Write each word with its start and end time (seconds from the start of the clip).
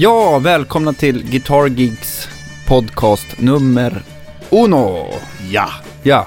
Ja, 0.00 0.38
välkomna 0.38 0.92
till 0.92 1.30
Guitar 1.30 1.66
Gigs 1.66 2.28
podcast 2.66 3.40
nummer 3.40 4.02
uno. 4.50 5.06
Ja. 5.50 5.68
Ja, 6.02 6.26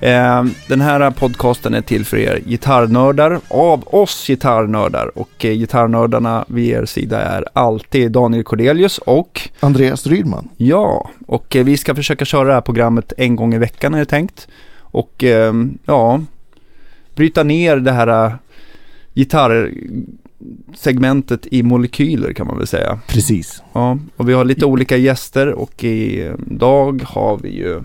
eh, 0.00 0.44
den 0.68 0.80
här 0.80 1.10
podcasten 1.10 1.74
är 1.74 1.80
till 1.80 2.04
för 2.04 2.16
er 2.16 2.40
gitarrnördar, 2.46 3.40
av 3.48 3.94
oss 3.94 4.26
gitarrnördar. 4.26 5.18
Och 5.18 5.44
eh, 5.44 5.52
gitarrnördarna 5.52 6.44
vid 6.48 6.70
er 6.70 6.84
sida 6.84 7.20
är 7.20 7.44
alltid 7.52 8.12
Daniel 8.12 8.44
Cordelius 8.44 8.98
och 8.98 9.48
Andreas 9.60 10.06
Rydman. 10.06 10.48
Ja, 10.56 11.10
och 11.26 11.56
eh, 11.56 11.64
vi 11.64 11.76
ska 11.76 11.94
försöka 11.94 12.24
köra 12.24 12.48
det 12.48 12.54
här 12.54 12.60
programmet 12.60 13.12
en 13.16 13.36
gång 13.36 13.54
i 13.54 13.58
veckan 13.58 13.94
är 13.94 13.98
det 13.98 14.04
tänkt. 14.04 14.48
Och 14.78 15.24
eh, 15.24 15.52
ja, 15.84 16.20
bryta 17.14 17.42
ner 17.42 17.76
det 17.76 17.92
här 17.92 18.24
eh, 18.24 18.32
gitarrsegmentet 20.38 21.46
i 21.46 21.62
molekyler 21.62 22.32
kan 22.32 22.46
man 22.46 22.58
väl 22.58 22.66
säga. 22.66 22.98
Precis. 23.08 23.62
Ja, 23.72 23.98
och 24.16 24.28
vi 24.28 24.32
har 24.32 24.44
lite 24.44 24.66
olika 24.66 24.96
gäster 24.96 25.52
och 25.52 25.84
idag 25.84 27.02
har 27.06 27.36
vi 27.36 27.48
ju 27.48 27.80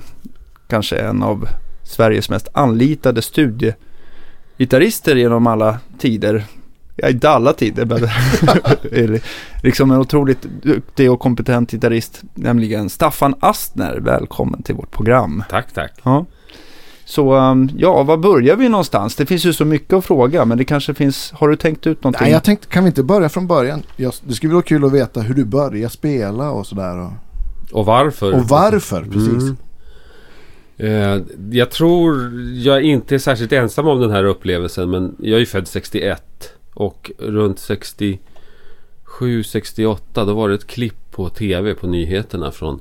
kanske 0.67 0.97
en 0.97 1.23
av 1.23 1.47
Sveriges 1.83 2.29
mest 2.29 2.47
anlitade 2.53 3.21
studiegitarrister 3.21 5.15
genom 5.15 5.47
alla 5.47 5.79
tider. 5.97 6.43
Ja, 6.95 7.09
inte 7.09 7.29
alla 7.29 7.53
tider, 7.53 7.85
men 7.85 7.99
liksom 9.63 9.91
en 9.91 9.99
otroligt 9.99 10.41
duktig 10.41 11.11
och 11.11 11.19
kompetent 11.19 11.71
gitarrist, 11.71 12.21
nämligen 12.33 12.89
Staffan 12.89 13.35
Astner. 13.39 13.97
Välkommen 13.97 14.63
till 14.63 14.75
vårt 14.75 14.91
program. 14.91 15.43
Tack, 15.49 15.73
tack. 15.73 15.91
Ja. 16.03 16.25
Så 17.13 17.35
um, 17.35 17.69
ja, 17.77 18.03
var 18.03 18.17
börjar 18.17 18.55
vi 18.55 18.69
någonstans? 18.69 19.15
Det 19.15 19.25
finns 19.25 19.45
ju 19.45 19.53
så 19.53 19.65
mycket 19.65 19.93
att 19.93 20.05
fråga, 20.05 20.45
men 20.45 20.57
det 20.57 20.65
kanske 20.65 20.93
finns, 20.93 21.31
har 21.31 21.49
du 21.49 21.55
tänkt 21.55 21.87
ut 21.87 22.03
någonting? 22.03 22.23
Nej, 22.23 22.31
jag 22.31 22.43
tänkte, 22.43 22.67
kan 22.67 22.83
vi 22.83 22.87
inte 22.87 23.03
börja 23.03 23.29
från 23.29 23.47
början? 23.47 23.83
Jag, 23.95 24.13
det 24.23 24.33
skulle 24.33 24.53
vara 24.53 24.63
kul 24.63 24.85
att 24.85 24.93
veta 24.93 25.21
hur 25.21 25.35
du 25.35 25.45
började 25.45 25.89
spela 25.89 26.51
och 26.51 26.67
sådär. 26.67 26.97
Och, 26.97 27.11
och 27.71 27.85
varför. 27.85 28.33
Och 28.33 28.43
varför, 28.43 29.03
precis. 29.03 29.43
Mm. 29.43 29.55
Eh, 30.77 31.21
jag 31.51 31.71
tror 31.71 32.31
jag 32.53 32.81
inte 32.81 33.15
är 33.15 33.19
särskilt 33.19 33.51
ensam 33.51 33.87
om 33.87 33.99
den 33.99 34.11
här 34.11 34.23
upplevelsen, 34.23 34.89
men 34.89 35.15
jag 35.19 35.35
är 35.35 35.39
ju 35.39 35.45
född 35.45 35.67
61. 35.67 36.53
Och 36.73 37.11
runt 37.19 37.57
67-68 37.57 39.97
då 40.13 40.33
var 40.33 40.49
det 40.49 40.55
ett 40.55 40.67
klipp 40.67 41.11
på 41.11 41.29
tv 41.29 41.73
på 41.73 41.87
nyheterna 41.87 42.51
från 42.51 42.79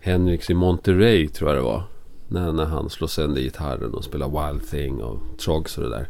Henriks 0.00 0.50
i 0.50 0.54
Monterey 0.54 1.28
tror 1.28 1.50
jag 1.50 1.58
det 1.58 1.62
var. 1.62 1.89
När, 2.32 2.52
när 2.52 2.64
han 2.64 2.90
slår 2.90 3.08
sönder 3.08 3.40
gitarren 3.40 3.94
och 3.94 4.04
spelar 4.04 4.50
Wild 4.50 4.70
Thing 4.70 5.02
och 5.02 5.18
Trogs 5.38 5.78
och 5.78 5.84
det 5.84 5.90
där. 5.90 6.08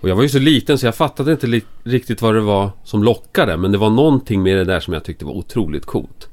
Och 0.00 0.08
jag 0.08 0.16
var 0.16 0.22
ju 0.22 0.28
så 0.28 0.38
liten 0.38 0.78
så 0.78 0.86
jag 0.86 0.94
fattade 0.94 1.32
inte 1.32 1.60
riktigt 1.84 2.22
vad 2.22 2.34
det 2.34 2.40
var 2.40 2.70
som 2.84 3.04
lockade. 3.04 3.56
Men 3.56 3.72
det 3.72 3.78
var 3.78 3.90
någonting 3.90 4.42
med 4.42 4.56
det 4.56 4.64
där 4.64 4.80
som 4.80 4.94
jag 4.94 5.04
tyckte 5.04 5.24
var 5.24 5.32
otroligt 5.32 5.86
coolt. 5.86 6.28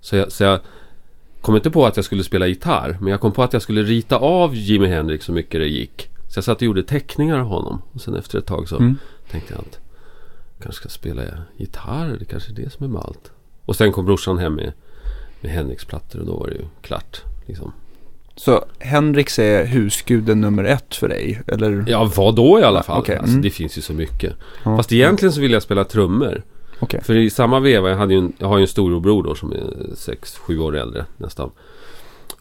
Så 0.00 0.16
jag, 0.16 0.32
så 0.32 0.44
jag 0.44 0.60
kom 1.40 1.56
inte 1.56 1.70
på 1.70 1.86
att 1.86 1.96
jag 1.96 2.04
skulle 2.04 2.24
spela 2.24 2.46
gitarr. 2.46 2.96
Men 3.00 3.10
jag 3.10 3.20
kom 3.20 3.32
på 3.32 3.42
att 3.42 3.52
jag 3.52 3.62
skulle 3.62 3.82
rita 3.82 4.16
av 4.16 4.54
Jimi 4.54 4.86
Hendrix 4.86 5.24
så 5.24 5.32
mycket 5.32 5.60
det 5.60 5.68
gick. 5.68 6.08
Så 6.28 6.38
jag 6.38 6.44
satt 6.44 6.56
och 6.56 6.62
gjorde 6.62 6.82
teckningar 6.82 7.38
av 7.38 7.46
honom. 7.46 7.82
Och 7.92 8.00
sen 8.00 8.14
efter 8.14 8.38
ett 8.38 8.46
tag 8.46 8.68
så 8.68 8.76
mm. 8.76 8.98
tänkte 9.30 9.54
jag 9.54 9.60
att 9.60 9.78
jag 10.56 10.62
kanske 10.62 10.80
ska 10.80 10.88
spela 10.88 11.22
gitarr. 11.56 12.16
Det 12.18 12.24
kanske 12.24 12.52
är 12.52 12.54
det 12.54 12.70
som 12.70 12.84
är 12.84 12.88
med 12.88 13.02
allt. 13.02 13.30
Och 13.64 13.76
sen 13.76 13.92
kom 13.92 14.04
brorsan 14.04 14.38
hem 14.38 14.54
med, 14.54 14.72
med 15.40 15.52
Hendrix-plattor 15.52 16.20
och 16.20 16.26
då 16.26 16.36
var 16.36 16.46
det 16.46 16.54
ju 16.54 16.64
klart. 16.82 17.22
Liksom. 17.46 17.72
Så 18.36 18.64
Hendrix 18.78 19.38
är 19.38 19.64
husguden 19.64 20.40
nummer 20.40 20.64
ett 20.64 20.94
för 20.94 21.08
dig? 21.08 21.40
Eller? 21.46 21.84
Ja, 21.88 22.12
vad 22.16 22.34
då 22.34 22.60
i 22.60 22.62
alla 22.62 22.82
fall. 22.82 23.00
Okay. 23.00 23.16
Alltså, 23.16 23.30
mm. 23.30 23.42
Det 23.42 23.50
finns 23.50 23.78
ju 23.78 23.82
så 23.82 23.92
mycket. 23.92 24.32
Ja. 24.64 24.76
Fast 24.76 24.92
egentligen 24.92 25.32
så 25.32 25.40
vill 25.40 25.52
jag 25.52 25.62
spela 25.62 25.84
trummor. 25.84 26.42
Okay. 26.80 27.00
För 27.00 27.16
i 27.16 27.30
samma 27.30 27.60
veva, 27.60 27.90
jag, 27.90 27.96
hade 27.96 28.14
ju 28.14 28.18
en, 28.18 28.32
jag 28.38 28.48
har 28.48 28.58
ju 28.58 28.62
en 28.62 28.68
storebror 28.68 29.22
då 29.22 29.34
som 29.34 29.52
är 29.52 29.94
6-7 29.94 30.58
år 30.58 30.76
äldre 30.76 31.06
nästan. 31.16 31.50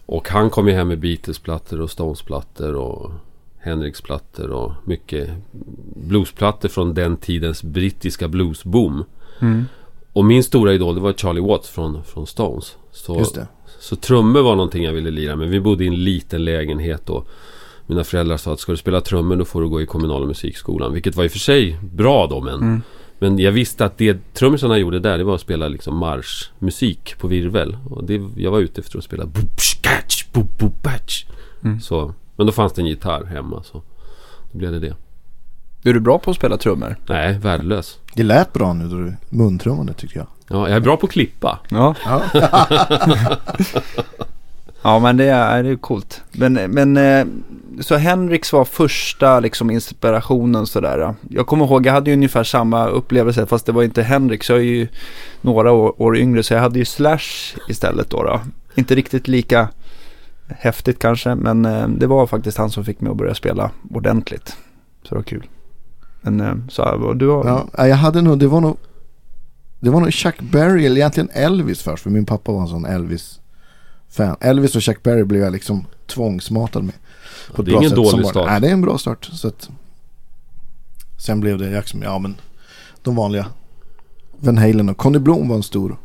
Och 0.05 0.29
han 0.29 0.49
kom 0.49 0.67
ju 0.67 0.73
hem 0.73 0.87
med 0.87 0.99
Beatles-plattor 0.99 1.81
och 1.81 1.91
Stones-plattor 1.91 2.75
och 2.75 3.11
Hendrix-plattor 3.57 4.49
och 4.49 4.71
mycket 4.83 5.29
bluesplattor 5.95 6.69
från 6.69 6.93
den 6.93 7.17
tidens 7.17 7.63
brittiska 7.63 8.27
bluesboom. 8.27 9.03
Mm. 9.39 9.65
Och 10.13 10.25
min 10.25 10.43
stora 10.43 10.73
idol 10.73 10.95
det 10.95 11.01
var 11.01 11.13
Charlie 11.13 11.41
Watts 11.41 11.69
från, 11.69 12.03
från 12.03 12.27
Stones. 12.27 12.77
Så. 12.91 13.45
Så 13.85 13.95
trummor 13.95 14.41
var 14.41 14.55
någonting 14.55 14.83
jag 14.83 14.93
ville 14.93 15.11
lira 15.11 15.35
med. 15.35 15.49
Vi 15.49 15.59
bodde 15.59 15.83
i 15.83 15.87
en 15.87 16.03
liten 16.03 16.45
lägenhet 16.45 17.09
och 17.09 17.27
mina 17.85 18.03
föräldrar 18.03 18.37
sa 18.37 18.53
att 18.53 18.59
ska 18.59 18.71
du 18.71 18.77
spela 18.77 19.01
trummor 19.01 19.35
då 19.35 19.45
får 19.45 19.61
du 19.61 19.67
gå 19.69 19.81
i 19.81 19.85
kommunala 19.85 20.25
musikskolan. 20.25 20.93
Vilket 20.93 21.15
var 21.15 21.23
i 21.23 21.27
och 21.27 21.31
för 21.31 21.39
sig 21.39 21.77
bra 21.81 22.27
då 22.27 22.41
men 22.41 22.53
mm. 22.53 22.81
Men 23.19 23.39
jag 23.39 23.51
visste 23.51 23.85
att 23.85 23.97
det 23.97 24.33
trummisarna 24.33 24.77
gjorde 24.77 24.99
där, 24.99 25.17
det 25.17 25.23
var 25.23 25.35
att 25.35 25.41
spela 25.41 25.67
liksom 25.67 25.97
marschmusik 25.97 27.17
på 27.17 27.27
virvel. 27.27 27.77
Och 27.89 28.03
det, 28.03 28.21
jag 28.35 28.51
var 28.51 28.59
ute 28.59 28.81
efter 28.81 28.97
att 28.97 29.03
spela 29.03 29.23
mm. 31.63 31.79
Så, 31.79 32.13
Men 32.35 32.45
då 32.45 32.51
fanns 32.51 32.73
det 32.73 32.81
en 32.81 32.85
gitarr 32.85 33.23
hemma 33.23 33.63
så 33.63 33.81
då 34.51 34.57
blev 34.57 34.71
det 34.71 34.79
det. 34.79 34.95
Är 35.87 35.93
du 35.93 35.99
bra 35.99 36.19
på 36.19 36.31
att 36.31 36.37
spela 36.37 36.57
trummor? 36.57 36.95
Nej, 37.09 37.39
värdelös. 37.39 37.99
Det 38.13 38.23
lät 38.23 38.53
bra 38.53 38.73
nu 38.73 38.87
då 38.87 38.95
du 38.95 39.13
muntrummade 39.29 39.93
tycker 39.93 40.17
jag. 40.17 40.27
Ja, 40.47 40.67
jag 40.67 40.77
är 40.77 40.79
bra 40.79 40.97
på 40.97 41.05
att 41.05 41.11
klippa. 41.11 41.59
Ja. 41.69 41.95
Ja, 42.05 42.21
ja 44.81 44.99
men 44.99 45.17
det 45.17 45.25
är, 45.25 45.63
det 45.63 45.69
är 45.69 45.75
coolt. 45.75 46.21
Men, 46.31 46.53
men 46.53 46.97
eh, 46.97 47.25
så 47.79 47.95
Henriks 47.95 48.53
var 48.53 48.65
första 48.65 49.39
liksom 49.39 49.71
inspirationen 49.71 50.67
sådär. 50.67 51.13
Jag 51.29 51.47
kommer 51.47 51.65
ihåg, 51.65 51.85
jag 51.85 51.93
hade 51.93 52.09
ju 52.09 52.15
ungefär 52.15 52.43
samma 52.43 52.87
upplevelse 52.87 53.45
fast 53.45 53.65
det 53.65 53.71
var 53.71 53.83
inte 53.83 54.03
Henrik. 54.03 54.49
jag 54.49 54.57
är 54.57 54.61
ju 54.61 54.87
några 55.41 55.71
år, 55.71 56.01
år 56.01 56.17
yngre 56.17 56.43
så 56.43 56.53
jag 56.53 56.61
hade 56.61 56.79
ju 56.79 56.85
Slash 56.85 57.55
istället 57.69 58.09
då, 58.09 58.23
då. 58.23 58.41
Inte 58.75 58.95
riktigt 58.95 59.27
lika 59.27 59.67
häftigt 60.47 60.99
kanske 60.99 61.35
men 61.35 61.65
eh, 61.65 61.87
det 61.87 62.07
var 62.07 62.27
faktiskt 62.27 62.57
han 62.57 62.69
som 62.69 62.85
fick 62.85 63.01
mig 63.01 63.11
att 63.11 63.17
börja 63.17 63.35
spela 63.35 63.71
ordentligt. 63.89 64.57
Så 65.03 65.09
det 65.09 65.15
var 65.15 65.23
kul. 65.23 65.47
Men 66.25 66.41
eh, 66.41 66.55
så 66.69 67.13
du 67.13 67.27
har... 67.27 67.67
Ja, 67.77 67.87
jag 67.87 67.95
hade 67.95 68.21
nog, 68.21 68.39
det 68.39 68.47
var 68.47 68.61
nog 68.61 68.77
det 69.79 69.89
var 69.89 69.99
nog 69.99 70.13
Chuck 70.13 70.41
Berry 70.41 70.85
eller 70.85 70.97
egentligen 70.97 71.29
Elvis 71.33 71.81
först 71.81 72.03
för 72.03 72.09
min 72.09 72.25
pappa 72.25 72.51
var 72.51 72.61
en 72.61 72.67
sån 72.67 72.85
Elvis-fan. 72.85 74.35
Elvis 74.39 74.75
och 74.75 74.81
Chuck 74.81 75.03
Berry 75.03 75.23
blev 75.23 75.41
jag 75.41 75.53
liksom 75.53 75.85
tvångsmatad 76.07 76.83
med. 76.83 76.95
På 77.53 77.61
det 77.61 77.71
är 77.71 77.77
ingen 77.77 77.95
dålig 77.95 78.25
start. 78.25 78.47
Nej, 78.47 78.61
det 78.61 78.67
är 78.67 78.71
en 78.71 78.81
bra 78.81 78.97
start. 78.97 79.25
Så 79.25 79.47
att, 79.47 79.69
sen 81.17 81.39
blev 81.39 81.57
det 81.57 81.69
liksom, 81.69 82.01
ja 82.01 82.19
men 82.19 82.35
de 83.03 83.15
vanliga. 83.15 83.45
Van 84.39 84.57
Halen 84.57 84.89
och 84.89 84.97
Conny 84.97 85.19
Blom 85.19 85.49
var 85.49 85.55
en 85.55 85.63
stor 85.63 85.97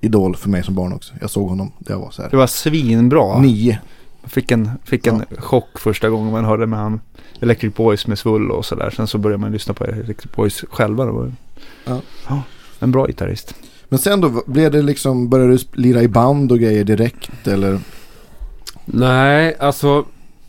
idol 0.00 0.36
för 0.36 0.48
mig 0.48 0.62
som 0.62 0.74
barn 0.74 0.92
också. 0.92 1.14
Jag 1.20 1.30
såg 1.30 1.48
honom 1.48 1.72
det 1.78 1.94
var 1.94 2.10
så 2.10 2.22
här. 2.22 2.30
Det 2.30 2.36
var 2.36 2.46
svinbra. 2.46 3.40
Nio. 3.40 3.78
Fick 4.26 4.50
en, 4.50 4.70
fick 4.84 5.06
en 5.06 5.24
ja. 5.30 5.40
chock 5.40 5.78
första 5.78 6.08
gången 6.08 6.32
man 6.32 6.44
hörde 6.44 6.66
med 6.66 6.78
han 6.78 7.00
Electric 7.40 7.74
Boys 7.74 8.06
med 8.06 8.18
Svull 8.18 8.50
och 8.50 8.64
sådär. 8.64 8.90
Sen 8.90 9.06
så 9.06 9.18
började 9.18 9.40
man 9.40 9.52
lyssna 9.52 9.74
på 9.74 9.84
Electric 9.84 10.32
Boys 10.32 10.64
själva. 10.70 11.04
Var, 11.04 11.32
ja. 11.84 12.00
ja. 12.28 12.42
en 12.78 12.92
bra 12.92 13.06
gitarrist. 13.06 13.54
Men 13.88 13.98
sen 13.98 14.20
då, 14.20 14.42
blev 14.46 14.70
det 14.70 14.82
liksom, 14.82 15.28
började 15.28 15.52
du 15.52 15.58
lira 15.72 16.02
i 16.02 16.08
band 16.08 16.52
och 16.52 16.58
grejer 16.58 16.84
direkt 16.84 17.46
eller? 17.46 17.80
Nej, 18.84 19.56
alltså 19.60 20.04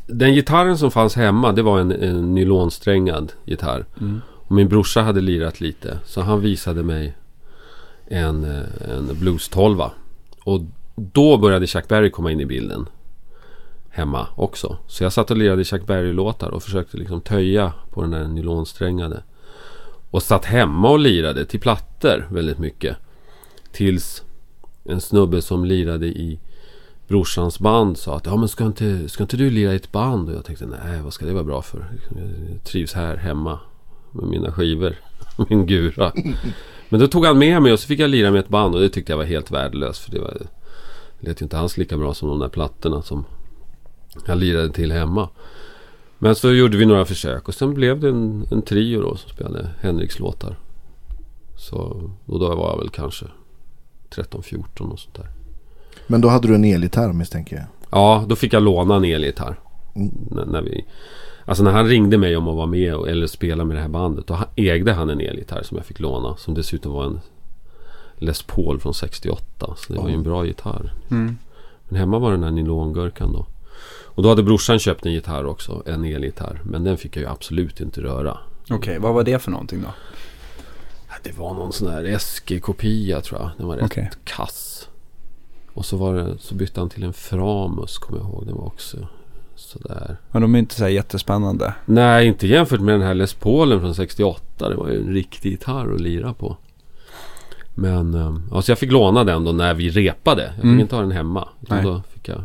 den 0.07 0.33
gitarren 0.33 0.77
som 0.77 0.91
fanns 0.91 1.16
hemma 1.16 1.51
det 1.51 1.61
var 1.61 1.79
en, 1.79 1.91
en 1.91 2.33
nylonsträngad 2.33 3.33
gitarr. 3.45 3.85
Mm. 3.99 4.21
Och 4.27 4.51
min 4.51 4.67
brorsa 4.67 5.01
hade 5.01 5.21
lirat 5.21 5.61
lite. 5.61 5.99
Så 6.05 6.21
han 6.21 6.41
visade 6.41 6.83
mig 6.83 7.17
en, 8.07 8.43
en 8.89 9.19
blues 9.19 9.49
12 9.49 9.81
Och 10.43 10.61
då 10.95 11.37
började 11.37 11.67
Chuck 11.67 11.87
Berry 11.87 12.11
komma 12.11 12.31
in 12.31 12.39
i 12.39 12.45
bilden. 12.45 12.85
Hemma 13.97 14.28
också. 14.35 14.78
Så 14.88 15.03
jag 15.03 15.13
satt 15.13 15.31
och 15.31 15.38
lirade 15.38 15.63
Chuck 15.63 15.85
Berry-låtar 15.85 16.50
och 16.50 16.63
försökte 16.63 16.97
liksom 16.97 17.22
töja 17.22 17.73
på 17.91 18.02
den 18.02 18.11
där 18.11 18.28
nylonsträngade. 18.28 19.23
Och 20.11 20.23
satt 20.23 20.46
hemma 20.46 20.90
och 20.90 20.99
lirade 20.99 21.46
till 21.46 21.59
plattor 21.59 22.28
väldigt 22.32 22.59
mycket. 22.59 22.97
Tills 23.72 24.23
en 24.84 25.02
snubbe 25.02 25.41
som 25.41 25.66
lirade 25.66 26.08
i 26.08 26.40
brorsans 27.08 27.59
band 27.59 27.97
sa 27.97 28.17
att 28.17 28.26
ja 28.26 28.35
men 28.38 28.47
ska 28.47 28.66
inte, 28.66 29.09
ska 29.09 29.23
inte 29.23 29.38
du 29.38 29.49
lira 29.49 29.73
i 29.73 29.76
ett 29.76 29.91
band? 29.91 30.29
Och 30.29 30.35
jag 30.35 30.46
tänkte 30.46 30.66
nej 30.66 31.02
vad 31.02 31.14
ska 31.14 31.26
det 31.26 31.34
vara 31.34 31.43
bra 31.43 31.61
för? 31.61 31.85
Jag 32.52 32.64
trivs 32.64 32.93
här 32.93 33.16
hemma 33.17 33.59
med 34.11 34.26
mina 34.26 34.52
skivor. 34.52 34.96
Min 35.50 35.66
gura. 35.66 36.11
Men 36.90 37.00
då 37.00 37.08
tog 37.08 37.26
han 37.26 37.38
med 37.38 37.61
mig 37.61 37.73
och 37.73 37.79
så 37.79 37.88
fick 37.88 38.00
jag 38.00 38.09
lira 38.09 38.32
med 38.32 38.40
ett 38.40 38.50
band 38.50 38.76
och 38.76 38.82
det 38.82 38.90
tyckte 38.90 39.11
jag 39.11 39.17
var 39.17 39.26
helt 39.26 39.52
värdelöst. 39.52 40.00
För 40.00 40.11
det, 40.11 40.20
var, 40.20 40.38
det 41.20 41.28
lät 41.28 41.41
ju 41.41 41.43
inte 41.43 41.59
alls 41.59 41.78
lika 41.78 41.97
bra 41.97 42.14
som 42.14 42.29
de 42.29 42.40
där 42.40 42.50
plattorna 42.50 43.02
som 43.02 43.26
jag 44.25 44.37
lirade 44.37 44.69
till 44.69 44.91
hemma. 44.91 45.29
Men 46.19 46.35
så 46.35 46.53
gjorde 46.53 46.78
vi 46.78 46.85
några 46.85 47.05
försök 47.05 47.47
och 47.47 47.53
sen 47.53 47.73
blev 47.73 47.99
det 47.99 48.09
en, 48.09 48.46
en 48.52 48.61
trio 48.61 49.02
då 49.02 49.16
som 49.16 49.29
spelade 49.29 49.69
Henriks 49.79 50.19
låtar. 50.19 50.58
Så 51.58 52.09
och 52.25 52.40
då 52.40 52.55
var 52.55 52.69
jag 52.69 52.78
väl 52.78 52.90
kanske 52.90 53.25
13-14 54.09 54.91
och 54.91 54.99
sånt 54.99 55.16
där. 55.16 55.28
Men 56.08 56.22
då 56.22 56.28
hade 56.28 56.47
du 56.47 56.55
en 56.55 56.66
elgitarr 56.66 57.14
misstänker 57.14 57.55
jag. 57.55 57.66
Ja, 57.91 58.25
då 58.28 58.35
fick 58.35 58.53
jag 58.53 58.64
låna 58.64 58.96
en 58.96 59.05
elgitarr. 59.05 59.59
Mm. 59.96 60.11
När, 60.31 60.46
när, 60.46 60.61
vi, 60.61 60.85
alltså 61.46 61.64
när 61.64 61.72
han 61.72 61.87
ringde 61.87 62.17
mig 62.17 62.37
om 62.37 62.47
att 62.47 62.55
vara 62.55 62.66
med 62.66 62.93
eller 62.93 63.28
spela 63.28 63.66
med 63.66 63.78
det 63.78 63.81
här 63.81 63.90
bandet. 63.90 64.28
Då 64.28 64.37
ägde 64.55 64.93
han 64.93 65.09
en 65.09 65.19
elgitarr 65.19 65.64
som 65.64 65.78
jag 65.78 65.85
fick 65.85 65.99
låna. 65.99 66.37
Som 66.37 66.53
dessutom 66.53 66.93
var 66.93 67.05
en 67.05 67.19
Les 68.17 68.41
Paul 68.41 68.79
från 68.79 68.93
68. 68.93 69.75
Så 69.78 69.93
det 69.93 69.99
var 69.99 70.09
ju 70.09 70.16
en 70.16 70.23
bra 70.23 70.46
gitarr. 70.46 70.93
Mm. 71.11 71.37
Men 71.87 71.99
hemma 71.99 72.19
var 72.19 72.31
den 72.31 72.43
här 72.43 72.52
nylongurkan 72.52 73.34
då. 73.34 73.46
Och 74.17 74.23
då 74.23 74.29
hade 74.29 74.43
brorsan 74.43 74.79
köpt 74.79 75.05
en 75.05 75.14
gitarr 75.14 75.46
också. 75.46 75.84
En 75.85 76.05
elgitarr. 76.05 76.61
Men 76.64 76.84
den 76.84 76.97
fick 76.97 77.16
jag 77.16 77.22
ju 77.22 77.29
absolut 77.29 77.79
inte 77.81 78.02
röra. 78.02 78.37
Okej, 78.69 78.99
vad 78.99 79.14
var 79.14 79.23
det 79.23 79.40
för 79.40 79.52
någonting 79.52 79.81
då? 79.81 79.87
Ja, 81.09 81.14
Det 81.23 81.37
var 81.37 81.53
någon 81.53 81.73
sån 81.73 81.91
här 81.91 82.17
SG-kopia 82.17 83.22
tror 83.22 83.41
jag. 83.41 83.49
Den 83.58 83.67
var 83.67 83.75
rätt 83.75 83.85
Okej. 83.85 84.09
kass. 84.23 84.87
Och 85.73 85.85
så, 85.85 85.97
var 85.97 86.14
det, 86.14 86.37
så 86.40 86.55
bytte 86.55 86.79
han 86.79 86.90
till 86.90 87.03
en 87.03 87.14
Framus 87.14 87.97
kommer 87.97 88.19
jag 88.19 88.29
ihåg. 88.29 88.46
Den 88.47 88.55
var 88.55 88.66
också 88.66 88.97
sådär. 89.55 90.17
Men 90.31 90.41
de 90.41 90.55
är 90.55 90.59
inte 90.59 90.75
så 90.75 90.87
jättespännande. 90.87 91.73
Nej, 91.85 92.28
inte 92.28 92.47
jämfört 92.47 92.79
med 92.81 92.93
den 92.93 93.02
här 93.08 93.14
Les 93.14 93.34
Paulen 93.34 93.79
från 93.79 93.96
68. 93.96 94.69
Det 94.69 94.75
var 94.75 94.87
ju 94.90 95.02
en 95.02 95.14
riktig 95.14 95.52
gitarr 95.52 95.93
att 95.93 96.02
lira 96.02 96.34
på. 96.34 96.58
Men 97.75 98.14
eh, 98.14 98.35
alltså 98.52 98.72
jag 98.72 98.79
fick 98.79 98.91
låna 98.91 99.23
den 99.23 99.43
då 99.43 99.52
när 99.52 99.73
vi 99.73 99.90
repade. 99.90 100.43
Jag 100.43 100.53
fick 100.55 100.64
Mm. 100.64 100.79
inte 100.79 100.96
ha 100.96 101.02
den 101.02 101.11
hemma. 101.11 101.47
Utan 101.61 101.78
Nej. 101.78 101.85
då 101.85 102.02
fick 102.14 102.28
jag, 102.29 102.43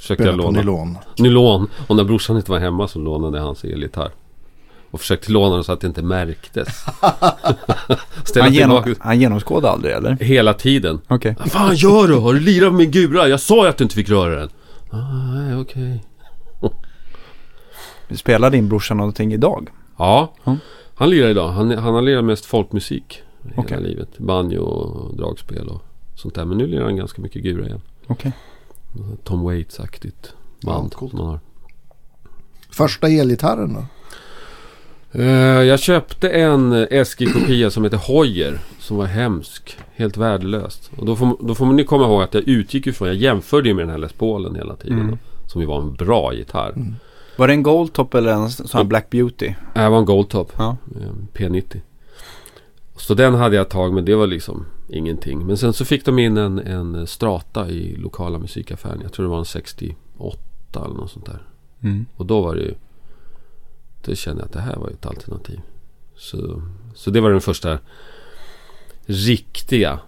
försökte 0.00 0.24
jag 0.24 0.36
låna 0.36 0.58
nylon. 0.60 0.98
nylon. 1.18 1.68
Och 1.86 1.96
när 1.96 2.04
brorsan 2.04 2.36
inte 2.36 2.50
var 2.50 2.58
hemma 2.58 2.88
så 2.88 2.98
lånade 2.98 3.38
jag 3.38 3.44
hans 3.44 3.64
elgitarr. 3.64 4.10
Och 4.90 5.00
försökte 5.00 5.32
låna 5.32 5.54
den 5.54 5.64
så 5.64 5.72
att 5.72 5.80
det 5.80 5.86
inte 5.86 6.02
märktes. 6.02 6.68
Han, 8.40 8.52
genom, 8.52 8.94
han 9.00 9.20
genomskådade 9.20 9.72
aldrig 9.72 9.94
eller? 9.94 10.16
hela 10.16 10.54
tiden. 10.54 11.00
Okej. 11.08 11.36
Vad 11.38 11.52
fan 11.52 11.74
gör 11.76 12.08
du? 12.08 12.14
Har 12.14 12.34
du 12.34 12.40
lirat 12.40 12.72
med 12.72 12.78
min 12.78 12.90
gura? 12.90 13.28
Jag 13.28 13.40
sa 13.40 13.62
ju 13.64 13.68
att 13.70 13.76
du 13.76 13.84
inte 13.84 13.94
fick 13.94 14.08
röra 14.08 14.40
den. 14.40 14.48
Ah, 14.90 15.34
nej, 15.34 15.56
okej. 15.56 16.04
Spelar 18.16 18.50
din 18.50 18.68
brorsa 18.68 18.94
någonting 18.94 19.32
idag? 19.32 19.68
Ja, 19.98 20.34
Ja. 20.44 20.56
han 20.94 21.10
lirar 21.10 21.28
idag. 21.28 21.48
Han, 21.48 21.70
han 21.78 21.94
har 21.94 22.02
lirat 22.02 22.24
mest 22.24 22.44
folkmusik 22.46 23.22
hela 23.68 23.80
livet. 23.80 24.18
Banjo 24.18 24.60
och 24.62 25.16
dragspel 25.16 25.68
och 25.68 25.82
sånt 26.14 26.34
där. 26.34 26.44
Men 26.44 26.58
nu 26.58 26.66
lirar 26.66 26.84
han 26.84 26.96
ganska 26.96 27.22
mycket 27.22 27.42
gura 27.42 27.66
igen. 27.66 27.80
Okej. 28.06 28.32
Tom 29.24 29.42
Waits-aktigt 29.42 30.32
band 30.62 30.94
Ja, 31.00 31.08
han 31.12 31.20
har. 31.20 31.40
Första 32.70 33.08
elgitarren 33.08 33.74
då? 33.74 33.84
Eh, 35.12 35.62
jag 35.62 35.80
köpte 35.80 36.28
en 36.30 36.86
SG-kopia 37.04 37.70
som 37.70 37.84
heter 37.84 37.96
Hoyer. 37.96 38.58
Som 38.78 38.96
var 38.96 39.06
hemsk. 39.06 39.78
Helt 39.94 40.16
värdelöst. 40.16 40.90
Och 40.96 41.06
då 41.06 41.16
får, 41.16 41.36
då 41.40 41.54
får 41.54 41.66
ni 41.66 41.84
komma 41.84 42.04
ihåg 42.04 42.22
att 42.22 42.34
jag 42.34 42.48
utgick 42.48 42.86
ifrån. 42.86 43.08
Jag 43.08 43.16
jämförde 43.16 43.68
ju 43.68 43.74
med 43.74 43.82
den 43.82 43.90
här 43.90 43.98
Les 43.98 44.12
Paulen 44.12 44.54
hela 44.54 44.76
tiden. 44.76 44.98
Mm. 44.98 45.10
Då, 45.10 45.18
som 45.46 45.60
ju 45.60 45.66
var 45.66 45.80
en 45.82 45.94
bra 45.94 46.34
gitarr. 46.34 46.72
Mm. 46.76 46.94
Var 47.36 47.48
det 47.48 47.54
en 47.54 47.62
Goldtop 47.62 48.14
eller 48.14 48.32
en 48.32 48.50
sån 48.50 48.78
här 48.78 48.84
Black 48.84 49.10
Beauty? 49.10 49.54
Det 49.74 49.88
var 49.88 49.98
en 49.98 50.04
Goldtop. 50.04 50.52
Ja. 50.58 50.76
eh, 51.00 51.12
P90. 51.34 51.80
Så 52.96 53.14
den 53.14 53.34
hade 53.34 53.56
jag 53.56 53.68
tag 53.68 53.92
men 53.92 54.04
det 54.04 54.14
var 54.14 54.26
liksom 54.26 54.66
ingenting. 54.92 55.46
Men 55.46 55.56
sen 55.56 55.72
så 55.72 55.84
fick 55.84 56.04
de 56.04 56.18
in 56.18 56.36
en, 56.36 56.58
en 56.58 57.06
Strata 57.06 57.68
i 57.68 57.96
lokala 57.96 58.38
musikaffären. 58.38 59.00
Jag 59.02 59.12
tror 59.12 59.24
det 59.24 59.30
var 59.30 59.38
en 59.38 59.44
68 59.44 59.94
eller 60.74 60.94
något 60.94 61.10
sånt 61.10 61.26
där. 61.26 61.42
Mm. 61.82 62.06
Och 62.16 62.26
då 62.26 62.40
var 62.40 62.54
det 62.54 62.60
ju... 62.60 62.74
Då 64.04 64.14
kände 64.14 64.40
jag 64.40 64.46
att 64.46 64.52
det 64.52 64.60
här 64.60 64.76
var 64.76 64.88
ju 64.88 64.94
ett 64.94 65.06
alternativ. 65.06 65.60
Så, 66.16 66.62
så 66.94 67.10
det 67.10 67.20
var 67.20 67.30
den 67.30 67.40
första 67.40 67.78
riktiga. 69.06 69.98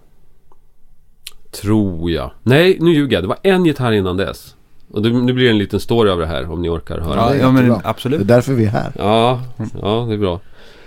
Tror 1.51 2.11
jag. 2.11 2.31
Nej, 2.43 2.77
nu 2.79 2.93
ljuger 2.93 3.13
jag. 3.17 3.23
Det 3.23 3.27
var 3.27 3.39
en 3.43 3.65
gitarr 3.65 3.91
innan 3.91 4.17
dess. 4.17 4.55
Och 4.91 5.01
det, 5.01 5.09
nu 5.09 5.33
blir 5.33 5.45
det 5.45 5.51
en 5.51 5.57
liten 5.57 5.79
story 5.79 6.09
av 6.09 6.19
det 6.19 6.25
här 6.25 6.51
om 6.51 6.61
ni 6.61 6.69
orkar 6.69 6.99
höra. 6.99 7.15
Ja, 7.15 7.35
Ja, 7.35 7.51
men 7.51 7.65
jättebra. 7.65 7.77
Det 7.77 7.87
är 7.87 7.89
absolut. 7.89 8.27
därför 8.27 8.53
vi 8.53 8.65
är 8.65 8.69
här. 8.69 8.91
Ja, 8.97 9.41
ja 9.81 10.05
det 10.07 10.13
är 10.13 10.17
bra. 10.17 10.39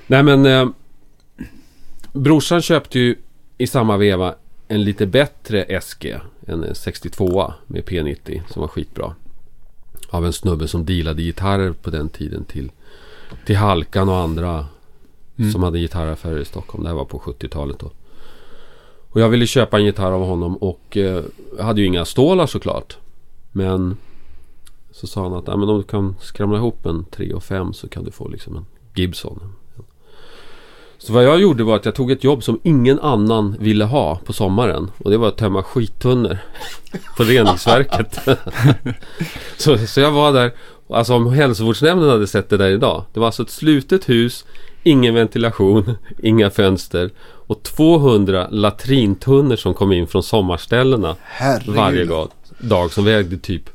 Nej 0.07 0.23
men 0.23 0.47
eh, 0.47 0.69
Brorsan 2.13 2.63
köpte 2.63 2.99
ju 2.99 3.17
i 3.59 3.67
samma 3.67 3.97
veva 3.97 4.35
en 4.69 4.85
lite 4.85 5.07
bättre 5.07 5.81
SG. 5.81 6.17
En 6.47 6.75
62 6.75 7.53
med 7.67 7.85
P90 7.85 8.43
som 8.49 8.61
var 8.61 8.69
skitbra. 8.69 9.15
Av 10.11 10.27
en 10.27 10.33
snubbe 10.33 10.69
som 10.69 10.85
dealade 10.85 11.23
gitarrer 11.23 11.73
på 11.73 11.91
den 11.91 12.09
tiden 12.09 12.45
till, 12.45 12.71
till 13.47 13.57
Halkan 13.57 14.09
och 14.09 14.17
andra 14.17 14.67
Mm. 15.39 15.53
som 15.53 15.63
hade 15.63 15.79
gitarraffärer 15.79 16.39
i 16.39 16.45
Stockholm. 16.45 16.83
Det 16.85 16.89
här 16.91 16.97
var 16.97 17.05
på 17.05 17.19
70-talet 17.19 17.79
då. 17.79 17.91
Och 19.11 19.21
jag 19.21 19.29
ville 19.29 19.47
köpa 19.47 19.79
en 19.79 19.85
gitarr 19.85 20.13
av 20.13 20.27
honom 20.27 20.57
och 20.57 20.97
eh, 20.97 21.25
hade 21.61 21.81
ju 21.81 21.87
inga 21.87 22.05
stålar 22.05 22.47
såklart. 22.47 22.97
Men 23.53 23.97
så 24.93 25.07
sa 25.07 25.23
han 25.23 25.33
att 25.35 25.47
"Ja, 25.47 25.57
men 25.57 25.69
om 25.69 25.77
du 25.79 25.83
kan 25.83 26.15
skramla 26.21 26.57
ihop 26.59 26.87
en 26.87 27.05
3 27.05 27.33
och 27.35 27.43
5 27.45 27.73
så 27.73 27.89
kan 27.89 28.05
du 28.05 28.11
få 28.11 28.29
liksom 28.29 28.57
en 28.57 28.67
Gibson. 28.95 29.53
Så 30.99 31.13
vad 31.13 31.25
jag 31.25 31.41
gjorde 31.41 31.65
var 31.65 31.77
att 31.77 31.85
jag 31.85 31.95
tog 31.95 32.11
ett 32.11 32.25
jobb 32.25 32.43
som 32.43 32.61
ingen 32.63 33.01
annan 33.01 33.57
ville 33.61 33.85
ha 33.85 34.17
på 34.25 34.33
sommaren. 34.33 34.91
Och 34.99 35.11
det 35.11 35.17
var 35.17 35.29
att 35.29 35.37
tömma 35.37 35.63
skittunnor 35.63 36.39
på 37.17 37.23
reningsverket. 37.23 38.19
så, 39.57 39.79
så 39.79 40.01
jag 40.01 40.11
var 40.11 40.33
där. 40.33 40.53
Alltså 40.91 41.15
om 41.15 41.33
hälsovårdsnämnden 41.33 42.11
hade 42.11 42.27
sett 42.27 42.49
det 42.49 42.57
där 42.57 42.71
idag. 42.71 43.05
Det 43.13 43.21
var 43.21 43.27
alltså 43.27 43.43
ett 43.43 43.51
slutet 43.51 44.09
hus, 44.09 44.45
ingen 44.83 45.15
ventilation, 45.15 45.97
inga 46.23 46.51
fönster. 46.51 47.11
Och 47.23 47.63
200 47.63 48.49
latrintunnor 48.51 49.57
som 49.57 49.75
kom 49.75 49.93
in 49.93 50.07
från 50.07 50.23
sommarställena 50.23 51.17
Herregud. 51.23 51.75
varje 51.75 52.05
dag, 52.05 52.29
dag 52.59 52.93
som 52.93 53.05
vägde 53.05 53.37
typ 53.39 53.71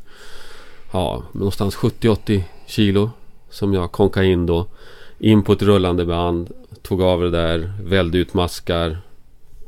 ja, 0.91 1.24
någonstans 1.31 1.75
70-80 1.75 2.44
kilo 2.67 3.12
som 3.50 3.74
jag 3.74 3.91
konkade 3.91 4.25
in 4.25 4.45
då. 4.45 4.67
In 5.23 5.44
på 5.44 5.53
ett 5.53 5.62
rullande 5.62 6.06
band, 6.06 6.51
tog 6.81 7.01
av 7.01 7.21
det 7.21 7.29
där, 7.29 7.73
välde 7.83 8.18
ut 8.18 8.33
maskar, 8.33 8.97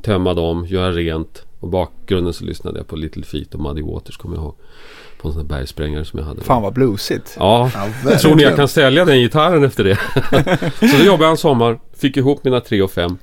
tömma 0.02 0.34
dem, 0.34 0.66
göra 0.66 0.92
rent. 0.92 1.44
Och 1.60 1.68
bakgrunden 1.68 2.32
så 2.32 2.44
lyssnade 2.44 2.78
jag 2.78 2.86
på 2.86 2.96
Little 2.96 3.22
Feet 3.22 3.54
och 3.54 3.60
Muddy 3.60 3.82
Waters 3.82 4.16
kommer 4.16 4.36
jag 4.36 4.44
ihåg. 4.44 4.54
På 5.20 5.28
en 5.28 5.34
sån 5.34 5.46
där 5.46 5.56
bergsprängare 5.56 6.04
som 6.04 6.18
jag 6.18 6.26
hade. 6.26 6.40
Fan 6.42 6.62
vad 6.62 6.72
bluesigt. 6.72 7.36
Ja, 7.38 7.70
Ja, 8.04 8.18
Tror 8.18 8.34
ni 8.34 8.42
jag 8.42 8.56
kan 8.56 8.68
sälja 8.68 9.04
den 9.04 9.18
gitarren 9.18 9.64
efter 9.64 9.84
det? 9.84 9.98
så 10.90 10.96
då 10.98 11.04
jobbade 11.04 11.24
jag 11.24 11.30
en 11.30 11.36
sommar, 11.36 11.80
fick 11.96 12.16
ihop 12.16 12.44
mina 12.44 12.60
3 12.60 12.82
och 12.82 12.90
5. 12.90 13.16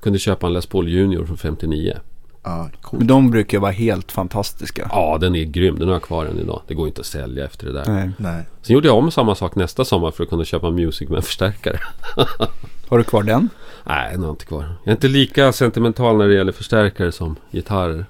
Kunde 0.00 0.18
köpa 0.18 0.46
en 0.46 0.52
Les 0.52 0.66
Paul 0.66 0.88
Junior 0.88 1.24
från 1.26 1.36
59. 1.36 1.96
Ja, 2.42 2.70
coolt. 2.80 2.98
Men 3.00 3.06
de 3.06 3.30
brukar 3.30 3.58
vara 3.58 3.70
helt 3.72 4.12
fantastiska. 4.12 4.88
Ja, 4.92 5.18
den 5.20 5.34
är 5.34 5.44
grym. 5.44 5.78
Den 5.78 5.88
har 5.88 5.94
jag 5.94 6.02
kvar 6.02 6.26
än 6.26 6.38
idag. 6.38 6.62
Det 6.68 6.74
går 6.74 6.86
inte 6.88 7.00
att 7.00 7.06
sälja 7.06 7.44
efter 7.44 7.66
det 7.66 7.72
där. 7.72 7.84
Nej. 7.86 8.10
Nej. 8.16 8.42
Sen 8.62 8.74
gjorde 8.74 8.88
jag 8.88 8.96
om 8.96 9.10
samma 9.10 9.34
sak 9.34 9.54
nästa 9.54 9.84
sommar 9.84 10.10
för 10.10 10.22
att 10.24 10.30
kunna 10.30 10.44
köpa 10.44 10.70
Music 10.70 11.08
med 11.08 11.24
förstärkare. 11.24 11.78
Har 12.88 12.98
du 12.98 13.04
kvar 13.04 13.22
den? 13.22 13.48
Nej, 13.86 14.08
den 14.12 14.20
har 14.20 14.26
jag 14.26 14.32
inte 14.34 14.44
kvar. 14.46 14.62
Jag 14.84 14.90
är 14.92 14.96
inte 14.96 15.08
lika 15.08 15.52
sentimental 15.52 16.16
när 16.18 16.28
det 16.28 16.34
gäller 16.34 16.52
förstärkare 16.52 17.12
som 17.12 17.36
gitarrer. 17.50 18.06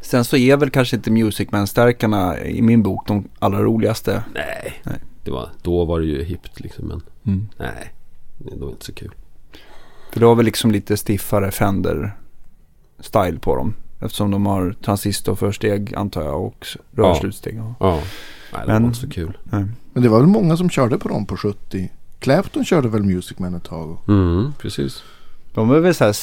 Sen 0.00 0.24
så 0.24 0.36
är 0.36 0.56
väl 0.56 0.70
kanske 0.70 0.96
inte 0.96 1.10
Music 1.10 1.48
Man-stärkarna 1.52 2.40
i 2.40 2.62
min 2.62 2.82
bok 2.82 3.08
de 3.08 3.28
allra 3.38 3.62
roligaste. 3.62 4.22
Nej. 4.34 4.80
Nej. 4.82 4.96
Det 5.24 5.30
var, 5.30 5.48
då 5.62 5.84
var 5.84 6.00
det 6.00 6.06
ju 6.06 6.24
hippt 6.24 6.60
liksom. 6.60 6.86
Men 6.88 7.02
Mm. 7.26 7.48
nej, 7.58 7.92
det 8.38 8.56
var 8.56 8.70
inte 8.70 8.84
så 8.84 8.92
kul. 8.92 9.10
För 10.12 10.20
du 10.20 10.26
har 10.26 10.34
väl 10.34 10.44
liksom 10.44 10.70
lite 10.70 10.96
stiffare 10.96 11.50
Fender-style 13.02 13.38
på 13.38 13.56
dem. 13.56 13.74
Eftersom 14.00 14.30
de 14.30 14.46
har 14.46 14.74
transistorförsteg 14.84 15.94
antar 15.94 16.22
jag 16.22 16.44
och 16.44 16.66
rörslutsteg. 16.92 17.54
Ja. 17.56 17.74
Ja, 17.80 17.94
nej, 17.94 18.02
det 18.66 18.72
Men- 18.72 18.82
var 18.82 18.88
inte 18.88 19.00
så 19.00 19.08
kul. 19.08 19.38
Nej. 19.44 19.64
Men 19.92 20.02
det 20.02 20.08
var 20.08 20.18
väl 20.18 20.26
många 20.28 20.56
som 20.56 20.70
körde 20.70 20.98
på 20.98 21.08
dem 21.08 21.26
på 21.26 21.36
70. 21.36 21.90
Clapton 22.18 22.64
körde 22.64 22.88
väl 22.88 23.02
Music 23.02 23.38
Man 23.38 23.54
ett 23.54 23.64
tag. 23.64 23.96
Mm, 24.08 24.52
precis. 24.58 25.02
De 25.54 25.70
är 25.70 25.78
väl 25.78 25.94
så 25.94 26.04
här 26.04 26.16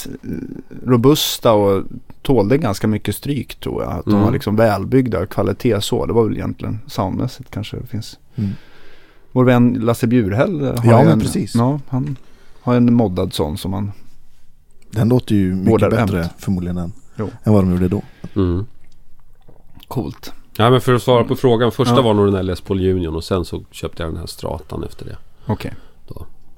robusta 0.86 1.54
och 1.54 1.84
tålde 2.22 2.58
ganska 2.58 2.88
mycket 2.88 3.16
stryk 3.16 3.56
tror 3.60 3.84
jag. 3.84 3.92
Att 3.94 4.06
de 4.06 4.12
Mm. 4.12 4.24
var 4.26 4.32
liksom 4.32 4.56
välbyggda, 4.56 5.26
kvalitet 5.26 5.82
så. 5.82 6.06
Det 6.06 6.14
var 6.14 6.24
väl 6.24 6.34
egentligen 6.38 6.80
soundmässigt 6.88 7.52
kanske 7.52 7.78
det 7.78 7.86
finns. 7.88 8.20
Mm. 8.36 8.50
Vår 9.32 9.44
vän 9.44 9.74
Lasse 9.82 10.08
Bjurhäll 10.08 10.62
har 10.62 10.92
Ja, 10.92 11.00
en, 11.00 11.20
precis. 11.20 11.56
Ja, 11.56 11.80
han 11.90 12.16
har 12.62 12.76
en 12.76 12.94
moddad 12.94 13.34
sån 13.34 13.58
som 13.58 13.74
han... 13.74 13.92
Den 14.98 15.10
låter 15.10 15.36
ju 15.36 15.56
mycket 15.56 15.72
Hårdare 15.72 15.90
bättre 15.90 16.18
hämt. 16.22 16.32
förmodligen 16.38 16.78
än, 16.78 16.94
Jo. 17.16 17.30
än 17.44 17.54
vad 17.54 17.64
de 17.64 17.72
gjorde 17.72 17.88
då. 17.88 18.02
Mm. 18.36 18.66
Coolt. 19.88 20.34
Ja, 20.58 20.70
men 20.70 20.82
för 20.82 20.94
att 20.94 21.02
svara 21.04 21.24
på 21.24 21.36
frågan. 21.36 21.72
Första 21.72 21.96
Ja. 21.96 22.02
var 22.02 22.14
nog 22.14 22.26
den 22.26 22.34
där 22.34 22.44
Les 22.44 22.62
Paul 22.62 22.80
Union 22.90 23.16
och 23.16 23.24
sen 23.24 23.46
så 23.46 23.64
köpte 23.72 24.04
jag 24.04 24.12
den 24.12 24.20
här 24.20 24.28
Stratan 24.28 24.84
efter 24.84 25.06
det. 25.06 25.18
Okej. 25.46 25.74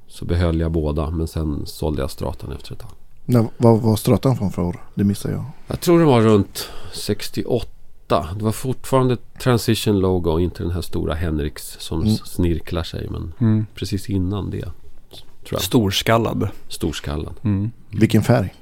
Så 0.08 0.26
behöll 0.26 0.60
jag 0.60 0.72
båda 0.72 1.10
men 1.10 1.28
sen 1.28 1.66
sålde 1.66 2.02
jag 2.02 2.12
Stratan 2.12 2.52
efter 2.52 2.74
ett 2.74 2.80
tag. 2.80 2.90
När, 3.26 3.48
vad 3.58 3.82
var 3.82 3.96
Stratan 3.96 4.38
från 4.38 4.52
för 4.52 4.62
år? 4.62 4.84
Det 4.96 5.04
missade 5.04 5.34
jag. 5.34 5.46
Jag 5.68 5.80
tror 5.80 6.00
det 6.00 6.06
var 6.06 6.22
runt 6.22 6.70
68. 6.94 7.68
Det 8.38 8.44
var 8.44 8.52
fortfarande 8.52 9.18
Transition 9.44 10.00
Logo, 10.00 10.40
inte 10.40 10.64
den 10.64 10.72
här 10.72 10.82
stora 10.82 11.14
Henriks 11.14 11.78
som 11.80 12.02
Mm. 12.02 12.16
snirklar 12.16 12.84
sig. 12.84 13.08
Men 13.12 13.34
Mm. 13.40 13.66
precis 13.76 14.10
innan 14.10 14.50
det. 14.50 14.70
Tror 15.50 15.58
jag. 15.58 15.62
Storskallad. 15.62 16.48
Storskallad. 16.68 17.34
Mm. 17.44 17.72
Vilken 17.90 18.24
färg? 18.24 18.54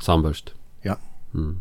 Sunburst. 0.00 0.52
Ja. 0.82 0.96
Mm. 1.34 1.60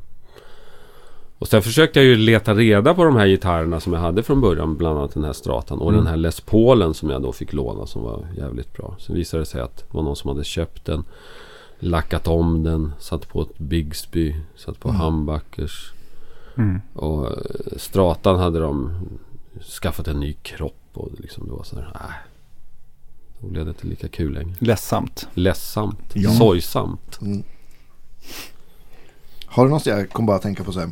Och 1.40 1.48
sen 1.48 1.62
försökte 1.62 2.00
jag 2.00 2.06
ju 2.06 2.16
leta 2.16 2.54
reda 2.54 2.94
på 2.94 3.04
de 3.04 3.16
här 3.16 3.28
gitarrerna 3.28 3.80
som 3.80 3.94
jag 3.94 4.00
hade 4.00 4.24
från 4.24 4.42
början. 4.42 4.78
Bland 4.78 4.98
annat 4.98 5.14
den 5.14 5.24
här 5.24 5.34
Stratan 5.34 5.80
och 5.80 5.90
Mm. 5.90 6.04
den 6.04 6.08
här 6.08 6.18
Les 6.18 6.42
Paulen 6.42 6.94
som 6.94 7.10
jag 7.10 7.22
då 7.22 7.32
fick 7.32 7.54
låna 7.54 7.86
som 7.86 8.04
var 8.04 8.26
jävligt 8.38 8.74
bra. 8.74 8.96
Sen 9.00 9.16
visade 9.16 9.42
det 9.42 9.46
sig 9.46 9.62
att 9.62 9.78
det 9.78 9.84
var 9.98 10.04
någon 10.04 10.16
som 10.16 10.30
hade 10.30 10.44
köpt 10.44 10.90
en 10.90 11.04
lackat 11.80 12.28
om 12.28 12.64
den. 12.64 12.92
Satt 13.00 13.28
på 13.30 13.42
ett 13.42 13.58
Bigsby. 13.58 14.36
Satt 14.56 14.80
på 14.80 14.90
Mm. 14.90 15.02
humbuckers. 15.02 15.94
Mm. 16.58 16.82
Och 16.94 17.26
eh, 17.28 17.38
Stratan 17.78 18.40
hade 18.40 18.60
de 18.60 18.92
skaffat 19.82 20.08
en 20.08 20.20
ny 20.20 20.34
kropp. 20.34 20.80
Och 20.94 21.10
liksom 21.18 21.46
det 21.48 21.54
var 21.54 21.64
så 21.64 21.76
här, 21.76 21.92
nej. 21.94 22.20
Då 23.44 23.50
blev 23.50 23.66
det 23.66 23.70
inte 23.70 23.88
lika 23.88 24.08
kul 24.08 24.34
längre. 24.34 24.56
Ledsamt. 24.60 25.28
Ledsamt. 25.34 26.00
Ja. 26.14 26.32
Sorgsamt. 26.32 27.22
Mm. 27.22 27.44
Har 29.46 29.66
du 29.66 29.70
någon, 29.70 29.80
jag 29.86 30.10
kom 30.10 30.26
bara 30.26 30.38
att 30.38 30.44
tänka 30.44 30.64
på 30.64 30.72
så 30.72 30.80
här. 30.80 30.90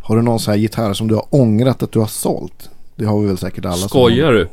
Har 0.00 0.16
du 0.16 0.22
någon 0.22 0.40
så 0.40 0.50
här 0.50 0.58
gitarr 0.58 0.92
som 0.92 1.08
du 1.08 1.14
har 1.14 1.26
ångrat 1.30 1.82
att 1.82 1.92
du 1.92 1.98
har 1.98 2.06
sålt? 2.06 2.70
Det 2.96 3.04
har 3.04 3.20
vi 3.20 3.26
väl 3.26 3.38
säkert 3.38 3.64
alla. 3.64 3.76
Skojar 3.76 4.32
du? 4.32 4.48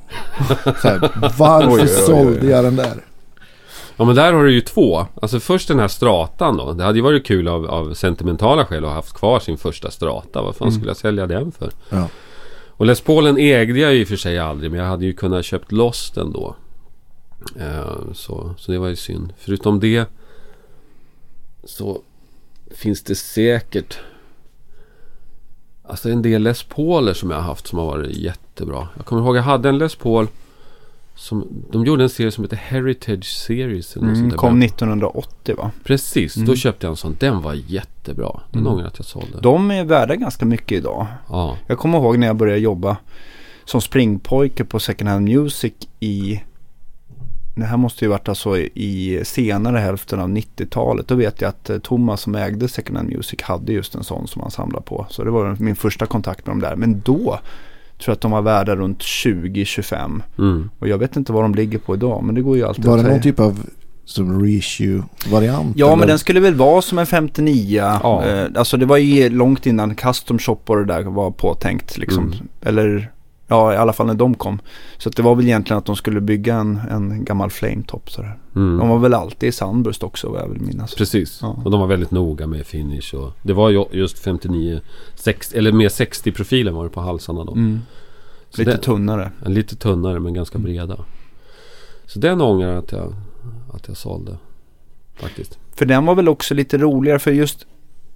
Så 0.82 0.88
här, 0.88 1.00
varför 1.38 1.72
Oj, 1.72 1.82
oj, 1.82 1.88
sålde 1.88 2.48
jag 2.48 2.64
den 2.64 2.76
där? 2.76 3.04
Ja 3.98 4.06
men 4.06 4.16
där 4.16 4.34
har 4.34 4.44
du 4.44 4.54
ju 4.54 4.62
två. 4.62 5.08
Alltså 5.22 5.40
först 5.40 5.68
den 5.68 5.80
här 5.80 5.88
stratan 5.88 6.58
då. 6.58 6.74
Det 6.74 6.84
hade 6.84 6.98
ju 6.98 7.04
varit 7.04 7.26
kul 7.26 7.48
av, 7.48 7.66
av 7.66 7.94
sentimentala 7.94 8.66
skäl 8.66 8.84
att 8.84 8.90
ha 8.90 8.96
haft 8.96 9.14
kvar 9.14 9.40
sin 9.40 9.58
första 9.58 9.92
strata. 9.92 10.42
Vad 10.42 10.56
fan 10.56 10.72
skulle 10.72 10.88
jag 10.88 10.98
sälja 10.98 11.28
den 11.28 11.52
för? 11.52 11.72
Ja. 11.90 12.08
Och 12.78 12.86
Les 12.86 13.02
Paulen 13.02 13.38
ägde 13.38 13.80
jag 13.80 13.94
ju 13.94 14.02
i 14.02 14.04
och 14.04 14.08
för 14.08 14.16
sig 14.16 14.40
aldrig. 14.40 14.72
Men 14.72 14.80
jag 14.80 14.88
hade 14.88 15.06
ju 15.06 15.14
kunnat 15.14 15.46
köpt 15.46 15.72
loss 15.72 16.12
den 16.12 16.32
då. 16.32 16.56
Eh, 17.60 18.14
så, 18.14 18.56
så 18.58 18.72
det 18.72 18.78
var 18.78 18.88
ju 18.88 18.96
synd. 18.96 19.34
Förutom 19.38 19.80
det. 19.80 20.06
Så 21.64 22.02
finns 22.72 23.04
det 23.04 23.16
säkert. 23.16 24.00
Alltså 25.84 26.10
en 26.10 26.22
del 26.22 26.42
Les 26.42 26.64
Pauler 26.64 27.14
som 27.14 27.32
jag 27.32 27.38
har 27.38 27.44
haft 27.44 27.68
som 27.68 27.80
har 27.80 27.86
varit 27.86 28.18
jättebra. 28.18 28.88
Jag 28.96 29.06
kommer 29.06 29.22
ihåg 29.22 29.38
jag 29.38 29.44
hade 29.44 29.70
en 29.70 29.78
Les 29.78 29.96
Paul. 29.96 30.28
Som, 31.16 31.48
de 31.72 31.86
gjorde 31.86 32.04
en 32.04 32.10
serie 32.10 32.32
som 32.32 32.44
heter 32.44 32.58
Heritage 32.58 33.26
Series. 33.26 33.96
Eller 33.98 34.08
Mm, 34.08 34.32
kom 34.32 34.60
1980 34.62 35.56
va? 35.58 35.72
Precis, 35.84 36.36
Mm. 36.36 36.48
då 36.48 36.56
köpte 36.56 36.86
jag 36.86 36.92
en 36.92 36.98
sån. 36.98 37.16
Den 37.20 37.42
var 37.42 37.54
jättebra. 37.68 38.42
Den 38.52 38.62
Mm. 38.62 38.72
ångrar 38.74 38.84
jag 38.84 38.88
att 38.88 39.00
jag 39.00 39.06
sålde. 39.06 39.40
De 39.42 39.72
är 39.72 39.84
värda 39.84 40.16
ganska 40.16 40.46
mycket 40.46 40.72
idag. 40.78 41.08
Ja. 41.30 41.58
Jag 41.68 41.78
kommer 41.78 41.98
ihåg 41.98 42.18
när 42.20 42.28
jag 42.28 42.36
började 42.36 42.60
jobba 42.60 42.98
som 43.66 43.82
springpojke 43.82 44.66
på 44.66 44.80
Second 44.80 45.10
Hand 45.10 45.26
Music 45.30 45.74
i 46.00 46.42
det 47.58 47.64
här 47.66 47.78
måste 47.78 48.06
ju 48.06 48.10
varit 48.10 48.30
alltså 48.30 48.58
i 48.58 49.22
senare 49.24 49.78
hälften 49.78 50.20
av 50.20 50.30
90-talet. 50.30 51.08
Då 51.08 51.16
vet 51.16 51.42
jag 51.42 51.50
att 51.50 51.70
eh, 51.70 51.78
Thomas 51.78 52.22
som 52.22 52.36
ägde 52.36 52.68
Second 52.68 52.98
Hand 52.98 53.10
Music 53.10 53.42
hade 53.42 53.74
just 53.74 53.96
en 53.96 54.04
sån 54.04 54.28
som 54.28 54.42
han 54.42 54.52
samlade 54.52 54.86
på. 54.86 55.06
Så 55.10 55.24
det 55.24 55.32
var 55.32 55.56
min 55.60 55.76
första 55.76 56.06
kontakt 56.06 56.46
med 56.46 56.52
dem 56.56 56.62
där. 56.62 56.76
Men 56.76 57.02
då 57.06 57.40
tror 58.04 58.14
att 58.14 58.22
de 58.22 58.32
var 58.32 58.42
värda 58.42 58.76
runt 58.76 59.00
20-25. 59.00 60.22
Mm. 60.38 60.70
Och 60.80 60.88
jag 60.88 60.98
vet 60.98 61.16
inte 61.16 61.34
vad 61.34 61.44
de 61.44 61.56
ligger 61.56 61.78
på 61.78 61.96
idag. 61.96 62.24
Men 62.24 62.36
det 62.36 62.42
går 62.42 62.58
ju 62.58 62.66
alltid 62.66 62.86
Var 62.86 62.98
att 62.98 63.04
det 63.04 63.10
någon 63.10 63.22
typ 63.22 63.40
av 63.40 63.60
som 64.06 64.44
reissue-variant? 64.44 65.74
Ja, 65.78 65.88
eller? 65.88 65.96
men 65.96 66.08
den 66.08 66.20
skulle 66.20 66.40
väl 66.40 66.56
vara 66.56 66.82
som 66.82 67.00
en 67.00 67.06
59. 67.06 67.78
Ja. 68.04 68.26
Eh, 68.26 68.48
alltså 68.56 68.78
det 68.78 68.86
var 68.86 68.98
ju 68.98 69.30
långt 69.30 69.66
innan 69.66 69.96
Custom 69.96 70.40
Shop 70.40 70.60
och 70.66 70.78
det 70.78 70.86
där 70.86 71.04
var 71.04 71.32
påtänkt. 71.32 71.98
Liksom. 71.98 72.24
Mm. 72.24 72.48
Eller 72.62 73.12
ja, 73.48 73.74
i 73.74 73.78
alla 73.78 73.94
fall 73.94 74.08
när 74.08 74.14
de 74.14 74.34
kom. 74.34 74.60
Så 74.98 75.10
det 75.10 75.22
var 75.22 75.36
väl 75.36 75.46
egentligen 75.46 75.78
att 75.78 75.86
de 75.86 75.96
skulle 75.96 76.22
bygga 76.22 76.56
en, 76.56 76.82
en 76.92 77.26
gammal 77.26 77.50
flametop. 77.52 78.12
Sådär. 78.12 78.38
Mm. 78.56 78.78
De 78.78 78.90
var 78.90 79.00
väl 79.00 79.14
alltid 79.14 79.50
i 79.50 79.52
Sunburst 79.52 80.04
också 80.04 80.30
vad 80.30 80.42
jag 80.42 80.48
vill 80.48 80.62
minnas. 80.62 80.96
Precis. 80.96 81.40
Ja. 81.42 81.56
Och 81.66 81.72
de 81.72 81.80
var 81.80 81.88
väldigt 81.88 82.12
noga 82.12 82.48
med 82.48 82.66
finish. 82.66 83.16
Och 83.16 83.32
det 83.42 83.54
var 83.54 83.70
ju 83.70 83.86
just 83.92 84.20
59, 84.20 84.80
60, 85.16 85.58
eller 85.58 85.72
mer 85.72 85.90
60-profilen 85.90 86.74
var 86.74 86.84
det 86.84 86.90
på 86.90 87.02
halsarna 87.02 87.44
då. 87.44 87.52
Mm. 87.52 87.80
Lite 88.58 88.72
det- 88.72 88.78
tunnare. 88.78 89.32
Lite 89.46 89.76
tunnare 89.76 90.20
men 90.20 90.34
ganska 90.34 90.58
Mm. 90.58 90.72
breda. 90.72 90.98
Så 92.06 92.20
den 92.20 92.42
ångrar 92.42 92.68
jag 92.70 92.78
att 92.84 92.92
jag, 92.92 93.14
att 93.74 93.88
jag 93.88 93.98
sålde. 93.98 94.38
Faktiskt. 95.16 95.60
För 95.76 95.86
den 95.86 96.06
var 96.06 96.16
väl 96.16 96.30
också 96.30 96.54
lite 96.54 96.78
roligare 96.78 97.20
för 97.20 97.32
just 97.32 97.66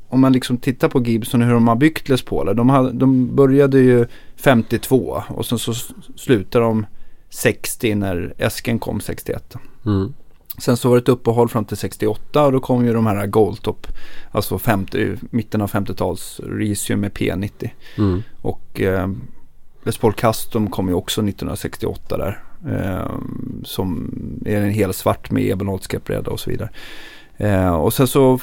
om 0.09 0.21
man 0.21 0.33
liksom 0.33 0.57
tittar 0.57 0.89
på 0.89 1.01
Gibson 1.03 1.41
och 1.41 1.47
hur 1.47 1.53
de 1.53 1.67
har 1.67 1.75
byggt 1.75 2.09
Les 2.09 2.21
Pauler. 2.21 2.53
De, 2.53 2.69
hade- 2.69 2.91
de 2.91 3.35
började 3.35 3.79
ju 3.79 4.05
52 4.35 5.23
och 5.27 5.45
sen 5.45 5.59
så 5.59 5.73
slutade 6.15 6.65
de 6.65 6.85
60 7.29 7.95
när 7.95 8.33
Esken 8.37 8.79
kom 8.79 9.01
61. 9.01 9.55
Mm. 9.85 10.13
Sen 10.57 10.77
så 10.77 10.89
var 10.89 10.95
det 10.95 11.01
ett 11.01 11.09
uppehåll 11.09 11.49
fram 11.49 11.65
till 11.65 11.77
68 11.77 12.45
och 12.45 12.51
då 12.51 12.59
kom 12.59 12.85
ju 12.85 12.93
de 12.93 13.05
här 13.05 13.27
Goldtop, 13.27 13.87
alltså 14.31 14.59
50, 14.59 15.15
mitten 15.29 15.61
av 15.61 15.71
50-tals 15.71 16.39
Reisium 16.43 16.99
med 16.99 17.11
P90. 17.11 17.69
Mm. 17.97 18.23
Och 18.41 18.81
eh, 18.81 19.09
Les 19.83 19.97
Paul 19.97 20.13
Custom 20.13 20.69
kom 20.69 20.87
ju 20.87 20.93
också 20.93 21.21
1968 21.21 22.17
där. 22.17 22.43
Eh, 22.67 23.11
som 23.63 24.11
är 24.45 24.61
en 24.61 24.69
hel 24.71 24.93
svart 24.93 25.31
med 25.31 25.43
ebenholtskeppbräda 25.43 26.31
och 26.31 26.39
så 26.39 26.49
vidare. 26.49 26.69
Eh, 27.37 27.75
och 27.75 27.93
sen 27.93 28.07
så 28.07 28.39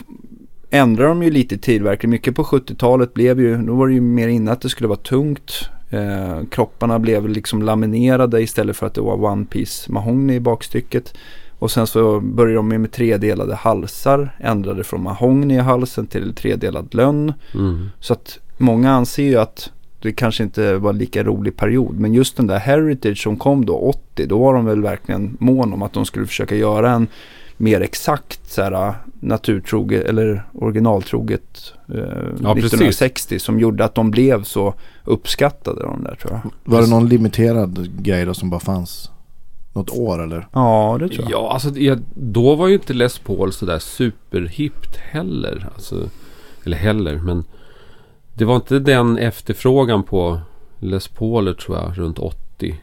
ändrade 0.71 1.09
de 1.09 1.23
ju 1.23 1.31
lite 1.31 1.59
tillverkning. 1.59 2.11
Mycket 2.11 2.37
på 2.37 2.43
70-talet 2.43 3.15
blev 3.15 3.41
ju, 3.41 3.57
då 3.57 3.75
var 3.75 3.89
det 3.89 3.95
ju 3.95 4.01
mer 4.01 4.29
inne 4.29 4.53
att 4.53 4.61
det 4.61 4.69
skulle 4.69 4.89
vara 4.89 4.99
tungt. 4.99 5.69
Eh, 5.91 6.45
kropparna 6.51 6.99
blev 6.99 7.29
liksom 7.29 7.63
laminerade 7.63 8.43
istället 8.43 8.77
för 8.77 8.87
att 8.87 8.95
det 8.95 9.01
var 9.01 9.25
one 9.25 9.45
piece 9.45 9.93
mahogny 9.93 10.35
i 10.35 10.41
bakstycket. 10.41 11.15
Och 11.59 11.71
sen 11.71 11.87
så 11.87 12.21
började 12.21 12.57
de 12.57 12.69
med, 12.69 12.93
tredelade 12.93 13.55
halsar, 13.55 14.37
ändrade 14.41 14.85
från 14.85 15.03
mahogny 15.03 15.55
i 15.55 15.59
halsen 15.59 16.07
till 16.07 16.35
tredelad 16.35 16.95
lönn. 16.95 17.33
Mm. 17.55 17.91
Så 18.01 18.13
att 18.13 18.39
många 18.59 18.91
anser 18.91 19.23
ju 19.23 19.37
att 19.37 19.71
det 20.03 20.13
kanske 20.13 20.43
inte 20.43 20.77
var 20.77 20.93
lika 20.93 21.25
rolig 21.25 21.57
period. 21.57 21.99
Men 21.99 22.15
just 22.15 22.37
den 22.37 22.47
där 22.47 22.59
Heritage 22.59 23.23
som 23.23 23.37
kom 23.37 23.67
då 23.67 23.77
80, 23.77 24.27
då 24.27 24.39
var 24.39 24.55
de 24.55 24.65
väl 24.65 24.83
verkligen 24.83 25.37
mån 25.41 25.73
om 25.73 25.83
att 25.83 25.93
de 25.93 26.07
skulle 26.07 26.27
försöka 26.27 26.57
göra 26.57 26.91
en 26.91 27.07
mer 27.57 27.81
exakt 27.81 28.51
så 28.51 28.63
här, 28.63 28.95
naturtroget 29.21 30.05
eller 30.05 30.49
originaltroget 30.53 31.75
eh, 31.89 31.99
Ja, 32.43 32.55
precis. 32.55 32.73
1960 32.73 33.39
som 33.39 33.61
gjorde 33.61 33.85
att 33.85 33.95
de 33.95 34.11
blev 34.11 34.43
så 34.43 34.75
uppskattade 35.05 35.83
de 35.83 36.05
där 36.05 36.15
tror 36.15 36.33
jag. 36.33 36.51
Var 36.65 36.81
det 36.81 36.91
någon 36.91 37.09
limiterad 37.09 38.03
grej 38.03 38.25
då 38.25 38.35
som 38.35 38.51
bara 38.51 38.61
fanns 38.61 39.11
något 39.73 39.91
år 39.91 40.23
eller? 40.23 40.49
Ja, 40.53 40.97
det 41.01 41.09
tror 41.09 41.31
jag. 41.31 41.31
Ja, 41.31 41.53
alltså 41.53 41.71
det, 41.71 41.99
då 42.15 42.55
var 42.55 42.69
ju 42.69 42.75
inte 42.75 42.95
Les 42.95 43.19
Paul 43.19 43.53
sådär 43.53 43.79
superhippt 43.79 44.97
heller. 44.97 45.69
Alltså, 45.75 46.09
eller 46.65 46.77
heller, 46.77 47.17
men 47.17 47.45
det 48.35 48.45
var 48.45 48.57
inte 48.57 48.79
den 48.79 49.19
efterfrågan 49.19 50.03
på 50.03 50.41
Les 50.79 51.09
Pauler 51.09 51.55
tror 51.55 51.77
jag 51.77 51.99
runt 51.99 52.19
80. 52.19 52.81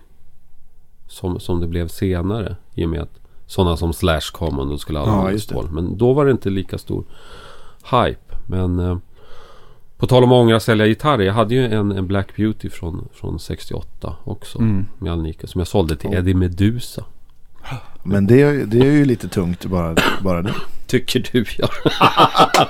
Som, 1.07 1.39
som 1.39 1.59
det 1.61 1.67
blev 1.67 1.87
senare. 1.87 2.55
I 2.73 2.85
och 2.85 2.89
med 2.89 3.01
att 3.01 3.19
sådana 3.53 3.77
som 3.77 3.93
Slash 3.93 4.21
kom 4.33 4.59
och 4.59 4.67
då 4.67 4.77
skulle 4.77 4.99
alla 4.99 5.11
Ja, 5.11 5.15
ha. 5.31 5.37
Paul. 5.53 5.69
Men 5.71 5.97
då 5.97 6.13
var 6.13 6.25
det 6.25 6.31
inte 6.31 6.49
lika 6.49 6.77
stor 6.77 7.03
hype. 7.91 8.35
Men 8.47 8.79
eh, 8.79 8.97
på 9.97 10.07
tal 10.07 10.23
om 10.23 10.31
att 10.31 10.35
ångra 10.41 10.59
sälja 10.59 10.87
gitarrer. 10.87 11.23
Jag 11.25 11.33
hade 11.33 11.55
ju 11.55 11.65
en, 11.73 11.91
en 11.91 12.07
Black 12.07 12.35
Beauty 12.35 12.69
från, 12.69 13.07
från 13.13 13.39
68 13.39 14.15
också. 14.23 14.59
Mm. 14.59 14.85
Med 14.99 15.11
Alnica. 15.11 15.47
Som 15.47 15.59
jag 15.59 15.67
sålde 15.67 15.95
till 15.95 16.09
Ja. 16.13 16.17
Eddie 16.17 16.33
Medusa. 16.33 17.03
Men 18.03 18.27
det, 18.27 18.41
är- 18.41 18.65
det 18.65 18.79
är 18.79 18.91
ju 18.91 19.05
lite 19.05 19.27
tungt 19.27 19.65
bara, 19.65 19.95
bara 20.23 20.41
det. 20.41 20.53
Tycker 20.87 21.29
du 21.31 21.45
ja. 21.57 21.67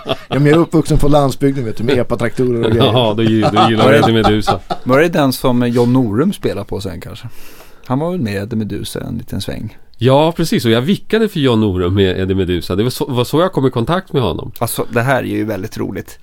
Ja, 0.06 0.16
men 0.40 0.46
jag 0.46 0.56
är 0.56 0.58
uppvuxen 0.62 0.98
på 0.98 1.08
landsbygden 1.08 1.66
vet 1.66 1.78
du 1.78 1.84
med 1.84 1.98
epatraktorer 1.98 2.64
och 2.66 2.72
grejer. 2.72 2.86
Ja, 2.94 3.14
då, 3.18 3.24
gill- 3.24 3.50
då 3.54 3.70
gillar 3.70 3.90
du 3.92 3.98
Eddie 3.98 4.14
Medusa. 4.14 4.60
Var 4.84 5.00
det 5.00 5.10
den 5.10 5.34
som 5.34 5.68
John 5.68 5.94
Norum 5.94 6.34
spelade 6.34 6.68
på 6.68 6.82
sen 6.82 7.02
kanske? 7.02 7.28
Han 7.86 8.00
var 8.00 8.12
väl 8.12 8.22
med 8.22 8.54
i 8.54 8.56
Medusa 8.56 9.02
en 9.02 9.18
liten 9.18 9.42
sväng. 9.42 9.78
Ja, 10.04 10.32
precis. 10.32 10.66
Och 10.66 10.72
jag 10.72 10.82
vickade 10.82 11.30
för 11.30 11.40
John 11.40 11.62
Norum 11.62 11.94
med 11.94 12.20
Eddie 12.20 12.36
Medusa. 12.36 12.76
Det 12.76 12.84
var 12.84 12.90
så, 12.90 13.06
var 13.06 13.24
så 13.24 13.42
jag 13.42 13.52
kom 13.52 13.68
i 13.68 13.70
kontakt 13.70 14.14
med 14.14 14.22
honom. 14.22 14.52
Alltså 14.60 14.86
det 14.90 15.02
här 15.02 15.24
är 15.24 15.28
ju 15.28 15.46
väldigt 15.46 15.78
roligt. 15.78 16.20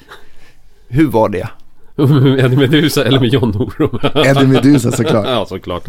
Hur 0.88 1.06
var 1.06 1.28
det? 1.28 1.48
med 1.94 2.40
Eddie 2.44 2.56
Medusa 2.56 3.04
eller 3.04 3.20
med 3.20 3.28
John 3.32 3.50
Norum. 3.50 3.98
Eddie 4.26 4.46
Medusa 4.46 4.92
såklart. 4.92 5.26
ja, 5.28 5.46
såklart. 5.48 5.88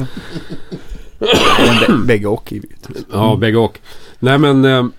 Bägge 2.05 2.27
och 2.27 2.51
givetvis. 2.51 3.05
Ja, 3.11 3.35
bägge 3.35 3.57
och. 3.57 3.79
Nej, 4.19 4.37
men... 4.37 4.91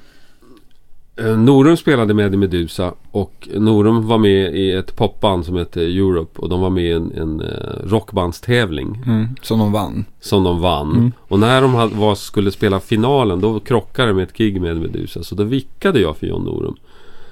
Eh, 1.17 1.39
Norum 1.39 1.77
spelade 1.77 2.15
med 2.15 2.27
Eddie 2.27 2.37
Medusa 2.37 2.95
och 3.11 3.49
Norum 3.55 4.07
var 4.07 4.19
med 4.19 4.57
i 4.57 4.73
ett 4.73 4.97
popband 4.97 5.45
som 5.47 5.57
hette 5.57 5.83
Europe 5.83 6.41
och 6.41 6.49
de 6.49 6.61
var 6.61 6.71
med 6.71 6.85
i 6.85 6.93
en, 6.93 7.13
en 7.13 7.41
eh, 7.41 7.47
rockbandstävling 7.87 9.03
Mm, 9.07 9.29
som 9.43 9.59
de 9.59 9.73
vann. 9.73 10.05
som 10.21 10.45
de 10.45 10.61
vann. 10.61 10.91
Mm. 10.93 11.13
Och 11.29 11.39
när 11.39 11.63
de 11.63 11.73
var, 11.99 12.15
skulle 12.15 12.51
spela 12.51 12.81
finalen 12.81 13.41
då 13.41 13.61
krockade 13.61 14.09
det 14.09 14.15
med 14.15 14.23
ett 14.23 14.33
gig 14.39 14.61
med 14.61 14.77
Medusa. 14.77 15.23
Så 15.23 15.35
då 15.35 15.45
vickade 15.45 16.01
jag 16.01 16.17
för 16.17 16.27
John 16.27 16.45
Norum. 16.45 16.75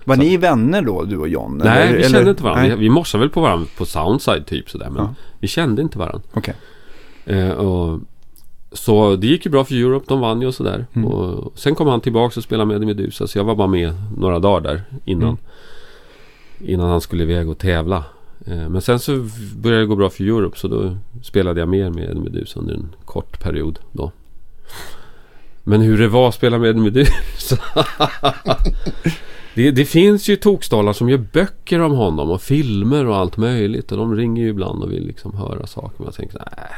Var 0.05 0.17
Så- 0.17 0.23
ni 0.23 0.37
vänner 0.37 0.83
då, 0.83 1.05
du 1.05 1.17
och 1.19 1.29
John? 1.29 1.61
Nej, 1.65 1.83
eller- 1.83 1.97
vi 1.97 2.03
eller- 2.03 2.17
kände 2.17 2.31
inte 2.31 2.43
varandra. 2.43 2.63
Nej, 2.63 2.71
Vi, 2.71 2.77
vi 2.77 2.91
morsade 2.91 3.21
väl 3.25 3.31
på 3.31 3.41
varandra 3.41 3.67
på 3.79 3.85
Soundside 3.85 4.47
typ 4.47 4.71
sådär. 4.71 4.91
Men 4.91 5.03
Ja. 5.05 5.15
vi 5.39 5.49
kände 5.49 5.83
inte 5.83 5.99
varandra. 5.99 6.21
Okej. 6.35 6.55
Eh, 7.27 7.51
och, 7.51 8.01
så 8.73 9.17
det 9.17 9.27
gick 9.27 9.45
ju 9.45 9.51
bra 9.51 9.65
för 9.65 9.75
Europe. 9.75 10.05
De 10.09 10.21
vann 10.21 10.41
ju 10.41 10.47
och 10.47 10.55
sådär. 10.55 10.87
Mm. 10.93 11.09
Och 11.09 11.53
sen 11.59 11.75
kom 11.75 11.89
han 11.89 12.01
tillbaka 12.01 12.41
och 12.41 12.45
spelade 12.45 12.67
med 12.67 12.87
Medusa. 12.87 13.27
Så 13.27 13.39
jag 13.39 13.45
var 13.45 13.55
bara 13.55 13.69
med 13.69 13.95
några 14.17 14.39
dagar 14.39 14.61
där 14.61 14.83
innan. 15.05 15.29
Mm. 15.29 15.39
Innan 16.73 16.91
han 16.91 17.01
skulle 17.01 17.23
iväg 17.23 17.49
och 17.49 17.59
tävla. 17.59 18.05
Eh, 18.47 18.69
men 18.69 18.83
sen 18.83 18.99
så 18.99 19.29
började 19.57 19.83
det 19.83 19.87
gå 19.87 19.97
bra 19.97 20.11
för 20.11 20.25
Europe. 20.25 20.59
Så 20.59 20.69
då 20.69 20.97
spelade 21.23 21.61
jag 21.61 21.69
mer 21.69 21.91
med 21.91 22.17
Medusa 22.17 22.61
under 22.61 22.75
en 22.75 22.95
kort 23.05 23.41
period 23.41 23.79
då. 23.93 24.13
Men 25.63 25.81
hur 25.81 25.99
det 25.99 26.09
var 26.09 26.29
att 26.29 26.35
spela 26.35 26.59
med 26.59 26.77
Medusa. 26.77 27.59
det, 29.55 29.71
det 29.71 29.85
finns 29.85 30.29
ju 30.29 30.37
tokstollar 30.37 30.93
som 30.93 31.09
gör 31.09 31.25
böcker 31.33 31.81
om 31.81 31.93
honom 31.93 32.31
och 32.31 32.43
filmer 32.43 33.07
och 33.07 33.17
allt 33.17 33.37
möjligt. 33.37 33.93
Och 33.93 33.99
de 33.99 34.17
ringer 34.17 34.43
ju 34.43 34.49
ibland 34.49 34.83
och 34.83 34.93
vill 34.93 35.07
liksom 35.07 35.35
höra 35.35 35.67
saker. 35.67 35.95
Men 35.97 36.05
jag 36.05 36.15
tänker 36.15 36.39
nej. 36.39 36.69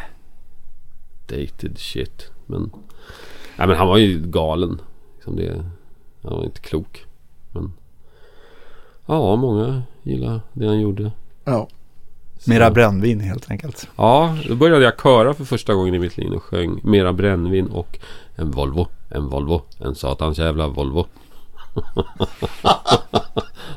Dated 1.26 1.78
shit. 1.78 2.30
Men, 2.46 2.70
nej, 3.56 3.66
men 3.68 3.76
han 3.76 3.88
var 3.88 3.98
ju 3.98 4.18
galen. 4.18 4.80
Liksom 5.14 5.36
det, 5.36 5.64
han 6.22 6.32
var 6.32 6.44
inte 6.44 6.60
klok. 6.60 7.06
Men 7.50 7.72
ja, 9.06 9.36
många 9.36 9.82
gillar 10.02 10.40
det 10.52 10.66
han 10.66 10.80
gjorde. 10.80 11.12
Ja. 11.44 11.68
Mera 12.46 12.70
brännvin 12.70 13.20
helt 13.20 13.50
enkelt. 13.50 13.88
Ja, 13.96 14.36
då 14.48 14.54
började 14.54 14.84
jag 14.84 15.00
köra 15.02 15.34
för 15.34 15.44
första 15.44 15.74
gången 15.74 15.94
i 15.94 15.98
mitt 15.98 16.16
liv 16.16 16.32
och 16.32 16.42
sjöng 16.42 16.80
Mera 16.82 17.12
brännvin 17.12 17.66
och 17.66 17.98
En 18.34 18.50
Volvo, 18.50 18.86
en 19.08 19.28
Volvo, 19.28 19.62
en 19.78 19.94
satans 19.94 20.38
jävla 20.38 20.68
Volvo. 20.68 21.06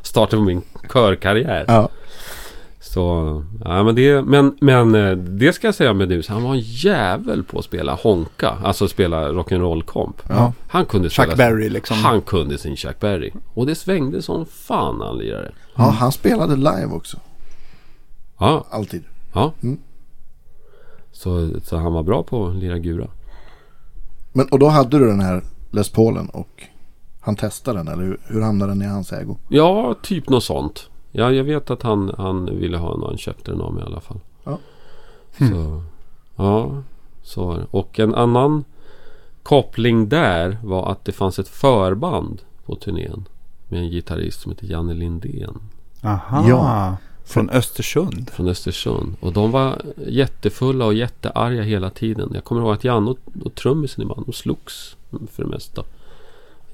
Starten 0.01 0.39
på 0.39 0.45
min 0.45 0.61
körkarriär. 0.93 1.65
ja. 1.67 1.89
Så, 2.95 3.43
ja 3.63 3.83
men 3.83 3.95
det, 3.95 4.21
men, 4.21 4.57
men 4.61 4.95
eh, 4.95 5.11
det 5.17 5.53
ska 5.53 5.67
jag 5.67 5.75
säga 5.75 5.93
med 5.93 6.07
Medusa. 6.07 6.33
Han 6.33 6.43
var 6.43 6.53
en 6.53 6.59
jävel 6.59 7.43
på 7.43 7.59
att 7.59 7.65
spela 7.65 7.95
honka. 7.95 8.49
Alltså 8.63 8.87
spela 8.87 9.31
rock'n'roll 9.31 9.81
komp. 9.81 10.21
Ja. 10.29 10.53
Han 10.67 10.85
kunde 10.85 11.09
spela 11.09 11.27
Chuck 11.27 11.37
Berry 11.37 11.69
liksom. 11.69 11.97
Han 11.97 12.21
kunde 12.21 12.57
sin 12.57 12.75
Chuck 12.75 12.99
Berry. 12.99 13.31
Och 13.53 13.65
det 13.65 13.75
svängde 13.75 14.21
som 14.21 14.45
fan 14.45 14.97
när 14.97 15.05
han 15.05 15.17
lirade. 15.17 15.51
ja, 15.75 15.83
han 15.83 16.11
spelade 16.11 16.55
live 16.55 16.85
också. 16.91 17.17
Ja, 18.39 18.65
Alltid. 18.69 19.03
ja. 19.33 19.53
Mm. 19.63 19.77
Så, 21.11 21.49
så 21.63 21.77
han 21.77 21.93
var 21.93 22.03
bra 22.03 22.23
på 22.23 22.47
att 22.47 22.55
lira 22.55 22.77
gura. 22.77 23.07
Men, 24.33 24.47
och 24.47 24.59
då 24.59 24.67
hade 24.67 24.99
du 24.99 25.07
den 25.07 25.19
här 25.21 25.43
Les 25.71 25.89
Paulen 25.89 26.29
och 26.29 26.63
han 27.19 27.35
testade 27.35 27.79
den 27.79 27.87
eller 27.87 28.03
hur, 28.03 28.19
hur 28.23 28.41
hamnade 28.41 28.71
den 28.71 28.81
i 28.81 28.85
hans 28.85 29.13
ägo? 29.13 29.37
Ja, 29.47 29.95
typ 30.01 30.29
något 30.29 30.43
sånt. 30.43 30.89
Ja, 31.17 31.31
jag 31.31 31.43
vet 31.43 31.69
att 31.69 31.81
han, 31.83 32.11
han 32.17 32.45
ville 32.59 32.77
ha 32.77 32.91
den 32.91 33.01
och 33.01 33.07
han 33.07 33.17
köpte 33.17 33.51
den 33.51 33.61
av 33.61 33.73
mig 33.73 33.83
i 33.83 33.85
alla 33.85 33.99
fall. 33.99 34.19
Ja. 34.43 34.59
Så, 35.37 35.83
ja, 36.35 36.83
så 37.23 37.45
var 37.45 37.57
det. 37.57 37.65
Och 37.71 37.99
en 37.99 38.15
annan 38.15 38.63
koppling 39.43 40.09
där 40.09 40.57
var 40.63 40.91
att 40.91 41.05
det 41.05 41.11
fanns 41.11 41.39
ett 41.39 41.47
förband 41.47 42.41
på 42.65 42.75
turnén. 42.75 43.25
Med 43.67 43.79
en 43.79 43.89
gitarrist 43.89 44.41
som 44.41 44.51
heter 44.51 44.67
Janne 44.67 44.93
Lindén 44.93 45.59
Aha. 46.03 46.45
Ja. 46.47 46.97
Från 47.23 47.49
Östersund. 47.49 48.29
från 48.29 48.47
Östersund. 48.47 49.15
Och 49.19 49.33
de 49.33 49.51
var 49.51 49.81
jättefulla 50.07 50.85
och 50.85 50.93
jättearga 50.93 51.61
hela 51.63 51.89
tiden. 51.89 52.31
Jag 52.33 52.43
kommer 52.43 52.61
ihåg 52.61 52.73
att 52.73 52.83
Janne 52.83 53.11
och, 53.11 53.19
och 53.43 53.55
trummisen 53.55 54.03
i 54.03 54.05
bandet, 54.05 54.25
de 54.25 54.33
slogs 54.33 54.95
för 55.31 55.43
det 55.43 55.49
mesta. 55.49 55.83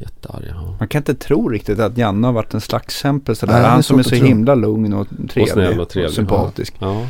Jättearga. 0.02 0.48
Ja. 0.54 0.76
Man 0.80 0.88
kan 0.88 1.00
inte 1.00 1.16
tro 1.16 1.50
riktigt 1.50 1.80
att 1.80 1.98
Janne 1.98 2.28
har 2.28 2.34
varit 2.34 2.54
en 2.54 2.62
slagskämpe 2.62 3.36
sådär. 3.36 3.54
Nej, 3.54 3.64
Han 3.70 3.84
som 3.84 4.00
är 4.00 4.04
så 4.04 4.10
tro. 4.10 4.26
himla 4.26 4.56
lugn 4.56 4.94
och 4.94 5.08
trevlig. 5.10 5.44
Och 5.44 5.50
snäll 5.50 5.80
och 5.80 5.90
trevlig. 5.90 6.14
sympatisk. 6.16 6.74
Ja. 6.80 7.08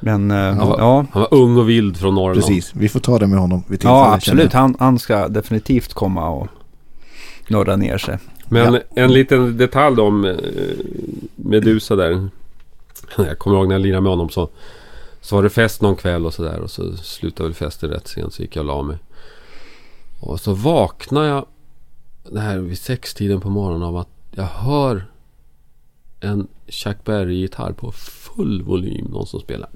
Men 0.00 0.30
eh, 0.30 0.36
Han, 0.36 0.68
var, 0.68 0.78
ja. 0.78 1.06
han 1.12 1.22
var 1.22 1.34
ung 1.34 1.56
och 1.56 1.68
vild 1.68 1.96
från 1.96 2.14
Norrland. 2.14 2.40
Precis, 2.40 2.74
vi 2.74 2.88
får 2.88 3.00
ta 3.00 3.18
det 3.18 3.26
med 3.26 3.38
honom 3.38 3.64
vid. 3.66 3.84
Ja, 3.84 4.14
absolut. 4.14 4.52
Han, 4.52 4.76
han 4.78 4.98
ska 4.98 5.28
definitivt 5.28 5.94
komma 5.94 6.28
och 6.28 6.48
norra 7.48 7.76
ner 7.76 7.98
sig. 7.98 8.18
Men 8.48 8.74
Ja. 8.74 8.80
en 8.94 9.12
liten 9.12 9.56
detalj 9.56 9.96
då 9.96 10.02
om 10.06 10.24
eh, 10.24 10.34
Medusa 11.36 11.96
där. 11.96 12.28
Jag 13.16 13.38
kommer 13.38 13.56
ihåg 13.56 13.68
när 13.68 13.74
jag 13.74 13.82
lirade 13.82 14.00
med 14.02 14.10
honom 14.12 14.28
så, 14.28 14.48
så 15.20 15.36
var 15.36 15.42
det 15.42 15.50
fest 15.50 15.82
någon 15.82 15.96
kväll 15.96 16.26
och 16.26 16.34
sådär. 16.34 16.58
Och 16.60 16.70
så 16.70 16.96
slutade 16.96 17.48
väl 17.48 17.54
festen 17.54 17.90
rätt 17.90 18.08
sent 18.08 18.32
så 18.34 18.42
gick 18.42 18.56
jag 18.56 18.60
och 18.60 18.66
la 18.66 18.82
mig. 18.82 18.96
Och 20.20 20.40
så 20.40 20.52
vaknade 20.54 21.28
jag 21.28 21.46
det 22.30 22.40
här 22.40 22.58
vid 22.58 22.78
sextiden 22.78 23.40
på 23.40 23.50
morgonen 23.50 23.82
av 23.82 23.96
att 23.96 24.08
jag 24.30 24.44
hör 24.44 25.06
en 26.20 26.48
Chuck 26.68 27.04
Berry-gitarr 27.04 27.72
på 27.72 27.92
full 27.92 28.62
volym. 28.62 29.06
Någon 29.10 29.26
som 29.26 29.40
spelar. 29.40 29.68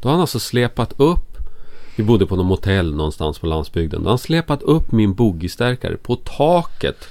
Då 0.00 0.08
har 0.08 0.12
han 0.12 0.20
alltså 0.20 0.38
släpat 0.38 1.00
upp 1.00 1.34
vi 1.96 2.02
bodde 2.02 2.26
på 2.26 2.36
något 2.36 2.46
motell 2.46 2.94
någonstans 2.94 3.38
på 3.38 3.46
landsbygden. 3.46 4.00
Då 4.02 4.06
har 4.06 4.10
han 4.10 4.18
släpat 4.18 4.62
upp 4.62 4.92
min 4.92 5.14
boogiestärkare 5.14 5.96
på 5.96 6.16
taket 6.16 7.08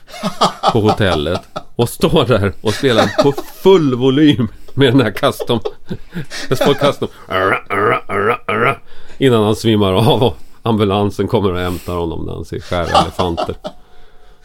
på 0.71 0.79
hotellet. 0.79 1.41
Och 1.75 1.89
står 1.89 2.25
där 2.25 2.53
och 2.61 2.73
spelar 2.73 3.23
på 3.23 3.31
full 3.31 3.95
volym 3.95 4.47
med 4.73 4.93
den 4.93 5.01
här 5.01 5.11
custom. 5.11 5.59
På 6.65 6.73
custom. 6.73 7.07
Innan 9.17 9.43
han 9.43 9.55
svimmar 9.55 9.93
av 9.93 10.23
och 10.23 10.37
ambulansen 10.63 11.27
kommer 11.27 11.51
och 11.51 11.59
hämtar 11.59 11.95
honom 11.95 12.25
när 12.25 12.33
han 12.33 12.45
ser 12.45 12.59
skära 12.59 13.01
elefanter. 13.01 13.55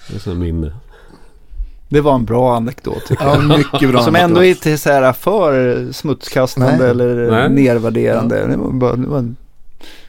Det 0.08 0.14
är 0.14 0.20
så 0.20 0.34
minne. 0.34 0.72
Det 1.88 2.00
var 2.00 2.14
en 2.14 2.24
bra 2.24 2.56
anekdot 2.56 3.06
tycker 3.06 3.24
jag. 3.24 3.36
Ja, 3.36 3.56
mycket 3.56 3.90
bra. 3.90 4.02
Som 4.02 4.16
ändå 4.16 4.44
inte 4.44 4.70
är 4.72 4.76
så 4.76 4.90
här 4.90 5.12
för 5.12 5.92
smutskastande 5.92 6.76
Nej. 6.78 6.90
eller 6.90 7.30
Nej. 7.30 7.50
nedvärderande. 7.50 8.46
Det 8.46 8.56
var, 8.56 8.70
bara, 8.70 8.96
det 8.96 9.06
var 9.06 9.34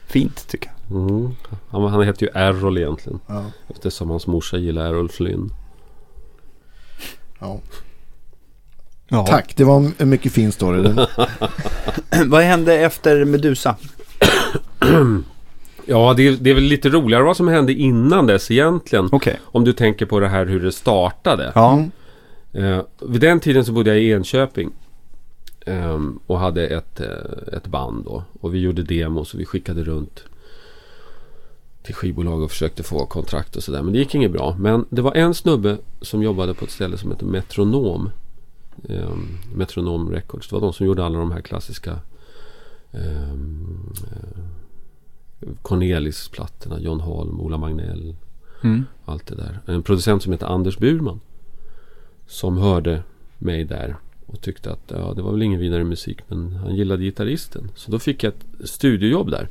fint 0.06 0.48
tycker 0.48 0.70
jag. 0.88 0.96
Mm. 1.00 1.30
Han, 1.70 1.84
han 1.84 2.02
heter 2.02 2.26
ju 2.26 2.32
Errol 2.34 2.78
egentligen. 2.78 3.20
Ja, 3.26 3.44
Eftersom 3.68 4.10
hans 4.10 4.26
morsa 4.26 4.56
gillar 4.56 4.86
Errol 4.86 5.08
Flynn. 5.08 5.50
ja. 7.38 7.60
Ja. 9.12 9.26
Tack, 9.26 9.56
det 9.56 9.64
var 9.64 9.90
en 9.98 10.08
mycket 10.08 10.32
fin 10.32 10.52
story. 10.52 10.82
Vad 12.26 12.42
hände 12.42 12.74
efter 12.74 13.24
Medusa? 13.24 13.76
Ja, 15.90 16.14
det 16.14 16.26
är, 16.28 16.36
det 16.40 16.50
är 16.50 16.54
väl 16.54 16.64
lite 16.64 16.88
roligare 16.88 17.22
vad 17.22 17.36
som 17.36 17.48
hände 17.48 17.72
innan 17.72 18.26
dess 18.26 18.50
egentligen. 18.50 19.08
Okej. 19.12 19.40
Om 19.44 19.64
du 19.64 19.72
tänker 19.72 20.06
på 20.06 20.20
det 20.20 20.28
här 20.28 20.46
hur 20.46 20.60
det 20.60 20.72
startade. 20.72 21.52
Ja. 21.54 21.84
Eh, 22.52 22.80
vid 23.08 23.20
den 23.20 23.40
tiden 23.40 23.64
så 23.64 23.72
bodde 23.72 23.90
jag 23.90 24.00
i 24.00 24.10
Enköping. 24.12 24.70
ehm, 25.66 26.18
och 26.26 26.38
hade 26.38 26.66
ett, 26.66 27.00
eh, 27.00 27.56
ett 27.56 27.66
band 27.66 28.04
då. 28.04 28.22
Och 28.40 28.54
vi 28.54 28.58
gjorde 28.58 28.82
demos 28.82 29.34
och 29.34 29.40
vi 29.40 29.44
skickade 29.46 29.84
runt 29.84 30.24
till 31.82 31.94
skivbolag 31.94 32.42
och 32.42 32.50
försökte 32.50 32.82
få 32.82 33.06
kontrakt 33.06 33.56
och 33.56 33.62
sådär. 33.62 33.82
Men 33.82 33.92
det 33.92 33.98
gick 33.98 34.14
inget 34.14 34.32
bra. 34.32 34.56
Men 34.58 34.84
det 34.90 35.02
var 35.02 35.14
en 35.14 35.34
snubbe 35.34 35.76
som 36.00 36.22
jobbade 36.22 36.54
på 36.54 36.64
ett 36.64 36.70
ställe 36.70 36.98
som 36.98 37.10
heter 37.10 37.26
Metronom. 37.26 38.10
Ehm, 38.88 39.28
Metronom 39.54 40.10
Records. 40.10 40.48
Det 40.48 40.54
var 40.54 40.60
de 40.60 40.72
som 40.72 40.86
gjorde 40.86 41.04
alla 41.04 41.18
de 41.18 41.32
här 41.32 41.40
klassiska 41.40 41.98
ehm, 42.92 43.92
eh, 44.12 44.40
Cornelis-plattorna. 45.62 46.80
John 46.80 47.00
Holm, 47.00 47.40
Ola 47.40 47.56
Magnell. 47.56 48.16
Mm. 48.62 48.84
Allt 49.04 49.26
det 49.26 49.34
där. 49.34 49.60
En 49.66 49.82
producent 49.82 50.22
som 50.22 50.32
heter 50.32 50.46
Anders 50.46 50.78
Burman. 50.78 51.20
Som 52.26 52.58
hörde 52.58 53.02
mig 53.38 53.64
där. 53.64 53.96
Och 54.26 54.40
tyckte 54.40 54.72
att 54.72 54.82
ja, 54.86 55.12
det 55.16 55.22
var 55.22 55.32
väl 55.32 55.42
ingen 55.42 55.60
vidare 55.60 55.84
musik. 55.84 56.18
Men 56.28 56.52
han 56.52 56.74
gillade 56.74 57.04
gitarristen. 57.04 57.70
Så 57.74 57.90
då 57.90 57.98
fick 57.98 58.24
jag 58.24 58.32
ett 58.32 58.68
studiojobb 58.68 59.30
där. 59.30 59.48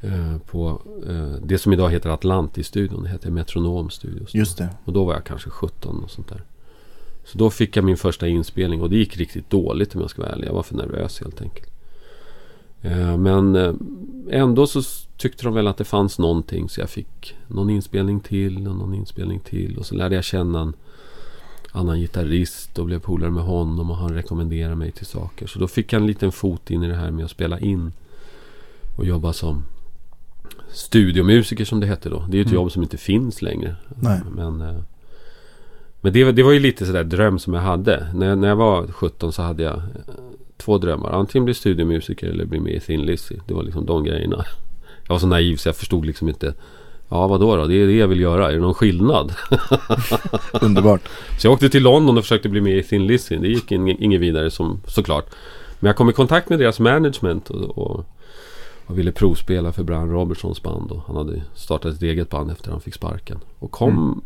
Eh, 0.00 0.38
på 0.38 0.82
eh, 1.08 1.32
det 1.44 1.58
som 1.58 1.72
idag 1.72 1.90
heter 1.90 2.10
Atlantis-studion. 2.10 3.02
Det 3.02 3.08
heter 3.08 3.30
Metronom 3.30 3.90
Studios. 3.90 4.34
just 4.34 4.58
det. 4.58 4.68
Och 4.84 4.92
då 4.92 5.04
var 5.04 5.14
jag 5.14 5.24
kanske 5.24 5.50
17 5.50 6.04
och 6.04 6.10
sånt 6.10 6.28
där. 6.28 6.42
Så 7.24 7.38
då 7.38 7.50
fick 7.50 7.76
jag 7.76 7.84
min 7.84 7.96
första 7.96 8.28
inspelning 8.28 8.82
och 8.82 8.90
det 8.90 8.96
gick 8.96 9.16
riktigt 9.16 9.50
dåligt 9.50 9.94
om 9.94 10.00
jag 10.00 10.10
ska 10.10 10.22
vara 10.22 10.32
ärlig. 10.32 10.48
Jag 10.48 10.54
var 10.54 10.62
för 10.62 10.74
nervös 10.74 11.20
helt 11.20 11.42
enkelt. 11.42 11.71
Eh, 12.82 13.16
Men 13.16 13.56
eh, 13.56 13.74
ändå 14.30 14.66
så 14.66 14.82
tyckte 15.16 15.44
de 15.44 15.54
väl 15.54 15.66
att 15.66 15.76
det 15.76 15.84
fanns 15.84 16.18
någonting 16.18 16.68
så 16.68 16.80
jag 16.80 16.90
fick 16.90 17.36
någon 17.48 17.70
inspelning 17.70 18.20
till 18.20 18.56
och 18.68 18.76
någon 18.76 18.94
inspelning 18.94 19.40
till. 19.40 19.78
Och 19.78 19.86
så 19.86 19.94
lärde 19.94 20.14
jag 20.14 20.24
känna 20.24 20.60
en 20.60 20.72
annan 21.72 22.00
gitarrist 22.00 22.78
och 22.78 22.86
blev 22.86 22.98
polare 22.98 23.30
med 23.30 23.42
honom 23.44 23.90
och 23.90 23.96
han 23.96 24.14
rekommenderade 24.14 24.74
mig 24.76 24.90
till 24.90 25.06
saker. 25.06 25.46
Så 25.46 25.58
då 25.58 25.68
fick 25.68 25.92
jag 25.92 26.00
en 26.00 26.06
liten 26.06 26.32
fot 26.32 26.70
in 26.70 26.82
i 26.82 26.88
det 26.88 26.94
här 26.96 27.10
med 27.10 27.24
att 27.24 27.30
spela 27.30 27.58
in 27.60 27.92
och 28.96 29.04
jobba 29.04 29.32
som 29.32 29.62
studiomusiker 30.70 31.64
som 31.64 31.80
det 31.80 31.86
hette 31.86 32.08
då. 32.08 32.24
Det 32.28 32.34
är 32.34 32.38
ju 32.38 32.40
ett 32.40 32.46
Mm. 32.46 32.54
jobb 32.54 32.72
som 32.72 32.82
inte 32.82 32.96
finns 32.96 33.42
längre. 33.42 33.76
Nej. 34.00 34.20
Men, 34.36 34.60
eh, 34.60 34.76
men 36.00 36.12
det, 36.12 36.24
var- 36.24 36.32
det 36.32 36.42
var 36.42 36.52
ju 36.52 36.60
lite 36.60 36.86
sådär 36.86 37.04
dröm 37.04 37.38
som 37.38 37.54
jag 37.54 37.60
hade. 37.62 38.06
När, 38.14 38.36
när 38.36 38.48
jag 38.48 38.56
var 38.56 38.86
17 38.86 39.32
så 39.32 39.42
hade 39.42 39.62
jag 39.62 39.82
två 40.56 40.78
drömmar. 40.78 41.10
Antingen 41.12 41.44
bli 41.44 41.54
studiomusiker 41.54 42.26
eller 42.26 42.44
bli 42.44 42.60
med 42.60 42.72
i 42.72 42.80
Thin 42.80 43.02
Lizzy. 43.02 43.34
Det 43.46 43.54
var 43.54 43.62
liksom 43.62 43.86
de 43.86 44.04
grejerna. 44.04 44.44
Jag 45.06 45.14
var 45.14 45.18
så 45.18 45.26
naiv 45.26 45.56
så 45.56 45.68
jag 45.68 45.76
förstod 45.76 46.06
liksom 46.06 46.28
inte. 46.28 46.54
Ja, 47.08 47.26
vad 47.26 47.40
då? 47.40 47.66
Det 47.66 47.74
är 47.74 47.86
det 47.86 47.92
jag 47.96 48.08
vill 48.08 48.20
göra. 48.20 48.48
Är 48.50 48.52
det 48.54 48.60
någon 48.60 48.74
skillnad? 48.74 49.32
Underbart. 50.60 51.00
Så 51.38 51.46
jag 51.46 51.52
åkte 51.52 51.68
till 51.68 51.82
London 51.82 52.18
och 52.18 52.24
försökte 52.24 52.48
bli 52.48 52.60
med 52.60 52.76
i 52.78 52.82
Thin 52.82 53.06
Lizzy. 53.06 53.36
Det 53.36 53.48
gick 53.48 53.70
ing- 53.72 53.96
inget 54.00 54.20
vidare 54.20 54.50
som, 54.50 54.80
såklart. 54.86 55.26
Men 55.80 55.86
jag 55.86 55.96
kom 55.96 56.10
i 56.10 56.12
kontakt 56.12 56.48
med 56.48 56.58
deras 56.58 56.80
management 56.80 57.50
och, 57.50 57.78
och, 57.78 58.04
och 58.86 58.98
ville 58.98 59.12
provspela 59.12 59.72
för 59.72 59.82
Brian 59.82 60.10
Robertsons 60.10 60.62
band. 60.62 60.90
Och 60.90 61.02
han 61.06 61.16
hade 61.16 61.42
startat 61.54 61.94
ett 61.94 62.02
eget 62.02 62.30
band 62.30 62.50
efter 62.50 62.70
han 62.70 62.80
fick 62.80 62.94
sparken. 62.94 63.38
Och 63.58 63.70
kom 63.70 63.92
Mm. 63.92 64.20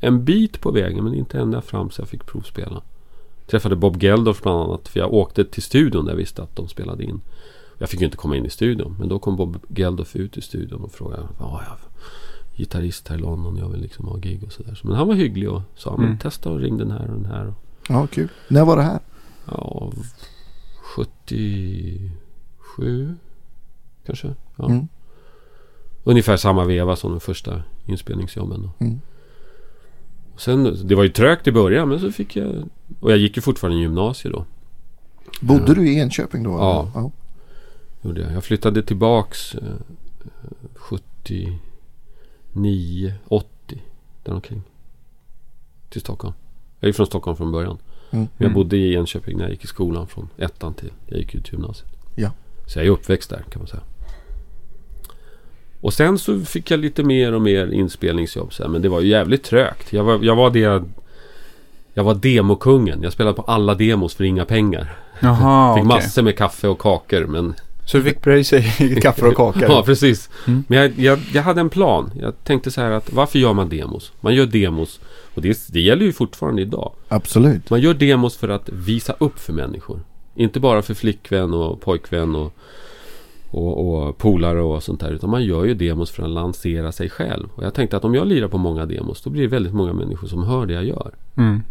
en 0.00 0.24
bit 0.24 0.60
på 0.60 0.70
vägen 0.70 1.04
men 1.04 1.14
inte 1.14 1.38
ända 1.38 1.62
fram 1.62 1.90
så 1.90 2.00
jag 2.02 2.08
fick 2.08 2.26
provspela. 2.26 2.82
Träffade 3.50 3.76
Bob 3.76 4.02
Geldof 4.02 4.42
bland 4.42 4.62
annat. 4.62 4.88
För 4.88 5.00
jag 5.00 5.12
åkte 5.12 5.44
till 5.44 5.62
studion 5.62 6.04
där 6.04 6.12
jag 6.12 6.16
visste 6.16 6.42
att 6.42 6.56
de 6.56 6.68
spelade 6.68 7.04
in. 7.04 7.20
Jag 7.78 7.88
fick 7.88 8.00
ju 8.00 8.04
inte 8.06 8.16
komma 8.16 8.36
in 8.36 8.46
i 8.46 8.50
studion. 8.50 8.96
Men 8.98 9.08
då 9.08 9.18
kom 9.18 9.36
Bob 9.36 9.58
Geldof 9.68 10.16
ut 10.16 10.36
i 10.36 10.40
studion 10.40 10.80
och 10.84 10.92
frågade. 10.92 11.22
Ja, 11.38 11.62
jag 11.68 11.76
gitarrist 12.56 13.08
här 13.08 13.16
i 13.16 13.20
London. 13.20 13.56
Jag 13.56 13.68
vill 13.68 13.80
liksom 13.80 14.08
ha 14.08 14.16
gig 14.16 14.44
och 14.44 14.52
sådär. 14.52 14.80
Men 14.82 14.96
han 14.96 15.08
var 15.08 15.14
hygglig 15.14 15.50
och 15.50 15.62
sa. 15.76 15.96
Men 15.96 16.06
Mm. 16.06 16.18
testa 16.18 16.50
och 16.50 16.58
ring 16.60 16.78
den 16.78 16.90
här 16.90 17.02
och 17.10 17.16
den 17.16 17.24
här. 17.24 17.54
Ja, 17.88 18.06
kul. 18.06 18.28
När 18.48 18.64
var 18.64 18.76
det 18.76 18.82
här? 18.82 19.00
Ja, 19.46 19.92
77 20.82 23.16
kanske. 24.06 24.34
Ja. 24.56 24.64
Mm. 24.70 24.88
Ungefär 26.04 26.36
samma 26.36 26.64
veva 26.64 26.96
som 26.96 27.10
de 27.10 27.20
första 27.20 27.62
inspelningsjobben. 27.86 28.70
Mm. 28.78 29.00
Sen, 30.40 30.86
det 30.88 30.94
var 30.94 31.02
ju 31.02 31.08
trögt 31.08 31.46
i 31.46 31.52
början 31.52 31.88
men 31.88 32.00
så 32.00 32.12
fick 32.12 32.36
jag... 32.36 32.68
Och 33.00 33.10
jag 33.12 33.18
gick 33.18 33.36
ju 33.36 33.42
fortfarande 33.42 33.78
i 33.78 33.82
gymnasiet 33.82 34.34
då. 34.34 34.44
Bodde 35.40 35.64
Ja. 35.66 35.74
du 35.74 35.88
i 35.92 35.98
Enköping 35.98 36.42
då? 36.42 36.50
Ja. 36.50 36.90
ja. 36.94 37.10
Gjorde 38.02 38.20
jag. 38.20 38.32
jag 38.32 38.44
flyttade 38.44 38.82
tillbaks 38.82 39.54
eh, 39.54 39.60
79, 40.74 43.14
80 43.28 43.82
däromkring. 44.22 44.62
Till 45.88 46.00
Stockholm. 46.00 46.34
Jag 46.80 46.88
är 46.88 46.92
från 46.92 47.06
Stockholm 47.06 47.36
från 47.36 47.52
början. 47.52 47.78
Mm. 48.10 48.12
Men 48.24 48.28
jag 48.36 48.44
Mm. 48.46 48.54
bodde 48.54 48.76
i 48.76 48.94
Enköping 48.94 49.36
när 49.36 49.44
jag 49.44 49.50
gick 49.50 49.64
i 49.64 49.66
skolan 49.66 50.06
från 50.06 50.28
ettan 50.36 50.74
till 50.74 50.92
jag 51.06 51.18
gick 51.18 51.34
ut 51.34 51.52
gymnasiet. 51.52 51.90
Ja. 52.16 52.30
Så 52.66 52.78
jag 52.78 52.86
är 52.86 52.90
uppväxt 52.90 53.30
där 53.30 53.44
kan 53.50 53.60
man 53.60 53.66
säga. 53.68 53.82
Och 55.80 55.92
sen 55.92 56.18
så 56.18 56.40
fick 56.40 56.70
jag 56.70 56.80
lite 56.80 57.02
mer 57.02 57.32
och 57.32 57.42
mer 57.42 57.72
inspelningsjobb. 57.72 58.52
Så 58.52 58.62
här, 58.62 58.70
men 58.70 58.82
det 58.82 58.88
var 58.88 59.00
ju 59.00 59.08
jävligt 59.08 59.42
trögt. 59.42 59.92
Jag 59.92 60.04
var, 60.04 60.18
jag 60.22 60.36
var 60.36 60.50
det... 60.50 60.82
Jag 61.94 62.04
var 62.04 62.14
demokungen. 62.14 63.02
Jag 63.02 63.12
spelade 63.12 63.36
på 63.36 63.42
alla 63.42 63.74
demos 63.74 64.14
för 64.14 64.24
inga 64.24 64.44
pengar. 64.44 64.96
Jaha, 65.20 65.74
Fick 65.76 65.84
okej. 65.84 65.96
massor 65.96 66.22
med 66.22 66.36
kaffe 66.36 66.68
och 66.68 66.78
kakor 66.78 67.26
men... 67.26 67.54
Så 67.84 67.96
du 67.96 68.02
fick 68.02 68.20
pröjsa 68.20 68.56
i 68.56 68.98
kaffe 69.02 69.26
och 69.26 69.36
kakor? 69.36 69.62
Ja, 69.62 69.82
precis. 69.86 70.30
Mm. 70.46 70.64
Men 70.68 70.78
jag, 70.78 70.98
jag, 70.98 71.18
jag 71.32 71.42
hade 71.42 71.60
en 71.60 71.70
plan. 71.70 72.10
Jag 72.20 72.44
tänkte 72.44 72.70
så 72.70 72.80
här 72.80 72.90
att 72.90 73.12
varför 73.12 73.38
gör 73.38 73.52
man 73.52 73.68
demos? 73.68 74.12
Man 74.20 74.34
gör 74.34 74.46
demos. 74.46 75.00
Och 75.34 75.42
det, 75.42 75.58
det 75.68 75.80
gäller 75.80 76.04
ju 76.04 76.12
fortfarande 76.12 76.62
idag. 76.62 76.92
Absolut. 77.08 77.70
Man 77.70 77.80
gör 77.80 77.94
demos 77.94 78.36
för 78.36 78.48
att 78.48 78.68
visa 78.68 79.14
upp 79.18 79.38
för 79.38 79.52
människor. 79.52 80.00
Inte 80.34 80.60
bara 80.60 80.82
för 80.82 80.94
flickvän 80.94 81.54
och 81.54 81.80
pojkvän 81.80 82.34
och, 82.34 82.54
och, 83.50 84.06
och 84.06 84.18
polare 84.18 84.62
och 84.62 84.82
sånt 84.82 85.00
där. 85.00 85.10
Utan 85.10 85.30
man 85.30 85.44
gör 85.44 85.64
ju 85.64 85.74
demos 85.74 86.10
för 86.10 86.22
att 86.22 86.30
lansera 86.30 86.92
sig 86.92 87.10
själv. 87.10 87.48
Och 87.54 87.64
jag 87.64 87.74
tänkte 87.74 87.96
att 87.96 88.04
om 88.04 88.14
jag 88.14 88.26
lirar 88.26 88.48
på 88.48 88.58
många 88.58 88.86
demos 88.86 89.22
då 89.22 89.30
blir 89.30 89.42
det 89.42 89.48
väldigt 89.48 89.74
många 89.74 89.92
människor 89.92 90.28
som 90.28 90.42
hör 90.42 90.66
det 90.66 90.74
jag 90.74 90.84
gör. 90.84 91.14
Mm. 91.36 91.62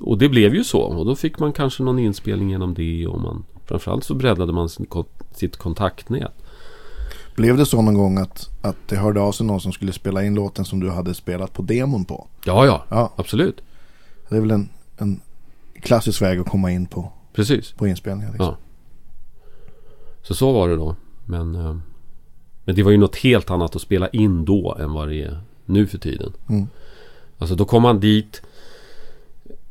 Och 0.00 0.18
det 0.18 0.28
blev 0.28 0.54
ju 0.54 0.64
så. 0.64 0.80
Och 0.80 1.06
då 1.06 1.16
fick 1.16 1.38
man 1.38 1.52
kanske 1.52 1.82
någon 1.82 1.98
inspelning 1.98 2.50
genom 2.50 2.74
det. 2.74 3.06
Och 3.06 3.20
man, 3.20 3.44
framförallt 3.64 4.04
så 4.04 4.14
breddade 4.14 4.52
man 4.52 4.68
sin, 4.68 4.86
sitt 5.34 5.56
kontaktnät. 5.56 6.32
Blev 7.36 7.56
det 7.56 7.66
så 7.66 7.82
någon 7.82 7.94
gång 7.94 8.18
att, 8.18 8.50
att 8.62 8.76
det 8.88 8.96
hörde 8.96 9.20
av 9.20 9.32
sig 9.32 9.46
någon 9.46 9.60
som 9.60 9.72
skulle 9.72 9.92
spela 9.92 10.24
in 10.24 10.34
låten 10.34 10.64
som 10.64 10.80
du 10.80 10.90
hade 10.90 11.14
spelat 11.14 11.52
på 11.52 11.62
demon 11.62 12.04
på? 12.04 12.26
Ja, 12.44 12.66
ja. 12.66 12.84
Ja, 12.88 13.12
Absolut. 13.16 13.62
det 14.28 14.36
är 14.36 14.40
väl 14.40 14.50
en, 14.50 14.68
en 14.98 15.20
klassisk 15.80 16.22
väg 16.22 16.38
att 16.38 16.48
komma 16.48 16.70
in 16.70 16.86
på, 16.86 17.12
Precis. 17.32 17.72
på 17.72 17.86
inspelningar. 17.86 18.30
Liksom. 18.30 18.46
Ja. 18.46 18.65
Så 20.28 20.34
så 20.34 20.52
var 20.52 20.68
det 20.68 20.76
då. 20.76 20.96
Men, 21.24 21.54
eh, 21.54 21.76
men 22.64 22.74
det 22.74 22.82
var 22.82 22.90
ju 22.90 22.96
något 22.96 23.16
helt 23.16 23.50
annat 23.50 23.76
att 23.76 23.82
spela 23.82 24.08
in 24.08 24.44
då 24.44 24.76
än 24.80 24.92
vad 24.92 25.08
det 25.08 25.22
är 25.22 25.40
nu 25.64 25.86
för 25.86 25.98
tiden. 25.98 26.32
Mm. 26.48 26.66
Alltså 27.38 27.56
då 27.56 27.64
kom 27.64 27.82
man 27.82 28.00
dit 28.00 28.42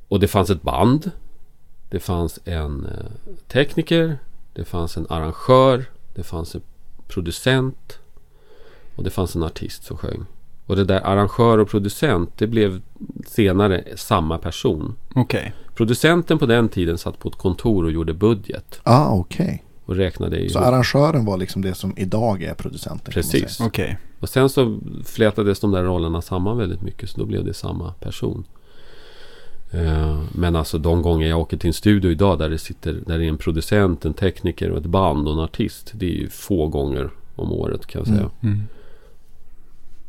och 0.07 0.19
det 0.19 0.27
fanns 0.27 0.49
ett 0.49 0.61
band. 0.61 1.11
Det 1.89 1.99
fanns 1.99 2.39
en 2.45 2.85
eh, 2.85 3.31
tekniker. 3.47 4.17
Det 4.53 4.65
fanns 4.65 4.97
en 4.97 5.07
arrangör. 5.09 5.85
Det 6.13 6.23
fanns 6.23 6.55
en 6.55 6.61
producent. 7.07 7.99
Och 8.95 9.03
det 9.03 9.09
fanns 9.09 9.35
en 9.35 9.43
artist 9.43 9.83
som 9.83 9.97
sjöng. 9.97 10.25
Och 10.65 10.75
det 10.75 10.83
där 10.83 11.01
arrangör 11.01 11.57
och 11.57 11.69
producent 11.69 12.29
det 12.37 12.47
blev 12.47 12.81
senare 13.27 13.83
samma 13.95 14.37
person. 14.37 14.95
Okej. 15.15 15.53
Producenten 15.73 16.39
på 16.39 16.45
den 16.45 16.69
tiden 16.69 16.97
satt 16.97 17.19
på 17.19 17.29
ett 17.29 17.35
kontor 17.35 17.83
och 17.83 17.91
gjorde 17.91 18.13
budget. 18.13 18.79
Ah, 18.83 19.09
okej. 19.09 19.64
Och 19.85 19.95
räknade 19.95 20.39
ihop. 20.39 20.51
Så 20.51 20.59
arrangören 20.59 21.25
var 21.25 21.37
liksom 21.37 21.61
det 21.61 21.73
som 21.73 21.93
idag 21.97 22.43
är 22.43 22.53
producenten. 22.53 23.13
Precis. 23.13 23.59
Okej. 23.59 23.97
Och 24.19 24.29
sen 24.29 24.49
så 24.49 24.79
flätades 25.05 25.59
de 25.59 25.71
där 25.71 25.83
rollerna 25.83 26.21
samman 26.21 26.57
väldigt 26.57 26.81
mycket. 26.81 27.09
Så 27.09 27.19
då 27.19 27.25
blev 27.25 27.45
det 27.45 27.53
samma 27.53 27.91
person. 27.93 28.43
Eh, 29.71 30.19
Men 30.31 30.55
alltså 30.55 30.77
de 30.77 31.01
gånger 31.01 31.27
jag 31.27 31.39
åker 31.39 31.57
till 31.57 31.67
en 31.67 31.73
studio 31.73 32.11
idag 32.11 32.39
där 32.39 32.49
det 32.49 32.57
sitter 32.57 32.93
där 33.05 33.17
det 33.19 33.25
är 33.25 33.29
en 33.29 33.37
producent, 33.37 34.05
en 34.05 34.13
tekniker 34.13 34.69
och 34.71 34.77
ett 34.77 34.85
band 34.85 35.27
och 35.27 35.33
en 35.33 35.39
artist. 35.39 35.91
Det 35.95 36.05
är 36.05 36.15
ju 36.15 36.29
få 36.29 36.67
gånger 36.67 37.09
om 37.35 37.51
året 37.51 37.85
kan 37.85 37.99
jag 37.99 38.07
säga. 38.07 38.19
Mm. 38.19 38.31
Mm. 38.55 38.61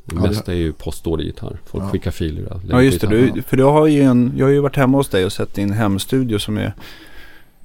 Det 0.05 0.15
Ja, 0.17 0.23
det- 0.23 0.29
mesta 0.29 0.53
är 0.53 0.57
ju 0.57 0.73
postordergitarr. 0.73 1.59
Folk 1.65 1.85
Ja. 1.85 1.89
skickar 1.89 2.11
filer. 2.11 2.61
Ja 2.69 2.83
just 2.83 3.01
det, 3.01 3.07
du, 3.07 3.43
för 3.43 3.57
du 3.57 3.63
har 3.65 3.87
ju 3.87 4.03
en, 4.03 4.33
jag 4.37 4.47
har 4.47 4.51
ju 4.53 4.61
varit 4.61 4.77
hemma 4.77 4.97
hos 4.99 5.09
dig 5.09 5.25
och 5.25 5.33
sett 5.33 5.55
din 5.55 5.73
hemstudio 5.73 6.39
som 6.39 6.57
är 6.59 6.73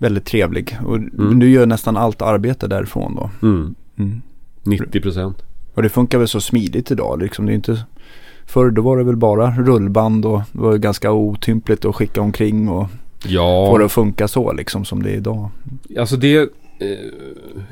väldigt 0.01 0.25
trevlig. 0.25 0.77
Och 0.85 0.95
Mm. 0.95 1.39
du 1.39 1.49
gör 1.49 1.65
nästan 1.65 1.97
allt 1.97 2.21
arbete 2.21 2.67
därifrån 2.67 3.15
då. 3.15 3.29
Mm. 3.47 3.75
Mm. 3.97 4.21
90 4.63 5.01
procent. 5.01 5.37
Och 5.73 5.83
det 5.83 5.89
funkar 5.89 6.17
väl 6.17 6.27
så 6.27 6.41
smidigt 6.41 6.91
idag 6.91 7.19
liksom. 7.21 7.45
Det 7.45 7.51
är 7.51 7.55
inte, 7.55 7.83
förr 8.45 8.69
då 8.71 8.81
var 8.81 8.97
det 8.97 9.03
väl 9.03 9.15
bara 9.15 9.51
rullband 9.51 10.25
och 10.25 10.41
det 10.51 10.59
var 10.61 10.77
ganska 10.77 11.11
otympligt 11.11 11.85
att 11.85 11.95
skicka 11.95 12.21
omkring 12.21 12.69
och 12.69 12.87
Ja. 13.27 13.67
få 13.71 13.77
det 13.77 13.85
att 13.85 13.91
funka 13.91 14.27
så 14.27 14.53
liksom 14.53 14.85
som 14.85 15.03
det 15.03 15.09
är 15.11 15.15
idag. 15.17 15.49
Alltså 15.99 16.17
det... 16.17 16.37
Eh, 16.79 16.87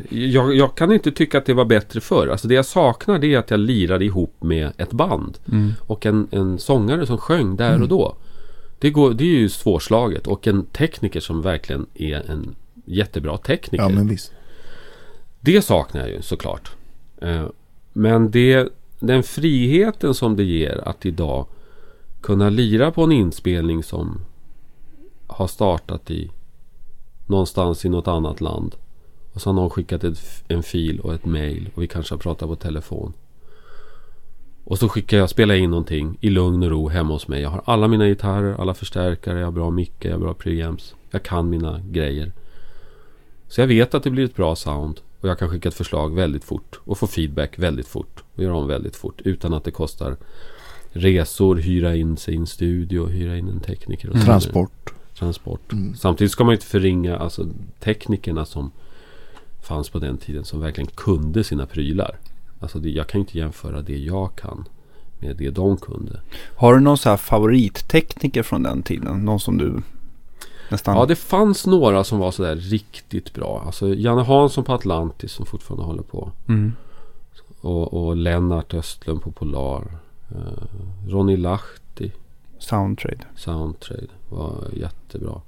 jag, 0.09 0.55
jag 0.55 0.75
kan 0.75 0.91
inte 0.91 1.11
tycka 1.11 1.37
att 1.37 1.45
det 1.45 1.53
var 1.53 1.65
bättre 1.65 2.01
förr. 2.01 2.27
Alltså 2.27 2.47
det 2.47 2.53
jag 2.55 2.65
saknar 2.65 3.19
det 3.19 3.33
är 3.33 3.37
att 3.39 3.51
jag 3.51 3.59
lirade 3.59 4.05
ihop 4.05 4.35
med 4.43 4.71
ett 4.77 4.91
band. 4.91 5.37
Mm. 5.51 5.71
Och 5.87 6.05
en, 6.05 6.27
en 6.31 6.59
sångare 6.59 7.05
som 7.05 7.17
sjöng 7.17 7.55
där 7.55 7.69
Mm. 7.69 7.81
och 7.81 7.87
då. 7.87 8.15
Det, 8.79 8.89
går, 8.89 9.13
det 9.13 9.23
är 9.23 9.27
ju 9.39 9.49
svårslaget. 9.49 10.27
Och 10.27 10.47
en 10.47 10.65
tekniker 10.65 11.19
som 11.19 11.41
verkligen 11.41 11.85
är 11.93 12.31
en 12.31 12.55
jättebra 12.85 13.37
tekniker. 13.37 13.83
Ja, 13.83 13.89
men 13.89 14.07
visst. 14.07 14.31
Det 15.39 15.61
saknar 15.61 16.01
jag 16.01 16.09
ju 16.09 16.21
såklart. 16.21 16.71
Eh, 17.21 17.45
Men 17.93 18.31
det, 18.31 18.69
den 18.99 19.23
friheten 19.23 20.13
som 20.13 20.35
det 20.35 20.43
ger 20.43 20.81
att 20.87 21.05
idag 21.05 21.45
kunna 22.21 22.49
lira 22.49 22.91
på 22.91 23.03
en 23.03 23.11
inspelning 23.11 23.83
som 23.83 24.21
har 25.27 25.47
startat 25.47 26.11
i 26.11 26.31
någonstans 27.27 27.85
i 27.85 27.89
något 27.89 28.07
annat 28.07 28.41
land. 28.41 28.75
Och 29.33 29.41
så 29.41 29.49
har 29.49 29.53
någon 29.53 29.69
skickat 29.69 30.03
ett, 30.03 30.43
en 30.47 30.63
fil 30.63 30.99
och 30.99 31.13
ett 31.13 31.25
mail 31.25 31.69
och 31.75 31.83
vi 31.83 31.87
kanske 31.87 32.13
har 32.13 32.19
pratat 32.19 32.49
på 32.49 32.55
telefon. 32.55 33.13
Och 34.69 34.79
så 34.79 34.89
skickar 34.89 35.17
jag, 35.17 35.29
spelar 35.29 35.55
in 35.55 35.69
någonting 35.69 36.17
i 36.21 36.29
lugn 36.29 36.63
och 36.63 36.69
ro 36.69 36.87
hemma 36.87 37.13
hos 37.13 37.27
mig. 37.27 37.41
Jag 37.41 37.49
har 37.49 37.61
alla 37.65 37.87
mina 37.87 38.07
gitarrer, 38.07 38.61
alla 38.61 38.73
förstärkare, 38.73 39.39
jag 39.39 39.47
har 39.47 39.51
bra 39.51 39.69
mickar, 39.69 40.09
jag 40.09 40.15
har 40.15 40.21
bra 40.21 40.33
preamps. 40.33 40.95
Jag 41.11 41.23
kan 41.23 41.49
mina 41.49 41.81
grejer. 41.91 42.31
Så 43.47 43.61
jag 43.61 43.67
vet 43.67 43.93
att 43.93 44.03
det 44.03 44.09
blir 44.09 44.25
ett 44.25 44.35
bra 44.35 44.55
sound. 44.55 44.99
Och 45.19 45.29
jag 45.29 45.39
kan 45.39 45.49
skicka 45.49 45.69
ett 45.69 45.75
förslag 45.75 46.15
väldigt 46.15 46.43
fort. 46.43 46.79
Och 46.83 46.97
få 46.97 47.07
feedback 47.07 47.59
väldigt 47.59 47.87
fort. 47.87 48.23
Och 48.35 48.43
göra 48.43 48.55
om 48.55 48.67
väldigt 48.67 48.95
fort. 48.95 49.21
Utan 49.21 49.53
att 49.53 49.63
det 49.63 49.71
kostar 49.71 50.17
resor, 50.91 51.55
hyra 51.55 51.95
in 51.95 52.17
sig 52.17 52.33
i 52.33 52.37
en 52.37 52.47
studio, 52.47 53.05
hyra 53.05 53.37
in 53.37 53.49
en 53.49 53.59
tekniker. 53.59 54.09
Och 54.09 54.15
vidare. 54.15 54.25
Transport. 54.25 54.93
Transport. 55.15 55.71
Mm. 55.71 55.95
Samtidigt 55.95 56.31
ska 56.31 56.43
man 56.43 56.53
inte 56.53 56.65
förringa 56.65 57.17
alltså, 57.17 57.47
teknikerna 57.79 58.45
som 58.45 58.71
fanns 59.61 59.89
på 59.89 59.99
den 59.99 60.17
tiden. 60.17 60.45
Som 60.45 60.59
verkligen 60.59 60.89
kunde 60.95 61.43
sina 61.43 61.65
prylar. 61.65 62.17
Alltså 62.59 62.79
det, 62.79 62.89
jag 62.89 63.07
kan 63.07 63.19
ju 63.19 63.25
inte 63.25 63.37
jämföra 63.37 63.81
det 63.81 63.97
jag 63.97 64.35
kan 64.35 64.67
med 65.19 65.35
det 65.35 65.49
de 65.49 65.77
kunde. 65.77 66.21
Har 66.55 66.73
du 66.73 66.79
någon 66.79 66.97
så 66.97 67.09
här 67.09 67.17
favorittekniker 67.17 68.43
från 68.43 68.63
den 68.63 68.83
tiden? 68.83 69.25
Någon 69.25 69.39
som 69.39 69.57
du 69.57 69.81
nästan... 70.69 70.97
Ja, 70.97 71.05
det 71.05 71.15
fanns 71.15 71.65
några 71.65 72.03
som 72.03 72.19
var 72.19 72.31
sådär 72.31 72.55
riktigt 72.55 73.33
bra. 73.33 73.63
Alltså 73.65 73.95
Janne 73.95 74.21
Hansson 74.21 74.63
på 74.63 74.73
Atlantis 74.73 75.31
som 75.31 75.45
fortfarande 75.45 75.85
håller 75.85 76.03
på. 76.03 76.31
Mm. 76.47 76.73
Och, 77.61 77.93
och 77.93 78.15
Lennart 78.15 78.73
Östlund 78.73 79.21
på 79.21 79.31
Polar. 79.31 79.83
Eh, 80.29 81.07
Ronny 81.07 81.37
Lahti, 81.37 82.11
Soundtrade. 82.59 83.25
Soundtrade, 83.35 84.07
var 84.29 84.67
jättebra. 84.73 85.41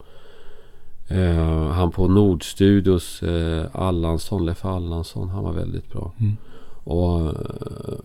Eh, 1.08 1.67
han 1.67 1.91
på 1.91 2.08
Nordstudios, 2.08 3.24
eh, 3.24 3.65
Allansson, 3.74 4.45
Leif 4.45 4.65
Allansson, 4.65 5.30
han 5.30 5.43
var 5.43 5.54
väldigt 5.54 5.91
bra. 5.91 6.12
Mm. 6.19 6.38
Och 6.84 7.20
eh, 7.28 8.00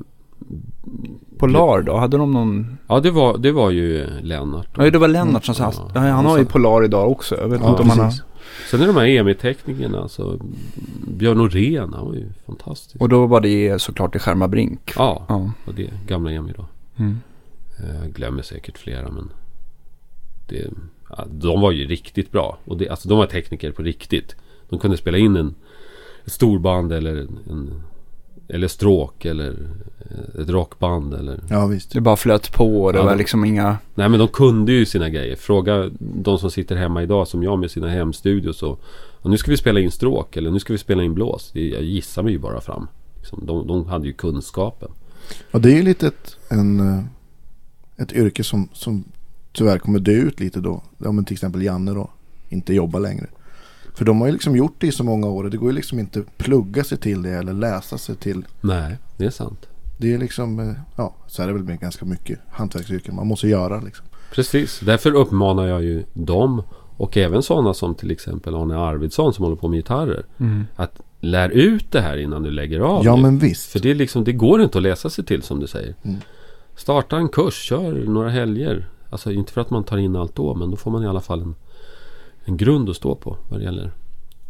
Polar 1.38 1.82
då? 1.82 1.96
Hade 1.96 2.16
de 2.16 2.32
någon? 2.32 2.78
ja, 2.88 3.00
det 3.00 3.10
var, 3.10 3.38
det 3.38 3.52
var 3.52 3.70
ju 3.70 4.06
Lennart. 4.22 4.68
Ja 4.76 4.90
det 4.90 4.98
var 4.98 5.08
Lennart 5.08 5.44
som 5.44 5.54
sa. 5.54 5.72
Ja. 5.94 6.00
Han 6.00 6.26
har 6.26 6.38
ju 6.38 6.44
Polar 6.44 6.84
idag 6.84 7.10
också. 7.10 7.36
Jag 7.40 7.48
vet 7.48 7.60
Ja, 7.60 7.70
inte 7.70 7.82
om 7.82 7.88
han 7.90 7.98
har... 7.98 8.12
Sen 8.70 8.80
är 8.82 8.86
de 8.86 8.96
här 8.96 9.06
EMI-teknikerna, 9.06 10.00
alltså 10.02 10.38
Björn 11.08 11.36
Norén, 11.38 11.92
han 11.94 12.06
var 12.06 12.14
ju 12.14 12.28
fantastisk. 12.46 13.00
Och 13.00 13.08
då 13.08 13.26
var 13.26 13.40
det 13.40 13.78
såklart 13.82 14.16
i 14.16 14.18
Skärma 14.18 14.48
Brink. 14.48 14.92
ja, 14.96 15.24
Ja. 15.28 15.50
och 15.66 15.74
det 15.74 15.90
gamla 16.06 16.30
EMI 16.32 16.52
då. 16.56 16.66
Mm. 16.96 17.18
Eh, 17.78 17.96
Jag 18.02 18.12
glömmer 18.12 18.42
säkert 18.42 18.78
flera 18.78 19.10
men 19.10 19.30
det, 20.46 20.70
ja, 21.10 21.24
De 21.30 21.60
var 21.60 21.70
ju 21.72 21.86
riktigt 21.86 22.32
bra. 22.32 22.58
Och 22.64 22.76
det, 22.76 22.88
alltså, 22.88 23.08
de 23.08 23.18
var 23.18 23.26
tekniker 23.26 23.72
på 23.72 23.82
riktigt. 23.82 24.36
De 24.68 24.78
kunde 24.78 24.96
spela 24.96 25.18
in 25.18 25.36
en, 25.36 25.54
ett 26.24 26.32
storband 26.32 26.92
eller 26.92 27.16
en, 27.50 27.82
eller 28.48 28.68
stråk 28.68 29.24
eller 29.24 29.56
ett 30.40 30.48
rockband 30.48 31.14
eller... 31.14 31.40
Ja 31.50 31.66
visst. 31.66 31.92
Det 31.92 32.00
bara 32.00 32.16
flöt 32.16 32.52
på 32.52 32.84
och 32.84 32.92
det 32.92 32.98
Ja, 32.98 33.04
var 33.04 33.16
liksom 33.16 33.44
inga... 33.44 33.78
Nej 33.94 34.08
men 34.08 34.18
de 34.18 34.28
kunde 34.28 34.72
ju 34.72 34.86
sina 34.86 35.08
grejer. 35.08 35.36
Fråga 35.36 35.90
de 35.98 36.38
som 36.38 36.50
sitter 36.50 36.76
hemma 36.76 37.02
idag 37.02 37.28
som 37.28 37.42
jag 37.42 37.58
med 37.58 37.70
sina 37.70 37.88
hemstudios 37.88 38.62
och, 38.62 38.80
och 39.22 39.30
nu 39.30 39.38
ska 39.38 39.50
vi 39.50 39.56
spela 39.56 39.80
in 39.80 39.90
stråk 39.90 40.36
eller 40.36 40.50
nu 40.50 40.58
ska 40.58 40.72
vi 40.72 40.78
spela 40.78 41.02
in 41.02 41.14
blås. 41.14 41.50
Det, 41.52 41.68
jag 41.68 41.82
gissar 41.82 42.22
mig 42.22 42.32
ju 42.32 42.38
bara 42.38 42.60
fram. 42.60 42.88
Liksom, 43.18 43.46
de, 43.46 43.66
de 43.66 43.86
hade 43.86 44.06
ju 44.06 44.12
kunskapen. 44.12 44.88
Och 45.50 45.60
det 45.60 45.72
är 45.72 45.76
ju 45.76 45.82
lite 45.82 46.06
ett, 46.06 46.36
en, 46.48 46.80
eh, 46.80 47.04
ett 47.96 48.12
yrke 48.12 48.44
som, 48.44 48.68
som 48.72 49.04
tyvärr 49.52 49.78
kommer 49.78 49.98
dö 49.98 50.12
ut 50.12 50.40
lite 50.40 50.60
då. 50.60 50.82
Ja 50.98 51.12
men 51.12 51.24
till 51.24 51.34
exempel 51.34 51.62
Janne 51.62 51.90
då. 51.94 52.10
Inte 52.48 52.74
jobbar 52.74 53.00
längre. 53.00 53.26
För 53.96 54.04
de 54.04 54.20
har 54.20 54.26
ju 54.26 54.32
liksom 54.32 54.56
gjort 54.56 54.74
det 54.78 54.86
i 54.86 54.92
så 54.92 55.04
många 55.04 55.26
år 55.26 55.44
och 55.44 55.50
det 55.50 55.56
går 55.56 55.70
ju 55.70 55.74
liksom 55.74 55.98
inte 55.98 56.22
plugga 56.36 56.84
sig 56.84 56.98
till 56.98 57.22
det 57.22 57.30
eller 57.30 57.52
läsa 57.52 57.98
sig 57.98 58.16
till. 58.16 58.46
Nej, 58.60 58.96
det 59.16 59.24
är 59.24 59.30
sant. 59.30 59.66
Det 59.98 60.14
är 60.14 60.18
liksom, 60.18 60.60
eh, 60.60 60.72
ja 60.96 61.14
så 61.26 61.42
är 61.42 61.46
det 61.46 61.52
väl 61.52 61.64
med 61.64 61.80
ganska 61.80 62.04
mycket 62.04 62.38
hantverksyrken 62.50 63.14
man 63.14 63.26
måste 63.26 63.48
göra 63.48 63.80
liksom. 63.80 64.06
Precis, 64.34 64.80
därför 64.80 65.14
uppmanar 65.14 65.66
jag 65.66 65.82
ju 65.82 66.04
dem 66.12 66.62
och 66.96 67.16
även 67.16 67.42
sådana 67.42 67.74
som 67.74 67.94
till 67.94 68.10
exempel 68.10 68.54
Arne 68.54 68.78
Arvidsson 68.78 69.34
som 69.34 69.44
håller 69.44 69.56
på 69.56 69.68
med 69.68 69.76
gitarrer. 69.76 70.24
Att 70.76 71.00
lär 71.20 71.48
ut 71.48 71.92
det 71.92 72.00
här 72.00 72.16
innan 72.16 72.42
du 72.42 72.50
lägger 72.50 72.80
av 72.80 73.04
Ja 73.04 73.16
nu. 73.16 73.22
men 73.22 73.38
visst. 73.38 73.72
För 73.72 73.78
det, 73.78 73.90
är 73.90 73.94
liksom, 73.94 74.24
det 74.24 74.32
går 74.32 74.62
inte 74.62 74.78
att 74.78 74.82
läsa 74.82 75.10
sig 75.10 75.24
till 75.24 75.42
som 75.42 75.60
du 75.60 75.66
säger. 75.66 75.94
Mm. 76.02 76.16
Starta 76.76 77.16
en 77.16 77.28
kurs, 77.28 77.54
kör 77.54 77.92
några 77.92 78.30
helger. 78.30 78.88
Alltså 79.10 79.32
inte 79.32 79.52
för 79.52 79.60
att 79.60 79.70
man 79.70 79.84
tar 79.84 79.96
in 79.96 80.16
allt 80.16 80.36
då, 80.36 80.54
men 80.54 80.70
då 80.70 80.76
får 80.76 80.90
man 80.90 81.02
i 81.02 81.06
alla 81.06 81.20
fall 81.20 81.42
en, 81.42 81.54
en 82.46 82.56
grund 82.56 82.90
att 82.90 82.96
stå 82.96 83.14
på 83.14 83.36
vad 83.48 83.60
det 83.60 83.64
gäller 83.64 83.90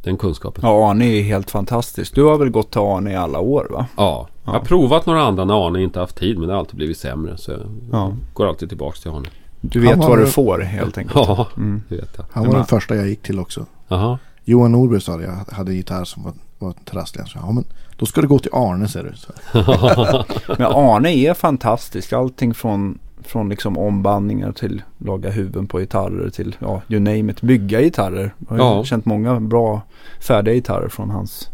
den 0.03 0.17
kunskapen. 0.17 0.61
Ja, 0.65 0.91
Arne 0.91 1.05
är 1.05 1.23
helt 1.23 1.51
fantastisk. 1.51 2.15
Du 2.15 2.23
har 2.23 2.39
väl 2.39 2.51
gått 2.51 2.71
till 2.71 2.81
Arne 2.81 3.13
i 3.13 3.17
alla 3.17 3.39
år 3.41 3.67
va? 3.71 3.87
Ja, 3.97 4.29
jag 4.45 4.53
har 4.53 4.61
provat 4.61 5.07
några 5.07 5.23
andra 5.23 5.45
när 5.45 5.67
Arne 5.67 5.83
inte 5.83 6.01
haft 6.01 6.17
tid, 6.17 6.39
men 6.39 6.47
det 6.49 6.55
har 6.55 6.61
alltid 6.61 6.77
blivit 6.77 6.99
sämre. 6.99 7.37
Så 7.39 7.51
jag 7.51 7.61
Ja. 7.93 8.13
går 8.35 8.49
alltid 8.49 8.69
tillbaka 8.69 8.97
till 9.01 9.11
Arne. 9.11 9.29
Du 9.61 9.81
vet 9.81 9.97
vad 9.99 10.19
du 10.19 10.27
får 10.27 10.59
helt 10.61 10.99
enkelt. 10.99 11.17
Ja, 11.29 11.47
Mm. 11.57 11.83
det 11.89 11.97
vet 11.97 12.11
jag. 12.17 12.25
Han 12.33 12.43
var 12.43 12.49
Men- 12.53 12.57
den 12.59 12.67
första 12.67 12.95
jag 12.97 13.09
gick 13.09 13.23
till 13.23 13.39
också. 13.41 13.67
Jaha. 13.89 14.19
Johan 14.45 14.73
Norberg 14.73 15.01
sa 15.01 15.17
det, 15.17 15.25
jag 15.25 15.55
hade 15.57 15.75
gitarr 15.75 16.05
som 16.05 16.23
var, 16.23 16.33
var 16.59 16.73
trasslig. 16.85 17.21
Han 17.21 17.29
sa, 17.29 17.39
ja 17.43 17.53
men 17.53 17.65
då 17.97 18.07
ska 18.07 18.21
du 18.21 18.29
gå 18.29 18.39
till 18.39 18.51
Arne 18.55 18.89
ser 18.89 19.03
du. 19.03 19.13
Så, 19.17 19.33
Men 20.59 20.67
Arne 20.73 21.09
är 21.15 21.35
fantastisk. 21.35 22.13
Allting 22.13 22.55
från, 22.55 22.99
från 23.27 23.49
liksom 23.49 23.79
ombandningar 23.79 24.53
till 24.53 24.83
laga 24.99 25.31
huvuden 25.31 25.67
på 25.67 25.79
gitarrer 25.79 26.31
till, 26.31 26.57
ja, 26.59 26.83
you 26.89 27.01
name 27.01 27.33
it, 27.33 27.43
bygga 27.43 27.81
gitarrer. 27.81 28.35
Jag 28.49 28.57
har 28.57 28.77
Ja. 28.77 28.85
känt 28.85 29.05
många 29.05 29.41
bra 29.41 29.83
färdiga 30.21 30.55
gitarrer 30.55 30.89
från 30.89 31.11
hans 31.11 31.49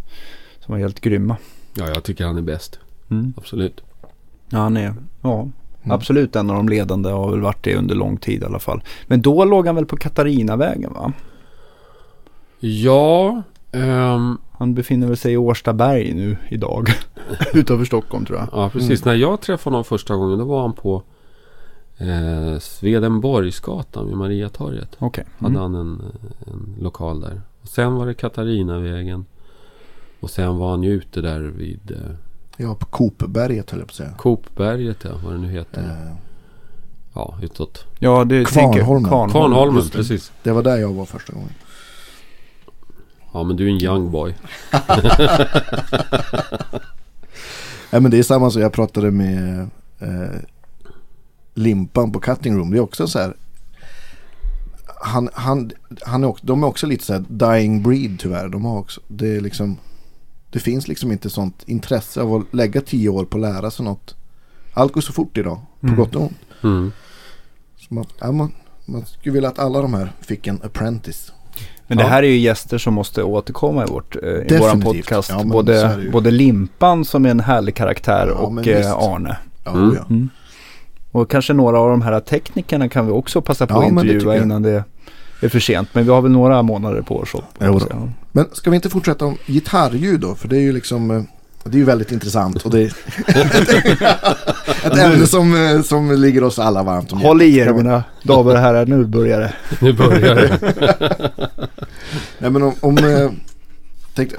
som 0.61 0.73
var 0.73 0.79
helt 0.79 1.01
grymma. 1.01 1.37
Ja, 1.75 1.87
jag 1.89 2.03
tycker 2.03 2.25
han 2.27 2.37
är 2.39 2.43
bäst. 2.43 2.79
Mm. 3.11 3.33
Absolut. 3.37 3.81
Ja, 4.49 4.59
han 4.59 4.77
är, 4.77 4.95
ja, 5.23 5.41
Mm. 5.85 5.95
absolut 5.95 6.37
en 6.37 6.51
av 6.51 6.57
de 6.57 6.69
ledande 6.69 7.13
och 7.13 7.21
har 7.25 7.31
väl 7.31 7.41
varit 7.41 7.65
det 7.65 7.77
under 7.77 7.95
lång 7.95 8.17
tid 8.17 8.43
i 8.43 8.45
alla 8.45 8.59
fall. 8.59 8.83
Men 9.07 9.23
då 9.23 9.45
låg 9.45 9.67
han 9.67 9.75
väl 9.77 9.87
på 9.87 9.97
Katarinavägen 9.97 10.93
va? 10.93 11.13
Ja, 12.61 13.43
ehm, 13.73 14.39
Han 14.59 14.75
befinner 14.75 15.07
väl 15.07 15.17
sig 15.17 15.33
i 15.33 15.37
Årstaberg 15.37 16.13
nu 16.15 16.37
idag. 16.49 16.89
Utanför 17.55 17.85
Stockholm 17.85 18.25
tror 18.25 18.39
jag. 18.39 18.49
ja 18.53 18.69
precis. 18.71 19.05
När 19.05 19.15
jag 19.15 19.41
träffade 19.41 19.75
honom 19.75 19.85
första 19.85 20.15
gången 20.17 20.39
då 20.39 20.45
var 20.45 20.61
han 20.63 20.73
på 20.73 21.03
eh, 22.03 22.59
Swedenborgsgatan 22.59 24.07
vid 24.09 24.17
Mariatorget. 24.17 24.97
Hade 25.01 25.25
Mm. 25.41 25.57
han 25.61 25.75
en, 25.75 26.03
en 26.47 26.75
lokal 26.81 27.21
där. 27.21 27.41
Och 27.63 27.69
sen 27.69 27.95
var 27.95 28.07
det 28.07 28.15
Katarinavägen. 28.15 29.25
Och 30.21 30.31
sen 30.31 30.57
var 30.57 30.71
han 30.71 30.83
ju 30.83 30.91
ute 30.93 31.21
där 31.21 31.41
vid 31.41 31.91
eh, 31.91 32.15
ja, 32.57 32.75
på 32.75 32.87
Kopberget 32.87 33.71
höll 33.71 33.81
jag 33.81 33.89
på 33.89 33.93
att 33.93 33.97
säga. 33.97 34.13
Kopberget, 34.19 34.97
ja, 35.05 35.11
vad 35.25 35.33
det 35.33 35.39
nu 35.39 35.49
heter. 35.49 35.81
Eh, 35.83 36.17
Ja, 37.15 37.39
utåt. 37.43 37.85
Ja, 37.99 38.25
du 38.25 38.45
Kvarnholmen. 38.45 39.11
Kvarnholmen, 39.31 39.83
det. 39.85 39.91
precis. 39.91 40.33
det 40.43 40.53
var 40.53 40.63
där 40.63 40.77
jag 40.77 40.93
var 40.93 41.05
första 41.05 41.33
gången. 41.33 41.53
Ja, 43.33 43.43
men 43.43 43.57
du 43.57 43.67
är 43.67 43.71
en 43.71 43.83
young 43.83 44.11
boy. 44.11 44.35
Nej 47.91 48.01
men 48.01 48.11
det 48.11 48.19
är 48.19 48.23
samma 48.23 48.51
som 48.51 48.63
jag 48.63 48.73
pratade 48.73 49.11
med 49.11 49.61
eh, 49.99 50.39
Limpan 51.55 52.13
på 52.13 52.21
Cutting 52.21 52.57
Room. 52.57 52.71
Det 52.71 52.77
är 52.77 52.81
också 52.83 53.07
så 53.09 53.19
här. 53.19 53.35
Han, 55.01 55.29
han, 55.33 55.71
han 56.03 56.25
är 56.25 56.29
också, 56.29 56.47
de 56.47 56.63
är 56.63 56.67
också 56.67 56.87
lite 56.87 57.05
så 57.05 57.13
här 57.13 57.25
dying 57.29 57.83
breed 57.83 58.19
tyvärr. 58.19 58.49
De 58.49 58.65
har 58.65 58.79
också, 58.79 59.01
det 59.09 59.37
är 59.37 59.41
liksom 59.41 59.77
Det 60.51 60.59
finns 60.59 60.89
liksom 60.89 61.13
inte 61.13 61.31
sånt 61.31 61.63
intresse 61.67 62.21
av 62.23 62.35
att 62.35 62.55
lägga 62.55 62.81
tio 62.81 63.09
år 63.09 63.25
på 63.25 63.37
att 63.37 63.41
lära 63.43 63.71
sig 63.71 63.85
något. 63.85 64.15
Allt 64.75 64.93
går 64.93 65.01
så 65.01 65.13
fort 65.13 65.39
idag, 65.39 65.61
på 65.81 65.87
Mm. 65.87 65.99
gott 65.99 66.15
och 66.17 66.23
ont. 66.23 66.37
Mm. 66.63 66.93
Man, 67.89 68.05
ja, 68.21 68.33
man, 68.33 68.53
man 68.85 69.07
skulle 69.07 69.33
vilja 69.33 69.49
att 69.49 69.59
alla 69.59 69.83
de 69.83 69.95
här 69.95 70.13
fick 70.21 70.47
en 70.47 70.61
apprentice. 70.65 71.33
Men 71.87 71.99
det 71.99 72.05
Ja. 72.05 72.09
här 72.11 72.23
är 72.23 72.27
ju 72.27 72.37
gäster 72.39 72.79
som 72.79 72.95
måste 72.95 73.23
återkomma 73.23 73.85
i, 73.85 73.87
vårt, 73.87 74.17
eh, 74.17 74.23
i 74.31 74.59
våran 74.59 74.81
podcast. 74.81 75.29
Ja, 75.31 75.45
både, 75.45 76.05
både 76.13 76.31
Limpan 76.31 77.05
som 77.05 77.27
är 77.27 77.31
en 77.31 77.41
härlig 77.41 77.75
karaktär 77.75 78.29
och 78.31 78.67
eh, 78.69 78.93
Arne. 78.93 79.37
Ja, 79.65 79.71
Mm. 79.73 80.29
Och 81.13 81.31
kanske 81.31 81.53
några 81.53 81.79
av 81.79 81.91
de 81.91 82.03
här 82.03 82.21
teknikerna 82.21 82.89
kan 82.89 83.07
vi 83.07 83.13
också 83.13 83.43
passa 83.43 83.67
på 83.67 83.75
Ja, 83.75 83.79
att 83.79 83.83
det 83.85 83.89
intervjua 84.01 84.35
jag. 84.35 84.43
innan 84.45 84.63
det 84.63 84.85
är 85.41 85.49
för 85.49 85.61
sent. 85.61 85.89
Men 85.93 86.05
vi 86.05 86.11
har 86.11 86.23
väl 86.23 86.31
några 86.33 86.63
månader 86.63 87.03
på 87.03 87.17
oss. 87.19 87.33
Men 88.33 88.47
ska 88.53 88.71
vi 88.71 88.77
inte 88.77 88.91
fortsätta 88.91 89.25
om 89.25 89.37
gitarrljud 89.47 90.21
då? 90.21 90.35
För 90.35 90.49
det 90.49 90.57
är 90.57 90.61
ju 90.61 90.73
liksom 90.73 91.11
eh, 91.11 91.23
det 91.65 91.77
är 91.77 91.79
ju 91.79 91.85
väldigt 91.85 92.13
intressant 92.13 92.63
och 92.63 92.71
det 92.71 92.81
är 92.83 92.93
ett 94.87 94.99
ämne 94.99 95.27
som, 95.27 95.55
eh, 95.67 95.83
som 95.83 96.11
ligger 96.13 96.45
oss 96.45 96.59
alla 96.59 96.83
varmt 96.83 97.13
om 97.13 97.21
Håll 97.21 97.43
i 97.43 97.45
er 97.45 97.57
hjärtat. 97.59 97.77
mina 97.77 98.05
damer 98.23 98.53
och 98.53 98.59
herrar, 98.59 98.87
nu 98.87 99.05
börjar 99.05 99.41
det. 99.41 99.53
Nu 99.81 99.93
börjar 99.93 100.35
det. 100.35 100.59
Nej 102.39 102.51
men 102.51 102.63
om, 102.63 102.75
om 102.81 102.99
eh, 102.99 103.31
tänkte, 104.15 104.37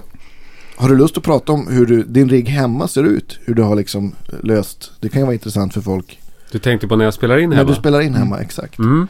har 0.75 0.89
du 0.89 0.97
lust 0.97 1.17
att 1.17 1.23
prata 1.23 1.51
om 1.51 1.67
hur 1.67 1.85
du, 1.85 2.03
din 2.03 2.29
rigg 2.29 2.49
hemma 2.49 2.87
ser 2.87 3.03
ut? 3.03 3.39
Hur 3.45 3.53
du 3.55 3.61
har 3.63 3.75
liksom 3.75 4.15
löst, 4.43 4.91
det 4.99 5.09
kan 5.09 5.19
ju 5.21 5.25
vara 5.25 5.33
intressant 5.33 5.73
för 5.73 5.81
folk. 5.81 6.19
Du 6.53 6.59
tänkte 6.59 6.87
på 6.87 6.95
när 6.95 7.05
jag 7.05 7.13
spelar 7.13 7.37
in 7.37 7.49
När 7.49 7.57
hemma? 7.57 7.69
du 7.69 7.75
spelar 7.75 8.01
in 8.01 8.13
hemma, 8.15 8.39
exakt. 8.39 8.79
Mm. 8.79 9.07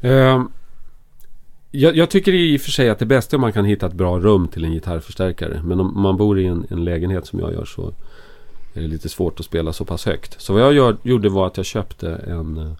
Ehm, 0.00 0.48
jag, 1.70 1.96
jag 1.96 2.10
tycker 2.10 2.32
i 2.32 2.56
och 2.56 2.60
för 2.60 2.70
sig 2.70 2.90
att 2.90 2.98
det 2.98 3.06
bästa 3.06 3.34
är 3.34 3.38
om 3.38 3.40
man 3.40 3.52
kan 3.52 3.64
hitta 3.64 3.86
ett 3.86 3.92
bra 3.92 4.18
rum 4.18 4.48
till 4.48 4.64
en 4.64 4.72
gitarrförstärkare. 4.72 5.62
Men 5.64 5.80
om 5.80 6.00
man 6.02 6.16
bor 6.16 6.38
i 6.40 6.46
en, 6.46 6.66
en 6.70 6.84
lägenhet 6.84 7.26
som 7.26 7.38
jag 7.38 7.52
gör 7.52 7.64
så 7.64 7.92
är 8.74 8.80
det 8.80 8.86
lite 8.88 9.08
svårt 9.08 9.40
att 9.40 9.46
spela 9.46 9.72
så 9.72 9.84
pass 9.84 10.06
högt. 10.06 10.40
Så 10.40 10.52
vad 10.52 10.62
jag 10.62 10.72
gör, 10.72 10.96
gjorde 11.02 11.28
var 11.28 11.46
att 11.46 11.56
jag 11.56 11.66
köpte 11.66 12.10
en, 12.10 12.58
eh, 12.58 12.72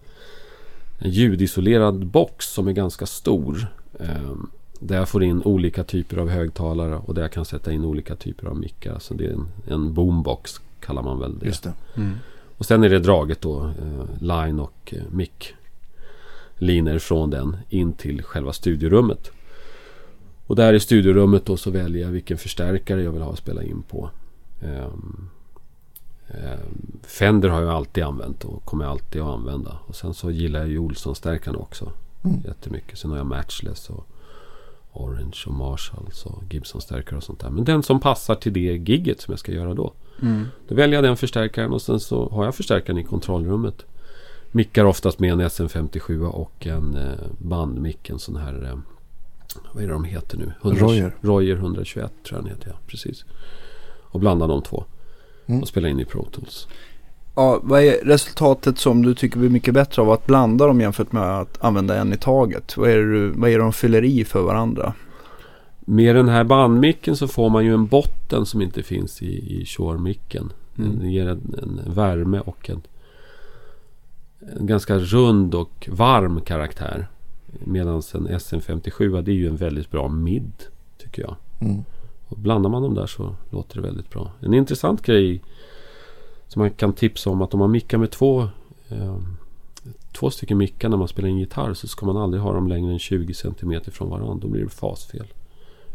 en 0.98 1.10
ljudisolerad 1.10 2.06
box 2.06 2.46
som 2.46 2.68
är 2.68 2.72
ganska 2.72 3.06
stor. 3.06 3.66
ehm, 3.98 4.50
där 4.78 4.96
jag 4.96 5.08
får 5.08 5.22
in 5.24 5.42
olika 5.42 5.84
typer 5.84 6.16
av 6.16 6.28
högtalare 6.28 6.96
och 6.96 7.14
där 7.14 7.22
jag 7.22 7.32
kan 7.32 7.44
sätta 7.44 7.72
in 7.72 7.84
olika 7.84 8.16
typer 8.16 8.46
av 8.46 8.56
mickar. 8.56 8.98
Så 8.98 9.14
det 9.14 9.26
är 9.26 9.32
en, 9.32 9.48
en 9.66 9.94
boombox 9.94 10.60
kallar 10.80 11.02
man 11.02 11.20
väl 11.20 11.38
det. 11.38 11.46
Just 11.46 11.62
det. 11.62 11.72
Och 12.60 12.66
sen 12.66 12.84
är 12.84 12.88
det 12.88 12.98
draget 12.98 13.40
då, 13.40 13.66
eh, 13.66 14.22
line 14.22 14.60
och 14.60 14.94
eh, 14.96 15.02
mic 15.10 15.30
linor 16.54 16.98
från 16.98 17.30
den 17.30 17.56
in 17.68 17.92
till 17.92 18.22
själva 18.22 18.52
studiorummet. 18.52 19.30
Och 20.46 20.56
där 20.56 20.72
i 20.72 20.80
studiorummet 20.80 21.46
då 21.46 21.56
så 21.56 21.70
väljer 21.70 22.02
jag 22.02 22.10
vilken 22.10 22.38
förstärkare 22.38 23.02
jag 23.02 23.12
vill 23.12 23.22
ha 23.22 23.32
att 23.32 23.38
spela 23.38 23.62
in 23.62 23.82
på. 23.82 24.10
Ehm, 24.62 25.28
ehm, 26.28 26.98
Fender 27.02 27.48
har 27.48 27.60
jag 27.62 27.70
alltid 27.70 28.04
använt 28.04 28.44
och 28.44 28.64
kommer 28.64 28.84
alltid 28.84 29.22
att 29.22 29.28
använda. 29.28 29.78
Och 29.86 29.96
sen 29.96 30.14
så 30.14 30.30
gillar 30.30 30.60
jag 30.60 30.68
ju 30.68 30.78
Olsson-stärkarna 30.78 31.58
också 31.58 31.92
Mm. 32.24 32.40
jättemycket. 32.44 32.98
Sen 32.98 33.10
har 33.10 33.18
jag 33.18 33.26
Matchless 33.26 33.90
och 33.90 34.06
Orange 34.92 35.42
och 35.46 35.54
Marshalls 35.54 36.26
och 36.26 36.42
Gibson-stärkare 36.50 37.16
och 37.16 37.22
sånt 37.22 37.40
där. 37.40 37.50
Men 37.50 37.64
den 37.64 37.82
som 37.82 38.00
passar 38.00 38.34
till 38.34 38.52
det 38.52 38.60
gigget 38.60 39.20
som 39.20 39.32
jag 39.32 39.38
ska 39.38 39.52
göra 39.52 39.74
då. 39.74 39.92
Mm. 40.22 40.46
Då 40.68 40.74
väljer 40.74 40.96
jag 40.96 41.04
den 41.04 41.16
förstärkaren 41.16 41.72
och 41.72 41.82
sen 41.82 42.00
så 42.00 42.28
har 42.28 42.44
jag 42.44 42.54
förstärkaren 42.54 42.98
i 42.98 43.04
kontrollrummet. 43.04 43.84
Mickar 44.52 44.84
oftast 44.84 45.18
med 45.18 45.32
en 45.32 45.40
SM57 45.40 46.26
och 46.26 46.66
en 46.66 46.96
eh, 46.96 47.26
bandmick. 47.38 48.10
En 48.10 48.18
sån 48.18 48.36
här... 48.36 48.68
Eh, 48.70 48.78
vad 49.72 49.82
är 49.82 49.86
det 49.86 49.92
de 49.92 50.04
heter 50.04 50.38
nu? 50.38 50.52
Royer. 50.62 51.16
Royer 51.20 51.56
121 51.56 52.12
tror 52.24 52.38
jag 52.38 52.44
den 52.44 52.56
heter. 52.56 52.70
Ja, 52.70 52.76
precis. 52.86 53.24
Och 54.10 54.20
blandar 54.20 54.48
de 54.48 54.62
två. 54.62 54.84
Mm. 55.46 55.62
Och 55.62 55.68
spelar 55.68 55.88
in 55.88 56.00
i 56.00 56.04
Pro 56.04 56.24
Tools. 56.24 56.68
Ja, 57.34 57.60
vad 57.62 57.82
är 57.82 57.92
resultatet 58.04 58.78
som 58.78 59.02
du 59.02 59.14
tycker 59.14 59.38
blir 59.38 59.50
mycket 59.50 59.74
bättre 59.74 60.02
av 60.02 60.10
att 60.10 60.26
blanda 60.26 60.66
dem 60.66 60.80
jämfört 60.80 61.12
med 61.12 61.40
att 61.40 61.64
använda 61.64 61.96
en 61.96 62.12
i 62.12 62.16
taget? 62.16 62.76
Vad 62.76 62.90
är 62.90 62.98
det, 62.98 63.28
vad 63.28 63.50
är 63.50 63.58
det 63.58 63.64
de 63.64 63.72
fyller 63.72 64.04
i 64.04 64.24
för 64.24 64.42
varandra? 64.42 64.94
Med 65.90 66.16
den 66.16 66.28
här 66.28 66.44
bandmicken 66.44 67.16
så 67.16 67.28
får 67.28 67.50
man 67.50 67.64
ju 67.64 67.74
en 67.74 67.86
botten 67.86 68.46
som 68.46 68.62
inte 68.62 68.82
finns 68.82 69.22
i, 69.22 69.60
i 69.60 69.66
Shure-micken. 69.66 70.52
Mm. 70.78 70.98
Den 70.98 71.10
ger 71.10 71.28
en, 71.28 71.54
en 71.62 71.94
värme 71.94 72.40
och 72.40 72.70
en, 72.70 72.82
en 74.58 74.66
ganska 74.66 74.98
rund 74.98 75.54
och 75.54 75.88
varm 75.92 76.40
karaktär. 76.40 77.08
Medan 77.46 77.94
en 77.94 78.28
SM57 78.28 79.22
det 79.22 79.30
är 79.30 79.34
ju 79.34 79.48
en 79.48 79.56
väldigt 79.56 79.90
bra 79.90 80.08
mid 80.08 80.52
Tycker 80.98 81.22
jag. 81.22 81.36
Mm. 81.60 81.84
Och 82.28 82.38
blandar 82.38 82.70
man 82.70 82.82
dem 82.82 82.94
där 82.94 83.06
så 83.06 83.34
låter 83.50 83.76
det 83.76 83.82
väldigt 83.82 84.10
bra. 84.10 84.30
En 84.40 84.54
intressant 84.54 85.02
grej 85.02 85.42
som 86.48 86.60
man 86.60 86.70
kan 86.70 86.92
tipsa 86.92 87.30
om 87.30 87.42
att 87.42 87.54
om 87.54 87.60
man 87.60 87.70
mickar 87.70 87.98
med 87.98 88.10
två 88.10 88.48
eh, 88.88 89.16
Två 90.12 90.30
stycken 90.30 90.58
mickar 90.58 90.88
när 90.88 90.96
man 90.96 91.08
spelar 91.08 91.28
in 91.28 91.38
gitarr 91.38 91.74
så 91.74 91.88
ska 91.88 92.06
man 92.06 92.16
aldrig 92.16 92.42
ha 92.42 92.52
dem 92.52 92.68
längre 92.68 92.92
än 92.92 92.98
20 92.98 93.34
cm 93.34 93.80
från 93.92 94.10
varandra. 94.10 94.34
Då 94.34 94.48
blir 94.48 94.62
det 94.62 94.68
fasfel. 94.68 95.26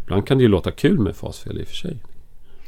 Ibland 0.06 0.28
kan 0.28 0.38
det 0.38 0.42
ju 0.42 0.48
låta 0.48 0.72
kul 0.72 1.00
med 1.00 1.16
fasfel 1.16 1.60
i 1.60 1.64
och 1.64 1.68
för 1.68 1.76
sig. 1.76 1.98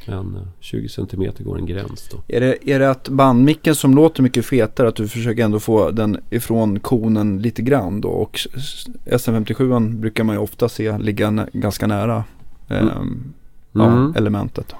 Men 0.07 0.35
eh, 0.35 0.41
20 0.59 0.89
cm 0.89 1.31
går 1.39 1.57
en 1.57 1.65
gräns 1.65 2.09
då. 2.11 2.17
Är 2.27 2.39
det, 2.41 2.69
är 2.71 2.79
det 2.79 2.89
att 2.89 3.09
bandmicken 3.09 3.75
som 3.75 3.95
låter 3.95 4.23
mycket 4.23 4.45
fetare 4.45 4.87
att 4.87 4.95
du 4.95 5.07
försöker 5.07 5.43
ändå 5.43 5.59
få 5.59 5.91
den 5.91 6.17
ifrån 6.29 6.79
konen 6.79 7.41
lite 7.41 7.61
grann 7.61 8.01
då? 8.01 8.09
Och 8.09 8.39
s- 8.55 8.85
SM57 9.05 9.95
brukar 9.99 10.23
man 10.23 10.35
ju 10.35 10.41
ofta 10.41 10.69
se 10.69 10.97
ligga 10.97 11.47
ganska 11.53 11.87
nära 11.87 12.23
ehm, 12.67 13.23
ja, 13.71 13.85
Mm. 13.91 14.13
elementet. 14.15 14.73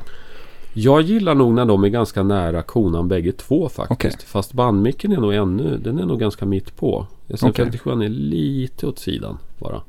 Jag 0.74 1.02
gillar 1.02 1.36
nog 1.36 1.54
när 1.54 1.66
de 1.66 1.84
är 1.84 1.88
ganska 1.90 2.24
nära 2.24 2.62
konan 2.64 3.08
bägge 3.08 3.32
två 3.32 3.70
faktiskt. 3.70 3.92
Okej. 4.16 4.28
Fast 4.28 4.54
bandmicken 4.54 5.12
är 5.12 5.18
nog 5.18 5.34
ännu, 5.34 5.78
den 5.84 6.00
är 6.00 6.06
nog 6.06 6.20
ganska 6.20 6.46
mitt 6.46 6.76
på. 6.76 7.08
SM57 7.28 8.04
är 8.06 8.10
lite 8.10 8.88
åt 8.88 9.00
sidan 9.00 9.38
bara. 9.60 9.82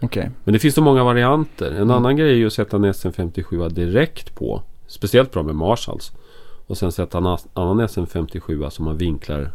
Okej. 0.00 0.30
Men 0.44 0.52
det 0.52 0.58
finns 0.58 0.74
så 0.74 0.82
många 0.82 1.04
varianter. 1.04 1.70
En 1.70 1.76
Mm. 1.76 1.90
annan 1.90 2.16
grej 2.16 2.30
är 2.30 2.34
ju 2.36 2.46
att 2.46 2.52
sätta 2.52 2.76
en 2.76 2.84
SM57 2.84 3.68
direkt 3.70 4.34
på. 4.34 4.62
Speciellt 4.86 5.32
bra 5.32 5.42
med 5.42 5.54
Marshalls. 5.54 6.12
Och 6.66 6.78
sen 6.78 6.92
sätta 6.92 7.18
en 7.18 7.26
annan 7.54 7.80
SM57 7.88 8.70
som 8.70 8.84
man 8.84 8.96
vinklar 8.96 9.50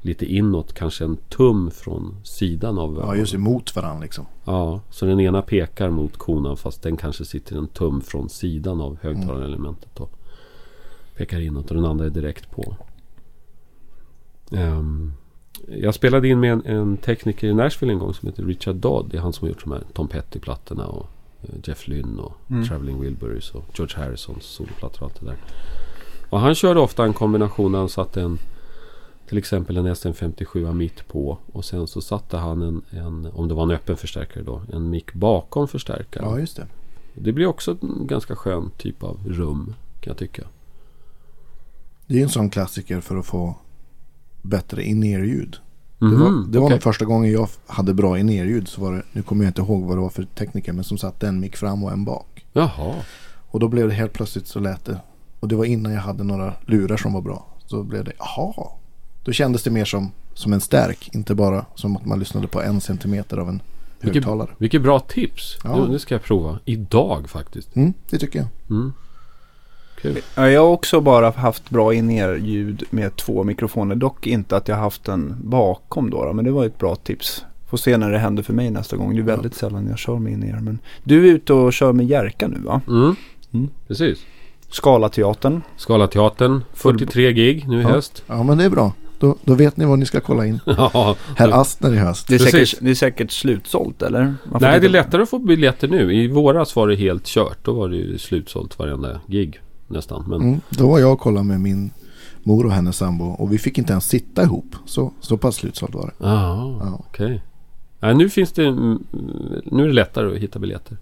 lite 0.00 0.26
inåt. 0.26 0.72
Kanske 0.74 1.04
en 1.04 1.16
tum 1.16 1.70
från 1.70 2.16
sidan 2.24 2.78
av 2.78 2.98
Ja, 3.02 3.16
just 3.16 3.34
emot 3.34 3.76
varandra 3.76 4.02
liksom. 4.02 4.26
Ja, 4.44 4.80
så 4.90 5.06
den 5.06 5.20
ena 5.20 5.42
pekar 5.42 5.90
mot 5.90 6.16
konan 6.16 6.56
fast 6.56 6.82
den 6.82 6.96
kanske 6.96 7.24
sitter 7.24 7.56
en 7.56 7.66
tum 7.68 8.00
från 8.00 8.28
sidan 8.28 8.80
av 8.80 8.98
högtalarelementet 9.02 9.88
då. 9.94 10.08
Pekar 11.16 11.40
inåt 11.40 11.68
och 11.70 11.74
den 11.76 11.84
andra 11.84 12.06
är 12.06 12.10
direkt 12.10 12.50
på. 12.50 12.76
Ehm, 14.52 15.12
jag 15.66 15.94
spelade 15.94 16.28
in 16.28 16.40
med 16.40 16.52
en, 16.52 16.66
en 16.66 16.96
tekniker 16.96 17.46
i 17.48 17.54
Nashville 17.54 17.92
en 17.92 17.98
gång 17.98 18.14
som 18.14 18.28
heter 18.28 18.42
Richard 18.42 18.76
Dodd. 18.76 19.08
Det 19.10 19.16
är 19.16 19.20
han 19.20 19.32
som 19.32 19.44
har 19.44 19.48
gjort 19.48 19.64
de 19.64 19.72
här 19.72 19.82
Tom 19.92 20.08
Petty-plattorna 20.08 20.86
och 20.86 21.06
eh, 21.42 21.54
Jeff 21.64 21.88
Lynne 21.88 22.22
och 22.22 22.34
Mm. 22.50 22.64
Traveling 22.64 23.00
Wilburys 23.00 23.50
och 23.50 23.64
George 23.74 23.98
Harrisons 23.98 24.44
soloplattor 24.44 25.02
och 25.02 25.10
allt 25.10 25.20
det 25.20 25.26
där. 25.26 25.36
Och 26.30 26.40
han 26.40 26.54
körde 26.54 26.80
ofta 26.80 27.04
en 27.04 27.12
kombination 27.12 27.72
där 27.72 27.78
han 27.78 27.88
satte 27.88 28.20
en 28.20 28.38
till 29.28 29.38
exempel 29.38 29.76
en 29.76 29.86
SM57 29.86 30.74
mitt 30.74 31.08
på 31.08 31.38
och 31.52 31.64
sen 31.64 31.86
så 31.86 32.00
satte 32.00 32.36
han 32.36 32.62
en, 32.62 32.82
en, 32.90 33.26
om 33.34 33.48
det 33.48 33.54
var 33.54 33.62
en 33.62 33.70
öppen 33.70 33.96
förstärkare 33.96 34.44
då, 34.44 34.62
en 34.72 34.90
mick 34.90 35.12
bakom 35.12 35.68
förstärkaren. 35.68 36.28
Ja, 36.28 36.38
just 36.38 36.56
det. 36.56 36.66
Det 37.14 37.32
blir 37.32 37.46
också 37.46 37.76
en 37.82 38.06
ganska 38.06 38.36
skön 38.36 38.70
typ 38.76 39.02
av 39.02 39.20
rum 39.26 39.74
kan 40.00 40.10
jag 40.10 40.16
tycka. 40.16 40.42
Det 42.06 42.14
är 42.14 42.18
ju 42.18 42.22
en 42.22 42.28
sån 42.28 42.50
klassiker 42.50 43.00
för 43.00 43.16
att 43.16 43.26
få 43.26 43.56
bättre 44.48 44.84
in-ear-ljud. 44.84 45.56
Det 45.98 46.06
var, 46.06 46.30
Mhm, 46.30 46.52
det 46.52 46.58
var 46.58 46.70
nog 46.70 46.82
första 46.82 47.04
gången 47.04 47.32
jag 47.32 47.48
hade 47.66 47.94
bra 47.94 48.18
in-ear-ljud. 48.18 48.68
Så 48.68 48.80
var 48.80 48.92
det, 48.92 49.02
nu 49.12 49.22
kommer 49.22 49.44
jag 49.44 49.50
inte 49.50 49.60
ihåg 49.62 49.82
vad 49.84 49.96
det 49.96 50.00
var 50.00 50.10
för 50.10 50.24
tekniker. 50.24 50.72
Men 50.72 50.84
som 50.84 50.98
satte 50.98 51.28
en 51.28 51.40
mick 51.40 51.56
fram 51.56 51.84
och 51.84 51.92
en 51.92 52.04
bak. 52.04 52.44
Jaha. 52.52 52.94
Och 53.50 53.60
då 53.60 53.68
blev 53.68 53.88
det 53.88 53.94
helt 53.94 54.12
plötsligt 54.12 54.46
så 54.46 54.60
lät 54.60 54.84
det. 54.84 55.00
Och 55.40 55.48
det 55.48 55.56
var 55.56 55.64
innan 55.64 55.92
jag 55.92 56.00
hade 56.00 56.24
några 56.24 56.54
lurar 56.66 56.96
som 56.96 57.12
var 57.12 57.20
bra. 57.20 57.46
Så 57.66 57.82
blev 57.82 58.04
det, 58.04 58.12
jaha. 58.18 58.66
Då 59.24 59.32
kändes 59.32 59.62
det 59.62 59.70
mer 59.70 59.84
som, 59.84 60.12
som 60.34 60.52
en 60.52 60.60
stärk. 60.60 61.10
Inte 61.12 61.34
bara 61.34 61.64
som 61.74 61.96
att 61.96 62.04
man 62.06 62.18
lyssnade 62.18 62.46
på 62.48 62.62
en 62.62 62.80
centimeter 62.80 63.36
av 63.36 63.48
en 63.48 63.62
Vilket, 64.00 64.24
högtalare. 64.24 64.48
vilket 64.58 64.82
bra 64.82 65.00
tips. 65.00 65.56
Ja. 65.64 65.76
Nu, 65.76 65.88
nu 65.92 65.98
ska 65.98 66.14
jag 66.14 66.22
prova. 66.22 66.58
Idag 66.64 67.28
faktiskt. 67.30 67.76
Mm, 67.76 67.92
det 68.10 68.18
tycker 68.18 68.38
jag. 68.38 68.48
Mm. 68.70 68.92
Kul. 70.02 70.18
Ja, 70.34 70.50
jag 70.50 70.60
har 70.60 70.68
också 70.68 71.00
bara 71.00 71.30
haft 71.30 71.70
bra 71.70 71.94
in-ear-ljud 71.94 72.82
med 72.90 73.16
två 73.16 73.44
mikrofoner. 73.44 73.94
Dock 73.94 74.26
inte 74.26 74.56
att 74.56 74.68
jag 74.68 74.76
haft 74.76 75.04
den 75.04 75.34
bakom 75.44 76.10
då, 76.10 76.24
då. 76.24 76.32
Men 76.32 76.44
det 76.44 76.50
var 76.50 76.64
ett 76.64 76.78
bra 76.78 76.96
tips. 76.96 77.44
Får 77.70 77.76
se 77.76 77.96
när 77.96 78.10
det 78.10 78.18
händer 78.18 78.42
för 78.42 78.52
mig 78.52 78.70
nästa 78.70 78.96
gång. 78.96 79.14
Det 79.14 79.20
är 79.20 79.24
väldigt 79.24 79.54
sällan 79.54 79.86
jag 79.88 79.98
kör 79.98 80.18
med 80.18 80.32
in-ear. 80.32 80.60
Men 80.60 80.78
du 81.04 81.28
är 81.28 81.32
ute 81.32 81.52
och 81.52 81.72
kör 81.72 81.92
med 81.92 82.06
Jerka 82.06 82.48
nu 82.48 82.58
va? 82.64 82.80
Mm. 82.88 83.16
Mm. 83.54 83.68
Precis. 83.88 84.18
Skalateatern. 84.70 85.62
Skalateatern. 85.76 86.60
43 86.74 87.32
gig 87.32 87.68
nu 87.68 87.78
i 87.78 87.82
Ja. 87.82 87.88
höst. 87.88 88.22
Ja, 88.26 88.42
men 88.42 88.58
det 88.58 88.64
är 88.64 88.70
bra. 88.70 88.92
Då, 89.18 89.36
då 89.44 89.54
vet 89.54 89.76
ni 89.76 89.84
vad 89.84 89.98
ni 89.98 90.06
ska 90.06 90.20
kolla 90.20 90.46
in. 90.46 90.60
Ja. 90.66 91.16
Herr 91.36 91.48
Astner 91.60 91.94
i 91.94 91.96
höst. 91.96 92.28
Det 92.28 92.34
är, 92.34 92.38
Precis. 92.38 92.52
säkert, 92.70 92.84
det 92.84 92.90
är 92.90 92.94
säkert 92.94 93.30
slutsålt 93.30 94.02
eller? 94.02 94.34
Nej, 94.60 94.80
det 94.80 94.86
är 94.86 94.90
lättare 94.90 95.22
att 95.22 95.30
få 95.30 95.38
biljetter 95.38 95.88
nu. 95.88 96.14
I 96.14 96.28
våras 96.28 96.76
var 96.76 96.88
det 96.88 96.94
helt 96.96 97.24
kört. 97.26 97.58
Då 97.64 97.72
var 97.72 97.88
det 97.88 97.96
ju 97.96 98.18
slutsålt 98.18 98.78
varenda 98.78 99.20
gig 99.26 99.60
nästan. 99.88 100.24
Men 100.28 100.40
Mm, 100.40 100.60
då 100.70 100.88
var 100.88 100.98
jag 100.98 101.12
och 101.12 101.20
kollade 101.20 101.46
med 101.46 101.60
min 101.60 101.90
mor 102.42 102.66
och 102.66 102.72
hennes 102.72 102.96
sambo. 102.96 103.24
Och 103.24 103.52
vi 103.52 103.58
fick 103.58 103.78
inte 103.78 103.92
ens 103.92 104.04
sitta 104.08 104.42
ihop. 104.42 104.74
Så, 104.86 105.12
så 105.20 105.36
pass 105.36 105.56
slutsålt 105.56 105.94
var 105.94 106.12
det. 106.18 106.26
Aha, 106.26 106.78
Ja. 106.82 107.04
okej. 107.08 107.42
Nej, 108.00 108.14
nu 108.14 108.30
finns 108.30 108.52
det... 108.52 108.66
mm, 108.66 109.02
Nu 109.64 109.82
är 109.82 109.86
det 109.86 109.92
lättare 109.92 110.32
att 110.36 110.42
hitta 110.42 110.58
biljetter. 110.58 110.96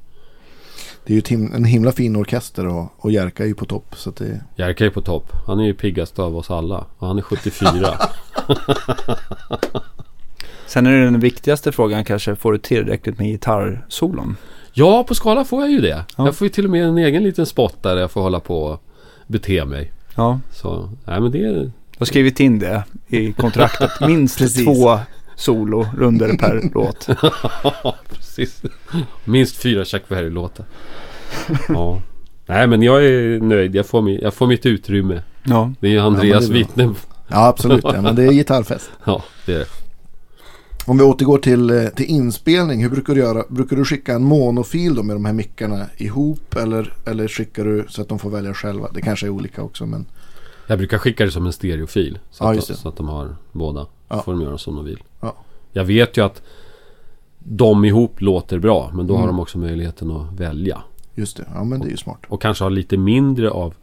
Det 1.06 1.12
är 1.16 1.32
ju 1.32 1.48
en 1.54 1.64
himla 1.64 1.92
fin 1.92 2.16
orkester 2.16 2.66
och, 2.66 2.92
och 2.96 3.10
Jerka 3.12 3.42
är 3.42 3.46
ju 3.46 3.54
på 3.54 3.64
topp. 3.64 3.94
Så 3.96 4.10
att 4.10 4.16
det, 4.16 4.40
Jerka 4.56 4.86
är 4.86 4.90
på 4.90 5.00
topp. 5.00 5.32
Han 5.46 5.60
är 5.60 5.64
ju 5.64 5.74
piggast 5.74 6.18
av 6.18 6.36
oss 6.36 6.50
alla. 6.50 6.84
Och 6.98 7.06
han 7.08 7.18
är 7.18 7.22
74. 7.22 7.86
Sen 10.66 10.86
är 10.86 10.92
det 10.92 11.04
den 11.04 11.20
viktigaste 11.20 11.72
frågan 11.72 12.04
kanske. 12.04 12.36
Får 12.36 12.52
du 12.52 12.58
tillräckligt 12.58 13.18
med 13.18 13.26
gitarrsolon? 13.26 14.36
Ja, 14.78 15.04
på 15.04 15.14
skala 15.14 15.44
får 15.44 15.60
jag 15.62 15.70
ju 15.70 15.80
det. 15.80 16.04
Ja. 16.16 16.24
Jag 16.24 16.34
får 16.36 16.44
ju 16.44 16.48
till 16.52 16.64
och 16.64 16.70
med 16.70 16.84
en 16.84 16.98
egen 16.98 17.22
liten 17.22 17.46
spot 17.46 17.82
där 17.82 17.96
jag 17.96 18.10
får 18.10 18.20
hålla 18.20 18.40
på 18.40 18.62
och 18.62 18.82
bete 19.26 19.64
mig. 19.64 19.92
Ja, 20.14 20.40
Så, 20.52 20.90
nej 21.04 21.20
men 21.20 21.30
det 21.30 21.38
är... 21.44 21.52
jag 21.56 21.70
har 21.98 22.06
skrivit 22.06 22.40
in 22.40 22.58
det 22.58 22.84
i 23.08 23.32
kontraktet. 23.32 23.90
Minst 24.08 24.64
två 24.64 24.98
solo-runder 25.36 26.36
per 26.38 26.70
låt. 26.74 27.08
Precis. 28.08 28.62
Minst 29.24 29.56
fyra 29.56 29.84
Chuck 29.84 30.08
Berry-låtar. 30.08 30.66
Ja. 31.68 32.00
Nej 32.46 32.66
men 32.66 32.82
jag 32.82 33.04
är 33.06 33.40
nöjd. 33.40 33.74
Jag 33.74 33.86
får, 33.86 34.10
jag 34.10 34.34
får 34.34 34.46
mitt 34.46 34.66
utrymme. 34.66 35.22
Ja, 35.42 35.72
Det 35.80 35.86
är 35.86 35.90
ju 35.90 35.98
Andreas 36.00 36.48
bra. 36.48 36.54
vittne. 36.58 36.94
ja, 37.28 37.46
absolut. 37.46 37.84
Ja, 37.84 38.00
men 38.00 38.14
det 38.16 38.24
är 38.24 38.32
gitarrfest. 38.32 38.90
Ja, 39.04 39.22
det 39.46 39.54
är 39.54 39.58
det. 39.58 39.66
Om 40.86 40.98
vi 40.98 41.04
återgår 41.04 41.38
till, 41.38 41.70
eh, 41.70 41.84
till 41.88 42.06
inspelning. 42.06 42.82
Hur 42.82 42.90
brukar 42.90 43.14
du 43.14 43.20
göra? 43.20 43.44
Brukar 43.48 43.76
du 43.76 43.84
skicka 43.84 44.14
en 44.14 44.24
monofil 44.24 44.94
då 44.94 45.02
med 45.02 45.16
de 45.16 45.24
här 45.24 45.32
mickarna 45.32 45.86
ihop? 45.96 46.54
Eller, 46.56 46.92
eller 47.06 47.28
skickar 47.28 47.64
du 47.64 47.84
så 47.88 48.02
att 48.02 48.08
de 48.08 48.18
får 48.18 48.30
välja 48.30 48.54
själva? 48.54 48.88
Det 48.94 49.00
kanske 49.00 49.26
är 49.26 49.30
olika 49.30 49.62
också. 49.62 49.86
Men 49.86 50.06
Jag 50.66 50.78
brukar 50.78 50.98
skicka 50.98 51.24
det 51.24 51.30
som 51.30 51.46
en 51.46 51.52
stereofil. 51.52 52.18
Så, 52.30 52.44
Ja, 52.44 52.50
att, 52.58 52.66
de, 52.68 52.74
så 52.74 52.88
att 52.88 52.96
de 52.96 53.08
har 53.08 53.36
båda. 53.52 53.86
Ja. 54.08 54.22
får 54.22 54.32
de 54.32 54.40
göra 54.42 54.58
som 54.58 54.76
de 54.76 54.84
vill. 54.84 55.02
Ja. 55.20 55.34
Jag 55.72 55.84
vet 55.84 56.16
ju 56.16 56.24
att 56.24 56.42
de 57.38 57.84
ihop 57.84 58.20
låter 58.20 58.58
bra. 58.58 58.90
Men 58.94 59.06
då 59.06 59.14
har 59.14 59.22
Mm. 59.22 59.36
de 59.36 59.40
också 59.42 59.58
möjligheten 59.58 60.10
att 60.10 60.32
välja. 60.40 60.82
just 61.14 61.36
det. 61.36 61.44
Ja, 61.54 61.64
men 61.64 61.80
det 61.80 61.86
är 61.86 61.90
ju 61.90 61.96
smart. 61.96 62.18
Och 62.28 62.42
kanske 62.42 62.64
ha 62.64 62.68
lite 62.68 62.96
mindre 62.96 63.50
av, 63.50 63.74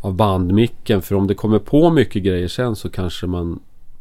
av 0.00 0.14
bandmicken. 0.14 1.02
För 1.02 1.14
om 1.14 1.26
det 1.26 1.34
kommer 1.34 1.58
på 1.58 1.90
mycket 1.90 2.22
grejer 2.22 2.48
sen 2.48 2.76
så 2.76 2.88
kanske 2.90 3.26
man 3.26 3.58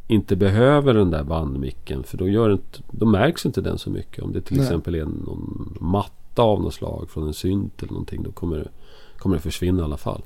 inte 0.08 0.36
behöver 0.36 0.93
den 0.93 1.12
där 1.12 1.24
bandmicken. 1.24 2.04
För 2.04 2.17
då, 2.17 2.28
gör 2.28 2.52
inte, 2.52 2.80
då 2.91 3.06
märks 3.06 3.46
inte 3.46 3.62
den 3.62 3.78
så 3.78 3.89
mycket. 3.89 4.24
Om 4.24 4.34
det 4.34 4.41
till 4.41 4.58
Nej. 4.58 4.65
exempel 4.65 4.96
är 4.96 5.06
någon 5.06 5.78
matta 5.82 6.41
av 6.41 6.62
något 6.62 6.74
slag 6.74 7.10
från 7.10 7.28
en 7.28 7.34
synt 7.34 7.84
eller 7.84 7.91
någonting. 7.91 8.24
Då 8.24 8.32
kommer 8.32 8.58
det, 8.58 8.70
kommer 9.17 9.36
det 9.36 9.41
försvinna 9.41 9.82
i 9.82 9.86
alla 9.86 9.98
fall. 9.98 10.22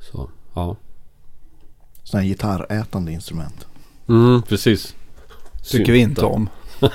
Så, 0.00 0.30
ja. 0.54 0.76
Sådana 2.02 2.24
gitarrätande 2.26 3.12
instrument. 3.12 3.66
Mm, 4.08 4.42
precis. 4.42 4.94
tycker 5.62 5.92
vi 5.92 5.98
inte 5.98 6.24
om. 6.24 6.48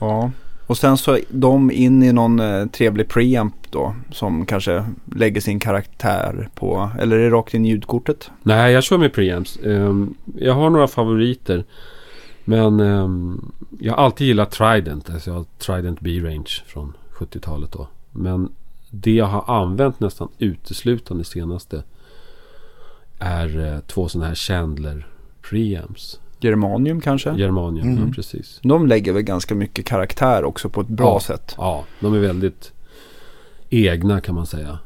ja, 0.00 0.30
och 0.68 0.78
sen 0.78 0.96
så 0.96 1.18
de 1.28 1.70
in 1.70 2.02
i 2.02 2.12
någon 2.12 2.40
eh, 2.40 2.66
trevlig 2.66 3.08
preamp 3.08 3.54
då. 3.70 3.94
Som 4.10 4.46
kanske 4.46 4.84
lägger 5.16 5.40
sin 5.40 5.60
karaktär 5.60 6.48
på, 6.54 6.90
eller 7.00 7.16
är 7.16 7.24
det 7.24 7.30
rakt 7.30 7.54
in 7.54 7.64
i 7.64 7.68
ljudkortet? 7.68 8.30
Nej, 8.42 8.72
jag 8.72 8.84
kör 8.84 8.98
med 8.98 9.12
preamps. 9.12 9.58
Ehm, 9.64 10.14
jag 10.38 10.54
har 10.54 10.70
några 10.70 10.88
favoriter. 10.88 11.64
Men 12.44 12.80
ehm, 12.80 13.52
jag 13.80 13.92
har 13.92 14.04
alltid 14.04 14.26
gillat 14.26 14.50
Trident. 14.50 15.10
Alltså 15.10 15.30
jag 15.30 15.36
har 15.36 15.44
Trident 15.58 16.00
B-Range 16.00 16.62
från 16.66 16.96
70-talet 17.12 17.72
då. 17.72 17.88
Men 18.10 18.48
det 18.90 19.12
jag 19.12 19.26
har 19.26 19.60
använt 19.62 20.00
nästan 20.00 20.28
uteslutande 20.38 21.24
senaste 21.24 21.82
är 23.18 23.72
eh, 23.72 23.80
två 23.80 24.08
sådana 24.08 24.28
här 24.28 24.34
Chandler 24.34 25.06
preamps. 25.50 26.20
Germanium 26.40 27.00
kanske? 27.00 27.34
Germanium, 27.34 27.88
Mm. 27.88 28.04
ja 28.06 28.12
precis. 28.14 28.60
De 28.62 28.86
lägger 28.86 29.12
väl 29.12 29.22
ganska 29.22 29.54
mycket 29.54 29.84
karaktär 29.86 30.44
också 30.44 30.68
på 30.68 30.80
ett 30.80 30.88
bra 30.88 31.06
Ja. 31.14 31.20
sätt. 31.20 31.54
Ja, 31.58 31.84
de 32.00 32.14
är 32.14 32.18
väldigt 32.18 32.72
egna 33.70 34.20
kan 34.20 34.34
man 34.34 34.46
säga. 34.46 34.78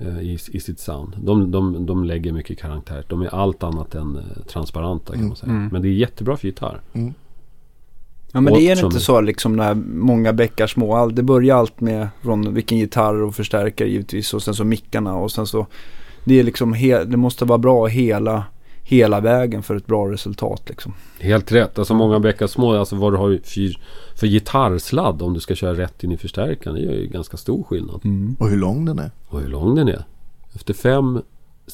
eh, 0.00 0.18
I, 0.20 0.38
i 0.52 0.60
sitt 0.60 0.80
sound. 0.80 1.12
De, 1.22 1.50
de, 1.50 1.86
de 1.86 2.04
lägger 2.04 2.32
mycket 2.32 2.58
karaktär. 2.58 3.04
De 3.08 3.22
är 3.22 3.34
allt 3.34 3.62
annat 3.62 3.94
än 3.94 4.16
eh, 4.16 4.22
transparenta 4.46 5.06
kan 5.12 5.14
Mm, 5.14 5.28
man 5.28 5.36
säga. 5.36 5.52
mm. 5.52 5.68
Men 5.72 5.82
det 5.82 5.88
är 5.88 5.92
jättebra 5.92 6.36
för 6.36 6.46
gitarr. 6.48 6.80
Mm. 6.92 7.14
Ja 8.32 8.40
men 8.40 8.52
Och 8.52 8.58
det 8.58 8.70
är 8.70 8.76
som- 8.76 8.86
inte 8.86 9.00
så 9.00 9.20
liksom 9.20 9.56
när 9.56 9.74
många 9.74 10.32
bäckar 10.32 10.66
små. 10.66 10.94
All- 10.96 11.14
Det 11.14 11.22
börjar 11.22 11.56
allt 11.56 11.80
med 11.80 12.08
från 12.22 12.54
vilken 12.54 12.78
gitarr 12.78 13.22
och 13.22 13.34
förstärkare 13.34 13.88
givetvis 13.88 14.34
och 14.34 14.42
sen 14.42 14.54
så 14.54 14.64
mickarna 14.64 15.14
och 15.16 15.32
sen 15.32 15.46
så 15.46 15.66
det 16.24 16.40
är 16.40 16.44
liksom 16.44 16.74
he- 16.74 17.04
det 17.04 17.16
måste 17.16 17.44
vara 17.44 17.58
bra 17.58 17.86
hela, 17.86 18.44
hela 18.88 19.20
vägen 19.20 19.62
för 19.62 19.76
ett 19.76 19.86
bra 19.86 20.12
resultat 20.12 20.62
liksom. 20.68 20.94
Helt 21.20 21.52
rätt. 21.52 21.78
Alltså 21.78 21.94
många 21.94 22.20
bäckar 22.20 22.46
små. 22.46 22.76
Alltså 22.76 22.96
vad 22.96 23.12
du 23.12 23.16
har 23.16 23.38
för, 23.44 23.80
för 24.18 24.26
gitarrsladd 24.26 25.22
om 25.22 25.34
du 25.34 25.40
ska 25.40 25.54
köra 25.54 25.78
rätt 25.78 26.04
in 26.04 26.12
i 26.12 26.16
förstärkaren. 26.16 26.76
Det 26.76 26.82
gör 26.82 26.92
ju 26.92 27.06
ganska 27.06 27.36
stor 27.36 27.62
skillnad. 27.62 28.00
Och 28.38 28.48
hur 28.48 28.56
lång 28.56 28.84
den 28.84 28.98
är. 28.98 29.10
Och 29.28 29.40
hur 29.40 29.48
lång 29.48 29.74
den 29.74 29.88
är. 29.88 30.04
Efter 30.54 30.74
fem... 30.74 31.22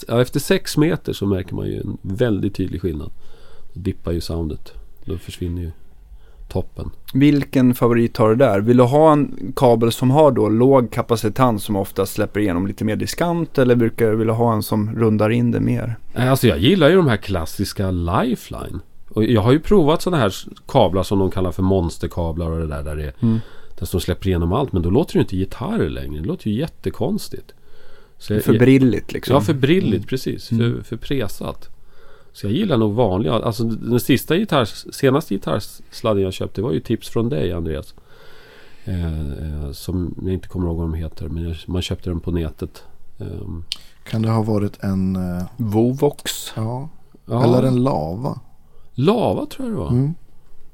Ja, 0.09 0.21
efter 0.21 0.41
sex 0.41 0.77
meter 0.77 1.13
så 1.13 1.27
märker 1.27 1.55
man 1.55 1.67
ju 1.67 1.81
en 1.81 1.99
väldigt 2.03 2.55
tydlig 2.55 2.81
skillnad. 2.81 3.11
Då 3.73 3.81
dippar 3.81 4.13
ju 4.13 4.21
soundet. 4.21 4.73
Då 5.05 5.19
försvinner 5.19 5.63
ju 5.63 5.71
toppen. 6.53 6.91
Vilken 7.15 7.75
favorit 7.75 8.17
har 8.17 8.29
du 8.29 8.37
där? 8.37 8.61
Vill 8.61 8.77
du 8.77 8.83
ha 8.83 9.13
en 9.13 9.53
kabel 9.57 9.93
som 9.93 10.11
har 10.11 10.31
då 10.33 10.49
låg 10.49 10.91
kapacitans 10.91 11.65
som 11.65 11.77
ofta 11.77 12.07
släpper 12.07 12.41
igenom 12.41 12.67
lite 12.67 12.85
mer 12.85 12.97
diskant 12.97 13.59
eller 13.59 13.75
brukar 13.77 14.11
du 14.11 14.17
vilja 14.17 14.33
ha 14.35 14.53
en 14.55 14.63
som 14.63 14.95
rundar 14.97 15.31
in 15.31 15.51
det 15.51 15.61
mer? 15.61 15.97
Nej, 16.15 16.29
Alltså 16.29 16.47
jag 16.47 16.59
gillar 16.59 16.89
ju 16.89 16.97
de 16.97 17.07
här 17.09 17.17
klassiska 17.17 17.91
Lifeline. 17.91 18.81
Och 19.09 19.25
jag 19.25 19.41
har 19.41 19.53
ju 19.53 19.61
provat 19.61 20.03
sådana 20.03 20.23
här 20.23 20.33
kablar 20.67 21.03
som 21.03 21.19
de 21.19 21.31
kallar 21.31 21.53
för 21.53 21.63
monsterkablar 21.63 22.51
och 22.51 22.59
det 22.59 22.67
där. 22.67 22.83
Där, 22.83 22.97
det, 22.97 23.13
Mm. 23.23 23.41
där 23.79 23.87
som 23.87 24.01
släpper 24.01 24.29
igenom 24.29 24.53
allt. 24.53 24.73
Men 24.73 24.83
då 24.83 24.91
låter 24.91 25.15
det 25.15 25.21
inte 25.21 25.37
gitarrer 25.37 25.89
längre. 25.89 26.21
Det 26.21 26.27
låter 26.27 26.51
ju 26.51 26.59
jättekonstigt. 26.59 27.53
Så 28.19 28.41
För 28.41 28.59
brilligt 28.59 29.13
liksom. 29.13 29.35
Ja, 29.35 29.41
för 29.41 29.55
brilligt 29.55 30.07
precis. 30.07 30.49
För, 30.49 30.83
för 30.83 30.97
presat. 30.97 31.69
Så 32.33 32.47
jag 32.47 32.53
gillar 32.53 32.77
nog 32.77 32.95
vanliga. 32.95 33.33
Alltså 33.33 33.65
den 33.65 34.01
sista 34.01 34.37
gitarrs, 34.37 34.85
senaste 34.95 35.35
gitarrsladden 35.35 36.23
jag 36.23 36.33
köpte 36.33 36.63
var 36.63 36.73
ju 36.73 36.81
tips 36.81 37.09
från 37.09 37.29
dig 37.29 37.53
Andreas. 37.53 37.95
Eh, 38.85 39.21
eh, 39.65 39.73
som 39.73 40.15
jag 40.25 40.33
inte 40.33 40.49
kommer 40.49 40.67
ihåg 40.67 40.77
vad 40.77 40.85
de 40.85 40.95
heter. 40.95 41.29
Men 41.29 41.43
jag, 41.49 41.57
man 41.67 41.83
köpte 41.83 42.11
den 42.11 42.21
på 42.21 42.31
nätet. 42.31 42.83
Ehm, 43.19 43.65
Kan 44.05 44.23
det 44.23 44.31
ha 44.31 44.43
varit 44.43 44.85
en... 44.85 45.17
eh, 45.17 45.43
Vovox. 45.57 46.53
ja. 46.57 46.89
ja, 47.27 47.45
Eller 47.45 47.63
en 47.63 47.83
lava. 47.83 48.41
Lava 48.95 49.47
tror 49.47 49.69
jag 49.69 49.77
det 49.77 49.81
var. 49.81 49.91
Mm. 49.91 50.15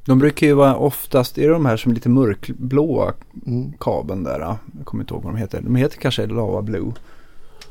De 0.04 0.18
brukar 0.18 0.46
ju 0.46 0.52
vara 0.54 0.76
oftast, 0.76 1.38
är 1.38 1.46
det 1.48 1.52
de 1.52 1.66
här 1.66 1.76
som 1.76 1.90
är 1.90 1.94
lite 1.94 2.08
mörkblåa 2.08 3.12
Mm. 3.46 3.72
kabeln 3.80 4.24
där? 4.24 4.40
ja? 4.40 4.58
Jag 4.76 4.86
kommer 4.86 5.02
inte 5.02 5.14
ihåg 5.14 5.22
vad 5.22 5.32
de 5.34 5.38
heter. 5.38 5.60
De 5.62 5.76
heter 5.76 5.98
kanske 5.98 6.26
Lava 6.26 6.62
Blue. 6.62 6.92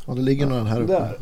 Ja, 0.05 0.13
det 0.13 0.21
ligger 0.21 0.45
några 0.45 0.63
här 0.63 0.81
uppe. 0.81 0.93
Där. 0.93 1.17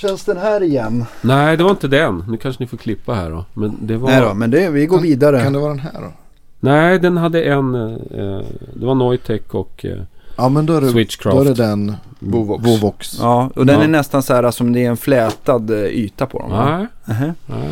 Känns 0.00 0.24
den 0.24 0.36
här 0.36 0.62
igen? 0.62 1.04
Nej, 1.20 1.56
det 1.56 1.62
var 1.64 1.70
inte 1.70 1.88
den. 1.88 2.24
Nu 2.28 2.36
kanske 2.36 2.62
ni 2.62 2.66
får 2.68 2.76
klippa 2.76 3.14
här 3.14 3.30
då. 3.30 3.44
Men 3.54 3.76
det 3.86 3.96
var... 3.96 4.10
Nej 4.10 4.20
då, 4.20 4.34
men 4.34 4.50
det, 4.50 4.70
vi 4.70 4.86
går 4.86 5.00
vidare. 5.00 5.42
Kan 5.42 5.52
det 5.52 5.58
vara 5.58 5.68
den 5.70 5.78
här 5.78 5.92
då? 6.00 6.12
Nej, 6.60 6.98
den 6.98 7.16
hade 7.16 7.42
en... 7.42 7.74
Eh, 7.74 8.40
det 8.74 8.86
var 8.86 8.94
Neutech 8.94 9.54
och 9.54 9.84
eh, 9.84 9.98
Ja 10.36 10.48
men 10.48 10.66
då 10.66 10.74
är 10.74 10.80
det, 10.80 10.86
då 10.86 10.92
Switchcraft. 10.92 11.38
är 11.40 11.44
det 11.44 11.54
den 11.54 11.96
Vovox. 12.18 12.64
Vovox. 12.66 13.18
Ja, 13.20 13.50
och 13.56 13.66
den 13.66 13.78
Ja. 13.78 13.84
är 13.84 13.88
nästan 13.88 14.22
så 14.22 14.34
här 14.34 14.50
som 14.50 14.72
det 14.72 14.84
är 14.84 14.90
en 14.90 14.96
flätad 14.96 15.70
eh, 15.70 15.76
yta 15.84 16.26
på 16.26 16.38
dem. 16.38 16.50
Nej, 16.50 16.86
Nähä. 17.04 17.34
nej. 17.46 17.68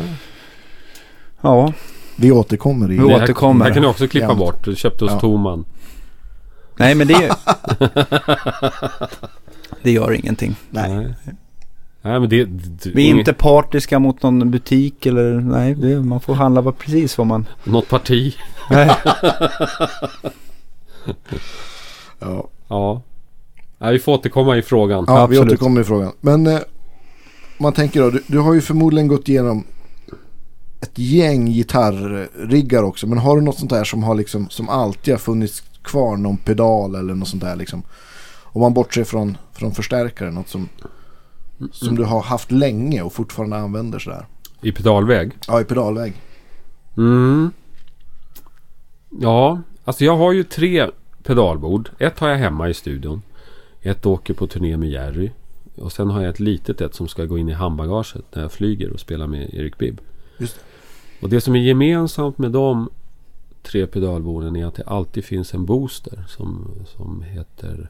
Ja, 1.41 1.73
Vi 2.15 2.31
återkommer 2.31 2.85
i... 2.91 2.97
Vi 2.99 3.07
Det 3.07 3.13
här, 3.13 3.23
återkommer. 3.23 3.59
det 3.65 3.69
här 3.69 3.73
kan 3.73 3.83
du 3.83 3.89
också 3.89 4.07
klippa 4.07 4.27
Jämt. 4.27 4.39
bort. 4.39 4.65
Du 4.65 4.75
köpte 4.75 5.03
hos 5.05 5.11
Ja. 5.13 5.19
Toman. 5.19 5.65
nej 6.77 6.95
men 6.95 7.07
det... 7.07 7.29
det 9.83 9.91
gör 9.91 10.11
ingenting. 10.13 10.55
Nej. 10.69 10.95
Nej. 10.95 11.13
Nej 12.07 12.19
men 12.19 12.29
det... 12.29 12.45
det 12.45 12.89
Vi 12.89 13.03
är 13.05 13.09
inget- 13.09 13.19
inte 13.19 13.33
partiska 13.33 13.99
mot 13.99 14.23
någon 14.23 14.51
butik 14.51 15.05
eller 15.05 15.33
nej, 15.41 15.75
det, 15.75 16.01
man 16.01 16.19
får 16.19 16.33
handla 16.33 16.61
vad, 16.61 16.77
precis 16.77 17.17
vad 17.17 17.27
man... 17.27 17.45
Något 17.63 17.89
parti. 17.89 18.35
Nej. 18.69 18.91
Ja, 22.19 22.47
Ja. 22.67 23.01
Nej, 23.77 23.93
vi 23.93 23.99
får 23.99 24.13
återkomma 24.13 24.57
i 24.57 24.61
frågan. 24.61 25.03
ja 25.07 25.13
vi 25.15 25.21
Absolut. 25.37 25.51
återkommer 25.53 25.81
i 25.81 25.83
frågan. 25.83 26.11
Men 26.21 26.47
eh, 26.47 26.59
man 27.59 27.73
tänker 27.73 28.01
då, 28.01 28.09
du, 28.09 28.23
du 28.27 28.39
har 28.39 28.53
ju 28.53 28.61
förmodligen 28.61 29.07
gått 29.07 29.29
igenom 29.29 29.63
ett 30.81 30.99
gäng 30.99 31.45
gitarrriggar 31.45 32.83
också. 32.83 33.07
Men 33.07 33.17
har 33.17 33.35
du 33.35 33.41
något 33.41 33.57
sånt 33.59 33.69
där 33.69 33.83
som 33.83 34.03
har 34.03 34.15
liksom, 34.15 34.49
som 34.49 34.69
alltid 34.69 35.13
har 35.13 35.19
funnits 35.19 35.63
kvar, 35.83 36.17
någon 36.17 36.37
pedal 36.37 36.95
eller 36.95 37.15
något 37.15 37.27
sånt 37.27 37.43
där 37.43 37.55
liksom. 37.55 37.83
Om 38.43 38.61
man 38.61 38.73
bortser 38.73 39.03
från, 39.03 39.37
från 39.53 39.71
förstärkare, 39.75 40.31
något 40.31 40.49
som, 40.49 40.69
som 41.71 41.95
du 41.95 42.03
har 42.03 42.21
haft 42.21 42.51
länge 42.51 43.01
och 43.01 43.13
fortfarande 43.13 43.57
använder 43.57 43.99
sådär. 43.99 44.25
I 44.61 44.71
pedalväg. 44.71 45.31
Ja, 45.47 45.61
i 45.61 45.63
pedalväg. 45.63 46.13
Mm. 46.97 47.51
Ja, 49.09 49.61
alltså 49.83 50.05
jag 50.05 50.17
har 50.17 50.31
ju 50.33 50.43
tre 50.43 50.89
pedalbord. 51.23 51.89
Ett 51.99 52.19
har 52.19 52.29
jag 52.29 52.37
hemma 52.37 52.69
i 52.69 52.73
studion. 52.73 53.21
Ett 53.81 54.05
åker 54.05 54.33
på 54.33 54.47
turné 54.47 54.77
med 54.77 54.89
Jerry. 54.89 55.31
Och 55.75 55.91
sen 55.91 56.09
har 56.09 56.21
jag 56.21 56.29
ett 56.29 56.39
litet 56.39 56.81
ett 56.81 56.95
som 56.95 57.07
ska 57.07 57.25
gå 57.25 57.37
in 57.37 57.49
i 57.49 57.53
handbagaget 57.53 58.35
när 58.35 58.41
jag 58.41 58.51
flyger 58.51 58.91
och 58.91 58.99
spelar 58.99 59.27
med 59.27 59.53
Erik 59.53 59.77
Bibb. 59.77 60.01
Just 60.37 60.55
det. 60.55 60.61
Och 61.21 61.29
det 61.29 61.41
som 61.41 61.55
är 61.55 61.59
gemensamt 61.59 62.37
med 62.37 62.51
de 62.51 62.89
tre 63.63 63.87
pedalborden 63.87 64.55
är 64.55 64.65
att 64.65 64.75
det 64.75 64.83
alltid 64.83 65.25
finns 65.25 65.53
en 65.53 65.65
booster 65.65 66.25
som, 66.27 66.71
som 66.85 67.21
heter... 67.21 67.89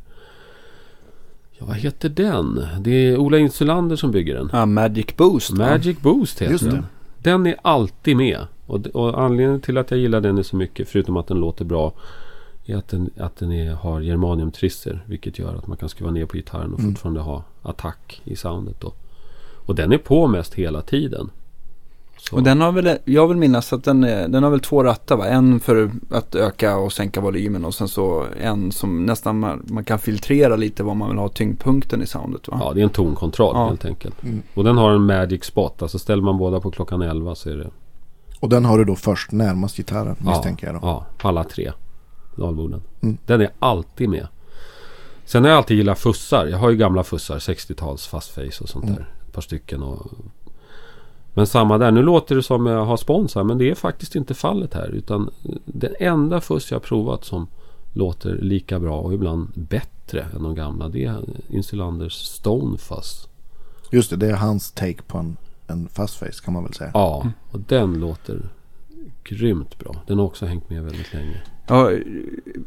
Ja, 1.59 1.65
vad 1.65 1.75
heter 1.75 2.09
den? 2.09 2.65
Det 2.79 2.91
är 2.91 3.17
Ola 3.17 3.37
Insulander 3.37 3.95
som 3.95 4.11
bygger 4.11 4.35
den. 4.35 4.49
Ja, 4.53 4.65
Magic 4.65 5.15
Boost. 5.17 5.51
Magic 5.51 5.97
Boost 6.01 6.41
heter 6.41 6.51
Just 6.51 6.63
det. 6.63 6.71
den. 6.71 6.85
Den 7.21 7.45
är 7.45 7.55
alltid 7.61 8.17
med. 8.17 8.39
Och, 8.65 8.85
och 8.87 9.21
anledningen 9.21 9.61
till 9.61 9.77
att 9.77 9.91
jag 9.91 9.99
gillar 9.99 10.21
den 10.21 10.43
så 10.43 10.55
mycket, 10.55 10.89
förutom 10.89 11.17
att 11.17 11.27
den 11.27 11.37
låter 11.39 11.65
bra, 11.65 11.93
är 12.65 12.75
att 12.75 12.87
den, 12.87 13.09
att 13.17 13.35
den 13.37 13.51
är, 13.51 13.73
har 13.73 14.01
germaniumtrisser. 14.01 15.03
Vilket 15.05 15.39
gör 15.39 15.55
att 15.55 15.67
man 15.67 15.77
kan 15.77 15.89
skruva 15.89 16.11
ner 16.11 16.25
på 16.25 16.37
gitarren 16.37 16.73
och 16.73 16.79
Mm. 16.79 16.91
fortfarande 16.91 17.19
ha 17.21 17.43
attack 17.63 18.21
i 18.23 18.35
soundet. 18.35 18.81
Då. 18.81 18.93
Och 19.65 19.75
den 19.75 19.91
är 19.91 19.97
på 19.97 20.27
mest 20.27 20.53
hela 20.53 20.81
tiden. 20.81 21.29
Så, 22.17 22.35
Och 22.35 22.43
den 22.43 22.61
har 22.61 22.71
väl, 22.71 22.97
jag 23.05 23.27
vill 23.27 23.37
minnas 23.37 23.73
att 23.73 23.83
den, 23.83 24.03
är, 24.03 24.27
den 24.27 24.43
har 24.43 24.49
väl 24.49 24.59
två 24.59 24.83
rattar 24.83 25.17
va? 25.17 25.25
En 25.27 25.59
för 25.59 25.91
att 26.11 26.35
öka 26.35 26.77
och 26.77 26.93
sänka 26.93 27.21
volymen 27.21 27.65
och 27.65 27.75
sen 27.75 27.87
så 27.87 28.25
en 28.41 28.71
som 28.71 29.05
nästan 29.05 29.39
man, 29.39 29.65
man 29.69 29.83
kan 29.83 29.99
filtrera 29.99 30.55
lite 30.55 30.83
var 30.83 30.95
man 30.95 31.09
vill 31.09 31.17
ha 31.17 31.29
tyngdpunkten 31.29 32.01
i 32.01 32.07
soundet 32.07 32.47
va? 32.47 32.57
Ja, 32.61 32.73
det 32.73 32.79
är 32.79 32.83
en 32.83 32.89
tonkontroll 32.89 33.51
Ja. 33.55 33.67
helt 33.67 33.85
enkelt. 33.85 34.23
Mm. 34.23 34.41
Och 34.53 34.63
den 34.63 34.77
har 34.77 34.91
en 34.91 35.01
magic 35.05 35.43
spot. 35.43 35.81
Alltså 35.81 35.99
ställer 35.99 36.23
man 36.23 36.37
båda 36.37 36.59
på 36.59 36.71
klockan 36.71 37.01
11 37.01 37.35
så 37.35 37.49
är 37.49 37.55
det... 37.57 37.69
Och 38.39 38.49
den 38.49 38.65
har 38.65 38.77
du 38.77 38.85
då 38.85 38.95
först 38.95 39.31
närmast 39.31 39.77
gitarren 39.77 40.15
misstänker 40.19 40.67
jag 40.67 40.75
då. 40.75 40.79
Ja, 40.87 41.05
på 41.17 41.27
alla 41.27 41.43
tre 41.43 41.71
dalborden. 42.35 42.81
Mm. 43.01 43.17
Den 43.25 43.41
är 43.41 43.49
alltid 43.59 44.09
med. 44.09 44.27
Sen 45.25 45.43
har 45.43 45.49
jag 45.49 45.57
alltid 45.57 45.77
gillat 45.77 45.99
fussar. 45.99 46.45
Jag 46.47 46.57
har 46.57 46.69
ju 46.69 46.75
gamla 46.77 47.03
fussar, 47.03 47.39
60-tals 47.39 48.07
fast 48.07 48.29
face 48.35 48.61
och 48.63 48.69
sånt 48.69 48.83
Mm. 48.85 48.95
där. 48.95 49.09
Ett 49.27 49.33
par 49.33 49.41
stycken 49.41 49.83
och... 49.83 50.11
Men 51.37 51.47
samma 51.47 51.77
där. 51.77 51.91
Nu 51.91 52.01
låter 52.01 52.35
det 52.35 52.43
som 52.43 52.65
jag 52.65 52.85
har 52.85 52.97
sponsor 52.97 53.43
men 53.43 53.57
det 53.57 53.69
är 53.69 53.75
faktiskt 53.75 54.15
inte 54.15 54.33
fallet 54.33 54.73
här. 54.73 54.87
Utan 54.87 55.29
den 55.65 55.93
enda 55.99 56.41
fuss 56.41 56.71
jag 56.71 56.75
har 56.75 56.83
provat 56.83 57.25
som 57.25 57.47
låter 57.93 58.35
lika 58.41 58.79
bra 58.79 58.99
och 58.99 59.13
ibland 59.13 59.47
bättre 59.55 60.25
än 60.35 60.43
de 60.43 60.55
gamla. 60.55 60.89
Det 60.89 61.03
är 61.05 61.23
Insulanders 61.49 62.13
Stone 62.13 62.77
Fuzz. 62.77 63.27
Just 63.91 64.09
det, 64.09 64.15
det 64.15 64.27
är 64.27 64.35
hans 64.35 64.71
take 64.71 65.01
på 65.07 65.17
en, 65.17 65.37
en 65.67 65.87
fast 65.87 66.15
face 66.19 66.43
kan 66.45 66.53
man 66.53 66.63
väl 66.63 66.73
säga. 66.73 66.91
Ja, 66.93 67.27
och 67.51 67.59
den 67.59 67.93
låter 67.99 68.49
grymt 69.23 69.79
bra. 69.79 69.95
Den 70.07 70.17
har 70.17 70.25
också 70.25 70.45
hängt 70.45 70.69
med 70.69 70.83
väldigt 70.83 71.13
länge. 71.13 71.41
Ja, 71.67 71.91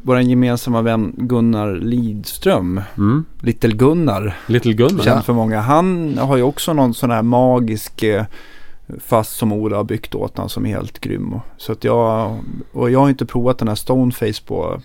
vår 0.03 0.21
gemensamma 0.21 0.83
vän 0.83 1.15
Gunnar 1.17 1.75
Lidström, 1.75 2.81
Mm. 2.97 3.25
Little 3.41 3.71
Gunnar, 3.73 4.37
Little 4.47 4.73
Gunnar. 4.73 5.05
känd 5.05 5.25
för 5.25 5.33
många. 5.33 5.61
Han 5.61 6.19
har 6.19 6.37
ju 6.37 6.43
också 6.43 6.73
någon 6.73 6.95
sån 6.95 7.11
här 7.11 7.23
magisk 7.23 8.03
eh, 8.03 8.25
fast 9.01 9.37
som 9.37 9.53
Ola 9.53 9.77
har 9.77 9.85
byggt 9.85 10.15
åt 10.15 10.37
honom 10.37 10.49
som 10.49 10.67
är 10.67 10.71
helt 10.71 10.99
grym. 10.99 11.33
Och- 11.33 11.41
Så 11.57 11.73
att 11.73 11.85
jag, 11.85 12.37
och 12.73 12.91
jag 12.91 13.01
har 13.01 13.09
inte 13.09 13.27
provat 13.27 13.59
den 13.59 13.69
här 13.69 13.75
Stoneface 13.75 14.43
på 14.47 14.81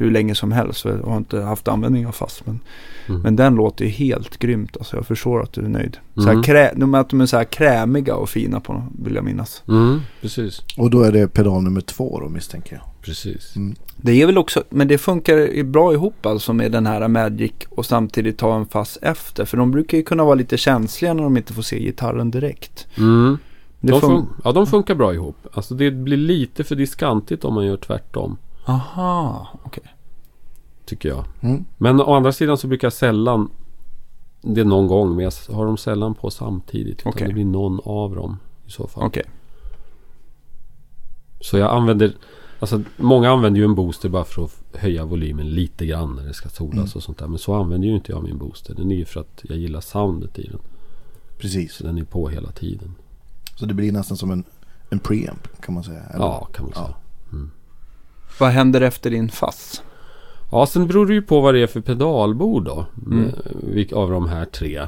hur 0.00 0.10
länge 0.10 0.34
som 0.34 0.52
helst. 0.52 0.80
Så 0.80 0.88
jag 0.88 0.98
har 1.02 1.16
inte 1.16 1.40
haft 1.40 1.68
användning 1.68 2.06
av 2.06 2.12
fast. 2.12 2.46
Men, 2.46 2.60
Mm. 3.08 3.20
men 3.22 3.36
den 3.36 3.54
låter 3.54 3.84
ju 3.84 3.90
helt 3.90 4.38
grymt. 4.38 4.76
Alltså 4.76 4.96
jag 4.96 5.06
förstår 5.06 5.42
att 5.42 5.52
du 5.52 5.60
är 5.64 5.68
nöjd. 5.68 5.96
Så 6.14 6.22
här 6.22 6.30
Mm. 6.30 6.42
krä, 6.42 6.72
de, 6.76 6.94
att 6.94 7.08
de 7.10 7.20
är 7.20 7.26
så 7.26 7.36
här 7.36 7.44
krämiga 7.44 8.14
och 8.14 8.28
fina 8.28 8.60
på 8.60 8.82
vill 9.04 9.14
jag 9.14 9.24
minnas. 9.24 9.62
Mm, 9.68 10.00
precis. 10.20 10.62
Och 10.76 10.90
då 10.90 11.02
är 11.02 11.12
det 11.12 11.28
pedal 11.28 11.62
nummer 11.62 11.80
två 11.80 12.20
då 12.20 12.28
misstänker 12.28 12.74
jag. 12.76 12.82
Precis. 13.02 13.56
Mm. 13.56 13.74
Det 13.96 14.22
är 14.22 14.26
väl 14.26 14.38
också, 14.38 14.64
men 14.70 14.88
det 14.88 14.98
funkar 14.98 15.62
bra 15.64 15.92
ihop 15.92 16.26
alltså 16.26 16.52
med 16.52 16.72
den 16.72 16.86
här 16.86 17.08
Magic 17.08 17.52
och 17.68 17.86
samtidigt 17.86 18.38
ta 18.38 18.56
en 18.56 18.66
fast 18.66 18.98
efter. 19.02 19.44
För 19.44 19.56
de 19.56 19.70
brukar 19.70 19.98
ju 19.98 20.04
kunna 20.04 20.24
vara 20.24 20.34
lite 20.34 20.56
känsliga 20.56 21.14
när 21.14 21.22
de 21.22 21.36
inte 21.36 21.52
får 21.52 21.62
se 21.62 21.78
gitarren 21.80 22.30
direkt. 22.30 22.86
Mm. 22.98 23.38
De, 23.80 24.00
fun- 24.00 24.26
ja, 24.44 24.52
de 24.52 24.66
funkar 24.66 24.94
bra 24.94 25.14
ihop. 25.14 25.36
Alltså 25.52 25.74
det 25.74 25.90
blir 25.90 26.16
lite 26.16 26.64
för 26.64 26.76
diskantigt 26.76 27.44
om 27.44 27.54
man 27.54 27.66
gör 27.66 27.76
tvärtom. 27.76 28.36
Aha, 28.64 29.48
okej. 29.62 29.94
Tycker 30.84 31.08
jag. 31.08 31.24
Mm. 31.40 31.64
Men 31.78 32.00
å 32.00 32.14
andra 32.14 32.32
sidan 32.32 32.58
så 32.58 32.66
brukar 32.66 32.86
jag 32.86 32.92
sällan 32.92 33.50
det 34.42 34.60
är 34.60 34.64
någon 34.64 34.86
gång, 34.86 35.16
men 35.16 35.24
jag 35.24 35.54
har 35.54 35.66
dem 35.66 35.76
sällan 35.76 36.14
på 36.14 36.30
samtidigt. 36.30 37.00
Utan 37.00 37.10
Okej. 37.12 37.26
det 37.28 37.34
blir 37.34 37.44
någon 37.44 37.80
av 37.84 38.14
dem 38.14 38.38
i 38.66 38.70
så 38.70 38.86
fall. 38.86 39.02
Okej. 39.06 39.24
Så 41.40 41.58
jag 41.58 41.70
använder, 41.70 42.12
alltså 42.60 42.82
många 42.96 43.30
använder 43.30 43.60
ju 43.60 43.64
en 43.64 43.74
booster 43.74 44.08
bara 44.08 44.24
för 44.24 44.44
att 44.44 44.62
höja 44.74 45.04
volymen 45.04 45.50
lite 45.50 45.86
grann 45.86 46.14
när 46.16 46.22
det 46.24 46.34
ska 46.34 46.48
solas 46.48 46.72
Mm. 46.74 46.88
och 46.94 47.02
sånt 47.02 47.18
där. 47.18 47.26
Men 47.26 47.38
så 47.38 47.54
använder 47.54 47.88
ju 47.88 47.94
inte 47.94 48.12
jag 48.12 48.22
min 48.22 48.38
booster. 48.38 48.74
Den 48.74 48.90
är 48.90 48.96
ju 48.96 49.04
för 49.04 49.20
att 49.20 49.40
jag 49.42 49.58
gillar 49.58 49.80
soundet 49.80 50.38
i 50.38 50.42
den. 50.48 50.60
Precis. 51.38 51.74
Så 51.74 51.84
den 51.84 51.98
är 51.98 52.04
på 52.04 52.28
hela 52.28 52.50
tiden. 52.52 52.94
Så 53.56 53.66
det 53.66 53.74
blir 53.74 53.92
nästan 53.92 54.16
som 54.16 54.30
en, 54.30 54.44
en 54.90 54.98
preamp 54.98 55.60
kan 55.62 55.74
man 55.74 55.84
säga. 55.84 56.02
eller? 56.02 56.24
Ja, 56.24 56.48
kan 56.54 56.64
man 56.64 56.72
säga. 56.74 56.86
Ja. 56.88 56.96
Vad 58.40 58.50
händer 58.50 58.80
efter 58.80 59.10
din 59.10 59.28
fass? 59.28 59.82
Ja, 60.52 60.66
sen 60.66 60.86
beror 60.86 61.06
det 61.06 61.14
ju 61.14 61.22
på 61.22 61.40
vad 61.40 61.54
det 61.54 61.62
är 61.62 61.66
för 61.66 61.80
pedalbord 61.80 62.64
då. 62.64 62.86
Mm. 63.06 63.30
Eh, 63.76 63.98
Av 63.98 64.10
de 64.10 64.28
här 64.28 64.44
tre. 64.44 64.86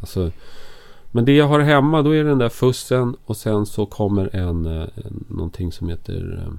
Alltså, 0.00 0.30
men 1.12 1.24
det 1.24 1.32
jag 1.36 1.48
har 1.48 1.60
hemma 1.60 2.02
då 2.02 2.10
är 2.16 2.24
den 2.24 2.38
där 2.38 2.48
fussen 2.48 3.16
och 3.24 3.36
sen 3.36 3.66
så 3.66 3.86
kommer 3.86 4.36
en, 4.36 4.66
eh, 4.66 4.82
en 4.94 5.24
någonting 5.28 5.72
som 5.72 5.88
heter 5.88 6.42
eh, 6.46 6.52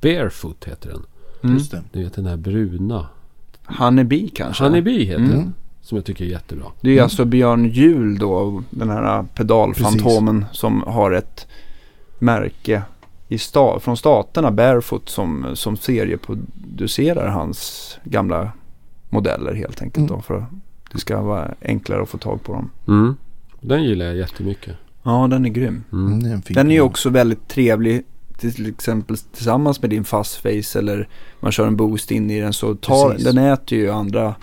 Barefoot 0.00 0.64
heter 0.64 0.88
den. 0.90 1.02
Mm. 1.42 1.56
Just 1.56 1.70
det. 1.70 1.82
Du 1.92 2.02
vet 2.04 2.14
den 2.14 2.24
där 2.24 2.36
bruna. 2.36 3.06
Honeybee 3.64 4.28
kanske? 4.34 4.64
Honeybee 4.64 5.04
heter 5.04 5.22
Mm. 5.24 5.30
den. 5.30 5.54
Som 5.82 5.96
jag 5.96 6.04
tycker 6.04 6.24
är 6.24 6.28
jättebra. 6.28 6.66
Det 6.80 6.88
är 6.88 6.92
Mm. 6.92 7.02
alltså 7.04 7.24
Björn 7.24 7.64
Hjul 7.68 8.18
då, 8.18 8.62
den 8.70 8.90
här 8.90 9.22
pedalfantomen 9.34 10.44
som 10.52 10.82
har 10.86 11.10
ett 11.12 11.46
märke 12.18 12.82
sta- 13.38 13.78
från 13.80 13.96
staterna, 13.96 14.50
Barefoot, 14.50 15.08
som, 15.08 15.46
som 15.54 15.76
serieproducerar 15.76 17.28
hans 17.28 17.90
gamla 18.04 18.52
modeller 19.10 19.54
helt 19.54 19.82
enkelt. 19.82 20.10
Mm. 20.10 20.16
Då, 20.16 20.22
för 20.22 20.34
att 20.34 20.44
det 20.92 20.98
ska 20.98 21.22
vara 21.22 21.54
enklare 21.62 22.02
att 22.02 22.08
få 22.08 22.18
tag 22.18 22.42
på 22.42 22.52
dem. 22.52 22.70
Mm. 22.88 23.16
Den 23.60 23.84
gillar 23.84 24.06
jag 24.06 24.16
jättemycket. 24.16 24.76
Ja, 25.02 25.26
den 25.30 25.44
är 25.44 25.48
grym. 25.48 25.84
Mm. 25.92 26.06
Mm, 26.06 26.22
det 26.22 26.50
är 26.50 26.54
Den 26.54 26.70
är 26.70 26.80
också 26.80 27.10
väldigt 27.10 27.48
trevlig 27.48 28.02
till 28.38 28.68
exempel 28.68 29.16
tillsammans 29.16 29.80
med 29.82 29.90
din 29.90 30.04
fast 30.04 30.36
face 30.36 30.78
eller 30.78 31.08
man 31.40 31.52
kör 31.52 31.66
en 31.66 31.76
boost 31.76 32.10
in 32.10 32.30
i 32.30 32.40
den 32.40 32.52
så 32.52 32.74
tar, 32.74 33.10
Precis. 33.10 33.24
den 33.24 33.38
äter 33.38 33.78
ju 33.78 33.90
andra 33.90 34.34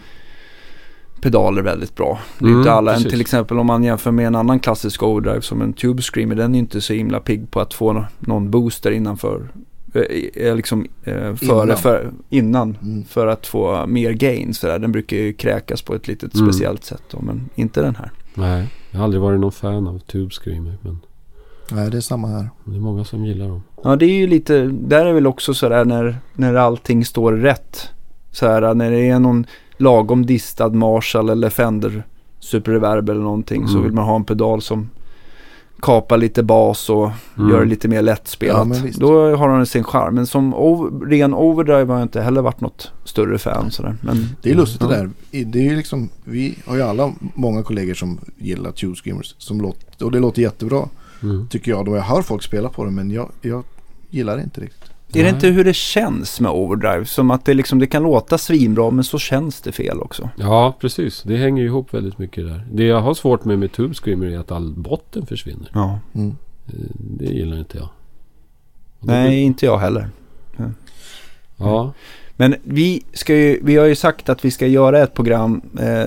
pedaler 1.22 1.62
väldigt 1.62 1.96
bra. 1.96 2.20
Det 2.40 2.46
är 2.46 2.48
Mm, 2.48 2.60
inte 2.60 2.72
alla, 2.72 2.96
till 2.98 3.22
exempel 3.22 3.60
om 3.60 3.68
man 3.68 3.84
jämför 3.84 4.12
med 4.12 4.28
en 4.28 4.36
annan 4.36 4.60
klassisk 4.60 5.04
overdrive 5.04 5.42
som 5.42 5.62
en 5.62 5.74
Tube 5.74 6.02
Screamer, 6.02 6.36
den 6.36 6.56
är 6.56 6.60
inte 6.60 6.82
så 6.82 6.94
himla 6.94 7.20
pigg 7.20 7.52
på 7.52 7.60
att 7.60 7.74
få 7.74 7.94
nå- 7.94 8.06
någon 8.20 8.52
booster 8.52 8.92
innanför, 8.92 9.52
eh, 9.94 10.02
eh, 10.48 10.56
liksom 10.56 10.88
eh, 11.04 11.36
före, 11.36 11.64
Innan. 11.64 11.78
för, 11.78 12.12
innan 12.30 12.78
Mm. 12.82 13.04
för 13.04 13.28
att 13.28 13.48
få 13.48 13.86
mer 13.88 14.12
gain 14.12 14.54
sådär. 14.54 14.80
Den 14.80 14.92
brukar 14.92 15.18
ju 15.18 15.34
kräkas 15.34 15.82
på 15.82 15.96
ett 15.96 16.08
litet 16.08 16.36
Mm. 16.36 16.48
speciellt 16.48 16.84
sätt 16.84 17.04
då, 17.12 17.20
men 17.22 17.50
inte 17.56 17.82
den 17.82 17.96
här. 17.96 18.12
Nej, 18.34 18.68
jag 18.92 18.98
har 19.00 19.04
aldrig 19.04 19.22
varit 19.22 19.40
någon 19.40 19.52
fan 19.52 19.88
av 19.88 20.00
Tube 20.00 20.32
Screamer. 20.32 20.78
Men 20.82 21.00
Nej, 21.72 21.92
det 21.92 21.98
är 21.98 22.02
samma 22.02 22.28
här. 22.28 22.50
det 22.66 22.76
är 22.76 22.80
många 22.80 23.04
som 23.04 23.26
gillar 23.26 23.48
dem. 23.48 23.64
Ja 23.84 23.96
det 23.96 24.06
är 24.06 24.14
ju 24.20 24.28
lite, 24.28 24.62
där 24.68 25.06
är 25.06 25.14
väl 25.14 25.28
också 25.28 25.54
sådär 25.54 25.86
när, 25.86 26.16
när 26.34 26.56
allting 26.56 27.06
står 27.06 27.34
rätt. 27.34 27.90
Såhär 28.32 28.74
när 28.74 28.92
det 28.92 29.10
är 29.10 29.20
någon 29.20 29.46
lagom 29.82 30.26
distad 30.26 30.70
Marshall 30.70 31.30
eller 31.30 31.50
Fender 31.50 32.04
Super 32.40 32.72
Reverb 32.72 33.10
eller 33.10 33.22
någonting 33.22 33.68
så 33.68 33.74
Mm. 33.74 33.84
vill 33.84 33.94
man 33.94 34.06
ha 34.06 34.16
en 34.16 34.24
pedal 34.24 34.62
som 34.62 34.90
kapar 35.82 36.18
lite 36.18 36.44
bas 36.44 36.90
och 36.90 37.12
Mm. 37.38 37.50
gör 37.50 37.60
det 37.60 37.66
lite 37.66 37.88
mer 37.88 38.02
lättspelat. 38.02 38.68
Ja. 38.84 38.90
Då 38.98 39.36
har 39.36 39.50
den 39.50 39.66
sin 39.66 39.84
charm. 39.84 40.16
Men 40.16 40.28
som 40.28 40.54
ov- 40.56 41.06
ren 41.10 41.34
overdrive 41.34 41.86
har 41.94 42.00
jag 42.00 42.02
inte 42.06 42.22
heller 42.22 42.42
varit 42.42 42.62
något 42.62 42.92
större 43.04 43.38
fan 43.38 43.72
sådär. 43.72 43.96
Men 44.02 44.26
Det 44.42 44.52
är 44.52 44.56
lustigt 44.56 44.82
Ja. 44.82 44.88
det 44.88 44.96
där. 44.96 45.10
Det 45.46 45.60
är 45.60 45.64
ju 45.70 45.76
liksom, 45.76 46.10
vi 46.24 46.56
har 46.66 46.76
ju 46.76 46.82
alla 46.82 47.12
många 47.20 47.64
kollegor 47.64 47.94
som 47.94 48.18
gillar 48.38 48.72
Tube 48.72 48.96
Screamers. 48.96 49.36
Som 49.38 49.62
låter, 49.62 50.06
och 50.06 50.12
det 50.12 50.20
låter 50.20 50.42
jättebra 50.42 50.88
Mm. 51.24 51.48
tycker 51.48 51.72
jag. 51.72 51.86
Då 51.86 51.96
jag 51.96 52.02
hör 52.04 52.22
folk 52.22 52.44
spela 52.44 52.70
på 52.70 52.86
det 52.86 52.92
men 52.92 53.12
jag, 53.12 53.30
jag 53.42 53.64
gillar 54.10 54.38
det 54.38 54.44
inte 54.44 54.62
riktigt. 54.62 54.81
Är 55.16 55.24
det 55.24 55.30
inte 55.30 55.48
hur 55.48 55.64
det 55.64 55.74
känns 55.76 56.40
med 56.40 56.52
overdrive? 56.52 57.06
Som 57.06 57.32
att 57.32 57.46
det 57.46 57.54
liksom, 57.54 57.80
det 57.80 57.88
kan 57.88 58.04
låta 58.04 58.38
svinbra 58.38 58.92
men 58.92 59.04
så 59.04 59.20
känns 59.20 59.62
det 59.62 59.72
fel 59.72 60.00
också. 60.00 60.30
Ja, 60.36 60.76
precis. 60.80 61.24
Det 61.24 61.38
hänger 61.38 61.64
ihop 61.64 61.94
väldigt 61.94 62.18
mycket 62.18 62.46
där. 62.48 62.68
Det 62.74 62.84
jag 62.84 63.00
har 63.02 63.14
svårt 63.14 63.46
med 63.46 63.60
med 63.60 63.72
Tube 63.72 63.94
Screamer 63.94 64.26
är 64.28 64.40
att 64.40 64.52
all 64.52 64.74
botten 64.74 65.26
försvinner. 65.26 65.70
Ja. 65.74 66.00
Mm. 66.16 66.36
Eh, 66.68 66.74
Det 66.98 67.26
gillar 67.26 67.58
inte 67.58 67.78
jag. 67.78 67.90
Nej, 69.00 69.30
blir- 69.30 69.42
inte 69.42 69.66
jag 69.66 69.78
heller. 69.78 70.10
Ja, 71.58 71.94
Men 72.38 72.56
vi, 72.64 73.04
ska 73.14 73.36
ju, 73.36 73.60
vi 73.64 73.76
har 73.78 73.86
ju 73.86 73.96
sagt 73.96 74.30
att 74.30 74.46
vi 74.46 74.52
ska 74.52 74.68
göra 74.68 75.00
ett 75.04 75.14
program, 75.14 75.62
eh, 75.80 76.06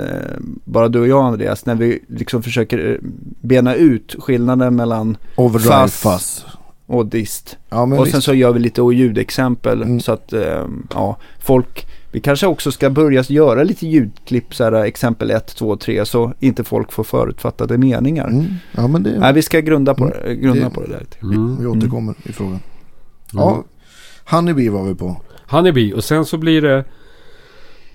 bara 0.65 0.89
du 0.89 1.01
och 1.01 1.09
jag 1.09 1.25
Andreas, 1.25 1.67
när 1.67 1.75
vi 1.75 2.01
liksom 2.09 2.43
försöker 2.43 2.93
eh, 2.93 2.97
bena 3.41 3.75
ut 3.75 4.15
skillnaden 4.19 4.77
mellan 4.77 5.17
Overdrive 5.37 5.89
Fuzz. 5.89 6.03
fuzz. 6.03 6.47
Och 6.95 7.07
dist. 7.07 7.57
Ja 7.69 7.87
men 7.87 7.99
och 7.99 8.05
visst. 8.05 8.13
sen 8.13 8.23
så 8.23 8.35
gör 8.35 8.53
vi 8.53 8.61
lite 8.61 8.81
ljudexempel 8.83 9.83
Mm. 9.83 10.01
så 10.01 10.13
att 10.13 10.33
eh, 10.33 10.65
ja, 10.95 11.17
folk, 11.41 11.87
vi 12.13 12.21
kanske 12.21 12.47
också 12.47 12.73
ska 12.73 12.91
börja 12.91 13.23
göra 13.29 13.63
lite 13.63 13.87
ljudklipp 13.87 14.55
så 14.55 14.65
här 14.65 14.73
exempel 14.73 15.31
1, 15.31 15.47
2, 15.57 15.77
3 15.77 16.05
så 16.07 16.33
inte 16.41 16.65
folk 16.65 16.93
får 16.93 17.05
förutfattade 17.05 17.79
meningar. 17.79 18.29
Mm. 18.29 18.45
Ja 18.73 18.87
men 18.89 19.03
det, 19.03 19.19
Nej, 19.19 19.33
vi 19.33 19.43
ska 19.43 19.61
grunda 19.61 19.95
på, 19.95 20.05
Mm. 20.05 20.17
det, 20.25 20.35
grunda 20.37 20.65
Det- 20.65 20.71
på 20.75 20.81
det 20.81 20.89
där 20.89 21.07
mm. 21.23 21.57
vi 21.61 21.67
återkommer 21.67 22.15
i 22.25 22.33
frågan. 22.33 22.53
Mm. 22.53 22.63
Ja, 23.33 23.65
Honeybee 24.31 24.71
var 24.71 24.85
vi 24.85 24.95
på. 24.95 25.17
Honeybee. 25.51 25.93
Och 25.95 26.05
sen 26.05 26.25
så 26.25 26.39
blir 26.39 26.63
det... 26.63 26.85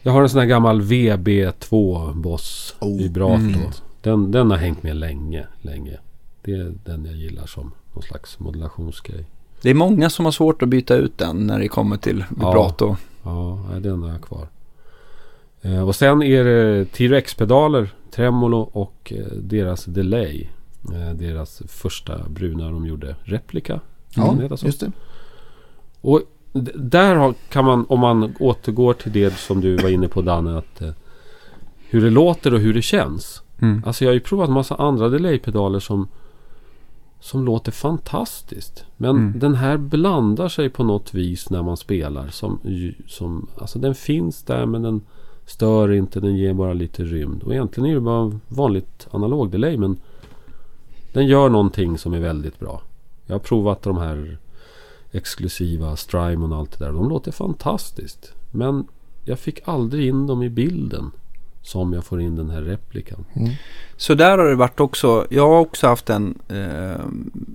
Jag 0.01 0.11
har 0.11 0.21
en 0.21 0.29
sån 0.29 0.39
här 0.39 0.47
gammal 0.47 0.81
VB2 0.81 2.13
Boss 2.21 2.75
Oh. 2.79 2.97
vibrato. 2.97 3.33
Mm. 3.35 3.59
Den, 4.01 4.31
den 4.31 4.51
har 4.51 4.57
hängt 4.57 4.83
med 4.83 4.95
länge, 4.95 5.47
länge. 5.61 5.97
Det 6.43 6.51
är 6.51 6.73
den 6.85 7.05
jag 7.05 7.15
gillar 7.15 7.45
som 7.45 7.71
någon 7.93 8.03
slags 8.03 8.39
modulationsgrej. 8.39 9.25
Det 9.61 9.69
är 9.69 9.73
många 9.73 10.09
som 10.09 10.25
har 10.25 10.31
svårt 10.31 10.61
att 10.61 10.69
byta 10.69 10.95
ut 10.95 11.17
den 11.17 11.47
när 11.47 11.59
det 11.59 11.67
kommer 11.67 11.97
till 11.97 12.25
vibrato. 12.29 12.95
Ja, 13.23 13.65
nej, 13.71 13.81
den 13.81 14.03
har 14.03 14.09
jag 14.09 14.21
kvar. 14.21 14.47
Eh, 15.61 15.87
och 15.87 15.95
sen 15.95 16.23
är 16.23 16.43
det 16.43 16.85
T-Rex-pedaler, 16.85 17.89
Tremolo 18.11 18.57
och 18.57 19.13
eh, 19.15 19.25
deras 19.35 19.85
Delay. 19.85 20.47
Eh, 20.93 21.15
deras 21.15 21.61
första 21.67 22.29
bruna 22.29 22.71
de 22.71 22.85
gjorde, 22.85 23.15
Replika. 23.23 23.79
Ja, 24.15 24.57
så? 24.57 24.65
just 24.65 24.79
det. 24.79 24.91
Och 26.01 26.21
där 26.75 27.15
har, 27.15 27.33
kan 27.49 27.65
man, 27.65 27.85
om 27.89 27.99
man 27.99 28.35
återgår 28.39 28.93
till 28.93 29.11
det 29.11 29.33
som 29.33 29.61
du 29.61 29.75
var 29.75 29.89
inne 29.89 30.07
på 30.07 30.21
Danne, 30.21 30.57
att 30.57 30.81
eh, 30.81 30.91
hur 31.89 32.01
det 32.01 32.09
låter 32.09 32.53
och 32.53 32.59
hur 32.59 32.73
det 32.73 32.81
känns. 32.81 33.41
Mm. 33.59 33.83
Alltså 33.85 34.03
jag 34.03 34.09
har 34.09 34.13
ju 34.13 34.19
provat 34.19 34.49
massa 34.49 34.75
andra 34.75 35.09
delay-pedaler 35.09 35.79
som, 35.79 36.07
som 37.19 37.45
låter 37.45 37.71
fantastiskt. 37.71 38.85
Men 38.97 39.09
Mm. 39.09 39.39
den 39.39 39.55
här 39.55 39.77
blandar 39.77 40.49
sig 40.49 40.69
på 40.69 40.83
något 40.83 41.13
vis 41.13 41.49
när 41.49 41.63
man 41.63 41.77
spelar. 41.77 42.27
Som, 42.27 42.59
som, 43.07 43.47
alltså 43.57 43.79
den 43.79 43.95
finns 43.95 44.43
där 44.43 44.65
men 44.65 44.81
den 44.81 45.01
stör 45.45 45.91
inte, 45.91 46.19
den 46.19 46.35
ger 46.35 46.53
bara 46.53 46.73
lite 46.73 47.03
rymd. 47.03 47.43
Och 47.43 47.53
egentligen 47.53 47.89
är 47.89 47.93
det 47.93 48.01
bara 48.01 48.39
vanligt 48.47 49.07
analog 49.11 49.51
delay 49.51 49.77
men 49.77 49.97
den 51.13 51.27
gör 51.27 51.49
någonting 51.49 51.97
som 51.97 52.13
är 52.13 52.19
väldigt 52.19 52.59
bra. 52.59 52.81
Jag 53.25 53.33
har 53.35 53.39
provat 53.39 53.81
de 53.81 53.97
här 53.97 54.37
exklusiva 55.11 55.95
Strymon 55.95 56.53
och 56.53 56.59
allt 56.59 56.79
det 56.79 56.85
där. 56.85 56.91
De 56.93 57.09
låter 57.09 57.31
fantastiskt. 57.31 58.33
Men 58.51 58.87
jag 59.25 59.39
fick 59.39 59.59
aldrig 59.67 60.07
in 60.07 60.27
dem 60.27 60.43
i 60.43 60.49
bilden. 60.49 61.11
Som 61.61 61.93
jag 61.93 62.05
får 62.05 62.21
in 62.21 62.35
den 62.35 62.49
här 62.49 62.61
replikan. 62.61 63.25
Mm. 63.33 63.49
Så 63.97 64.13
där 64.13 64.37
har 64.37 64.45
det 64.45 64.55
varit 64.55 64.79
också. 64.79 65.25
Jag 65.29 65.49
har 65.49 65.59
också 65.59 65.87
haft 65.87 66.09
en, 66.09 66.37
eh, 66.49 67.05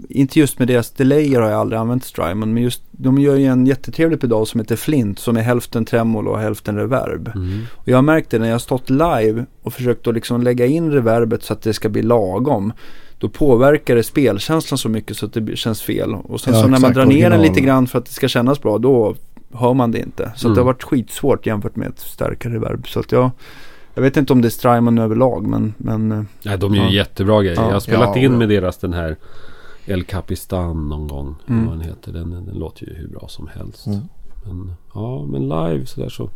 inte 0.09 0.39
just 0.39 0.59
med 0.59 0.69
deras 0.69 0.91
delayer 0.91 1.41
har 1.41 1.51
jag 1.51 1.61
aldrig 1.61 1.81
använt 1.81 2.05
Strymon, 2.05 2.55
men 2.55 2.63
just 2.63 2.83
de 2.91 3.19
gör 3.19 3.37
ju 3.37 3.47
en 3.47 3.67
jättetrevlig 3.67 4.21
pedal 4.21 4.47
som 4.47 4.61
heter 4.61 4.77
Flint 4.77 5.19
som 5.19 5.37
är 5.37 5.41
hälften 5.43 5.85
tremolo 5.85 6.31
och 6.31 6.39
hälften 6.39 6.77
reverb. 6.77 7.31
Mm. 7.35 7.61
Och 7.73 7.89
jag 7.89 7.97
har 7.97 8.03
märkt 8.03 8.31
det 8.31 8.39
när 8.39 8.47
jag 8.47 8.55
har 8.55 8.59
stått 8.59 8.91
live 8.91 9.45
och 9.63 9.73
försökt 9.73 10.07
att 10.07 10.15
liksom 10.15 10.43
lägga 10.43 10.67
in 10.67 10.93
reverbet 10.93 11.43
så 11.43 11.53
att 11.53 11.63
det 11.63 11.73
ska 11.75 11.89
bli 11.89 12.03
lagom. 12.03 12.73
Då 13.19 13.29
påverkar 13.29 13.95
det 13.97 14.03
spelkänslan 14.03 14.79
så 14.79 14.89
mycket 14.89 15.17
så 15.17 15.27
att 15.27 15.33
det 15.33 15.57
känns 15.57 15.83
fel. 15.83 16.15
Och 16.15 16.41
sen 16.41 16.55
Ja, 16.55 16.63
så 16.63 16.69
när 16.69 16.81
man 16.81 16.93
drar 16.93 17.07
ner 17.07 17.31
den 17.31 17.43
lite 17.43 17.61
grann 17.61 17.87
för 17.87 17.99
att 17.99 18.07
det 18.07 18.13
ska 18.13 18.29
kännas 18.29 18.63
bra, 18.63 18.79
då 18.79 19.15
hör 19.53 19.75
man 19.75 19.91
det 19.91 19.99
inte. 19.99 20.23
Så 20.23 20.31
att 20.31 20.45
Mm. 20.45 20.55
det 20.55 20.61
har 20.61 20.67
varit 20.67 20.83
skitsvårt 20.83 21.47
jämfört 21.47 21.77
med 21.77 21.89
ett 21.89 21.99
starkare 22.01 22.55
reverb. 22.55 22.89
Så 22.89 23.01
att 23.01 23.13
jag, 23.13 23.31
jag 23.95 24.03
vet 24.03 24.17
inte 24.17 24.33
om 24.33 24.43
det 24.43 24.49
är 24.49 24.51
Strymon 24.51 24.99
överlag, 24.99 25.47
men, 25.47 25.75
men 25.77 26.13
eh, 26.13 26.23
Ja, 26.43 26.57
de 26.57 26.73
är 26.73 26.77
ju 26.77 26.83
Ja. 26.83 26.91
jättebra 26.91 27.43
grejer. 27.43 27.57
Ja. 27.61 27.67
Jag 27.67 27.73
har 27.73 27.81
spelat 27.81 28.17
Ja, 28.17 28.23
in 28.23 28.39
med 28.39 28.49
deras 28.49 28.77
den 28.79 28.93
här 28.93 29.17
El 29.87 30.05
Capistan 30.05 30.89
någon 30.89 31.09
gång. 31.09 31.35
Mm. 31.49 31.67
Vad 31.67 31.75
den 31.79 31.81
heter. 31.89 32.13
Den, 32.13 32.31
den 32.31 32.59
låter 32.59 32.87
ju 32.87 32.95
hur 32.95 33.09
bra 33.09 33.29
som 33.29 33.49
helst. 33.55 33.87
Mm. 33.87 34.01
Men, 34.45 34.73
ja, 34.95 35.25
men 35.25 35.43
live 35.43 35.87
sådär 35.87 36.09
så 36.09 36.31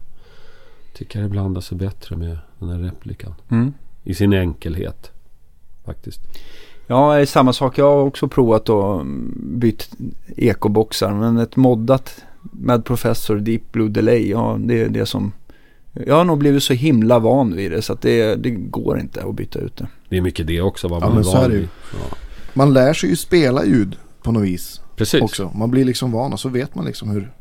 tycker 0.94 1.18
jag 1.18 1.28
det 1.28 1.30
blandar 1.32 1.61
sig 1.61 1.78
bättre 1.78 2.16
med 2.16 2.38
den 2.59 2.68
här 2.68 2.78
replikan. 2.78 3.34
mm. 3.48 3.72
I 4.04 4.14
sin 4.14 4.32
enkelhet. 4.32 5.11
Faktiskt. 5.84 6.20
Ja, 6.86 7.14
det 7.14 7.20
är 7.20 7.26
samma 7.26 7.52
sak. 7.52 7.78
Jag 7.78 7.84
har 7.96 8.02
också 8.02 8.28
provat 8.28 8.68
att 8.68 9.02
byta 9.36 9.84
ekoboxar. 10.36 11.14
Men 11.14 11.38
ett 11.38 11.56
moddat 11.56 12.24
med 12.52 12.84
Professor 12.84 13.36
Deep 13.36 13.72
Blue 13.72 13.88
Delay, 13.88 14.30
ja 14.30 14.56
det 14.61 14.82
är 14.82 14.88
det 14.88 15.06
som... 15.06 15.32
Jag 15.93 16.14
har 16.14 16.24
nog 16.24 16.39
blivit 16.39 16.62
så 16.62 16.72
himla 16.72 17.18
van 17.18 17.57
vid 17.57 17.70
det 17.70 17.82
så 17.82 17.93
att 17.93 18.03
det, 18.03 18.34
det 18.34 18.51
går 18.51 18.99
inte 19.01 19.22
att 19.24 19.34
byta 19.34 19.59
ut 19.59 19.76
det. 19.76 19.86
Det 20.09 20.16
är 20.16 20.20
mycket 20.20 20.47
det 20.47 20.61
också. 20.61 20.89
Vad 20.89 21.03
Ja, 21.03 21.07
man 21.07 21.14
men 21.14 21.24
är 21.24 21.30
är 21.36 21.41
van 21.41 21.51
ju. 21.53 21.59
vid. 21.59 21.68
Ja. 21.93 22.16
Man 22.55 22.72
lär 22.72 22.93
sig 22.93 23.11
ju 23.11 23.16
spela 23.16 23.64
ljud 23.64 23.97
på 24.22 24.32
något 24.32 24.43
vis 24.43 24.80
Precis. 24.97 25.22
också. 25.22 25.51
Man 25.55 25.70
blir 25.70 25.84
liksom 25.84 26.12
van 26.12 26.32
och 26.32 26.41
så 26.41 26.49
vet 26.49 26.74
man 26.74 26.84
liksom 26.84 27.11
hur, 27.11 27.32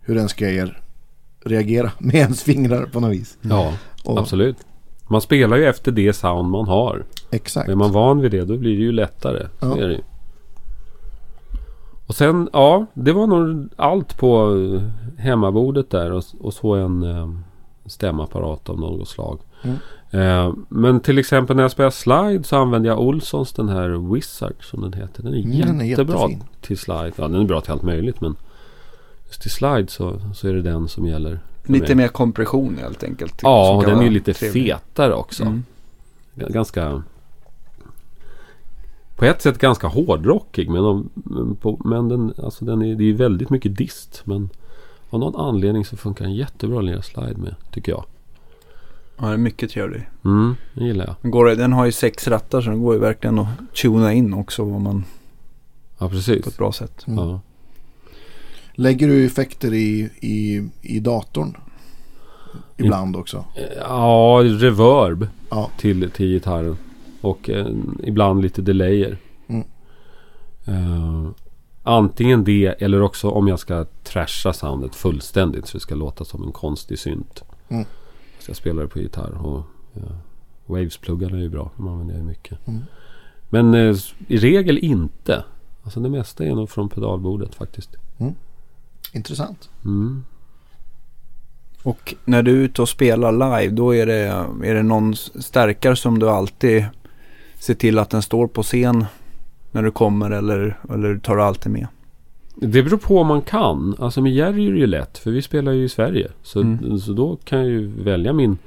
hur 0.00 0.16
ens 0.16 0.32
grejer 0.32 0.80
reagerar 1.44 1.92
med 1.98 2.14
ens 2.14 2.42
fingrar 2.42 2.86
på 2.86 3.00
något 3.00 3.10
vis. 3.12 3.38
Ja, 3.40 3.72
Och, 4.04 4.18
absolut. 4.18 4.56
Man 5.08 5.20
spelar 5.20 5.56
ju 5.56 5.66
efter 5.66 5.92
det 5.92 6.12
sound 6.12 6.50
man 6.50 6.66
har. 6.68 7.04
Exakt. 7.30 7.68
Är 7.68 7.74
man 7.74 7.92
van 7.92 8.20
vid 8.20 8.30
det 8.30 8.44
då 8.44 8.56
blir 8.56 8.76
det 8.76 8.82
ju 8.82 8.92
lättare. 8.92 9.46
Så 9.60 9.66
Ja. 9.66 9.76
är 9.84 9.88
det 9.88 9.94
ju. 9.94 10.00
Och 12.06 12.14
sen, 12.16 12.48
ja, 12.52 12.86
det 12.94 13.12
var 13.12 13.26
nog 13.26 13.68
allt 13.76 14.18
på 14.18 14.56
eh, 14.74 14.82
hemmabordet 15.22 15.90
där 15.90 16.12
och, 16.12 16.24
och 16.40 16.54
så 16.54 16.74
en 16.74 17.02
eh, 17.02 17.30
stämapparat 17.90 18.68
av 18.68 18.80
något 18.80 19.08
slag. 19.08 19.38
Mm. 19.62 19.76
Eh, 20.10 20.54
men 20.68 21.00
till 21.00 21.18
exempel 21.18 21.56
när 21.56 21.62
jag 21.62 21.72
spelar 21.72 21.90
slide 21.90 22.44
så 22.44 22.56
använder 22.56 22.90
jag 22.90 23.00
Olssons 23.00 23.52
den 23.52 23.68
här 23.68 24.14
Wizard 24.14 24.54
som 24.60 24.80
den 24.80 24.92
heter. 24.92 25.22
Den 25.22 25.34
är 25.34 25.42
Mm, 25.42 25.60
den 25.60 25.80
är 25.80 25.84
jättebra 25.84 26.20
jättefin. 26.20 26.44
till 26.60 26.78
slide. 26.78 27.12
Ja, 27.16 27.28
den 27.28 27.40
är 27.40 27.44
bra 27.44 27.60
till 27.60 27.72
allt 27.72 27.82
möjligt 27.82 28.20
men 28.20 28.36
just 29.26 29.42
till 29.42 29.50
slide 29.50 29.86
så, 29.88 30.20
så 30.34 30.48
är 30.48 30.52
det 30.52 30.62
den 30.62 30.88
som 30.88 31.06
gäller. 31.06 31.40
Lite 31.64 31.86
mig. 31.86 31.94
mer 31.94 32.08
kompression 32.08 32.78
helt 32.80 33.04
enkelt. 33.04 33.40
Ja, 33.42 33.66
som 33.66 33.76
och 33.76 33.84
den 33.84 34.06
är 34.06 34.10
lite 34.10 34.32
trevlig. 34.34 34.64
fetare 34.66 35.14
också. 35.14 35.42
Mm. 35.42 35.64
Ganska... 36.34 37.02
På 39.16 39.24
ett 39.24 39.42
sätt 39.42 39.58
ganska 39.58 39.86
hårdrockig 39.86 40.70
men, 40.70 40.84
om, 40.84 41.10
men, 41.14 41.56
på, 41.56 41.80
men 41.84 42.08
den, 42.08 42.34
alltså 42.42 42.64
den 42.64 42.82
är, 42.82 42.94
det 42.94 43.04
är 43.04 43.12
väldigt 43.12 43.50
mycket 43.50 43.76
dist. 43.76 44.22
Men 44.24 44.48
av 45.10 45.20
någon 45.20 45.36
anledning 45.36 45.84
så 45.84 45.96
funkar 45.96 46.24
den 46.24 46.34
jättebra 46.34 46.78
att 46.78 46.84
lira 46.84 47.02
slide 47.02 47.36
med, 47.36 47.54
tycker 47.72 47.92
jag. 47.92 48.04
Ja, 49.16 49.24
den 49.24 49.32
är 49.32 49.36
mycket 49.36 49.70
trevlig. 49.70 50.08
Mm, 50.24 50.54
det 50.74 50.84
gillar 50.84 51.06
jag. 51.06 51.14
Den, 51.22 51.30
går, 51.30 51.46
den 51.46 51.72
har 51.72 51.84
ju 51.86 51.92
sex 51.92 52.28
rattar 52.28 52.60
så 52.60 52.70
den 52.70 52.82
går 52.82 52.94
ju 52.94 53.00
verkligen 53.00 53.38
att 53.38 53.48
tuna 53.82 54.12
in 54.12 54.34
också 54.34 54.64
vad 54.64 54.80
man, 54.80 55.04
Ja, 55.98 56.06
på 56.06 56.10
precis. 56.14 56.46
ett 56.46 56.56
bra 56.58 56.72
sätt. 56.72 57.04
Mm. 57.06 57.24
Ja. 57.24 57.40
Lägger 58.74 59.08
du 59.08 59.26
effekter 59.26 59.74
i, 59.74 60.10
i, 60.20 60.68
i 60.82 61.00
datorn? 61.00 61.56
Ibland 62.76 63.16
också. 63.16 63.44
ja, 63.80 64.40
reverb 64.44 65.28
Ja. 65.50 65.70
till, 65.78 66.10
till 66.10 66.26
gitarren. 66.26 66.76
Och 67.20 67.50
eh, 67.50 67.66
ibland 68.02 68.42
lite 68.42 68.62
delayer. 68.62 69.16
Mm. 69.46 69.64
Eh, 70.64 71.30
antingen 71.82 72.44
det 72.44 72.66
eller 72.66 73.02
också 73.02 73.30
om 73.30 73.48
jag 73.48 73.58
ska 73.58 73.86
trasha 74.02 74.52
soundet 74.52 74.94
fullständigt 74.94 75.66
så 75.66 75.76
det 75.76 75.80
ska 75.80 75.94
låta 75.94 76.24
som 76.24 76.42
en 76.42 76.52
konstig 76.52 76.98
synt. 76.98 77.42
Mm. 77.68 77.84
Så 78.38 78.50
jag 78.50 78.56
spelar 78.56 78.82
det 78.82 78.88
på 78.88 78.98
gitarr. 78.98 79.46
Och, 79.46 79.62
ja, 79.92 80.02
Waves-pluggarna 80.66 81.36
är 81.36 81.42
ju 81.42 81.48
bra. 81.48 81.70
De 81.76 81.88
använder 81.88 82.14
jag 82.14 82.20
ju 82.20 82.26
mycket. 82.26 82.68
Mm. 82.68 82.80
Men 83.48 83.74
eh, 83.74 83.96
i 84.28 84.36
regel 84.36 84.78
inte. 84.78 85.44
Alltså 85.82 86.00
det 86.00 86.08
mesta 86.08 86.44
är 86.44 86.54
nog 86.54 86.70
från 86.70 86.88
pedalbordet 86.88 87.54
faktiskt. 87.54 87.96
Intressant. 89.12 89.70
Mm. 89.84 90.24
Och 91.82 92.14
när 92.24 92.42
du 92.42 92.50
är 92.50 92.64
ute 92.64 92.82
och 92.82 92.88
spelar 92.88 93.32
live 93.32 93.74
då 93.74 93.94
är 93.94 94.06
det, 94.06 94.18
är 94.64 94.74
det 94.74 94.82
någon 94.82 95.16
stärkare 95.16 95.96
som 95.96 96.18
du 96.18 96.30
alltid 96.30 96.84
ser 97.58 97.74
till 97.74 97.98
att 97.98 98.10
den 98.10 98.22
står 98.22 98.46
på 98.46 98.62
scen 98.62 99.06
när 99.72 99.82
du 99.82 99.90
kommer 99.90 100.30
eller, 100.30 100.78
eller 100.90 101.18
tar 101.18 101.36
du 101.36 101.42
alltid 101.42 101.72
med? 101.72 101.86
Det 102.54 102.82
beror 102.82 102.98
på 102.98 103.18
om 103.18 103.26
man 103.26 103.42
kan. 103.42 103.94
Alltså 103.98 104.20
med 104.22 104.32
Jerry 104.32 104.66
är 104.68 104.72
det 104.72 104.78
ju 104.78 104.86
lätt. 104.86 105.18
För 105.18 105.30
vi 105.30 105.42
spelar 105.42 105.72
ju 105.72 105.84
i 105.84 105.88
Sverige. 105.88 106.30
Så, 106.42 106.60
Mm. 106.60 106.98
så 106.98 107.12
då 107.12 107.36
kan 107.44 107.58
jag 107.58 107.68
ju 107.68 107.86
välja 107.86 108.32
min 108.32 108.58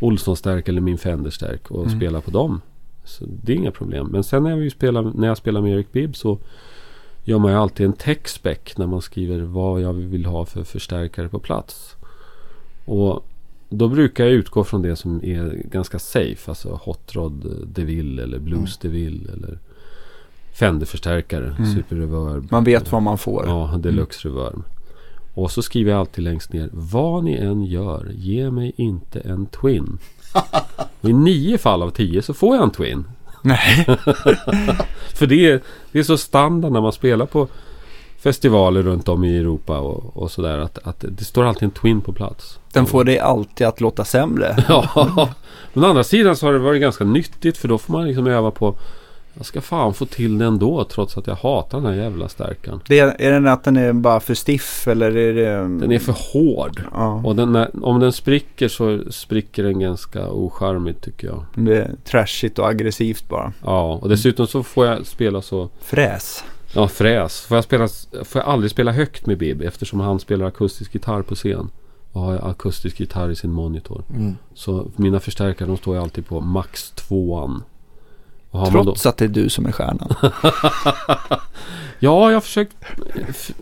Olsson-stärk 0.00 0.68
eller 0.68 0.80
min 0.80 0.98
Fender-stärk 0.98 1.70
och 1.70 1.86
Mm. 1.86 1.98
spela 1.98 2.20
på 2.20 2.30
dem. 2.30 2.60
Så 3.04 3.24
det 3.42 3.52
är 3.52 3.56
inga 3.56 3.70
problem. 3.70 4.06
Men 4.06 4.24
sen 4.24 4.42
när, 4.42 4.56
vi 4.56 4.70
spelar, 4.70 5.02
när 5.14 5.28
jag 5.28 5.36
spelar 5.36 5.60
med 5.60 5.72
Eric 5.72 5.92
Bibb 5.92 6.16
så 6.16 6.38
gör 7.24 7.38
man 7.38 7.52
ju 7.52 7.58
alltid 7.58 7.86
en 7.86 7.92
tech-spec 7.92 8.58
när 8.78 8.86
man 8.86 9.02
skriver 9.02 9.40
vad 9.40 9.80
jag 9.80 9.92
vill 9.92 10.26
ha 10.26 10.44
för 10.44 10.64
förstärkare 10.64 11.28
på 11.28 11.38
plats. 11.38 11.96
Och 12.84 13.24
då 13.68 13.88
brukar 13.88 14.24
jag 14.24 14.32
utgå 14.32 14.64
från 14.64 14.82
det 14.82 14.96
som 14.96 15.24
är 15.24 15.62
ganska 15.70 15.98
safe. 15.98 16.50
Alltså 16.50 16.80
Hot 16.84 17.14
Rod 17.14 17.66
DeVille 17.66 18.22
eller 18.22 18.38
Blues 18.38 18.78
DeVille 18.78 19.32
eller 19.32 19.58
Fender-förstärkare. 20.58 21.54
Mm. 21.58 21.74
Super 21.74 21.96
Reverb. 21.96 22.48
Man 22.50 22.64
vet 22.64 22.92
vad 22.92 23.02
man 23.02 23.18
får. 23.18 23.44
Ja, 23.46 23.74
deluxe 23.78 24.28
reverb. 24.28 24.62
Och 25.34 25.50
så 25.50 25.62
skriver 25.62 25.90
jag 25.90 26.00
alltid 26.00 26.24
längst 26.24 26.52
ner. 26.52 26.70
Vad 26.72 27.24
ni 27.24 27.34
än 27.34 27.64
gör, 27.64 28.10
ge 28.14 28.50
mig 28.50 28.72
inte 28.76 29.20
en 29.20 29.46
twin. 29.46 29.98
Och 31.00 31.08
I 31.10 31.12
nio 31.12 31.58
fall 31.58 31.82
av 31.82 31.90
tio 31.90 32.22
så 32.22 32.34
får 32.34 32.56
jag 32.56 32.64
en 32.64 32.70
twin. 32.70 33.04
Nej. 33.42 33.84
För 35.14 35.26
det 35.26 35.50
är, 35.50 35.60
det 35.92 35.98
är 35.98 36.02
så 36.02 36.16
standard 36.16 36.72
när 36.72 36.80
man 36.80 36.92
spelar 36.92 37.26
på 37.26 37.48
festivaler 38.18 38.82
runt 38.82 39.08
om 39.08 39.24
i 39.24 39.38
Europa 39.38 39.78
och, 39.78 40.16
och 40.16 40.30
sådär. 40.30 40.58
Att, 40.58 40.78
att 40.86 41.04
det 41.08 41.24
står 41.24 41.44
alltid 41.44 41.62
en 41.62 41.70
twin 41.70 42.00
på 42.00 42.12
plats. 42.12 42.58
Den 42.72 42.86
får 42.86 43.04
dig 43.04 43.18
alltid 43.18 43.66
att 43.66 43.80
låta 43.80 44.04
sämre. 44.04 44.56
Ja, 44.68 45.28
men 45.72 45.84
å 45.84 45.88
andra 45.88 46.04
sidan 46.04 46.36
så 46.36 46.46
har 46.46 46.52
det 46.52 46.58
varit 46.58 46.80
ganska 46.80 47.04
nyttigt 47.04 47.56
för 47.56 47.68
då 47.68 47.78
får 47.78 47.92
man 47.92 48.06
liksom 48.06 48.26
öva 48.26 48.50
på 48.50 48.76
jag 49.36 49.46
ska 49.46 49.60
fan 49.60 49.94
få 49.94 50.06
till 50.06 50.38
den 50.38 50.48
ändå 50.48 50.84
trots 50.84 51.18
att 51.18 51.26
jag 51.26 51.34
hatar 51.34 51.80
den 51.80 51.86
här 51.92 52.02
jävla 52.02 52.28
stärkan. 52.28 52.80
Det, 52.88 52.98
är 52.98 53.32
den 53.32 53.46
att 53.46 53.64
den 53.64 53.76
är 53.76 53.92
bara 53.92 54.20
för 54.20 54.34
stiff 54.34 54.88
eller 54.88 55.16
är 55.16 55.34
det... 55.34 55.78
Den 55.80 55.92
är 55.92 55.98
för 55.98 56.16
hård. 56.32 56.82
Ja, 56.92 57.22
Och 57.24 57.36
den, 57.36 57.56
om 57.82 58.00
den 58.00 58.12
spricker 58.12 58.68
så 58.68 59.00
spricker 59.10 59.62
den 59.62 59.80
ganska 59.80 60.30
ocharmigt 60.30 61.02
tycker 61.02 61.26
jag. 61.26 61.44
det 61.54 61.76
är 61.76 61.90
trashigt 62.04 62.58
och 62.58 62.68
aggressivt 62.68 63.28
bara. 63.28 63.52
Ja, 63.64 63.98
och 64.02 64.08
dessutom 64.08 64.46
så 64.46 64.62
får 64.62 64.86
jag 64.86 65.06
spela 65.06 65.42
så... 65.42 65.68
Fräs. 65.80 66.44
Ja, 66.74 66.88
fräs. 66.88 67.40
Får 67.40 67.56
jag, 67.56 67.64
spela, 67.64 67.88
får 68.24 68.40
jag 68.40 68.48
aldrig 68.48 68.70
spela 68.70 68.92
högt 68.92 69.26
med 69.26 69.38
Bib 69.38 69.62
eftersom 69.62 70.00
han 70.00 70.20
spelar 70.20 70.46
akustisk 70.46 70.94
gitarr 70.94 71.22
på 71.22 71.34
scen. 71.34 71.70
Och 72.12 72.20
har 72.20 72.50
akustisk 72.50 73.00
gitarr 73.00 73.30
i 73.30 73.36
sin 73.36 73.52
monitor. 73.52 74.04
Mm. 74.10 74.36
Så 74.54 74.86
mina 74.96 75.20
förstärkare 75.20 75.68
de 75.68 75.76
står 75.76 75.96
ju 75.96 76.02
alltid 76.02 76.26
på 76.26 76.40
max 76.40 76.90
tvåan. 76.90 77.62
Och 77.62 77.62
har 77.62 77.62
man 77.62 77.62
då, 77.62 78.35
Trots 78.70 79.06
att 79.06 79.16
det 79.16 79.24
är 79.24 79.28
du 79.28 79.48
som 79.48 79.66
är 79.66 79.72
stjärnan. 79.72 80.14
ja, 81.98 82.30
jag 82.30 82.36
har 82.36 82.40
försökt 82.40 82.76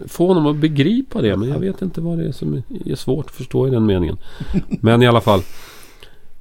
få 0.09 0.27
honom 0.27 0.47
att 0.47 0.57
begripa 0.57 1.23
det. 1.23 1.37
Men 1.37 1.49
jag 1.49 1.59
vet 1.59 1.83
inte 1.83 2.01
vad 2.01 2.19
det 2.19 2.25
är 2.25 2.33
som 2.33 2.63
är 2.87 2.95
svårt 2.95 3.27
att 3.27 3.35
förstå 3.35 3.67
i 3.69 3.71
den 3.71 3.87
meningen. 3.87 4.17
Men 4.69 5.03
i 5.03 5.07
alla 5.07 5.21
fall. 5.21 5.41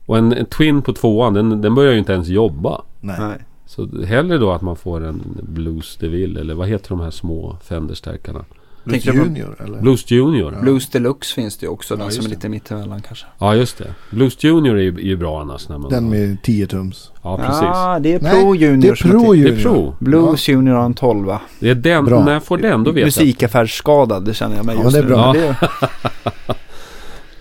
Och 0.06 0.18
en, 0.18 0.34
en 0.34 0.46
Twin 0.46 0.82
på 0.82 0.94
tvåan, 0.94 1.34
den, 1.34 1.62
den 1.62 1.76
börjar 1.76 1.94
ju 1.94 2.00
inte 2.00 2.14
ens 2.14 2.28
jobba. 2.28 2.82
Nej. 3.00 3.16
Nej. 3.20 3.38
Så 3.66 4.04
hellre 4.06 4.38
då 4.38 4.52
att 4.52 4.62
man 4.62 4.76
får 4.76 5.04
en 5.04 5.22
Blues 5.42 5.98
DeVille 5.98 6.40
eller 6.40 6.54
vad 6.54 6.68
heter 6.68 6.90
de 6.90 7.00
här 7.00 7.12
små 7.12 7.58
Fender-stärkarna? 7.64 8.46
Blues 8.84 9.06
Junior 9.06 9.56
eller? 9.64 9.82
Blues 9.82 10.12
Junior. 10.12 10.54
Ja, 10.54 10.60
Blues 10.62 10.90
Deluxe 10.90 11.34
finns 11.36 11.58
det 11.58 11.66
ju 11.66 11.70
också. 11.70 11.94
Ja, 11.94 11.98
den 11.98 12.06
just 12.06 12.16
som 12.18 12.26
är 12.26 12.30
det. 12.30 12.36
lite 12.36 12.50
mittemellan 12.50 13.02
kanske. 13.02 13.26
just 13.56 13.78
det. 13.78 13.94
Blues 14.12 14.44
Junior 14.44 14.78
är 14.78 14.82
ju, 14.82 14.96
är 14.96 15.00
ju 15.00 15.18
bra 15.18 15.42
annars. 15.42 15.70
När 15.70 15.78
man, 15.78 15.90
Den 15.92 16.10
med 16.10 16.38
10 16.44 16.68
tums. 16.68 17.12
Ja, 17.22 17.38
precis. 17.38 17.62
Ja, 17.62 18.00
det 18.00 18.14
är 18.14 18.20
Nej, 18.22 18.42
Pro 18.42 18.56
Junior. 18.56 18.82
Det 18.82 18.88
är 18.88 18.96
Pro 19.12 19.36
Junior. 19.36 19.52
Det 19.56 19.60
är 19.62 19.64
Pro. 19.64 19.96
Blues 20.00 20.48
Junior 20.48 20.74
har 20.76 20.86
en 20.86 20.94
12 20.94 21.28
Det 21.60 21.70
är 21.70 21.76
den, 21.76 22.06
Bra. 22.06 22.26
när 22.26 22.34
jag 22.34 22.44
får 22.44 22.58
den 22.58 22.84
då 22.84 22.92
vet. 22.92 23.06
Musikaffärsskadad, 23.06 24.26
det 24.26 24.34
känner 24.34 24.56
jag 24.56 24.66
mig 24.66 24.76
Ja, 24.76 24.84
just 24.84 24.96
men 24.98 25.08
det 25.08 25.14
är 25.16 25.18
nu. 25.18 25.24
bra. 25.24 25.34
det 25.34 25.48
är, 25.48 26.56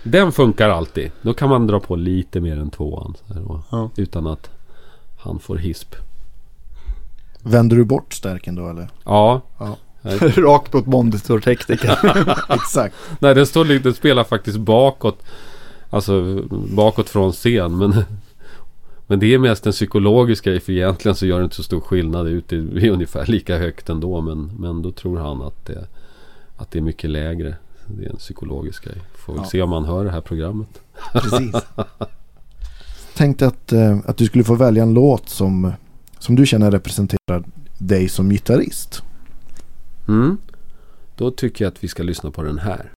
Den 0.03 0.31
funkar 0.31 0.69
alltid. 0.69 1.11
Då 1.21 1.33
kan 1.33 1.49
man 1.49 1.67
dra 1.67 1.79
på 1.79 1.95
lite 1.95 2.41
mer 2.41 2.57
än 2.59 2.69
tvåan. 2.69 3.15
Så 3.27 3.33
här, 3.33 3.41
då, 3.41 3.61
Ja. 3.71 3.89
Utan 3.95 4.27
att 4.27 4.49
han 5.19 5.39
får 5.39 5.57
hisp. 5.57 5.95
Vänder 7.41 7.75
du 7.77 7.83
bort 7.85 8.13
stärken 8.13 8.55
då 8.55 8.69
eller? 8.69 8.89
Ja. 9.05 9.41
Ja. 9.59 9.75
rakt 10.37 10.73
mot 10.73 10.85
monitortekniker. 10.85 11.99
Exakt. 12.53 12.95
Nej, 13.19 13.35
den, 13.35 13.45
står, 13.45 13.65
den 13.65 13.93
spelar 13.93 14.23
faktiskt 14.23 14.57
bakåt. 14.57 15.23
Alltså 15.89 16.41
bakåt 16.75 17.09
från 17.09 17.31
scen. 17.31 17.77
Men, 17.77 18.03
men 19.07 19.19
det 19.19 19.33
är 19.33 19.37
mest 19.37 19.65
en 19.65 19.71
psykologisk 19.71 20.43
grej. 20.45 20.59
För 20.59 20.71
egentligen 20.73 21.15
så 21.15 21.25
gör 21.25 21.37
det 21.39 21.43
inte 21.43 21.55
så 21.55 21.63
stor 21.63 21.79
skillnad. 21.81 22.27
Ut 22.27 22.49
det 22.49 22.55
är 22.55 22.89
ungefär 22.89 23.25
lika 23.25 23.57
högt 23.57 23.89
ändå. 23.89 24.21
Men, 24.21 24.51
men 24.59 24.81
då 24.81 24.91
tror 24.91 25.19
han 25.19 25.41
att 25.41 25.65
det, 25.65 25.87
att 26.57 26.71
det 26.71 26.79
är 26.79 26.83
mycket 26.83 27.09
lägre. 27.09 27.55
Det 27.87 28.05
är 28.05 28.09
en 28.09 28.15
psykologisk 28.17 28.83
grej. 28.85 28.97
Får 29.15 29.35
Ja. 29.37 29.45
se 29.45 29.61
om 29.61 29.69
man 29.69 29.85
hör 29.85 30.05
det 30.05 30.11
här 30.11 30.21
programmet. 30.21 30.81
Precis. 31.13 31.55
Tänkte 33.15 33.47
att, 33.47 33.73
eh, 33.73 33.97
att 34.05 34.17
du 34.17 34.25
skulle 34.25 34.43
få 34.43 34.55
välja 34.55 34.83
en 34.83 34.93
låt 34.93 35.29
som, 35.29 35.71
som 36.19 36.35
du 36.35 36.45
känner 36.45 36.71
representerar 36.71 37.43
dig 37.77 38.09
som 38.09 38.29
gitarrist. 38.29 39.03
Mm. 40.07 40.37
Då 41.15 41.31
tycker 41.31 41.65
jag 41.65 41.71
att 41.71 41.83
vi 41.83 41.87
ska 41.87 42.03
lyssna 42.03 42.31
på 42.31 42.43
den 42.43 42.59
här. 42.59 42.91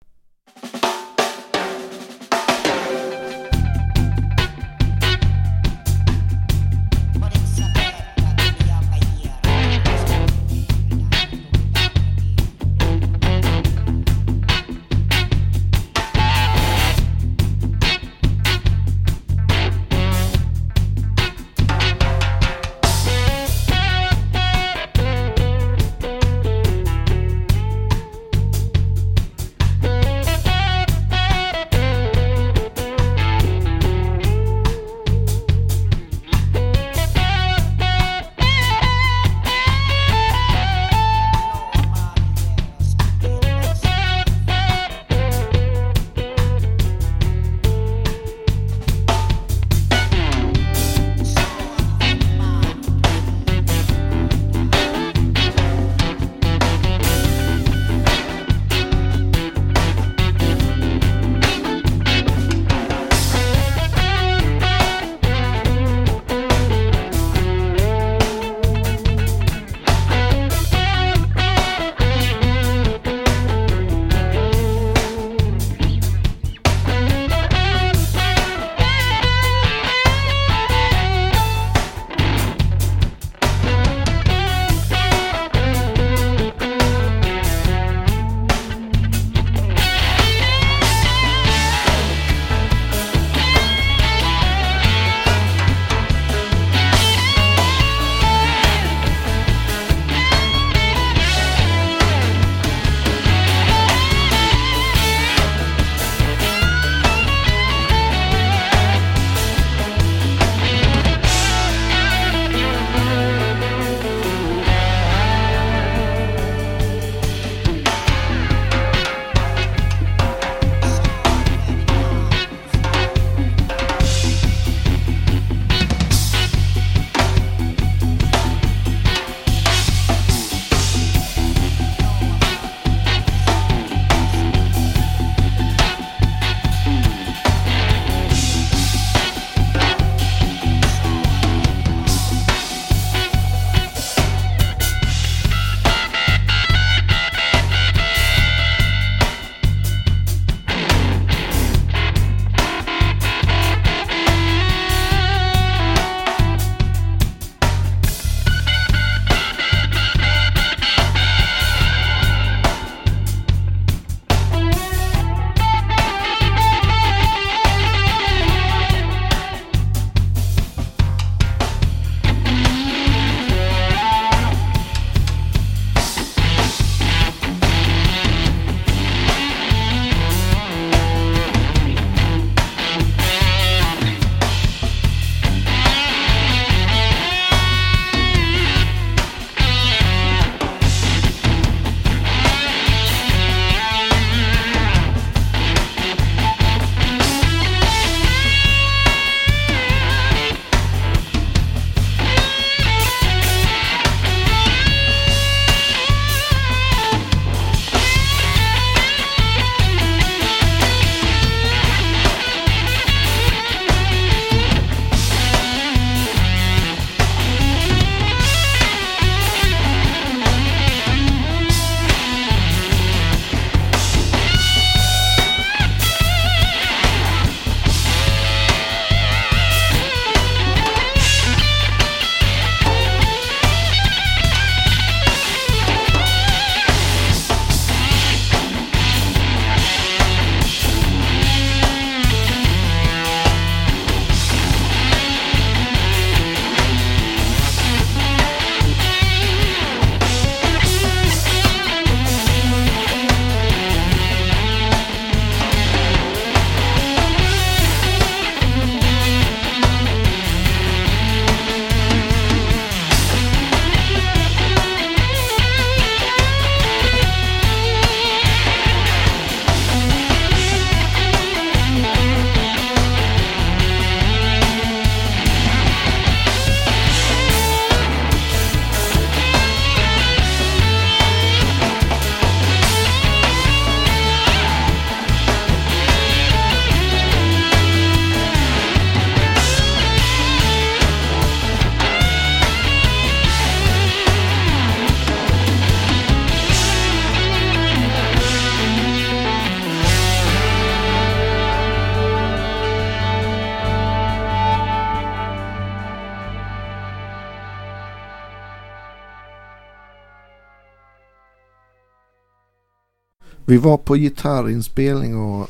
Vi 313.74 313.78
var 313.80 313.98
på 313.98 314.16
gitarrinspelning 314.16 315.38
och 315.38 315.70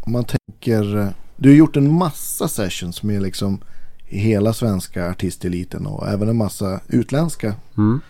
om 0.00 0.12
man 0.12 0.24
tänker... 0.24 1.12
Du 1.36 1.48
har 1.48 1.56
gjort 1.56 1.76
en 1.76 1.92
massa 1.92 2.48
sessions 2.48 3.02
med 3.02 3.22
liksom 3.22 3.58
hela 4.04 4.52
svenska 4.52 5.10
artisteliten 5.10 5.86
och 5.86 6.08
även 6.08 6.28
en 6.28 6.36
massa 6.36 6.80
utländska 6.88 7.54
Mm. 7.76 8.00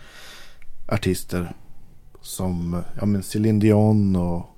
artister. 0.87 1.55
Som 2.21 2.81
ja, 2.99 3.05
men 3.05 3.23
Céline 3.23 3.59
Dion 3.59 4.15
och 4.15 4.55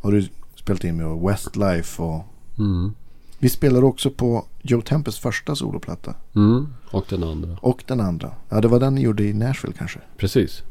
har 0.00 0.12
du 0.12 0.28
spelat 0.54 0.84
in 0.84 0.96
med 0.96 1.20
Westlife 1.30 2.02
och 2.02 2.24
Mm. 2.58 2.92
vi 3.38 3.48
spelar 3.48 3.84
också 3.84 4.10
på 4.10 4.44
Joe 4.62 4.80
Tempest 4.80 5.18
första 5.18 5.56
soloplatta. 5.56 6.14
Mm. 6.36 6.66
Och 6.90 7.04
den 7.08 7.22
andra. 7.24 7.56
Och 7.60 7.84
den 7.86 8.00
andra. 8.00 8.30
Ja, 8.48 8.60
det 8.60 8.68
var 8.68 8.80
den 8.80 8.94
ni 8.94 9.00
gjorde 9.00 9.24
i 9.24 9.32
Nashville 9.32 9.74
kanske. 9.78 10.00
Precis. 10.16 10.62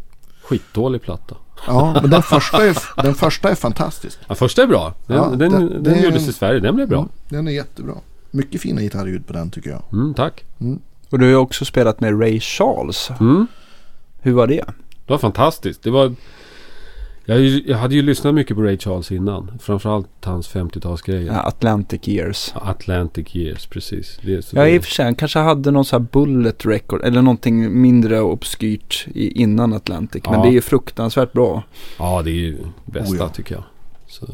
Skitdålig 0.44 1.02
platta. 1.02 1.36
Ja, 1.68 2.00
men 2.02 2.10
den 2.10 2.24
första 2.24 2.66
är, 2.68 2.78
den 3.04 3.16
första 3.16 3.50
är 3.50 3.56
fantastisk. 3.56 4.20
Ja, 4.28 4.36
första 4.36 4.64
är 4.64 4.68
bra. 4.68 4.94
Den, 5.08 5.18
Ja, 5.18 5.26
den, 5.30 5.84
den, 5.84 5.94
är- 5.96 6.04
gjordes 6.04 6.28
i 6.28 6.34
Sverige. 6.34 6.60
Den 6.60 6.76
blev 6.76 6.88
bra. 6.89 6.98
Mm, 7.00 7.10
Den 7.30 7.48
är 7.48 7.52
jättebra. 7.52 7.94
Mycket 8.32 8.62
fina 8.62 8.82
gitarrljud 8.82 9.28
på 9.28 9.34
den 9.34 9.52
tycker 9.52 9.70
jag. 9.70 9.84
Mm, 9.94 10.14
tack. 10.14 10.44
Och 11.10 11.20
du 11.20 11.26
har 11.26 11.30
ju 11.30 11.36
också 11.36 11.66
spelat 11.66 12.00
med 12.00 12.22
Ray 12.22 12.39
Charles. 12.39 13.10
Mm. 13.20 13.48
Hur 14.22 14.34
var 14.34 14.48
det? 14.48 14.64
Det 15.06 15.14
var 15.14 15.18
fantastiskt. 15.18 15.84
Det 15.84 15.89
var... 15.91 16.14
Jag, 17.26 17.40
jag 17.42 17.78
hade 17.78 17.96
ju 17.96 18.02
lyssnat 18.02 18.34
mycket 18.36 18.58
på 18.58 18.64
Ray 18.64 18.78
Charles 18.78 19.12
innan. 19.12 19.52
Framförallt 19.60 20.08
hans 20.26 20.50
50-talsgrejer. 20.56 21.26
Ja, 21.28 21.40
Atlantic 21.42 22.08
Years. 22.08 22.52
Atlantic 22.56 23.36
Years, 23.36 23.66
precis. 23.68 24.20
Det, 24.22 24.54
Ja, 24.54 24.68
i 24.68 24.80
och 24.80 24.84
för 24.84 24.92
sig. 24.92 25.06
Han 25.06 25.16
kanske 25.16 25.40
hade 25.40 25.72
någon 25.72 25.86
sån 25.86 26.02
här 26.02 26.08
bullet 26.12 26.66
record. 26.66 27.02
Eller 27.04 27.22
någonting 27.22 27.82
mindre 27.82 28.22
obskyrt 28.22 29.08
i, 29.14 29.42
innan 29.42 29.74
Atlantic. 29.74 30.24
Men 30.26 30.34
Ja. 30.34 30.42
det 30.42 30.48
är 30.50 30.54
ju 30.54 30.62
fruktansvärt 30.62 31.34
bra. 31.34 31.64
ja, 32.00 32.22
det 32.22 32.30
är 32.32 32.34
ju 32.34 32.58
bästa 32.86 33.14
Oh, 33.14 33.18
ja. 33.20 33.30
tycker 33.30 33.56
jag. 33.56 33.64
Så 34.08 34.26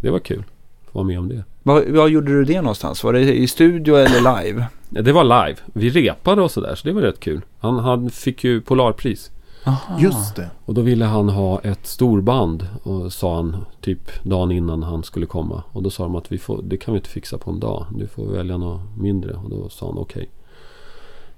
det 0.00 0.10
var 0.10 0.18
kul. 0.18 0.44
Att 0.88 0.94
vara 0.94 1.04
med 1.04 1.18
om 1.18 1.28
det. 1.28 1.44
Vad, 1.62 1.88
vad 1.88 2.10
gjorde 2.10 2.32
du 2.32 2.44
det 2.44 2.60
någonstans? 2.60 3.04
Var 3.04 3.12
det 3.12 3.34
i 3.38 3.46
studio 3.48 3.96
eller 3.96 4.42
live? 4.42 4.64
Ja, 4.90 5.02
det 5.02 5.12
var 5.12 5.24
live. 5.24 5.58
Vi 5.72 5.90
repade 5.90 6.42
och 6.42 6.50
sådär, 6.50 6.74
så 6.74 6.88
det 6.88 6.94
var 6.94 7.02
rätt 7.02 7.20
kul. 7.20 7.40
Han, 7.58 7.78
han 7.78 8.10
fick 8.10 8.44
ju 8.44 8.60
Polarpris. 8.60 9.30
Aha. 9.64 10.00
Just 10.00 10.36
det. 10.36 10.50
Och 10.64 10.74
då 10.74 10.80
ville 10.80 11.04
han 11.04 11.28
ha 11.28 11.60
ett 11.60 11.86
storband. 11.86 12.66
Och 12.82 13.12
sa 13.12 13.36
han 13.36 13.56
typ 13.80 14.24
dagen 14.24 14.52
innan 14.52 14.82
han 14.82 15.02
skulle 15.02 15.26
komma. 15.26 15.62
Och 15.72 15.82
då 15.82 15.90
sa 15.90 16.02
de 16.02 16.16
att 16.16 16.32
vi 16.32 16.38
får, 16.38 16.62
det 16.62 16.76
kan 16.76 16.94
vi 16.94 16.98
inte 16.98 17.10
fixa 17.10 17.38
på 17.38 17.50
en 17.50 17.60
dag. 17.60 17.86
Du 17.90 18.06
får 18.06 18.26
välja 18.26 18.56
något 18.56 18.80
mindre. 18.96 19.32
Och 19.32 19.50
då 19.50 19.68
sa 19.68 19.86
han 19.86 19.98
okej. 19.98 20.30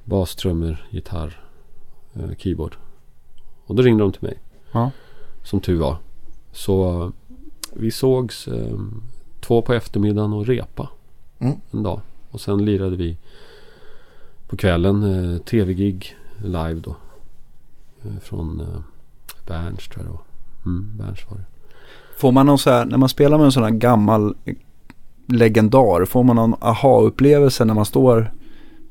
Bas, 0.04 0.36
trummor, 0.36 0.86
gitarr, 0.90 1.40
eh, 2.14 2.36
keyboard. 2.38 2.76
Och 3.66 3.74
då 3.74 3.82
ringde 3.82 4.04
de 4.04 4.12
till 4.12 4.22
mig. 4.22 4.38
Ja. 4.72 4.90
Som 5.44 5.60
tur 5.60 5.78
var. 5.78 5.96
Så 6.52 7.12
vi 7.72 7.90
sågs 7.90 8.48
eh, 8.48 8.78
två 9.40 9.62
på 9.62 9.72
eftermiddagen 9.72 10.32
och 10.32 10.46
repa. 10.46 10.88
Mm. 11.38 11.60
En 11.70 11.82
dag. 11.82 12.00
Och 12.30 12.40
sen 12.40 12.64
lirade 12.64 12.96
vi 12.96 13.16
på 14.48 14.56
kvällen 14.56 15.02
eh, 15.02 15.38
tv-gig 15.38 16.16
live 16.44 16.80
då. 16.80 16.96
Eh, 18.04 18.20
från 18.22 18.60
eh, 18.60 18.80
Berns 19.46 19.88
tror 19.88 20.04
jag 20.04 20.12
var. 20.12 20.20
Mm, 20.66 20.96
Berns 20.96 21.30
var 21.30 21.36
det. 21.36 21.44
Får 22.16 22.32
man 22.32 22.46
någon 22.46 22.58
så 22.58 22.70
här, 22.70 22.84
när 22.84 22.98
man 22.98 23.08
spelar 23.08 23.38
med 23.38 23.44
en 23.44 23.52
sån 23.52 23.62
här 23.62 23.70
gammal 23.70 24.34
legendar, 25.26 26.04
får 26.04 26.22
man 26.22 26.36
någon 26.36 26.54
aha-upplevelse 26.60 27.64
när 27.64 27.74
man 27.74 27.84
står 27.84 28.32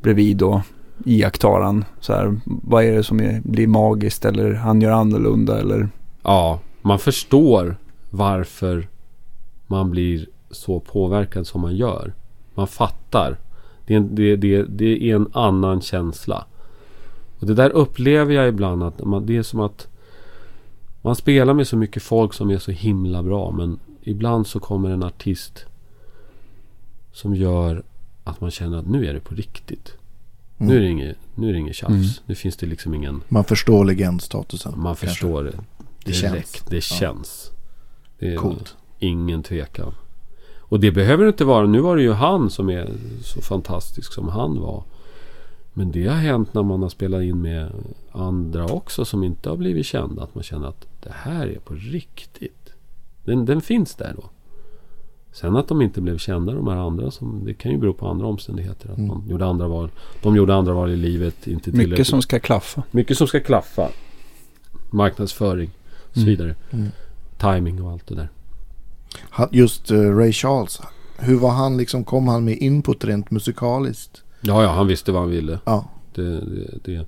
bredvid 0.01 0.43
iakttar 1.05 1.62
han? 1.62 1.86
Så 1.99 2.14
här, 2.14 2.39
vad 2.45 2.84
är 2.84 2.91
det 2.91 3.03
som 3.03 3.20
är, 3.20 3.41
blir 3.43 3.68
magiskt 3.68 4.26
eller 4.26 4.53
han 4.53 4.82
gör 4.82 4.91
annorlunda 4.91 5.59
eller? 5.59 5.89
Ja, 6.24 6.59
man 6.82 6.99
förstår 6.99 7.78
varför 8.09 8.88
man 9.68 9.91
blir 9.91 10.26
så 10.51 10.80
påverkad 10.80 11.47
som 11.47 11.62
man 11.62 11.76
gör. 11.76 12.14
Man 12.55 12.68
fattar. 12.68 13.38
Det 13.86 13.93
är 13.93 13.97
en, 13.97 14.16
det, 14.16 14.36
det, 14.36 14.64
det 14.64 15.12
är 15.12 15.16
en 15.16 15.28
annan 15.34 15.82
känsla. 15.82 16.45
Och 17.41 17.47
det 17.47 17.53
där 17.53 17.69
upplever 17.69 18.33
jag 18.33 18.47
ibland 18.47 18.83
att 18.83 19.03
man, 19.05 19.25
det 19.25 19.37
är 19.37 19.43
som 19.43 19.59
att 19.59 19.87
man 21.01 21.15
spelar 21.15 21.53
med 21.53 21.67
så 21.67 21.77
mycket 21.77 22.03
folk 22.03 22.33
som 22.33 22.49
är 22.51 22.57
så 22.57 22.71
himla 22.71 23.23
bra. 23.23 23.51
Men 23.51 23.79
ibland 24.01 24.47
så 24.47 24.59
kommer 24.59 24.89
en 24.89 25.03
artist 25.03 25.65
som 27.13 27.35
gör 27.35 27.83
att 28.23 28.41
man 28.41 28.51
känner 28.51 28.77
att 28.77 28.87
nu 28.87 29.05
är 29.07 29.13
det 29.13 29.19
på 29.19 29.35
riktigt. 29.35 29.93
Nu 30.57 30.75
är 30.77 30.79
det 30.81 30.87
inget, 30.87 31.17
nu 31.35 31.49
är 31.49 31.53
det 31.53 31.59
inget 31.59 31.75
tjafs. 31.75 31.91
Mm. 31.91 32.05
Nu 32.25 32.35
finns 32.35 32.57
det 32.57 32.65
liksom 32.65 32.93
ingen... 32.93 33.21
Man 33.27 33.43
förstår 33.43 33.85
legendstatusen. 33.85 34.73
Man 34.75 34.83
kanske. 34.85 35.07
förstår 35.07 35.43
det. 35.43 35.51
Det 36.03 36.11
direkt. 36.11 36.21
känns. 36.21 36.63
Det 36.69 36.75
Ja. 36.75 36.81
känns. 36.81 37.51
Det 38.19 38.33
är 38.33 38.37
Coolt. 38.37 38.75
ingen 38.99 39.43
tvekan. 39.43 39.93
Och 40.59 40.79
det 40.79 40.91
behöver 40.91 41.27
inte 41.27 41.45
vara. 41.45 41.67
Nu 41.67 41.79
var 41.79 41.95
det 41.95 42.01
ju 42.01 42.11
han 42.13 42.49
som 42.49 42.69
är 42.69 42.89
så 43.23 43.41
fantastisk 43.41 44.13
som 44.13 44.27
han 44.29 44.59
var. 44.59 44.83
Men 45.74 45.91
det 45.91 46.07
har 46.07 46.15
hänt 46.15 46.53
när 46.53 46.63
man 46.63 46.82
har 46.82 46.89
spelat 46.89 47.22
in 47.24 47.41
med 47.41 47.72
andra 48.11 48.65
också 48.65 49.05
som 49.05 49.24
inte 49.24 49.49
har 49.49 49.57
blivit 49.57 49.86
kända. 49.86 50.24
Att 50.24 50.36
man 50.36 50.43
känner 50.43 50.67
att 50.67 50.88
det 51.03 51.11
här 51.13 51.47
är 51.47 51.59
på 51.59 51.74
riktigt. 51.74 52.74
Den, 53.24 53.45
den 53.45 53.61
finns 53.61 53.95
där 53.95 54.13
då. 54.15 54.24
Sen 55.32 55.55
att 55.55 55.67
de 55.67 55.82
inte 55.82 56.01
blev 56.01 56.17
kända 56.17 56.53
de 56.53 56.67
här 56.67 56.76
andra. 56.78 57.11
Som, 57.11 57.41
det 57.45 57.53
kan 57.53 57.72
ju 57.72 57.78
bero 57.78 57.93
på 57.93 58.07
andra 58.07 58.28
omständigheter. 58.28 58.89
Att 58.91 58.97
Mm. 58.97 59.07
man 59.07 59.24
gjorde 59.30 59.45
andra 59.45 59.67
val. 59.67 59.89
De 60.22 60.36
gjorde 60.36 60.55
andra 60.55 60.74
val 60.74 60.91
i 60.91 60.95
livet. 60.97 61.47
Inte 61.47 61.72
Mycket 61.72 62.07
som 62.07 62.22
ska 62.22 62.39
klaffa. 62.39 62.84
Mycket 62.91 63.17
som 63.17 63.28
ska 63.28 63.39
klaffa. 63.39 63.89
Marknadsföring 64.89 65.69
och 66.09 66.13
så 66.13 66.19
Mm. 66.19 66.30
vidare. 66.30 66.55
Mm. 66.72 66.88
Timing 67.38 67.82
och 67.84 67.91
allt 67.91 68.07
det 68.07 68.15
där. 68.15 68.30
Just 69.51 69.91
eh, 69.91 69.97
Ray 70.17 70.32
Charles. 70.32 70.82
Hur 71.19 71.39
var 71.39 71.49
han 71.51 71.78
liksom? 71.78 72.03
Kom 72.03 72.28
han 72.28 72.45
med 72.45 72.57
input 72.57 73.03
rent 73.03 73.32
musikaliskt? 73.32 74.20
Ja, 74.41 74.63
ja, 74.63 74.69
han 74.69 74.87
visste 74.87 75.11
vad 75.11 75.21
han 75.21 75.31
ville. 75.31 75.59
Ja. 75.65 75.85
Det, 76.13 76.23
det, 76.23 76.77
det, 76.83 77.05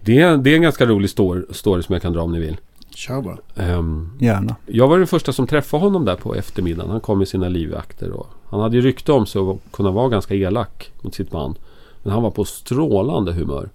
det, 0.00 0.18
är, 0.18 0.36
det 0.36 0.50
är 0.50 0.54
en 0.56 0.62
ganska 0.62 0.86
rolig 0.86 1.10
story, 1.10 1.42
story 1.50 1.82
som 1.82 1.92
jag 1.92 2.02
kan 2.02 2.12
dra 2.12 2.22
om 2.22 2.32
ni 2.32 2.40
vill. 2.40 2.56
Kör 2.94 3.22
bara. 3.22 3.38
Ehm, 3.56 4.10
Gärna. 4.18 4.56
jag 4.66 4.88
var 4.88 4.98
den 4.98 5.06
första 5.06 5.32
som 5.32 5.46
träffade 5.46 5.82
honom 5.82 6.04
där 6.04 6.16
på 6.16 6.34
eftermiddagen. 6.34 6.90
Han 6.90 7.00
kom 7.00 7.18
med 7.18 7.28
sina 7.28 7.48
livvakter. 7.48 8.10
Och 8.10 8.26
han 8.50 8.60
hade 8.60 8.76
ju 8.76 8.82
rykte 8.82 9.12
om 9.12 9.26
sig 9.26 9.40
att 9.40 9.72
kunna 9.72 9.90
vara 9.90 10.08
ganska 10.08 10.34
elak 10.34 10.92
mot 11.00 11.14
sitt 11.14 11.30
band. 11.30 11.58
Men 12.02 12.12
han 12.12 12.22
var 12.22 12.30
på 12.30 12.44
strålande 12.44 13.32
humör. 13.32 13.70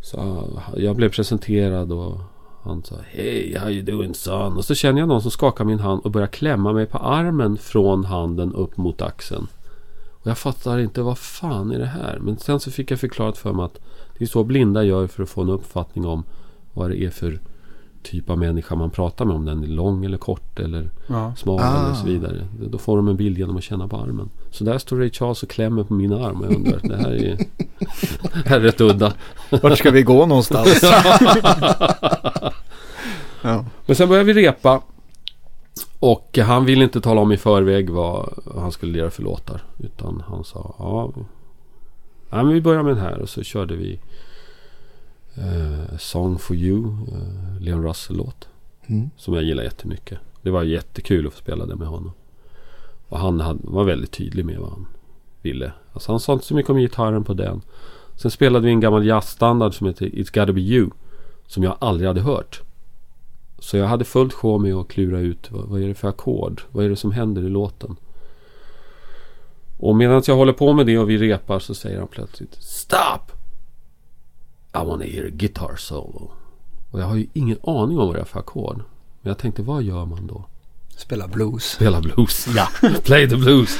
Så 0.00 0.44
jag 0.76 0.96
blev 0.96 1.08
presenterad 1.08 1.92
och 1.92 2.18
han 2.62 2.82
sa 2.82 2.94
Hej, 3.10 3.56
how 3.58 3.70
you 3.70 3.82
doing 3.82 4.14
son? 4.14 4.56
Och 4.56 4.64
så 4.64 4.74
känner 4.74 5.00
jag 5.00 5.08
någon 5.08 5.22
som 5.22 5.30
skakar 5.30 5.64
min 5.64 5.78
hand 5.78 6.00
och 6.04 6.10
börjar 6.10 6.28
klämma 6.28 6.72
mig 6.72 6.86
på 6.86 6.98
armen 6.98 7.58
från 7.58 8.04
handen 8.04 8.54
upp 8.54 8.76
mot 8.76 9.02
axeln. 9.02 9.46
Och 10.22 10.26
jag 10.30 10.38
fattar 10.38 10.78
inte 10.78 11.02
vad 11.02 11.18
fan 11.18 11.70
är 11.70 11.78
det 11.78 11.86
här? 11.86 12.18
Men 12.20 12.36
sen 12.38 12.60
så 12.60 12.70
fick 12.70 12.90
jag 12.90 13.00
förklarat 13.00 13.38
för 13.38 13.52
mig 13.52 13.64
att 13.64 13.78
det 14.18 14.24
är 14.24 14.28
så 14.28 14.44
blinda 14.44 14.82
gör 14.84 15.06
för 15.06 15.22
att 15.22 15.28
få 15.28 15.42
en 15.42 15.48
uppfattning 15.48 16.06
om 16.06 16.24
vad 16.72 16.90
det 16.90 17.02
är 17.04 17.10
för 17.10 17.40
typ 18.02 18.30
av 18.30 18.38
människa 18.38 18.74
man 18.74 18.90
pratar 18.90 19.24
med. 19.24 19.36
Om 19.36 19.44
den 19.44 19.62
är 19.62 19.66
lång 19.66 20.04
eller 20.04 20.18
kort 20.18 20.58
eller 20.58 20.90
Ja. 21.06 21.32
smal 21.36 21.60
Ah. 21.60 21.84
eller 21.84 21.94
så 21.94 22.06
vidare. 22.06 22.46
Då 22.70 22.78
får 22.78 22.96
de 22.96 23.08
en 23.08 23.16
bild 23.16 23.38
genom 23.38 23.56
att 23.56 23.62
känna 23.62 23.88
på 23.88 23.96
armen. 23.96 24.30
Så 24.50 24.64
där 24.64 24.78
står 24.78 24.96
Ray 24.96 25.10
Charles 25.10 25.42
och 25.42 25.50
klämmer 25.50 25.84
på 25.84 25.94
min 25.94 26.12
arm. 26.12 26.40
Och 26.40 26.46
jag 26.46 26.54
undrar, 26.56 26.80
det 26.82 26.96
här 26.96 27.10
är, 27.12 27.36
det 28.32 28.48
här 28.48 28.56
är 28.56 28.60
rätt 28.60 28.80
udda. 28.80 29.12
Vart 29.62 29.78
ska 29.78 29.90
vi 29.90 30.02
gå 30.02 30.26
någonstans? 30.26 30.82
ja. 33.42 33.64
Men 33.86 33.96
sen 33.96 34.08
började 34.08 34.32
vi 34.32 34.42
repa. 34.46 34.80
Och 36.02 36.38
han 36.38 36.64
ville 36.64 36.84
inte 36.84 37.00
tala 37.00 37.20
om 37.20 37.32
i 37.32 37.36
förväg 37.36 37.90
vad 37.90 38.42
han 38.54 38.72
skulle 38.72 38.98
göra 38.98 39.10
för 39.10 39.22
låtar. 39.22 39.64
Utan 39.78 40.22
han 40.26 40.44
sa 40.44 40.74
ja, 40.78 41.12
ja 42.30 42.42
men 42.42 42.48
vi 42.48 42.60
börjar 42.60 42.82
med 42.82 42.96
den 42.96 43.04
här. 43.04 43.18
Och 43.18 43.28
så 43.28 43.42
körde 43.42 43.76
vi 43.76 44.00
eh, 45.34 45.96
Song 45.98 46.38
for 46.38 46.56
you, 46.56 46.84
eh, 46.86 47.60
Leon 47.60 47.82
Russell-låt. 47.82 48.48
Mm. 48.86 49.10
Som 49.16 49.34
jag 49.34 49.42
gillar 49.42 49.62
jättemycket. 49.62 50.18
Det 50.42 50.50
var 50.50 50.62
jättekul 50.62 51.26
att 51.26 51.32
få 51.32 51.38
spela 51.38 51.66
det 51.66 51.76
med 51.76 51.88
honom. 51.88 52.12
Och 53.08 53.18
han 53.18 53.40
hade, 53.40 53.60
var 53.62 53.84
väldigt 53.84 54.12
tydlig 54.12 54.44
med 54.44 54.58
vad 54.58 54.70
han 54.70 54.86
ville. 55.42 55.72
Alltså 55.92 56.12
han 56.12 56.20
sa 56.20 56.32
inte 56.32 56.44
så 56.44 56.54
mycket 56.54 56.70
om 56.70 56.78
gitarren 56.78 57.24
på 57.24 57.34
den. 57.34 57.62
Sen 58.16 58.30
spelade 58.30 58.66
vi 58.66 58.72
en 58.72 58.80
gammal 58.80 59.06
jazzstandard 59.06 59.74
som 59.74 59.86
heter 59.86 60.06
It's 60.06 60.40
Gotta 60.40 60.52
Be 60.52 60.60
You. 60.60 60.90
Som 61.46 61.62
jag 61.62 61.76
aldrig 61.80 62.08
hade 62.08 62.20
hört. 62.20 62.62
Så 63.62 63.76
jag 63.76 63.86
hade 63.86 64.04
fullt 64.04 64.32
sjå 64.32 64.58
med 64.58 64.74
att 64.74 64.88
klura 64.88 65.18
ut 65.18 65.50
vad, 65.50 65.68
vad 65.68 65.82
är 65.82 65.88
det 65.88 65.94
för 65.94 66.08
ackord? 66.08 66.62
Vad 66.70 66.84
är 66.84 66.88
det 66.88 66.96
som 66.96 67.12
händer 67.12 67.42
i 67.42 67.48
låten? 67.48 67.96
Och 69.78 69.96
medan 69.96 70.22
jag 70.26 70.36
håller 70.36 70.52
på 70.52 70.72
med 70.72 70.86
det 70.86 70.98
och 70.98 71.10
vi 71.10 71.18
repar 71.18 71.58
så 71.58 71.74
säger 71.74 71.98
han 71.98 72.08
plötsligt 72.08 72.54
Stop! 72.60 73.32
I 74.74 74.86
wanna 74.86 75.04
hear 75.04 75.26
a 75.26 75.30
guitar 75.32 75.76
solo. 75.76 76.30
Och 76.90 77.00
jag 77.00 77.06
har 77.06 77.16
ju 77.16 77.26
ingen 77.32 77.58
aning 77.62 77.98
om 77.98 78.06
vad 78.06 78.16
det 78.16 78.20
är 78.20 78.24
för 78.24 78.40
ackord. 78.40 78.76
Men 79.20 79.30
jag 79.30 79.38
tänkte, 79.38 79.62
vad 79.62 79.82
gör 79.82 80.04
man 80.04 80.26
då? 80.26 80.44
Spela 80.96 81.28
blues. 81.28 81.64
Spela 81.64 82.00
blues. 82.00 82.46
Ja, 82.56 82.68
play 83.04 83.28
the 83.28 83.36
blues. 83.36 83.78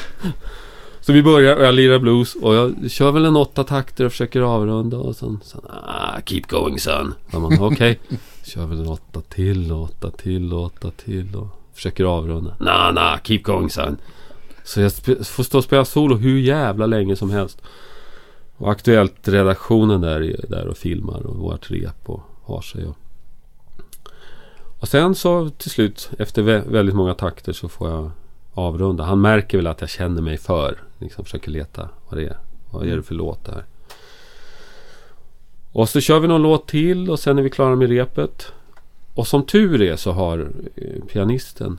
Så 1.03 1.12
vi 1.12 1.22
börjar 1.22 1.57
och 1.57 1.64
jag 1.64 1.74
lirar 1.74 1.98
blues 1.98 2.34
och 2.34 2.55
jag 2.55 2.90
kör 2.90 3.12
väl 3.12 3.24
en 3.24 3.36
åtta 3.36 3.64
takter 3.64 4.05
och 4.05 4.11
försöker 4.12 4.40
avrunda 4.40 4.96
och 4.96 5.16
sen, 5.16 5.40
sen 5.44 5.61
ah, 5.70 6.20
keep 6.26 6.42
going 6.48 6.78
son. 6.80 7.14
Så 7.32 7.40
man, 7.40 7.61
Okej, 7.61 7.98
kör 8.44 8.66
väl 8.66 8.80
en 8.80 8.88
åtta 8.88 9.20
till 9.20 9.72
och 9.72 9.82
åtta 9.82 10.11
till 10.11 10.55
och 10.55 10.62
åtta 10.62 10.90
till 10.90 11.36
och 11.36 11.46
försöker 11.74 12.05
avrunda. 12.05 12.57
Nah, 12.61 12.92
nah, 12.94 13.18
keep 13.22 13.40
going 13.42 13.70
son. 13.70 13.96
Så 14.64 14.80
jag 14.80 14.92
får 15.26 15.42
stå 15.42 15.59
och 15.59 15.64
spela 15.64 15.84
solo 15.84 16.16
hur 16.16 16.38
jävla 16.40 16.86
länge 16.86 17.16
som 17.16 17.30
helst. 17.30 17.62
Och 18.57 18.70
Aktuellt 18.70 19.28
redaktionen 19.28 20.00
där 20.00 20.20
är 20.20 20.44
där 20.48 20.66
och 20.66 20.76
filmar 20.76 21.26
och 21.26 21.36
vårt 21.36 21.70
rep 21.70 22.09
och 22.09 22.20
har 22.44 22.61
sig. 22.61 22.84
Och, 22.86 22.96
och 24.80 24.88
sen 24.88 25.14
så 25.14 25.50
till 25.50 25.70
slut 25.70 26.11
efter 26.18 26.42
vä- 26.42 26.70
väldigt 26.72 26.94
många 26.94 27.14
takter 27.14 27.53
så 27.53 27.68
får 27.68 27.90
jag 27.90 28.11
avrunda. 28.55 29.05
Han 29.05 29.20
märker 29.20 29.59
väl 29.59 29.66
att 29.66 29.80
jag 29.80 29.90
känner 29.90 30.22
mig 30.22 30.38
för. 30.38 30.78
Liksom 31.03 31.24
försöker 31.24 31.50
leta 31.50 31.88
vad 32.09 32.20
det 32.20 32.26
är. 32.26 32.36
Vad 32.70 32.86
är 32.86 32.96
det 32.96 33.03
för 33.03 33.14
låt 33.14 33.44
det 33.44 33.53
här? 33.53 33.64
Och 35.72 35.88
så 35.88 36.00
kör 36.00 36.20
vi 36.20 36.28
någon 36.28 36.42
låt 36.42 36.66
till 36.66 37.11
och 37.11 37.20
sen 37.20 37.38
är 37.38 37.42
vi 37.42 37.50
klara 37.50 37.76
med 37.76 37.88
repet. 37.88 38.53
Och 39.14 39.26
som 39.26 39.46
tur 39.46 39.82
är 39.82 39.96
så 39.96 40.12
har 40.12 40.50
eh, 40.74 41.05
pianisten, 41.12 41.78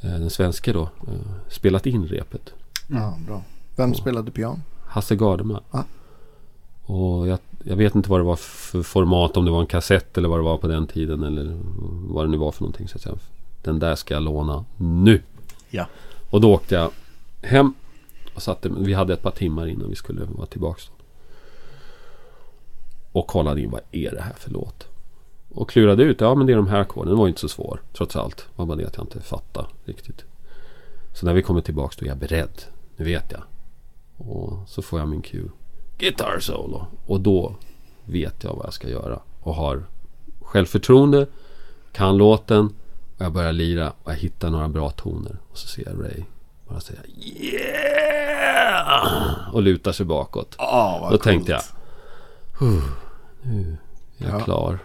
eh, 0.00 0.10
den 0.10 0.30
svenske 0.30 0.72
då, 0.72 0.82
eh, 0.82 1.48
spelat 1.48 1.86
in 1.86 2.06
repet. 2.06 2.52
Ja, 2.88 3.18
bra. 3.26 3.42
Vem 3.76 3.94
spelade 3.94 4.30
piano? 4.30 4.60
Hasse 4.86 5.16
Gardema. 5.16 5.60
Ja. 5.70 5.84
Och 6.86 7.28
jag, 7.28 7.38
jag 7.62 7.76
vet 7.76 7.94
inte 7.94 8.10
vad 8.10 8.20
det 8.20 8.24
var 8.24 8.36
för 8.36 8.82
format. 8.82 9.36
Om 9.36 9.44
det 9.44 9.50
var 9.50 9.60
en 9.60 9.66
kassett 9.66 10.18
eller 10.18 10.28
vad 10.28 10.38
det 10.38 10.42
var 10.42 10.58
på 10.58 10.66
den 10.66 10.86
tiden. 10.86 11.22
Eller 11.22 11.56
vad 12.08 12.24
det 12.24 12.30
nu 12.30 12.36
var 12.36 12.52
för 12.52 12.62
någonting. 12.62 12.88
Så 12.88 12.96
att 12.96 13.02
säga. 13.02 13.16
Den 13.62 13.78
där 13.78 13.94
ska 13.94 14.14
jag 14.14 14.22
låna 14.22 14.64
nu. 14.76 15.22
Ja. 15.70 15.86
Och 16.30 16.40
då 16.40 16.52
åkte 16.54 16.74
jag 16.74 16.90
hem. 17.42 17.74
Och 18.34 18.42
satte, 18.42 18.68
vi 18.68 18.94
hade 18.94 19.12
ett 19.12 19.22
par 19.22 19.30
timmar 19.30 19.66
innan 19.66 19.90
vi 19.90 19.96
skulle 19.96 20.24
vara 20.24 20.46
tillbaka. 20.46 20.82
Och 23.12 23.26
kollade 23.26 23.60
in 23.60 23.70
vad 23.70 23.80
är 23.92 24.10
det 24.10 24.22
här 24.22 24.32
för 24.32 24.50
låt. 24.50 24.88
Och 25.48 25.70
klurade 25.70 26.02
ut. 26.02 26.20
Ja 26.20 26.34
men 26.34 26.46
det 26.46 26.52
är 26.52 26.56
de 26.56 26.68
här 26.68 26.80
ackorden. 26.80 27.08
Den 27.08 27.18
var 27.18 27.26
ju 27.26 27.28
inte 27.28 27.40
så 27.40 27.48
svår. 27.48 27.80
Trots 27.92 28.16
allt. 28.16 28.36
Det 28.36 28.44
var 28.56 28.66
bara 28.66 28.78
det 28.78 28.86
att 28.86 28.96
jag 28.96 29.04
inte 29.04 29.20
fattade 29.20 29.68
riktigt. 29.84 30.24
Så 31.14 31.26
när 31.26 31.34
vi 31.34 31.42
kommer 31.42 31.60
tillbaka 31.60 31.96
då 31.98 32.04
är 32.04 32.08
jag 32.08 32.18
beredd. 32.18 32.62
Nu 32.96 33.04
vet 33.04 33.32
jag. 33.32 33.42
Och 34.16 34.58
så 34.68 34.82
får 34.82 34.98
jag 34.98 35.08
min 35.08 35.22
cue. 35.22 35.50
Guitar 35.98 36.38
solo. 36.40 36.86
Och 37.06 37.20
då 37.20 37.54
vet 38.04 38.44
jag 38.44 38.54
vad 38.54 38.66
jag 38.66 38.72
ska 38.72 38.88
göra. 38.88 39.20
Och 39.40 39.54
har 39.54 39.84
självförtroende. 40.40 41.26
Kan 41.92 42.16
låten. 42.16 42.66
Och 43.16 43.24
jag 43.24 43.32
börjar 43.32 43.52
lira. 43.52 43.92
Och 44.02 44.12
jag 44.12 44.16
hittar 44.16 44.50
några 44.50 44.68
bra 44.68 44.90
toner. 44.90 45.36
Och 45.50 45.58
så 45.58 45.68
ser 45.68 45.88
jag 45.88 46.04
Ray 46.04 46.22
bara 46.68 46.80
säga 46.80 46.98
Yeah! 48.24 49.08
Och 49.52 49.62
lutar 49.62 49.92
sig 49.92 50.06
bakåt. 50.06 50.54
Ja, 50.58 50.98
vad 51.02 51.12
Då 51.12 51.18
tänkte 51.18 51.52
jag. 51.52 51.60
"Huh, 52.58 52.82
Nu 53.42 53.76
är 54.18 54.26
jag 54.30 54.40
Ja. 54.40 54.44
klar. 54.44 54.78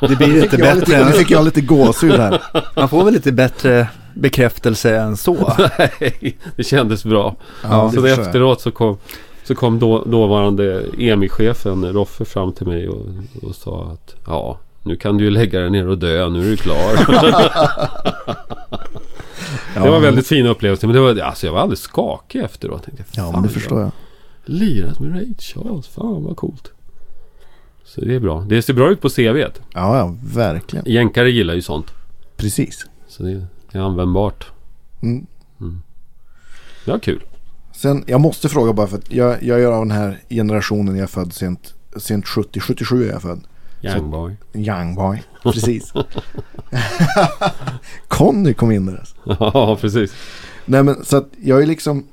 Det 0.00 0.16
blir 0.16 0.26
lite 0.26 0.48
Fick 0.50 0.60
jag 0.60 0.74
lite, 0.76 0.90
bättre. 0.90 1.04
nu 1.04 1.12
fick 1.12 1.30
jag 1.30 1.44
lite 1.44 1.60
gåshud 1.60 2.20
här. 2.20 2.42
Man 2.76 2.88
får 2.88 3.04
väl 3.04 3.14
lite 3.14 3.32
bättre 3.32 3.88
bekräftelse 4.14 4.96
än 4.96 5.16
så. 5.16 5.52
Nej, 5.78 6.36
det 6.56 6.64
kändes 6.64 7.04
bra. 7.04 7.36
Ja, 7.62 7.90
så 7.94 8.06
efteråt 8.06 8.60
så 8.60 8.70
kom, 8.70 8.98
så 9.44 9.54
kom 9.54 9.78
då, 9.78 10.04
dåvarande 10.04 10.82
EMI-chefen 10.98 11.92
Roffe 11.92 12.24
fram 12.24 12.52
till 12.52 12.66
mig 12.66 12.88
och, 12.88 13.06
och 13.42 13.54
sa 13.54 13.90
att 13.92 14.14
ja, 14.26 14.58
nu 14.82 14.96
kan 14.96 15.18
du 15.18 15.24
ju 15.24 15.30
lägga 15.30 15.60
dig 15.60 15.70
ner 15.70 15.88
och 15.88 15.98
dö, 15.98 16.28
nu 16.28 16.46
är 16.46 16.50
du 16.50 16.56
klar. 16.56 16.96
det 19.74 19.90
var 19.90 20.00
väldigt 20.00 20.26
fin 20.26 20.46
upplevelse, 20.46 20.86
men 20.86 20.94
det 20.94 21.00
var, 21.00 21.20
alltså 21.20 21.46
jag 21.46 21.52
var 21.52 21.60
alldeles 21.60 21.80
skakig 21.80 22.40
efteråt. 22.42 22.84
Tänkte, 22.84 23.04
Ja, 23.12 23.32
men 23.32 23.42
det 23.42 23.48
förstår 23.48 23.80
jag. 23.80 23.90
Lirat 24.44 25.00
med 25.00 25.14
Ray 25.14 25.34
Charles, 25.38 25.86
fan 25.88 26.24
vad 26.24 26.36
coolt. 26.36 26.72
Så 27.84 28.00
det 28.00 28.14
är 28.14 28.20
bra. 28.20 28.40
Det 28.40 28.62
ser 28.62 28.74
bra 28.74 28.90
ut 28.90 29.00
på 29.00 29.08
CVt. 29.08 29.60
Ja, 29.74 29.98
ja, 29.98 30.16
verkligen. 30.34 30.84
Jänkare 30.88 31.30
gillar 31.30 31.54
ju 31.54 31.62
sånt. 31.62 31.86
Precis. 32.36 32.86
Så 33.08 33.22
det, 33.22 33.46
det 33.72 33.78
är 33.78 33.82
användbart. 33.82 34.46
Mm. 35.02 35.26
Det 36.84 36.90
var 36.90 36.98
kul. 36.98 37.22
Sen, 37.72 38.04
jag 38.06 38.20
måste 38.20 38.48
fråga 38.48 38.72
bara 38.72 38.86
för 38.86 38.96
att 38.96 39.12
jag, 39.12 39.42
jag 39.42 39.62
är 39.62 39.66
av 39.66 39.86
den 39.86 39.90
här 39.96 40.20
generationen 40.30 40.96
jag 40.96 41.02
är 41.02 41.06
född 41.06 41.32
sent, 41.32 41.74
sent 41.96 42.26
70, 42.26 42.60
77 42.60 43.08
är 43.08 43.12
jag 43.12 43.22
född. 43.22 43.40
Youngboy. 43.92 44.36
Young 44.54 44.94
boy, 44.94 45.22
precis. 45.42 45.92
Conny 48.08 48.54
kom 48.54 48.70
in 48.70 48.86
där. 48.86 48.96
alltså. 48.98 49.16
Ja, 49.40 49.78
precis. 49.80 50.14
Nej 50.64 50.82
men 50.82 51.04
så 51.04 51.16
att 51.16 51.28
jag 51.42 51.62
är 51.62 51.66
liksom 51.66 52.06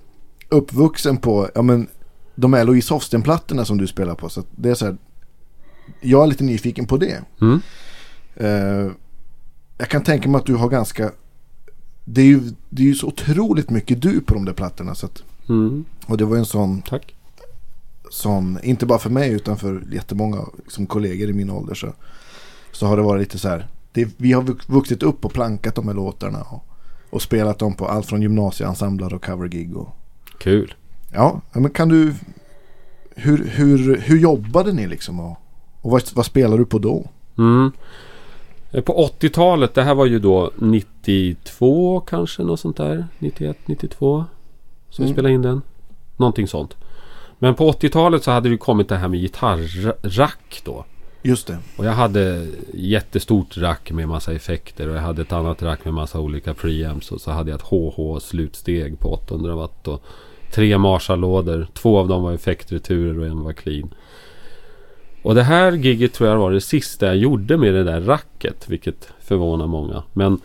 uppvuxen 0.49 1.17
på, 1.17 1.49
ja 1.55 1.61
men 1.61 1.87
de 2.35 2.53
här 2.53 2.65
Louise 2.65 2.93
Hofsten-plattorna 2.93 3.65
som 3.65 3.77
du 3.77 3.87
spelar 3.87 4.15
på. 4.15 4.29
Så 4.29 4.39
att 4.39 4.45
det 4.55 4.69
är 4.69 4.75
så 4.75 4.85
här, 4.85 4.97
jag 6.01 6.23
är 6.23 6.27
lite 6.27 6.43
nyfiken 6.43 6.85
på 6.87 6.97
det. 6.97 7.21
Mm. 7.41 7.61
Eh, 8.35 8.91
jag 9.77 9.89
kan 9.89 10.03
tänka 10.03 10.29
mig 10.29 10.39
att 10.39 10.45
du 10.45 10.55
har 10.55 10.69
ganska, 10.69 11.11
det 12.05 12.21
är 12.21 12.25
ju, 12.25 12.41
det 12.69 12.81
är 12.81 12.85
ju 12.87 12.95
så 12.95 13.07
otroligt 13.07 13.69
mycket 13.69 14.01
du 14.01 14.21
på 14.21 14.33
de 14.33 14.45
där 14.45 14.53
plattorna. 14.53 14.95
Så 14.95 15.05
att, 15.05 15.23
Mm. 15.49 15.85
och 16.05 16.17
det 16.17 16.25
var 16.25 16.35
ju 16.35 16.39
en 16.39 16.45
sån, 16.45 16.81
Tack. 16.81 17.15
Sån, 18.11 18.59
inte 18.63 18.85
bara 18.85 18.99
för 18.99 19.09
mig 19.09 19.31
utan 19.31 19.57
för 19.57 19.83
jättemånga 19.91 20.45
som 20.67 20.85
kollegor 20.85 21.29
i 21.29 21.33
min 21.33 21.49
ålder 21.49 21.73
så, 21.73 21.87
så 22.71 22.85
har 22.85 22.97
det 22.97 23.03
varit 23.03 23.19
lite 23.21 23.39
så 23.39 23.49
här. 23.49 23.67
Det, 23.91 24.09
vi 24.17 24.31
har 24.33 24.41
vux- 24.41 24.71
vuxit 24.71 25.03
upp 25.03 25.25
och 25.25 25.33
plankat 25.33 25.75
de 25.75 25.87
här 25.87 25.95
låtarna 25.95 26.41
och, 26.41 26.63
och 27.09 27.21
spelat 27.21 27.59
dem 27.59 27.73
på 27.73 27.85
allt 27.87 28.05
från 28.05 28.21
gymnasieensembler 28.21 29.13
och 29.13 29.25
covergig. 29.25 29.77
Och, 29.77 29.89
Kul. 30.39 30.73
ja, 31.13 31.41
men 31.53 31.69
kan 31.69 31.89
du, 31.89 32.13
hur, 33.15 33.45
hur, 33.45 33.97
hur 33.97 34.17
jobbade 34.17 34.73
ni 34.73 34.87
liksom 34.87 35.19
och, 35.19 35.37
och 35.81 35.91
vad, 35.91 36.03
vad 36.13 36.25
spelar 36.25 36.57
du 36.57 36.65
på 36.65 36.79
då? 36.79 37.09
Mm. 37.37 37.71
Eh, 38.71 38.81
På 38.81 39.09
80-talet, 39.19 39.73
det 39.73 39.83
här 39.83 39.95
var 39.95 40.05
ju 40.05 40.19
då 40.19 40.51
92 40.57 41.99
kanske, 42.01 42.43
något 42.43 42.59
sånt 42.59 42.77
där. 42.77 43.07
91, 43.19 43.57
92. 43.65 44.25
Så 44.89 45.01
vi 45.01 45.05
Mm. 45.07 45.15
spelade 45.15 45.33
in 45.33 45.41
den. 45.41 45.61
Någonting 46.17 46.47
sånt. 46.47 46.75
Men 47.43 47.55
på 47.55 47.71
80-talet 47.71 48.23
så 48.23 48.31
hade 48.31 48.49
det 48.49 48.57
kommit 48.57 48.89
det 48.89 48.95
här 48.95 49.07
med 49.07 49.19
gitarrack 49.19 50.61
då. 50.63 50.85
Just 51.21 51.47
det. 51.47 51.57
Och 51.77 51.85
jag 51.85 51.91
hade 51.91 52.47
jättestort 52.73 53.57
rack 53.57 53.91
med 53.91 54.07
massa 54.07 54.33
effekter 54.33 54.89
och 54.89 54.95
jag 54.95 55.01
hade 55.01 55.21
ett 55.21 55.31
annat 55.31 55.63
rack 55.63 55.85
med 55.85 55.93
massa 55.93 56.19
olika 56.19 56.53
preamps 56.53 57.11
och 57.11 57.21
så 57.21 57.31
hade 57.31 57.51
jag 57.51 57.59
ett 57.59 57.67
HH 57.67 58.19
slutsteg 58.19 58.99
på 58.99 59.13
800 59.13 59.55
watt 59.55 59.87
och 59.87 60.03
tre 60.51 60.77
Marshall-lådor. 60.77 61.67
Två 61.73 61.99
av 61.99 62.07
dem 62.07 62.23
var 62.23 62.33
effektreturer 62.33 63.19
och 63.19 63.25
en 63.25 63.43
var 63.43 63.53
clean. 63.53 63.93
Och 65.23 65.35
det 65.35 65.43
här 65.43 65.71
giget 65.71 66.13
tror 66.13 66.29
jag 66.29 66.37
var 66.37 66.51
det 66.51 66.61
sista 66.61 67.05
jag 67.05 67.17
gjorde 67.17 67.57
med 67.57 67.73
det 67.73 67.83
där 67.83 68.01
racket, 68.01 68.69
vilket 68.69 69.13
förvånar 69.19 69.67
många. 69.67 70.03
Men 70.13 70.39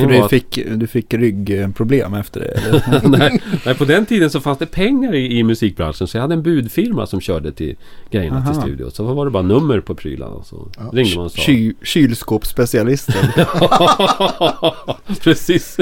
För 0.00 0.06
du 0.06 0.18
att, 0.18 0.30
fick, 0.30 0.58
du 0.76 0.86
fick 0.86 1.14
ryggproblem 1.14 2.14
efter 2.14 2.40
det? 2.40 2.82
Nej, 3.18 3.42
nej, 3.66 3.74
på 3.74 3.84
den 3.84 4.06
tiden 4.06 4.30
så 4.30 4.40
fanns 4.40 4.58
det 4.58 4.66
pengar 4.66 5.14
i, 5.14 5.38
i 5.38 5.42
musikbranschen 5.42 6.06
så 6.06 6.16
jag 6.16 6.22
hade 6.22 6.34
en 6.34 6.42
budfirma 6.42 7.06
som 7.06 7.20
körde 7.20 7.52
till 7.52 7.76
grejerna 8.10 8.40
till 8.42 8.50
Aha. 8.52 8.60
studio. 8.62 8.90
Så 8.90 9.04
var 9.14 9.24
det 9.24 9.30
bara 9.30 9.42
nummer 9.42 9.80
på 9.80 9.94
prylarna. 9.94 10.42
Så 10.44 10.68
Ja. 10.76 10.90
ringde 10.92 11.16
man 11.16 11.24
och 11.24 11.32
sa. 11.32 11.42
Ky, 11.42 11.72
kylskåpsspecialisten. 11.82 13.14
Precis. 15.22 15.76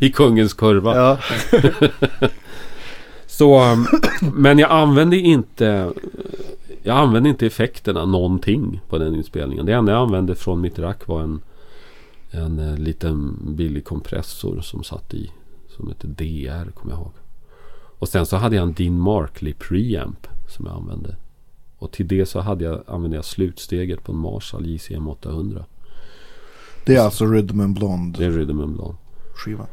I 0.00 0.10
kungens 0.10 0.54
kurva. 0.54 0.96
ja. 0.96 1.18
Så, 3.26 3.72
um, 3.72 3.86
men 4.34 4.58
jag 4.58 4.70
använde 4.70 5.16
inte 5.16 5.92
Jag 6.82 6.96
använde 6.96 7.28
inte 7.28 7.46
effekterna 7.46 8.04
någonting 8.06 8.80
på 8.88 8.98
den 8.98 9.14
inspelningen. 9.14 9.66
Det 9.66 9.72
enda 9.72 9.92
jag 9.92 10.00
använde 10.02 10.34
från 10.34 10.60
mitt 10.60 10.78
rack 10.78 11.06
var 11.06 11.22
en 11.22 11.40
En 12.30 12.58
eh, 12.58 12.76
liten 12.78 13.38
billig 13.56 13.84
kompressor 13.84 14.60
som 14.60 14.84
satt 14.84 15.14
i 15.14 15.30
Som 15.68 15.88
hette 15.88 16.06
DR 16.06 16.70
kommer 16.70 16.92
jag 16.94 17.00
ihåg. 17.00 17.12
Och 17.98 18.08
sen 18.08 18.26
så 18.26 18.36
hade 18.36 18.56
jag 18.56 18.62
en 18.62 18.72
Dean 18.74 19.00
Markley 19.00 19.54
preamp 19.54 20.26
som 20.48 20.66
jag 20.66 20.74
använde. 20.76 21.16
Och 21.78 21.90
till 21.92 22.08
det 22.08 22.26
så 22.26 22.40
hade 22.40 22.64
jag, 22.64 22.82
använde 22.86 23.16
jag 23.16 23.24
slutsteget 23.24 24.04
på 24.04 24.12
en 24.12 24.18
Marshall 24.18 24.66
JCM 24.66 25.08
800. 25.08 25.64
Det 26.86 26.96
är 26.96 27.00
alltså 27.00 27.26
Rhythm 27.26 27.60
and 27.60 27.74
Blonde 27.78 28.18
Det 28.18 28.24
är 28.24 28.30
Rhythm 28.30 28.60
and 28.60 28.74
Blonde. 28.74 28.96
skiva. 29.34 29.66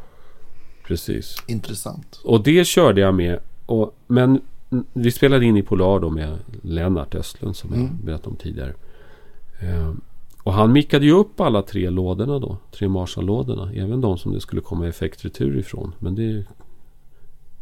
Precis. 0.87 1.35
Intressant. 1.47 2.21
Och 2.23 2.43
det 2.43 2.67
körde 2.67 3.01
jag 3.01 3.15
med. 3.15 3.39
Och, 3.65 3.95
men 4.07 4.41
vi 4.93 5.11
spelade 5.11 5.45
in 5.45 5.57
i 5.57 5.63
Polar 5.63 5.99
då 5.99 6.09
med 6.09 6.37
Lennart 6.61 7.15
Östlund 7.15 7.55
som 7.55 7.69
jag 7.69 7.79
Mm. 7.79 7.97
berättade 8.03 8.29
om 8.29 8.35
tidigare. 8.35 8.73
Eh, 9.59 9.93
och 10.45 10.53
han 10.53 10.71
mickade 10.71 11.05
ju 11.05 11.11
upp 11.11 11.39
alla 11.41 11.61
tre 11.61 11.89
lådorna 11.89 12.39
då. 12.39 12.57
Tre 12.71 12.87
Marshall-lådorna. 12.87 13.71
Även 13.73 14.01
de 14.01 14.17
som 14.17 14.33
det 14.33 14.41
skulle 14.41 14.61
komma 14.61 14.87
effektretur 14.87 15.57
ifrån. 15.57 15.91
Men 15.99 16.15
det, 16.15 16.43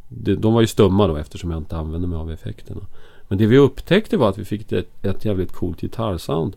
det, 0.10 0.36
de 0.36 0.54
var 0.54 0.62
ju 0.62 0.68
stumma 0.68 1.08
då 1.08 1.16
eftersom 1.16 1.52
jag 1.52 1.58
inte 1.60 1.78
använde 1.78 2.08
mig 2.08 2.18
av 2.18 2.32
effekterna. 2.32 2.82
Men 3.28 3.38
det 3.38 3.46
vi 3.46 3.58
upptäckte 3.58 4.18
var 4.18 4.30
att 4.30 4.38
vi 4.38 4.46
fick 4.46 4.72
ett, 4.72 5.06
ett 5.06 5.26
jävligt 5.26 5.52
coolt 5.52 5.82
gitarrsound. 5.82 6.56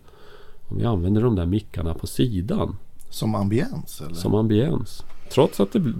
Om 0.67 0.77
vi 0.77 0.85
använde 0.85 1.21
de 1.21 1.35
där 1.35 1.45
mickarna 1.45 1.93
på 1.93 2.07
sidan. 2.07 2.75
Som 3.09 3.35
ambiens 3.35 4.01
eller? 4.01 4.15
Som 4.15 4.35
ambiens. 4.35 5.03
Trots 5.31 5.59
att 5.59 5.71
det, 5.73 5.93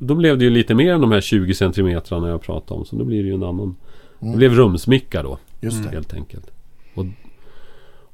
då 0.00 0.14
blev 0.14 0.38
det 0.38 0.44
ju 0.44 0.50
lite 0.50 0.74
mer 0.74 0.92
än 0.92 1.00
de 1.00 1.12
här 1.12 1.20
20 1.20 1.54
centimetrarna 1.54 2.28
jag 2.28 2.42
pratade 2.42 2.80
om. 2.80 2.86
Så 2.86 2.96
då 2.96 3.04
blir 3.04 3.22
det 3.22 3.28
ju 3.28 3.34
en 3.34 3.42
annan. 3.42 3.76
Det 4.20 4.26
Mm. 4.26 4.38
blev 4.38 4.52
rumsmicka 4.52 5.22
då. 5.22 5.38
Just 5.60 5.82
det. 5.84 5.90
Helt 5.90 6.14
enkelt. 6.14 6.50
Och, 6.94 7.04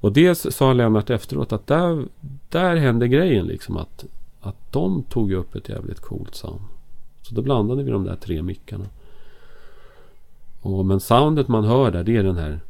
och 0.04 0.12
det 0.12 0.34
sa 0.34 0.72
Lennart 0.72 1.10
efteråt 1.10 1.52
att 1.52 1.66
där, 1.66 2.08
där 2.48 2.76
hände 2.76 3.08
grejen 3.08 3.46
liksom. 3.46 3.76
Att, 3.76 4.04
att 4.40 4.56
de 4.72 5.02
tog 5.02 5.32
upp 5.32 5.54
ett 5.54 5.68
jävligt 5.68 6.00
coolt 6.00 6.34
sound. 6.34 6.60
Så 7.22 7.34
då 7.34 7.42
blandade 7.42 7.82
vi 7.82 7.90
de 7.90 8.04
där 8.04 8.16
tre 8.16 8.42
mickarna. 8.42 8.84
Och, 10.60 10.86
men 10.86 11.00
soundet 11.00 11.48
man 11.48 11.64
hör 11.64 11.90
där 11.90 12.04
det 12.04 12.16
är 12.16 12.22
den 12.22 12.36
här 12.36 12.60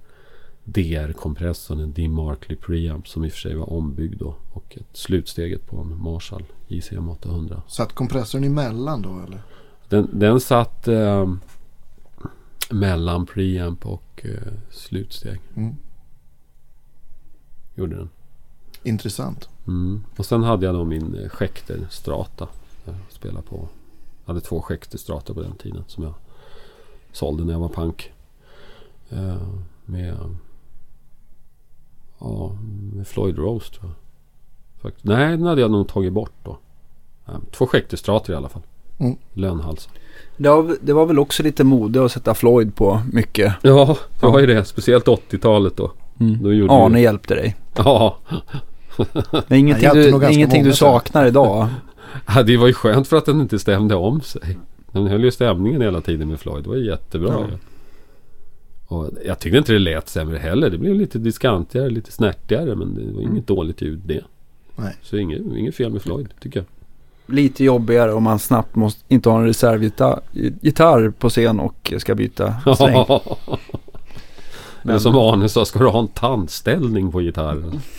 DR-kompressorn. 0.64 1.80
En 1.80 1.92
DeMarkley 1.92 2.56
preamp 2.56 3.08
som 3.08 3.24
i 3.24 3.28
och 3.28 3.32
för 3.32 3.40
sig 3.40 3.54
var 3.54 3.72
ombyggd 3.72 4.18
då. 4.18 4.34
Och 4.52 4.76
ett 4.80 4.96
slutsteget 4.96 5.66
på 5.66 5.76
en 5.76 6.02
Marshall 6.02 6.44
JCM 6.68 7.08
800. 7.08 7.62
Satt 7.68 7.92
kompressorn 7.92 8.44
emellan 8.44 9.02
då 9.02 9.20
eller? 9.26 9.42
Den, 9.88 10.08
den 10.12 10.40
satt 10.40 10.88
eh, 10.88 11.34
mellan 12.70 13.26
preamp 13.26 13.86
och 13.86 14.20
eh, 14.24 14.52
slutsteg. 14.70 15.40
Mm. 15.56 15.74
Gjorde 17.74 17.96
den. 17.96 18.08
Intressant. 18.82 19.48
Mm. 19.66 20.04
Och 20.16 20.26
sen 20.26 20.42
hade 20.42 20.66
jag 20.66 20.74
då 20.74 20.84
min 20.84 21.14
eh, 21.14 21.28
Schecter 21.28 21.86
Strata. 21.90 22.48
Jag 22.84 22.94
spelade 23.08 23.42
på. 23.46 23.68
Jag 24.24 24.34
hade 24.34 24.40
två 24.40 24.62
Schecter 24.62 24.98
Strata 24.98 25.34
på 25.34 25.40
den 25.42 25.52
tiden. 25.56 25.84
Som 25.86 26.04
jag 26.04 26.14
sålde 27.12 27.44
när 27.44 27.52
jag 27.52 27.60
var 27.60 27.68
punk. 27.68 28.12
Eh, 29.10 29.36
med, 29.84 30.16
ja, 32.18 32.56
med 32.94 33.06
Floyd 33.06 33.38
Rose 33.38 33.72
tror 33.72 33.84
jag. 33.90 33.94
Fakt- 34.82 35.04
Nej, 35.04 35.28
den 35.36 35.46
hade 35.46 35.60
jag 35.60 35.70
nog 35.70 35.88
tagit 35.88 36.12
bort 36.12 36.32
då. 36.42 36.58
Två 37.52 37.66
Schecter 37.66 37.96
Strata 37.96 38.32
i 38.32 38.36
alla 38.36 38.48
fall. 38.48 38.62
Mm. 38.98 39.16
Lönhals. 39.32 39.88
Det 40.36 40.48
var, 40.48 40.76
det 40.82 40.92
var 40.92 41.06
väl 41.06 41.18
också 41.18 41.42
lite 41.42 41.64
mode 41.64 42.04
att 42.04 42.12
sätta 42.12 42.34
Floyd 42.34 42.76
på 42.76 43.00
mycket. 43.12 43.54
Ja, 43.62 43.96
det 44.20 44.26
var 44.26 44.40
ju 44.40 44.46
det. 44.46 44.64
Speciellt 44.64 45.06
80-talet 45.06 45.76
då. 45.76 45.92
Då 46.18 46.52
gjorde 46.52 46.72
Arne 46.72 46.94
vi... 46.96 47.02
hjälpte 47.02 47.34
dig. 47.34 47.56
Ja, 47.76 48.18
Det 49.48 49.54
är 49.54 49.58
ingenting, 49.58 49.90
du, 49.94 50.32
ingenting 50.32 50.64
du 50.64 50.72
saknar 50.72 51.26
idag. 51.26 51.68
Ja, 52.34 52.42
det 52.42 52.56
var 52.56 52.66
ju 52.66 52.72
skönt 52.72 53.08
för 53.08 53.16
att 53.16 53.26
den 53.26 53.40
inte 53.40 53.58
stämde 53.58 53.94
om 53.94 54.20
sig. 54.20 54.58
Den 54.92 55.06
höll 55.06 55.24
ju 55.24 55.30
stämningen 55.30 55.82
hela 55.82 56.00
tiden 56.00 56.28
med 56.28 56.40
Floyd. 56.40 56.64
Det 56.64 56.68
var 56.70 56.76
ju 56.76 56.86
jättebra. 56.86 57.34
Ja. 57.50 57.56
Och 58.86 59.10
jag 59.26 59.38
tyckte 59.38 59.58
inte 59.58 59.72
det 59.72 59.78
lät 59.78 60.08
sämre 60.08 60.38
heller. 60.38 60.70
Det 60.70 60.78
blev 60.78 60.94
lite 60.94 61.18
diskantigare, 61.18 61.90
lite 61.90 62.12
snärtigare. 62.12 62.74
Men 62.74 62.94
det 62.94 63.00
var 63.12 63.20
inget 63.20 63.30
Mm. 63.32 63.42
dåligt 63.46 63.82
ljud 63.82 64.00
det. 64.04 64.20
Nej. 64.76 64.96
Så 65.02 65.16
inget, 65.16 65.40
inget 65.56 65.74
fel 65.74 65.92
med 65.92 66.02
Floyd, 66.02 66.28
tycker 66.40 66.60
jag. 66.60 66.66
Lite 67.34 67.64
jobbigare 67.64 68.12
om 68.12 68.22
man 68.22 68.38
snabbt 68.38 68.74
måste 68.76 69.02
inte 69.08 69.28
ha 69.30 69.38
en 69.38 69.46
reservgitarr 69.46 71.10
på 71.10 71.28
scen 71.28 71.60
och 71.60 71.92
ska 71.98 72.14
byta 72.14 72.54
sträng. 72.74 73.04
Eller 74.84 74.98
som 74.98 75.16
Arne 75.16 75.48
sa, 75.48 75.64
ska 75.64 75.78
du 75.78 75.88
ha 75.88 75.98
en 75.98 76.08
tandställning 76.08 77.12
på 77.12 77.20
gitarren? 77.20 77.80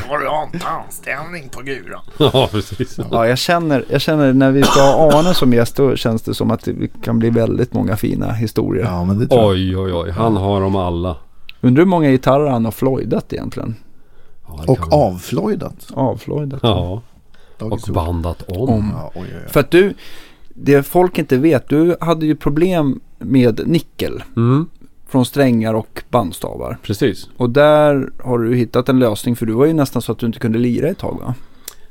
Ska 0.00 0.18
du 0.18 0.28
ha 0.28 0.48
en 0.52 0.60
tandställning 0.60 1.48
på 1.48 1.62
guran? 1.62 2.00
ja, 2.32 2.48
precis. 2.50 2.98
Ja, 3.10 3.26
jag 3.26 3.38
känner, 3.38 3.84
jag 3.88 4.00
känner 4.00 4.32
när 4.32 4.50
vi 4.50 4.62
ska 4.62 4.80
ha 4.80 5.18
Arne 5.18 5.34
som 5.34 5.52
gäst 5.52 5.76
då 5.76 5.96
känns 5.96 6.22
det 6.22 6.34
som 6.34 6.50
att 6.50 6.64
det 6.64 7.02
kan 7.02 7.18
bli 7.18 7.30
väldigt 7.30 7.72
många 7.72 7.96
fina 7.96 8.32
historier. 8.32 8.84
Ja 8.84 9.04
men 9.04 9.18
det 9.18 9.26
tror 9.28 9.40
jag. 9.40 9.50
Oj, 9.50 9.76
oj, 9.76 9.92
oj. 9.92 10.10
Han 10.10 10.36
har 10.36 10.60
dem 10.60 10.76
alla. 10.76 11.16
Undrar 11.60 11.80
hur 11.80 11.88
många 11.90 12.10
gitarrer 12.10 12.50
han 12.50 12.64
har 12.64 12.72
Floydat 12.72 13.32
egentligen? 13.32 13.74
Ja, 14.46 14.64
Och 14.66 14.92
avflojdat. 14.92 15.88
Avfloydat. 15.94 16.60
Ja, 16.62 17.02
och 17.58 17.80
bandat 17.94 18.42
om. 18.42 18.68
Om. 18.68 18.92
Ja, 18.94 19.10
oj, 19.14 19.22
oj, 19.22 19.36
oj. 19.44 19.52
För 19.52 19.60
att 19.60 19.70
du, 19.70 19.94
det 20.54 20.82
folk 20.82 21.18
inte 21.18 21.36
vet, 21.36 21.68
du 21.68 21.96
hade 22.00 22.26
ju 22.26 22.36
problem 22.36 23.00
med 23.18 23.60
nickel 23.68 24.22
Mm, 24.36 24.66
från 25.08 25.24
strängar 25.24 25.74
och 25.74 26.02
bandstavar. 26.10 26.78
precis. 26.82 27.28
Och 27.36 27.50
där 27.50 28.10
har 28.24 28.38
du 28.38 28.54
hittat 28.56 28.88
en 28.88 28.98
lösning 28.98 29.36
för 29.36 29.46
du 29.46 29.52
var 29.52 29.66
ju 29.66 29.72
nästan 29.72 30.02
så 30.02 30.12
att 30.12 30.18
du 30.18 30.26
inte 30.26 30.38
kunde 30.38 30.58
lira 30.58 30.88
ett 30.88 30.98
tag 30.98 31.18
va? 31.20 31.34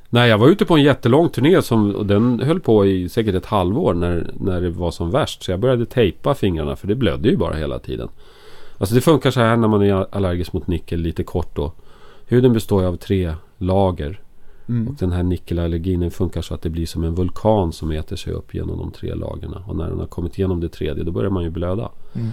Nej, 0.10 0.30
jag 0.30 0.38
var 0.38 0.48
ute 0.48 0.66
på 0.66 0.76
en 0.76 0.84
jättelång 0.84 1.30
turné 1.30 1.62
som 1.62 1.96
och 1.96 2.06
den 2.06 2.40
höll 2.40 2.60
på 2.60 2.86
i 2.86 3.10
säkert 3.10 3.36
ett 3.36 3.46
halvår 3.46 3.94
när, 3.94 4.32
när 4.40 4.62
det 4.62 4.70
var 4.70 4.92
som 4.92 5.12
värst. 5.12 5.44
Så 5.44 5.52
jag 5.52 5.60
började 5.60 5.86
tejpa 5.86 6.34
fingrarna 6.36 6.76
för 6.76 6.88
det 6.88 6.96
blödde 6.96 7.30
ju 7.30 7.38
bara 7.38 7.54
hela 7.56 7.80
tiden. 7.80 8.08
Alltså 8.78 8.96
det 8.96 9.02
funkar 9.02 9.32
så 9.32 9.40
här 9.40 9.58
när 9.58 9.68
man 9.68 9.82
är 9.82 10.16
allergisk 10.16 10.54
mot 10.54 10.68
nickel 10.68 11.00
lite 11.00 11.24
kort 11.24 11.56
då. 11.56 11.72
Huden 12.26 12.54
består 12.54 12.82
ju 12.82 12.88
av 12.88 12.96
tre 12.96 13.34
lager. 13.58 14.20
Mm. 14.72 14.88
Och 14.88 14.94
den 14.94 15.12
här 15.12 15.24
nickelallergin 15.24 16.12
funkar 16.12 16.42
så 16.42 16.54
att 16.54 16.62
det 16.62 16.70
blir 16.70 16.86
som 16.86 17.04
en 17.04 17.16
vulkan 17.16 17.72
som 17.72 17.92
äter 17.92 18.16
sig 18.16 18.34
upp 18.34 18.54
genom 18.54 18.78
de 18.78 18.92
tre 18.92 19.16
lagren. 19.16 19.54
Och 19.54 19.76
när 19.76 19.90
den 19.90 20.00
har 20.00 20.06
kommit 20.06 20.38
igenom 20.38 20.60
det 20.60 20.70
tredje 20.70 21.04
då 21.04 21.12
börjar 21.12 21.30
man 21.30 21.44
ju 21.44 21.50
blöda. 21.50 21.90
Mm. 22.14 22.30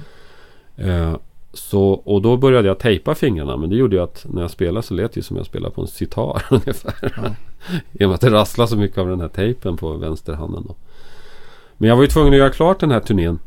Eh, 0.76 1.16
så, 1.52 1.82
och 1.90 2.22
då 2.22 2.36
började 2.36 2.68
jag 2.68 2.78
tejpa 2.78 3.14
fingrarna. 3.14 3.56
Men 3.56 3.70
det 3.70 3.76
gjorde 3.76 3.96
ju 3.96 4.02
att 4.02 4.26
när 4.28 4.42
jag 4.42 4.50
spelade 4.50 4.86
så 4.86 4.94
lät 4.94 5.12
det 5.12 5.18
ju 5.18 5.22
som 5.22 5.36
jag 5.36 5.46
spelade 5.46 5.74
på 5.74 5.80
en 5.80 5.86
sitar 5.86 6.42
ungefär. 6.50 7.12
Ja. 7.16 7.34
I 7.92 8.04
och 8.04 8.08
med 8.08 8.14
att 8.14 8.20
det 8.20 8.30
rasslade 8.30 8.68
så 8.68 8.76
mycket 8.76 8.98
av 8.98 9.08
den 9.08 9.20
här 9.20 9.28
tejpen 9.28 9.76
på 9.76 9.92
vänsterhanden. 9.92 10.64
Då. 10.68 10.74
Men 11.76 11.88
jag 11.88 11.96
var 11.96 12.02
ju 12.02 12.08
tvungen 12.08 12.32
att 12.32 12.38
göra 12.38 12.50
klart 12.50 12.80
den 12.80 12.90
här 12.90 13.00
turnén. 13.00 13.38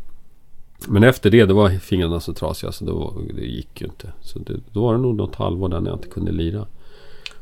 Men 0.87 1.03
efter 1.03 1.29
det, 1.29 1.45
då 1.45 1.53
var 1.53 1.69
fingrarna 1.69 2.19
så 2.19 2.33
trasiga 2.33 2.71
så 2.71 2.85
då, 2.85 3.13
det 3.35 3.45
gick 3.45 3.81
ju 3.81 3.87
inte. 3.87 4.11
Så 4.21 4.39
det, 4.39 4.53
då 4.71 4.81
var 4.81 4.93
det 4.93 4.99
nog 4.99 5.15
något 5.15 5.35
halvår 5.35 5.69
där 5.69 5.79
när 5.79 5.89
jag 5.89 5.97
inte 5.97 6.07
kunde 6.07 6.31
lira. 6.31 6.65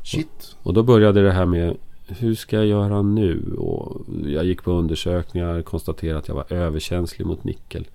Shit. 0.02 0.56
Och 0.62 0.74
då 0.74 0.82
började 0.82 1.22
det 1.22 1.32
här 1.32 1.46
med 1.46 1.76
hur 2.06 2.34
ska 2.34 2.56
jag 2.56 2.66
göra 2.66 3.02
nu? 3.02 3.54
Och 3.58 4.00
jag 4.26 4.44
gick 4.44 4.62
på 4.62 4.72
undersökningar, 4.72 5.62
konstaterade 5.62 6.18
att 6.18 6.28
jag 6.28 6.34
var 6.34 6.52
överkänslig 6.52 7.26
mot 7.26 7.44
nickel. 7.44 7.88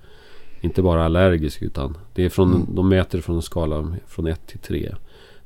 Inte 0.62 0.82
bara 0.82 1.06
allergisk 1.06 1.62
utan 1.62 1.98
det 2.14 2.24
är 2.26 2.30
från, 2.30 2.54
Mm. 2.54 2.68
de 2.76 2.90
mäter 2.90 3.22
från 3.22 3.36
en 3.36 3.42
skala 3.42 3.96
från 4.08 4.28
1 4.28 4.48
till 4.48 4.60
3. 4.60 4.96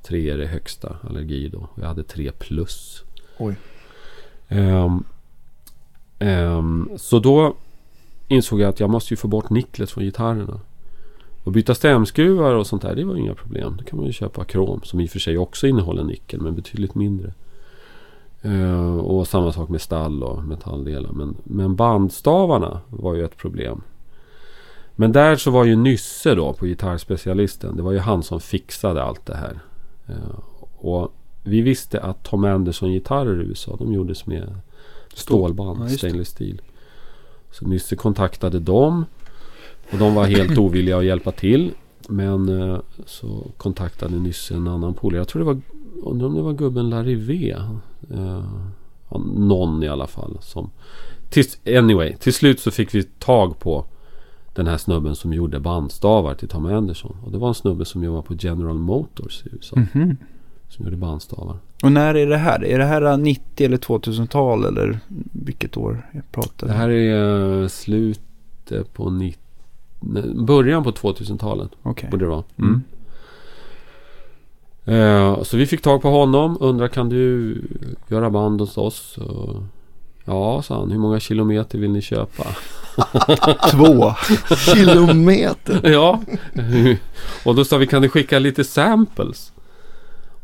3 0.04 0.30
är 0.30 0.38
det 0.38 0.46
högsta 0.48 0.96
allergi 1.10 1.48
då. 1.48 1.58
Och 1.58 1.80
jag 1.82 1.88
hade 1.88 2.04
3 2.04 2.32
plus. 2.32 3.04
Oj. 3.38 3.56
Ehm, 4.48 5.04
ehm, 6.20 6.90
så 6.98 7.20
då 7.20 7.56
insåg 8.28 8.62
jag 8.62 8.70
att 8.70 8.80
jag 8.80 8.90
måste 8.90 9.14
ju 9.14 9.18
få 9.18 9.28
bort 9.28 9.50
nicklet 9.50 9.92
från 9.92 10.04
gitarrerna. 10.04 10.60
Och 11.50 11.54
byta 11.54 11.76
stämskruvar 11.76 12.54
och 12.54 12.68
sånt 12.68 12.82
där, 12.82 12.96
det 12.96 13.04
var 13.04 13.16
inga 13.16 13.34
problem. 13.34 13.76
Då 13.78 13.84
kan 13.84 13.98
man 13.98 14.06
ju 14.06 14.14
köpa 14.14 14.44
krom 14.44 14.82
som 14.84 15.00
i 15.00 15.06
och 15.06 15.10
för 15.10 15.20
sig 15.20 15.38
också 15.38 15.68
innehåller 15.68 16.04
nickel 16.04 16.42
men 16.42 16.56
betydligt 16.56 16.96
mindre. 16.96 17.34
Eh, 18.42 18.98
och 18.98 19.28
samma 19.28 19.52
sak 19.52 19.70
med 19.70 19.82
stall 19.82 20.24
och 20.24 20.44
metalldelar. 20.44 21.12
Men, 21.12 21.36
men 21.44 21.76
bandstavarna 21.76 22.82
var 22.90 23.16
ju 23.16 23.26
ett 23.26 23.38
problem. 23.38 23.82
Men 24.96 25.12
där 25.12 25.36
så 25.36 25.52
var 25.52 25.66
ju 25.66 25.76
Nysse 25.76 26.36
då 26.36 26.54
på 26.54 26.66
gitarrspecialisten. 26.66 27.76
Det 27.76 27.82
var 27.82 27.92
ju 27.92 28.00
han 28.00 28.24
som 28.24 28.40
fixade 28.40 29.04
allt 29.04 29.26
det 29.26 29.36
här. 29.36 29.60
Eh, 30.08 30.40
och 30.78 31.14
vi 31.44 31.62
visste 31.62 32.00
att 32.00 32.24
Tom 32.24 32.44
Anderson-gitarrer 32.44 33.42
i 33.42 33.46
USA 33.46 33.76
de 33.76 33.94
gjordes 33.94 34.26
med 34.26 34.56
stålband, 35.14 35.84
Ja, 35.84 35.90
stainless 35.90 36.30
steel. 36.30 36.62
Så 37.52 37.68
Nysse 37.68 37.96
kontaktade 37.96 38.60
dem. 38.60 39.06
Och 39.92 39.98
de 39.98 40.16
var 40.16 40.26
helt 40.26 40.58
ovilliga 40.58 40.98
att 40.98 41.06
hjälpa 41.06 41.32
till. 41.32 41.72
Men 42.08 42.50
eh, 42.62 42.80
så 43.06 43.48
kontaktade 43.58 44.16
Nysse 44.16 44.56
en 44.56 44.68
annan 44.68 44.94
polare. 44.94 45.20
Jag 45.20 45.28
tror 45.28 45.40
det 45.40 45.46
var, 45.46 45.62
undrar 46.04 46.28
om 46.28 46.36
det 46.36 46.42
var 46.42 46.54
gubben 46.54 46.90
Larivé. 46.90 47.56
Eh, 48.14 48.44
någon 49.36 49.84
i 49.84 49.88
alla 49.88 50.08
fall. 50.08 50.38
Som, 50.42 50.70
tills, 51.30 51.60
anyway, 51.68 52.16
till 52.16 52.34
slut 52.34 52.60
så 52.60 52.72
fick 52.72 52.96
vi 52.96 53.04
tag 53.04 53.60
på 53.60 53.86
den 54.54 54.68
här 54.68 54.78
snubben 54.78 55.16
som 55.16 55.34
gjorde 55.34 55.60
bandstavar 55.60 56.36
till 56.36 56.48
Tom 56.48 56.66
Anderson. 56.66 57.18
Och 57.26 57.32
det 57.32 57.38
var 57.38 57.48
en 57.48 57.54
snubbe 57.54 57.86
som 57.86 58.04
jobbade 58.04 58.28
på 58.28 58.36
General 58.40 58.78
Motors 58.78 59.46
i 59.46 59.50
USA. 59.52 59.76
Mhm. 59.76 60.18
Som 60.68 60.86
gjorde 60.86 60.98
bandstavar. 60.98 61.58
Och 61.84 61.92
när 61.92 62.16
är 62.16 62.28
det 62.28 62.38
här? 62.38 62.66
Är 62.66 62.80
det 62.80 62.86
här 62.86 63.18
90 63.18 63.66
eller 63.66 63.78
2000-tal 63.78 64.66
eller 64.66 65.00
vilket 65.32 65.78
år 65.78 66.10
jag 66.14 66.32
pratar? 66.32 66.68
Det 66.68 66.74
här 66.74 66.90
är 66.90 67.62
eh, 67.62 67.68
slutet 67.68 68.94
på 68.94 69.10
90... 69.10 69.49
Början 70.36 70.84
på 70.84 70.92
2000-talet 70.92 71.72
Okej. 71.84 72.10
borde 72.10 72.26
det 72.26 72.30
vara. 72.30 72.44
Mm. 72.60 72.84
Eh, 74.86 75.44
så 75.44 75.58
vi 75.58 75.66
fick 75.66 75.82
tag 75.82 76.02
på 76.02 76.10
honom. 76.10 76.58
Undrar 76.60 76.88
kan 76.88 77.10
du 77.10 77.58
göra 78.08 78.30
band 78.30 78.62
hos 78.62 78.78
oss? 78.78 79.18
Och, 79.18 79.64
ja, 80.26 80.62
sa 80.62 80.80
han. 80.80 80.92
Hur 80.92 81.00
många 81.00 81.20
kilometer 81.20 81.78
vill 81.78 81.92
ni 81.92 82.02
köpa? 82.02 82.44
Två. 83.72 84.14
Kilometer. 84.74 85.90
ja. 85.90 86.22
och 87.46 87.56
då 87.56 87.66
sa 87.66 87.78
vi 87.78 87.88
kan 87.88 88.02
du 88.02 88.10
skicka 88.10 88.40
lite 88.40 88.64
samples? 88.64 89.52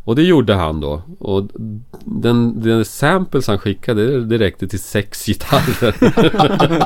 Och 0.03 0.15
det 0.15 0.23
gjorde 0.23 0.53
han 0.53 0.79
då. 0.79 1.01
Och 1.19 1.47
den, 2.05 2.61
den 2.61 2.85
samples 2.85 3.47
han 3.47 3.59
skickade 3.59 4.25
det 4.25 4.37
räckte 4.37 4.67
till 4.67 4.79
sex 4.79 5.25
gitarrer. 5.25 5.95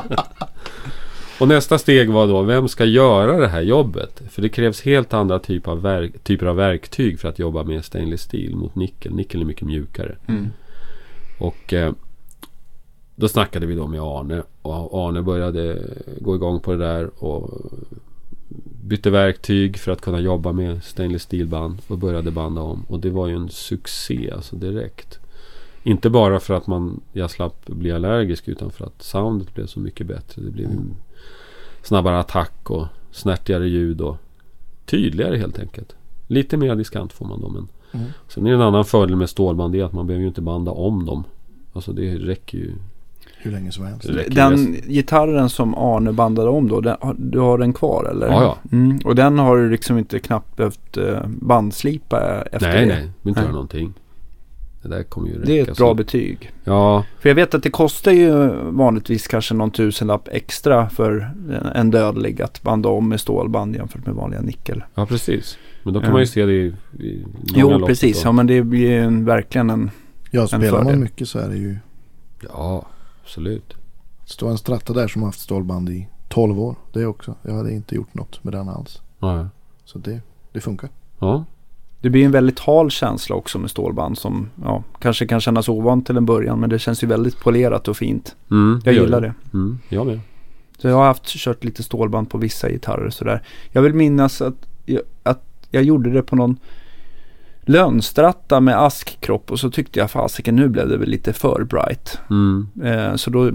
och 1.40 1.48
nästa 1.48 1.78
steg 1.78 2.10
var 2.10 2.26
då 2.26 2.42
vem 2.42 2.68
ska 2.68 2.84
göra 2.84 3.36
det 3.36 3.48
här 3.48 3.62
jobbet? 3.62 4.22
För 4.30 4.42
det 4.42 4.48
krävs 4.48 4.82
helt 4.82 5.14
andra 5.14 5.38
typ 5.38 5.68
av 5.68 5.82
verk, 5.82 6.24
typer 6.24 6.46
av 6.46 6.56
verktyg 6.56 7.20
för 7.20 7.28
att 7.28 7.38
jobba 7.38 7.64
med 7.64 7.84
stainless 7.84 8.22
steel 8.22 8.56
mot 8.56 8.74
nickel. 8.74 9.14
Nickel 9.14 9.40
är 9.40 9.44
mycket 9.44 9.66
mjukare. 9.66 10.16
Mm. 10.26 10.48
Och 11.38 11.72
eh, 11.72 11.92
då 13.16 13.28
snackade 13.28 13.66
vi 13.66 13.74
då 13.74 13.86
med 13.86 14.00
Arne. 14.00 14.42
Och 14.62 15.08
Arne 15.08 15.22
började 15.22 15.82
gå 16.20 16.34
igång 16.34 16.60
på 16.60 16.72
det 16.72 16.78
där. 16.78 17.24
Och 17.24 17.50
bytte 18.82 19.10
verktyg 19.10 19.78
för 19.78 19.92
att 19.92 20.00
kunna 20.00 20.20
jobba 20.20 20.52
med 20.52 20.84
stainless 20.84 21.22
steel-band. 21.22 21.78
Och 21.86 21.98
började 21.98 22.30
banda 22.30 22.60
om. 22.60 22.84
Och 22.88 23.00
det 23.00 23.10
var 23.10 23.26
ju 23.26 23.34
en 23.34 23.48
succé 23.48 24.30
alltså 24.30 24.56
direkt. 24.56 25.18
Inte 25.82 26.10
bara 26.10 26.40
för 26.40 26.54
att 26.54 26.66
man, 26.66 27.00
jag 27.12 27.30
slapp 27.30 27.66
bli 27.66 27.92
allergisk 27.92 28.48
utan 28.48 28.70
för 28.70 28.84
att 28.84 29.02
soundet 29.02 29.54
blev 29.54 29.66
så 29.66 29.80
mycket 29.80 30.06
bättre. 30.06 30.42
Det 30.42 30.50
blev 30.50 30.66
en 30.66 30.96
snabbare 31.82 32.18
attack 32.18 32.70
och 32.70 32.86
snärtigare 33.10 33.68
ljud 33.68 34.00
och 34.00 34.16
tydligare 34.86 35.36
helt 35.36 35.58
enkelt. 35.58 35.94
Lite 36.26 36.56
mer 36.56 36.74
diskant 36.76 37.12
får 37.12 37.26
man 37.26 37.40
då 37.40 37.48
men 37.48 37.68
Mm. 37.92 38.06
Sen 38.28 38.46
är 38.46 38.50
det 38.50 38.56
en 38.56 38.62
annan 38.62 38.84
fördel 38.84 39.16
med 39.16 39.30
stålband 39.30 39.72
det 39.72 39.80
är 39.80 39.84
att 39.84 39.92
man 39.92 40.06
behöver 40.06 40.22
ju 40.22 40.28
inte 40.28 40.40
banda 40.40 40.70
om 40.70 41.06
dem. 41.06 41.24
Alltså 41.72 41.92
det 41.92 42.14
räcker 42.18 42.58
ju. 42.58 42.72
Hur 43.36 43.50
länge 43.52 43.72
som 43.72 43.84
helst. 43.84 44.08
Den 44.30 44.72
gitarren 44.72 45.48
som 45.50 45.74
Arne 45.74 46.12
bandade 46.12 46.50
om 46.50 46.68
då, 46.68 46.80
den, 46.80 46.96
har- 47.00 47.14
du 47.18 47.38
har 47.38 47.58
den 47.58 47.72
kvar 47.72 48.04
eller? 48.04 48.26
Ja, 48.26 48.42
ja. 48.42 48.58
Mm, 48.72 48.98
och 49.04 49.14
den 49.14 49.38
har 49.38 49.56
du 49.56 49.70
liksom 49.70 49.98
inte 49.98 50.18
knappt 50.18 50.56
behövt 50.56 50.96
eh, 50.96 51.18
bandslipa 51.26 52.42
efter 52.52 52.68
nej, 52.68 52.86
det? 52.86 52.94
nej. 52.94 53.08
Du 53.22 53.28
inte 53.28 53.40
Nej. 53.40 53.44
göra 53.46 53.52
någonting. 53.54 53.92
Det 54.82 54.88
där 54.88 55.02
kommer 55.02 55.28
ju 55.28 55.34
räcka. 55.34 55.46
Det 55.46 55.58
är 55.58 55.62
ett 55.70 55.76
så- 55.76 55.82
bra 55.84 55.94
betyg. 55.94 56.52
Ja, 56.64 57.04
För 57.20 57.28
jag 57.28 57.36
vet 57.36 57.54
att 57.54 57.62
det 57.62 57.70
kostar 57.70 58.12
ju 58.12 58.48
vanligtvis 58.70 59.26
kanske 59.28 59.54
någon 59.54 59.70
tusenlapp 59.70 60.28
extra 60.32 60.88
för 60.90 61.30
en 61.74 61.90
dödlig 61.90 62.42
att 62.42 62.62
banda 62.62 62.88
om 62.88 63.08
med 63.08 63.20
stålband 63.20 63.76
jämfört 63.76 64.06
med 64.06 64.14
vanliga 64.14 64.40
nickel. 64.40 64.82
ja 64.94 65.06
precis. 65.06 65.58
Men 65.82 65.94
då 65.94 66.00
kan 66.00 66.06
Ja. 66.08 66.12
man 66.12 66.20
ju 66.20 66.26
se 66.26 66.46
det 66.46 66.52
i, 66.52 66.74
i 66.98 67.24
Jo, 67.54 67.86
precis. 67.86 68.22
då. 68.22 68.28
Ja, 68.28 68.32
men 68.32 68.46
det 68.46 68.62
blir 68.62 68.80
ju 68.90 68.98
en, 68.98 69.24
verkligen 69.24 69.70
en... 69.70 69.90
Ja, 70.30 70.46
spelar 70.46 70.64
fördel. 70.64 70.84
man 70.84 71.00
mycket 71.00 71.28
så 71.28 71.38
är 71.38 71.48
det 71.48 71.56
ju. 71.56 71.76
Ja, 72.52 72.86
absolut. 73.24 73.74
Står 74.24 74.50
en 74.50 74.58
stratta 74.58 74.92
där 74.92 75.08
som 75.08 75.22
har 75.22 75.28
haft 75.28 75.40
stålband 75.40 75.88
i 75.90 76.08
12 76.28 76.60
år. 76.60 76.74
Det 76.92 77.06
också. 77.06 77.34
Jag 77.42 77.54
hade 77.54 77.72
inte 77.72 77.94
gjort 77.94 78.14
något 78.14 78.44
med 78.44 78.52
den 78.52 78.68
alls. 78.68 79.02
Ja, 79.18 79.48
Så 79.84 79.98
det, 79.98 80.20
det 80.52 80.60
funkar. 80.60 80.90
ja. 81.18 81.44
Det 82.02 82.10
blir 82.10 82.24
en 82.24 82.30
väldigt 82.30 82.58
hal 82.58 82.90
känsla 82.90 83.36
också 83.36 83.58
med 83.58 83.70
stålband 83.70 84.18
som 84.18 84.50
ja, 84.64 84.82
kanske 84.98 85.26
kan 85.26 85.40
kännas 85.40 85.68
ovant 85.68 86.06
till 86.06 86.16
en 86.16 86.26
början. 86.26 86.60
Men 86.60 86.70
det 86.70 86.78
känns 86.78 87.02
ju 87.02 87.06
väldigt 87.06 87.40
polerat 87.40 87.88
och 87.88 87.96
fint. 87.96 88.36
Mm, 88.50 88.80
Jag 88.84 88.94
gillar 88.94 89.20
det. 89.20 89.34
Mm, 89.54 89.78
jag 89.88 90.06
med. 90.06 90.20
Så 90.78 90.88
jag 90.88 90.94
har 90.96 91.04
haft 91.04 91.26
kört 91.26 91.64
lite 91.64 91.82
stålband 91.82 92.30
på 92.30 92.38
vissa 92.38 92.68
gitarrer 92.70 93.10
sådär. 93.10 93.42
Jag 93.70 93.82
vill 93.82 93.94
minnas 93.94 94.42
att 94.42 94.66
jag, 94.86 95.02
att 95.22 95.42
jag 95.70 95.82
gjorde 95.82 96.10
det 96.10 96.22
på 96.22 96.36
någon 96.36 96.56
lönstratta 97.62 98.60
med 98.60 98.78
askkropp 98.82 99.50
och 99.50 99.60
så 99.60 99.70
tyckte 99.70 99.98
jag 99.98 100.10
fasiken 100.10 100.56
nu 100.56 100.68
blev 100.68 100.88
det 100.88 100.96
väl 100.96 101.08
lite 101.08 101.32
för 101.32 101.64
bright. 101.64 102.18
Mm. 102.30 102.68
Eh, 102.84 103.14
så 103.16 103.30
då 103.30 103.50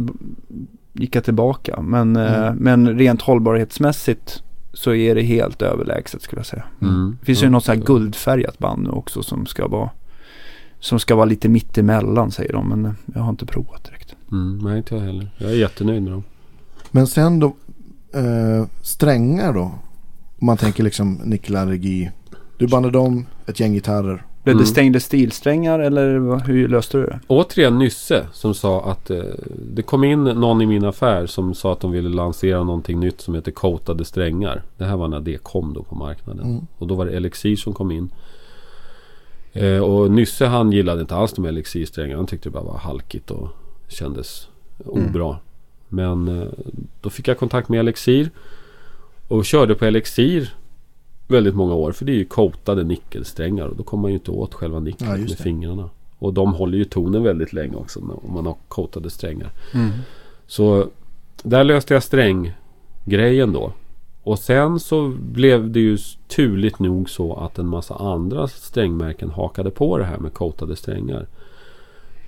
gick 0.94 1.16
jag 1.16 1.24
tillbaka. 1.24 1.82
Men, 1.82 2.16
eh, 2.16 2.36
Mm. 2.48 2.56
men 2.58 2.98
rent 3.00 3.22
hållbarhetsmässigt 3.22 4.44
så 4.76 4.94
är 4.94 5.16
det 5.16 5.22
helt 5.22 5.62
överlägset 5.62 6.22
skulle 6.22 6.40
jag 6.40 6.46
säga. 6.46 6.64
Mm. 6.82 7.18
Det 7.20 7.26
finns 7.26 7.44
ju 7.44 7.50
något 7.50 7.64
så 7.66 7.72
här 7.72 7.80
guldfärgat 7.80 8.60
band 8.60 8.84
nu 8.84 8.90
också 8.90 9.24
som 9.24 9.46
ska 9.46 9.68
vara 9.68 9.90
som 10.80 11.00
ska 11.00 11.16
vara 11.16 11.26
lite 11.26 11.50
mittemellan 11.50 12.32
säger 12.32 12.54
de. 12.54 12.70
Men 12.70 12.86
eh, 12.86 12.92
jag 13.14 13.22
har 13.22 13.30
inte 13.30 13.46
provat 13.46 13.84
direkt. 13.84 14.16
Mm, 14.32 14.58
nej, 14.58 14.78
inte 14.78 14.96
jag 14.96 15.02
heller. 15.02 15.30
Jag 15.38 15.52
är 15.52 15.56
jättenöjd 15.56 16.04
med 16.04 16.12
dem. 16.12 16.24
Men 16.92 17.08
sen 17.08 17.40
då. 17.40 17.56
Eh, 18.14 18.66
strängar 18.82 19.54
då. 19.54 19.72
Om 20.40 20.46
man 20.46 20.58
tänker 20.58 20.84
liksom 20.84 21.14
nickelallergi. 21.14 22.12
Du 22.58 22.68
bandade 22.68 22.98
om 22.98 23.26
ett 23.46 23.60
gäng 23.60 23.74
gitarrer. 23.74 24.26
Blev 24.46 24.54
Mm. 24.56 24.64
det 24.64 24.70
stainless 24.70 25.04
steel-strängar 25.06 25.80
eller 25.80 26.18
vad- 26.18 26.42
hur 26.42 26.68
löste 26.68 26.98
du 26.98 27.06
det? 27.06 27.20
Återigen 27.28 27.78
Nysse 27.80 28.26
som 28.34 28.54
sa 28.54 28.84
att 28.92 29.10
eh, 29.10 29.24
det 29.74 29.82
kom 29.82 30.04
in 30.04 30.24
någon 30.24 30.62
i 30.62 30.66
min 30.66 30.86
affär 30.86 31.26
som 31.26 31.54
sa 31.56 31.74
att 31.74 31.80
de 31.80 31.92
ville 31.92 32.10
lansera 32.10 32.64
någonting 32.64 33.00
nytt 33.00 33.22
som 33.22 33.36
heter 33.36 33.52
coatade 33.52 34.06
strängar. 34.06 34.64
Det 34.78 34.86
här 34.86 34.96
var 34.98 35.08
när 35.08 35.20
det 35.20 35.44
kom 35.44 35.74
då 35.74 35.84
på 35.84 35.96
marknaden. 35.96 36.46
Mm. 36.46 36.68
Och 36.78 36.88
då 36.88 36.96
var 36.96 37.06
det 37.06 37.12
Elixir 37.12 37.56
som 37.56 37.74
kom 37.74 37.92
in. 37.92 38.10
Eh, 39.54 39.78
och 39.80 40.12
Nysse 40.12 40.46
han 40.46 40.72
gillade 40.72 41.02
inte 41.02 41.16
alls 41.16 41.34
de 41.34 41.46
Elixir-strängarna. 41.46 42.16
Han 42.20 42.28
tyckte 42.28 42.50
det 42.50 42.54
bara 42.54 42.64
var 42.64 42.78
halkigt 42.78 43.32
och 43.32 43.50
kändes 43.88 44.48
Mm. 44.92 45.06
obra. 45.10 45.38
Men 45.90 46.42
eh, 46.42 46.48
då 47.02 47.10
fick 47.10 47.28
jag 47.28 47.38
kontakt 47.40 47.70
med 47.70 47.80
Elixir. 47.80 48.30
Och 49.28 49.46
körde 49.46 49.76
på 49.76 49.86
Elixir 49.86 50.54
väldigt 51.28 51.56
många 51.56 51.74
år. 51.74 51.92
För 51.92 52.06
det 52.06 52.12
är 52.12 52.16
ju 52.16 52.26
coatade 52.26 52.84
nickelsträngar. 52.84 53.66
Och 53.66 53.76
då 53.76 53.84
kommer 53.84 54.02
man 54.02 54.12
ju 54.12 54.18
inte 54.18 54.32
åt 54.32 54.54
själva 54.54 54.80
nickeln 54.80 55.12
Ja, 55.12 55.18
med 55.18 55.38
fingrarna. 55.38 55.90
Och 56.20 56.34
de 56.34 56.54
håller 56.54 56.78
ju 56.78 56.86
tonen 56.86 57.24
väldigt 57.24 57.54
länge 57.54 57.76
också 57.76 58.00
om 58.00 58.34
man 58.34 58.46
har 58.46 58.56
coatade 58.68 59.10
strängar. 59.10 59.52
Mm. 59.74 59.90
Så 60.48 60.88
där 61.44 61.64
löste 61.64 61.94
jag 61.94 62.04
stränggrejen 62.04 63.54
då. 63.54 63.72
Och 64.24 64.40
sen 64.40 64.80
så 64.80 65.08
blev 65.08 65.72
det 65.72 65.80
ju 65.80 65.98
turligt 66.28 66.80
nog 66.80 67.10
så 67.10 67.36
att 67.36 67.60
en 67.60 67.68
massa 67.68 67.96
andra 67.96 68.48
strängmärken 68.48 69.30
hakade 69.30 69.72
på 69.72 69.98
det 69.98 70.06
här 70.06 70.18
med 70.18 70.34
coatade 70.34 70.76
strängar. 70.76 71.28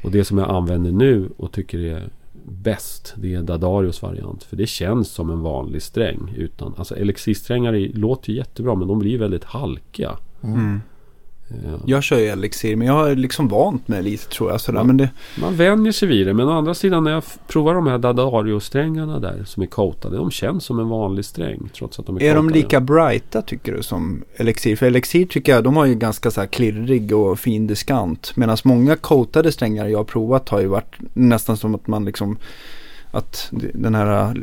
Och 0.04 0.12
det 0.12 0.26
som 0.26 0.38
jag 0.38 0.50
använder 0.50 0.92
nu 0.92 1.30
och 1.38 1.52
tycker 1.52 1.80
är 1.80 2.10
bäst 2.48 3.14
det 3.18 3.34
är 3.34 3.42
Dadarios 3.42 4.02
variant. 4.02 4.44
För 4.44 4.56
det 4.56 4.68
känns 4.68 5.10
som 5.10 5.30
en 5.30 5.42
vanlig 5.42 5.82
sträng. 5.82 6.34
Utan, 6.38 6.74
alltså 6.78 6.96
elixirsträngar 6.96 7.98
låter 7.98 8.30
ju 8.30 8.38
jättebra 8.38 8.76
men 8.76 8.88
de 8.88 9.00
blir 9.00 9.20
väldigt 9.20 9.44
halkiga. 9.44 10.18
Mm. 10.44 10.82
Jag 11.86 12.04
kör 12.04 12.20
ju 12.20 12.26
Elixir 12.26 12.76
men 12.76 12.88
jag 12.88 12.94
har 12.94 13.16
liksom 13.16 13.48
vant 13.48 13.88
mig 13.88 14.04
lite 14.04 14.30
tror 14.30 14.52
jag. 14.52 14.62
Sådär. 14.62 14.80
Ja. 14.80 14.84
Men 14.84 14.98
det, 14.98 15.10
Man 15.42 15.56
vänjer 15.56 15.92
sig 15.92 16.08
vid 16.08 16.28
det. 16.28 16.34
Men 16.34 16.48
å 16.48 16.52
andra 16.52 16.74
sidan 16.74 17.04
när 17.04 17.12
jag 17.12 17.24
provar 17.48 17.74
de 17.74 17.88
här 17.88 17.98
Dadario-strängarna 17.98 19.20
där 19.20 19.44
som 19.46 19.64
är 19.64 19.68
coatade. 19.68 20.18
De 20.18 20.32
känns 20.32 20.64
som 20.64 20.80
en 20.80 20.90
vanlig 20.90 21.26
sträng. 21.26 21.70
Trots 21.74 22.00
att 22.00 22.06
de 22.06 22.16
är 22.18 22.22
är 22.22 22.36
de 22.36 22.36
coatade. 22.36 22.60
lika 22.60 22.80
brighta 22.80 23.42
tycker 23.42 23.74
du 23.74 23.84
som 23.84 24.24
Elixir? 24.36 24.76
För 24.76 24.86
Elixir 24.86 25.26
tycker 25.26 25.52
jag 25.52 25.64
de 25.64 25.78
har 25.78 25.86
ju 25.86 25.96
ganska 25.96 26.32
så 26.32 26.42
här 26.42 26.48
klirrig 26.48 27.16
och 27.16 27.40
fin 27.40 27.68
diskant. 27.68 28.32
Medan 28.36 28.58
många 28.64 28.96
coatade 28.96 29.52
strängar 29.52 29.88
jag 29.88 30.00
har 30.00 30.04
provat 30.04 30.50
har 30.50 30.60
ju 30.60 30.68
varit 30.68 30.96
nästan 31.14 31.58
som 31.58 31.76
att 31.76 31.88
man 31.88 32.06
liksom 32.06 32.38
att 33.12 33.48
den 33.74 33.96
här 33.96 34.36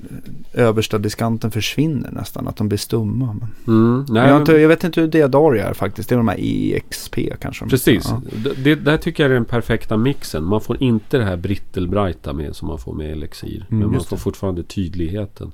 äh, 0.53 0.63
översta 0.65 0.99
diskanten 0.99 1.51
försvinner 1.51 2.11
nästan. 2.11 2.49
Att 2.49 2.57
de 2.57 2.69
blir 2.69 2.79
stumma. 2.79 3.37
Men 3.41 3.49
Mm, 3.67 4.07
nej, 4.09 4.29
jag, 4.29 4.41
inte, 4.41 4.53
jag 4.53 4.69
vet 4.69 4.85
inte 4.85 5.01
hur 5.01 5.09
Diadario 5.09 5.63
är 5.63 5.73
faktiskt. 5.75 6.09
Det 6.09 6.15
är 6.15 6.17
de 6.17 6.29
här 6.29 6.37
EXP 6.41 7.19
kanske. 7.41 7.67
precis. 7.67 8.05
Ja. 8.09 8.23
Det, 8.45 8.55
det 8.65 8.75
där 8.75 8.97
tycker 8.97 9.23
jag 9.23 9.31
är 9.31 9.35
den 9.35 9.45
perfekta 9.45 9.97
mixen. 9.97 10.45
Man 10.45 10.61
får 10.61 10.83
inte 10.83 11.19
det 11.19 11.25
här 11.25 11.37
brittelbrighta 11.37 12.33
med 12.33 12.57
som 12.57 12.69
man 12.69 12.79
får 12.79 12.95
med 12.95 13.13
Elixir. 13.13 13.67
men 13.69 13.81
man 13.93 14.01
får 14.05 14.17
det. 14.17 14.23
fortfarande 14.23 14.63
tydligheten. 14.63 15.53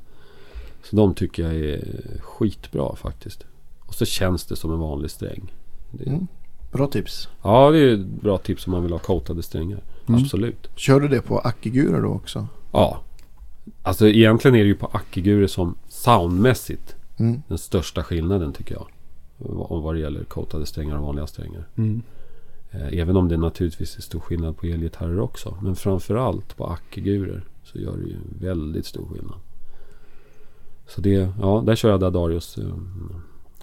Så 0.83 0.97
de 0.97 1.15
tycker 1.15 1.43
jag 1.43 1.55
är 1.55 1.85
skitbra 2.21 2.97
faktiskt. 2.97 3.45
Och 3.81 3.95
så 3.95 4.05
känns 4.05 4.47
det 4.47 4.57
som 4.57 4.73
en 4.73 4.79
vanlig 4.79 5.11
sträng. 5.11 5.53
Det, 5.91 6.07
Mm. 6.11 6.27
Bra 6.73 6.87
tips. 6.87 7.29
Ja, 7.43 7.71
det 7.71 7.79
är 7.79 7.95
ett 7.95 8.07
bra 8.23 8.39
tips 8.39 8.67
om 8.67 8.71
man 8.71 8.83
vill 8.83 8.93
ha 8.93 8.99
coatade 8.99 9.43
strängar. 9.43 9.81
Mm. 10.09 10.23
Absolut. 10.23 10.69
Kör 10.77 11.01
du 11.01 11.09
det 11.09 11.21
på 11.21 11.39
Akigurer 11.39 12.03
då 12.03 12.09
också? 12.09 12.47
Ja. 12.73 13.01
Alltså 13.83 14.09
egentligen 14.09 14.55
är 14.55 14.61
det 14.61 14.67
ju 14.69 14.75
på 14.75 14.87
Akigure 14.87 15.49
som 15.49 15.75
soundmässigt 15.89 16.97
Mm. 17.19 17.43
den 17.49 17.59
största 17.59 18.03
skillnaden 18.03 18.53
tycker 18.53 18.75
jag. 18.75 18.87
Vad 19.39 19.83
vad 19.83 19.95
det 19.95 20.01
gäller 20.01 20.25
coatade 20.25 20.67
strängar 20.67 20.97
och 20.97 21.03
vanliga 21.05 21.27
strängar. 21.27 21.67
Mm. 21.77 22.03
Eh, 22.71 22.99
Även 22.99 23.17
om 23.17 23.29
det 23.29 23.37
naturligtvis 23.37 23.97
är 23.97 24.03
stor 24.03 24.21
skillnad 24.21 24.57
på 24.57 24.67
elgitarrer 24.67 25.21
också. 25.21 25.57
Men 25.63 25.77
framförallt 25.77 26.57
på 26.57 26.67
Akigurer 26.67 27.45
så 27.65 27.79
gör 27.79 27.97
det 27.97 28.03
ju 28.09 28.17
väldigt 28.41 28.87
stor 28.87 29.07
skillnad. 29.07 29.39
Så 30.89 31.01
det, 31.01 31.29
ja, 31.41 31.63
där 31.67 31.75
kör 31.77 31.91
jag 31.91 32.01
Dadarios 32.01 32.59
eh, 32.59 32.65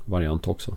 variant 0.06 0.48
också. 0.48 0.76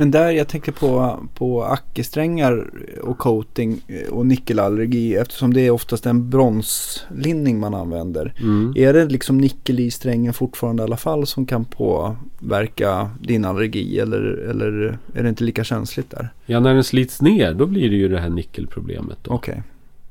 Men 0.00 0.10
där 0.10 0.30
jag 0.30 0.48
tänker 0.48 0.72
på, 0.72 1.18
på 1.34 1.64
ackesträngar 1.64 2.70
och 3.02 3.18
coating 3.18 3.80
och 4.10 4.26
nickelallergi 4.26 5.14
eftersom 5.14 5.54
det 5.54 5.60
är 5.60 5.70
oftast 5.70 6.06
en 6.06 6.30
bronslinning 6.30 7.60
man 7.60 7.74
använder. 7.74 8.34
Mm. 8.40 8.72
Är 8.76 8.92
det 8.92 9.04
liksom 9.04 9.38
nickel 9.38 9.80
i 9.80 9.90
strängen 9.90 10.32
fortfarande 10.32 10.82
i 10.82 10.84
alla 10.84 10.96
fall 10.96 11.26
som 11.26 11.46
kan 11.46 11.64
påverka 11.64 13.10
din 13.20 13.44
allergi 13.44 13.98
eller, 13.98 14.20
eller 14.50 14.98
är 15.14 15.22
det 15.22 15.28
inte 15.28 15.44
lika 15.44 15.64
känsligt 15.64 16.10
där? 16.10 16.28
Ja, 16.46 16.60
när 16.60 16.74
den 16.74 16.84
slits 16.84 17.22
ner 17.22 17.54
då 17.54 17.66
blir 17.66 17.90
det 17.90 17.96
ju 17.96 18.08
det 18.08 18.20
här 18.20 18.28
nickelproblemet. 18.30 19.18
Okej. 19.28 19.62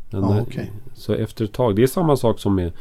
Ja, 0.09 0.19
när- 0.19 0.41
okej. 0.41 0.71
Så 0.93 1.13
efter 1.13 1.45
ett 1.45 1.53
tag, 1.53 1.75
det 1.75 1.83
är 1.83 1.87
samma 1.87 2.15
sak 2.17 2.39
som 2.39 2.55
med 2.55 2.71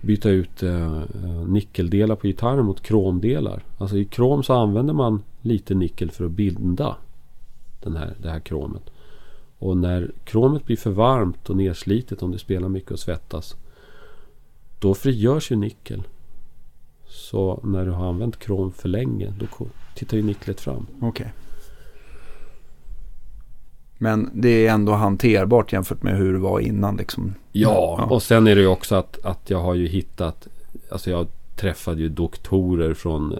byta 0.00 0.28
ut 0.30 0.62
eh, 0.62 0.96
eh, 0.98 1.48
nickeldelar 1.48 2.16
på 2.16 2.26
gitarrer 2.26 2.62
mot 2.62 2.82
kromdelar. 2.82 3.62
Alltså 3.78 3.96
i 3.96 4.04
krom 4.04 4.42
så 4.42 4.54
använder 4.54 4.94
man 4.94 5.22
lite 5.44 5.74
nickel 5.74 6.10
för 6.10 6.24
att 6.24 6.30
binda 6.30 6.96
den 7.80 7.96
här, 7.96 8.14
det 8.22 8.30
här 8.30 8.40
kromet. 8.40 8.82
Och 9.58 9.76
när 9.76 10.10
kromet 10.24 10.64
blir 10.66 10.76
för 10.76 10.90
varmt 10.90 11.50
och 11.50 11.56
nerslitet 11.56 12.22
om 12.22 12.30
det 12.30 12.38
spelar 12.38 12.68
mycket 12.68 12.90
och 12.90 12.98
svettas. 12.98 13.56
Då 14.78 14.94
frigörs 14.94 15.50
ju 15.52 15.56
nickel. 15.56 16.02
Så 17.06 17.60
när 17.64 17.84
du 17.84 17.90
har 17.90 18.08
använt 18.08 18.38
krom 18.38 18.72
för 18.72 18.88
länge 18.88 19.32
då 19.38 19.66
tittar 19.94 20.16
ju 20.16 20.22
nicklet 20.22 20.60
fram. 20.60 20.86
Okej. 21.00 21.32
Men 23.98 24.30
det 24.34 24.66
är 24.66 24.72
ändå 24.72 24.92
hanterbart 24.92 25.72
jämfört 25.72 26.02
med 26.02 26.16
hur 26.16 26.32
det 26.32 26.38
var 26.38 26.60
innan 26.60 26.96
liksom. 26.96 27.34
Ja, 27.52 27.96
Ja. 27.98 28.04
och 28.14 28.22
sen 28.22 28.46
är 28.46 28.54
det 28.54 28.60
ju 28.60 28.66
också 28.66 28.94
att, 28.94 29.24
att 29.24 29.50
jag 29.50 29.58
har 29.60 29.74
ju 29.74 29.86
hittat 29.86 30.48
Alltså 30.90 31.10
jag 31.10 31.26
träffade 31.56 32.00
ju 32.00 32.08
doktorer 32.08 32.94
från 32.94 33.38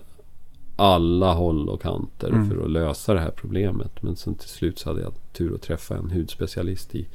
alla 0.76 1.32
håll 1.32 1.68
och 1.68 1.82
kanter 1.82 2.28
Mm. 2.28 2.50
för 2.50 2.64
att 2.64 2.70
lösa 2.70 3.14
det 3.14 3.20
här 3.20 3.30
problemet. 3.30 4.02
Men 4.02 4.16
sen 4.16 4.34
till 4.34 4.48
slut 4.48 4.78
så 4.78 4.88
hade 4.90 5.02
jag 5.02 5.12
tur 5.32 5.54
att 5.54 5.62
träffa 5.62 5.96
en 5.96 6.10
hudspecialist 6.10 6.94
i, 6.94 7.06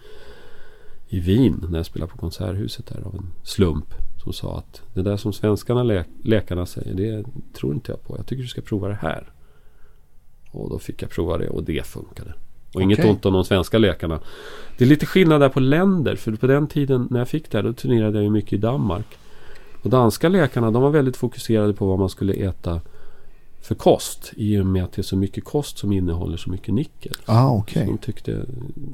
i 1.07 1.19
Wien 1.19 1.65
när 1.69 1.79
jag 1.79 1.85
spelade 1.85 2.11
på 2.11 2.17
Konserthuset 2.17 2.85
där 2.87 3.01
av 3.05 3.15
en 3.15 3.25
slump. 3.43 3.93
Som 4.23 4.33
sa 4.33 4.57
att 4.57 4.81
det 4.93 5.01
där 5.01 5.17
som 5.17 5.33
svenskarna 5.33 5.83
lä- 5.83 6.05
läkarna 6.23 6.65
säger 6.65 6.93
det 6.93 7.25
tror 7.53 7.73
inte 7.73 7.91
jag 7.91 8.03
på. 8.03 8.17
Jag 8.17 8.25
tycker 8.25 8.41
du 8.43 8.47
ska 8.49 8.61
prova 8.61 8.87
det 8.87 8.97
här. 9.01 9.29
Och 10.51 10.69
då 10.69 10.79
fick 10.79 11.01
jag 11.01 11.09
prova 11.09 11.37
det 11.37 11.49
och 11.49 11.63
det 11.63 11.85
funkade. 11.85 12.33
Och 12.73 12.81
inget 12.81 12.99
Okej. 12.99 13.11
ont 13.11 13.25
om 13.25 13.33
de 13.33 13.45
svenska 13.45 13.77
läkarna. 13.77 14.19
Det 14.77 14.83
är 14.83 14.87
lite 14.87 15.05
skillnad 15.05 15.41
där 15.41 15.49
på 15.49 15.59
länder. 15.59 16.15
För 16.15 16.31
på 16.31 16.47
den 16.47 16.67
tiden 16.67 17.07
när 17.11 17.19
jag 17.19 17.27
fick 17.27 17.51
det 17.51 17.57
här, 17.57 17.63
då 17.63 17.73
turnerade 17.73 18.17
jag 18.17 18.23
ju 18.23 18.29
mycket 18.29 18.53
i 18.53 18.57
Danmark. 18.57 19.05
Och 19.83 19.89
danska 19.89 20.29
läkarna, 20.29 20.71
de 20.71 20.81
var 20.83 20.89
väldigt 20.89 21.17
fokuserade 21.17 21.73
på 21.73 21.87
vad 21.87 21.99
man 21.99 22.09
skulle 22.09 22.33
äta 22.33 22.81
för 23.69 23.75
kost. 23.75 24.31
I 24.35 24.59
och 24.59 24.65
med 24.65 24.83
att 24.83 24.91
det 24.91 25.01
är 25.01 25.03
så 25.03 25.15
mycket 25.15 25.43
kost 25.43 25.77
som 25.77 25.91
innehåller 25.91 26.37
så 26.37 26.49
mycket 26.49 26.73
nickel. 26.73 27.15
Ah, 27.25 27.47
Så 27.49 27.55
okej. 27.57 27.85
de 27.85 27.97
tyckte 27.97 28.45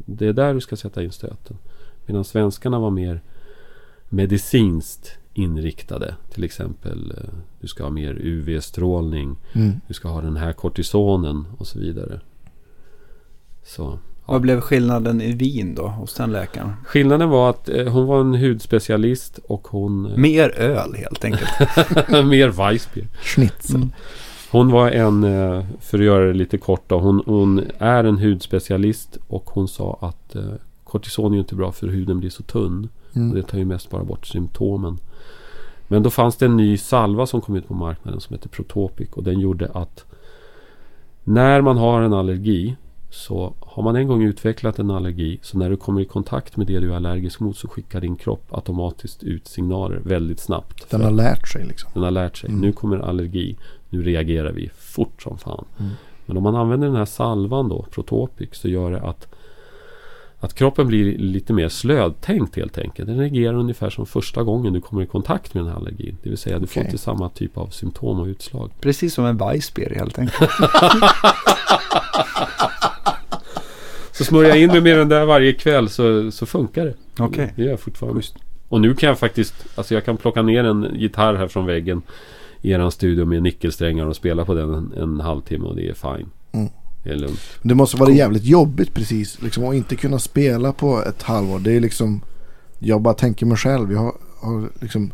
det 0.06 0.28
är 0.28 0.34
där 0.34 0.54
du 0.54 0.62
ska 0.62 0.76
sätta 0.76 1.04
in 1.04 1.12
stöten. 1.12 1.58
Medan 2.06 2.24
svenskarna 2.24 2.80
var 2.80 2.90
mer 2.92 3.22
medicinskt 4.10 5.12
inriktade. 5.34 6.16
Till 6.34 6.44
exempel 6.44 7.12
eh, 7.18 7.34
du 7.62 7.68
ska 7.68 7.84
ha 7.84 7.90
mer 7.92 8.14
UV-strålning. 8.22 9.36
Mm. 9.54 9.72
Du 9.88 9.94
ska 9.94 10.08
ha 10.08 10.22
den 10.22 10.38
här 10.38 10.54
kortisonen 10.54 11.46
och 11.58 11.68
så 11.68 11.80
vidare. 11.80 12.20
Så 13.64 14.00
Vad 14.26 14.42
blev 14.42 14.62
skillnaden 14.62 15.22
i 15.22 15.32
Wien 15.32 15.76
då 15.76 15.88
hos 15.88 16.14
den 16.14 16.32
läkaren? 16.32 16.74
Skillnaden 16.86 17.30
var 17.30 17.50
att 17.50 17.70
eh, 17.70 17.88
hon 17.88 18.06
var 18.06 18.22
en 18.22 18.34
hudspecialist 18.36 19.38
och 19.48 19.68
hon... 19.68 20.06
eh, 20.06 20.18
Mer 20.18 20.50
öl 20.50 20.96
helt 20.96 21.26
enkelt. 21.26 21.50
mer 22.10 22.50
Weissbier. 22.50 23.08
Schnitzel. 23.22 23.76
Mm. 23.76 23.92
Hon 24.56 24.72
var 24.72 24.92
en, 24.92 25.24
eh, 25.24 25.66
för 25.80 25.98
att 26.00 26.06
göra 26.06 26.26
det 26.26 26.34
lite 26.34 26.58
kort 26.58 26.84
då, 26.88 27.00
hon, 27.00 27.22
hon 27.26 27.62
är 27.78 28.04
en 28.04 28.18
hudspecialist 28.18 29.18
och 29.28 29.50
hon 29.50 29.68
sa 29.68 29.98
att 30.02 30.36
eh, 30.36 30.44
kortison 30.84 31.32
är 31.32 31.36
ju 31.36 31.40
inte 31.40 31.56
bra 31.56 31.72
för 31.72 31.88
huden 31.88 32.20
blir 32.20 32.30
så 32.30 32.44
tunn. 32.44 32.90
Och 33.12 33.18
Mm. 33.18 33.36
det 33.36 33.42
tar 33.44 33.58
ju 33.58 33.66
mest 33.66 33.90
bara 33.90 34.04
bort 34.04 34.26
symptomen. 34.26 34.98
Men 35.88 36.04
då 36.04 36.10
fanns 36.10 36.36
det 36.38 36.46
en 36.46 36.58
ny 36.58 36.78
salva 36.78 37.26
som 37.26 37.42
kom 37.42 37.56
ut 37.56 37.68
på 37.68 37.74
marknaden 37.74 38.20
som 38.22 38.34
heter 38.34 38.50
Protopic 38.50 39.10
och 39.12 39.24
den 39.24 39.40
gjorde 39.40 39.72
att 39.74 40.06
när 41.24 41.62
man 41.62 41.78
har 41.78 42.02
en 42.02 42.14
allergi 42.14 42.76
så 43.16 43.54
har 43.60 43.84
man 43.84 43.96
en 43.96 44.08
gång 44.08 44.24
utvecklat 44.24 44.80
en 44.80 44.92
allergi 44.92 45.40
så 45.42 45.58
när 45.58 45.70
du 45.70 45.78
kommer 45.78 46.02
i 46.02 46.06
kontakt 46.06 46.58
med 46.58 46.68
det 46.68 46.80
du 46.80 46.92
är 46.92 46.96
allergisk 46.96 47.40
mot 47.40 47.58
så 47.58 47.68
skickar 47.68 48.02
din 48.02 48.16
kropp 48.16 48.44
automatiskt 48.50 49.24
ut 49.24 49.48
signaler 49.48 50.02
väldigt 50.04 50.40
snabbt. 50.40 50.90
Den 50.90 51.02
har 51.02 51.12
lärt 51.12 51.48
sig 51.48 51.66
liksom. 51.66 51.92
den 51.94 52.04
har 52.04 52.12
lärt 52.12 52.38
sig. 52.38 52.50
Mm. 52.50 52.62
Nu 52.62 52.72
kommer 52.72 52.98
allergi. 52.98 53.56
Nu 53.90 54.02
reagerar 54.02 54.52
vi 54.52 54.70
fort 54.78 55.22
som 55.22 55.38
fan. 55.38 55.66
Mm. 55.80 55.92
Men 56.26 56.38
om 56.38 56.44
man 56.44 56.56
använder 56.56 56.88
den 56.88 56.96
här 56.96 57.06
salvan 57.06 57.70
då, 57.70 57.86
Protopic, 57.92 58.50
så 58.52 58.68
gör 58.68 58.92
det 58.92 59.02
att 59.02 59.28
att 60.40 60.54
kroppen 60.54 60.88
blir 60.88 61.18
lite 61.18 61.54
mer 61.54 61.70
slödtänkt 61.70 62.56
helt 62.56 62.78
enkelt. 62.78 63.08
Den 63.08 63.18
reagerar 63.18 63.54
ungefär 63.54 63.90
som 63.90 64.06
första 64.06 64.44
gången 64.44 64.74
du 64.74 64.82
kommer 64.82 65.02
i 65.02 65.06
kontakt 65.06 65.54
med 65.54 65.64
den 65.64 65.72
här 65.72 65.78
allergin. 65.78 66.18
Det 66.24 66.30
vill 66.30 66.38
säga 66.38 66.60
du 66.60 66.68
får 66.68 66.82
Okej. 66.82 66.92
inte 66.92 66.98
samma 66.98 67.30
typ 67.30 67.58
av 67.58 67.68
symptom 67.68 68.20
och 68.20 68.26
utslag. 68.26 68.72
Precis 68.82 69.14
som 69.14 69.26
en 69.26 69.38
Weissbier 69.38 69.96
helt 69.96 70.20
enkelt. 70.20 70.52
Så 74.18 74.24
smörjer 74.24 74.50
jag 74.50 74.60
in 74.60 74.70
mig 74.70 74.82
med 74.82 74.98
den 74.98 75.10
där 75.10 75.26
varje 75.26 75.54
kväll 75.54 75.90
så, 75.90 76.32
så 76.32 76.46
funkar 76.46 76.86
det. 76.86 76.94
Okej. 77.20 77.54
Det 77.56 77.64
gör 77.64 77.70
jag 77.70 77.80
fortfarande. 77.80 78.22
Schysst. 78.22 78.36
Och 78.70 78.82
nu 78.82 78.96
kan 78.96 79.10
jag 79.10 79.20
faktiskt, 79.20 79.66
alltså 79.76 79.94
jag 79.94 80.06
kan 80.06 80.18
plocka 80.18 80.42
ner 80.42 80.64
en 80.64 80.88
gitarr 80.96 81.34
här 81.36 81.48
från 81.48 81.66
väggen 81.66 82.02
i 82.62 82.72
eran 82.72 82.92
studio 82.92 83.26
med 83.26 83.44
nickelsträngar 83.44 84.06
och 84.06 84.16
spela 84.16 84.46
på 84.46 84.54
den 84.54 84.74
en, 84.74 84.94
en 84.98 85.20
halvtimme 85.20 85.66
och 85.66 85.76
det 85.76 85.90
är 85.90 85.94
fine. 85.94 86.30
Mm. 86.52 86.70
Det 87.04 87.10
är 87.10 87.16
lugnt. 87.16 87.40
Det 87.62 87.76
måste 87.76 87.98
vara 87.98 88.12
jävligt 88.12 88.44
jobbigt 88.44 88.94
precis. 88.94 89.42
Liksom, 89.42 89.66
att 89.66 89.76
inte 89.76 89.96
kunna 89.96 90.20
spela 90.20 90.74
på 90.74 91.04
ett 91.04 91.24
halvår. 91.24 91.60
Det 91.60 91.72
är 91.72 91.80
liksom. 91.80 92.22
Jag 92.80 93.02
bara 93.02 93.14
tänker 93.14 93.46
mig 93.46 93.58
själv. 93.58 93.92
Jag 93.92 94.00
har, 94.00 94.14
har 94.40 94.70
liksom. 94.82 95.12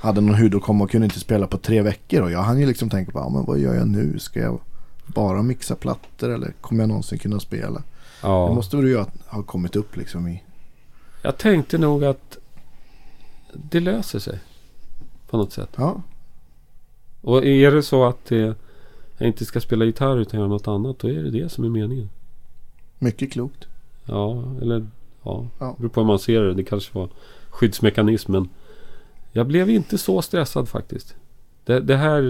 Hade 0.00 0.20
någon 0.20 0.34
hudåkomma 0.34 0.84
och 0.84 0.90
kunde 0.90 1.04
inte 1.04 1.20
spela 1.20 1.46
på 1.46 1.58
tre 1.58 1.82
veckor. 1.82 2.22
Och 2.22 2.30
jag 2.30 2.42
hann 2.42 2.60
ju 2.60 2.66
liksom 2.66 2.90
tänka 2.90 3.12
på. 3.12 3.18
Ja, 3.18 3.28
men 3.28 3.44
vad 3.44 3.58
gör 3.58 3.74
jag 3.74 3.88
nu? 3.88 4.18
Ska 4.18 4.40
jag 4.40 4.60
bara 5.06 5.42
mixa 5.42 5.74
plattor? 5.74 6.30
Eller 6.30 6.52
kommer 6.60 6.82
jag 6.82 6.88
någonsin 6.88 7.18
kunna 7.18 7.40
spela? 7.40 7.82
Ja. 8.22 8.46
Det 8.48 8.54
måste 8.54 8.76
väl 8.76 8.86
ju 8.86 9.04
ha- 9.26 9.42
kommit 9.42 9.76
upp 9.76 9.96
liksom 9.96 10.28
i. 10.28 10.42
Jag 11.22 11.38
tänkte 11.38 11.78
nog 11.78 12.04
att 12.04 12.38
det 13.52 13.80
löser 13.80 14.18
sig. 14.18 14.38
På 15.30 15.36
något 15.36 15.52
sätt. 15.52 15.70
Ja. 15.76 16.02
Och 17.20 17.44
är 17.44 17.70
det 17.70 17.82
så 17.82 18.04
att 18.04 18.24
det, 18.24 18.54
jag 19.18 19.28
inte 19.28 19.44
ska 19.44 19.60
spela 19.60 19.84
gitarr 19.84 20.16
utan 20.16 20.40
göra 20.40 20.48
något 20.48 20.68
annat. 20.68 20.98
Då 20.98 21.08
är 21.08 21.14
det 21.22 21.30
det 21.30 21.48
som 21.48 21.64
är 21.64 21.68
meningen. 21.68 22.08
Mycket 22.98 23.32
klokt. 23.32 23.66
Ja, 24.04 24.44
eller 24.62 24.86
ja. 25.22 25.46
Ja. 25.58 25.74
Beror 25.78 25.88
på 25.88 26.00
hur 26.00 26.06
man 26.06 26.18
ser 26.18 26.40
det. 26.42 26.54
Det 26.54 26.64
kanske 26.64 26.98
var 26.98 27.08
skyddsmekanism. 27.50 28.32
Men 28.32 28.48
jag 29.32 29.46
blev 29.46 29.70
inte 29.70 29.98
så 29.98 30.22
stressad 30.22 30.68
faktiskt. 30.68 31.14
Det, 31.64 31.80
det 31.80 31.96
här 31.96 32.22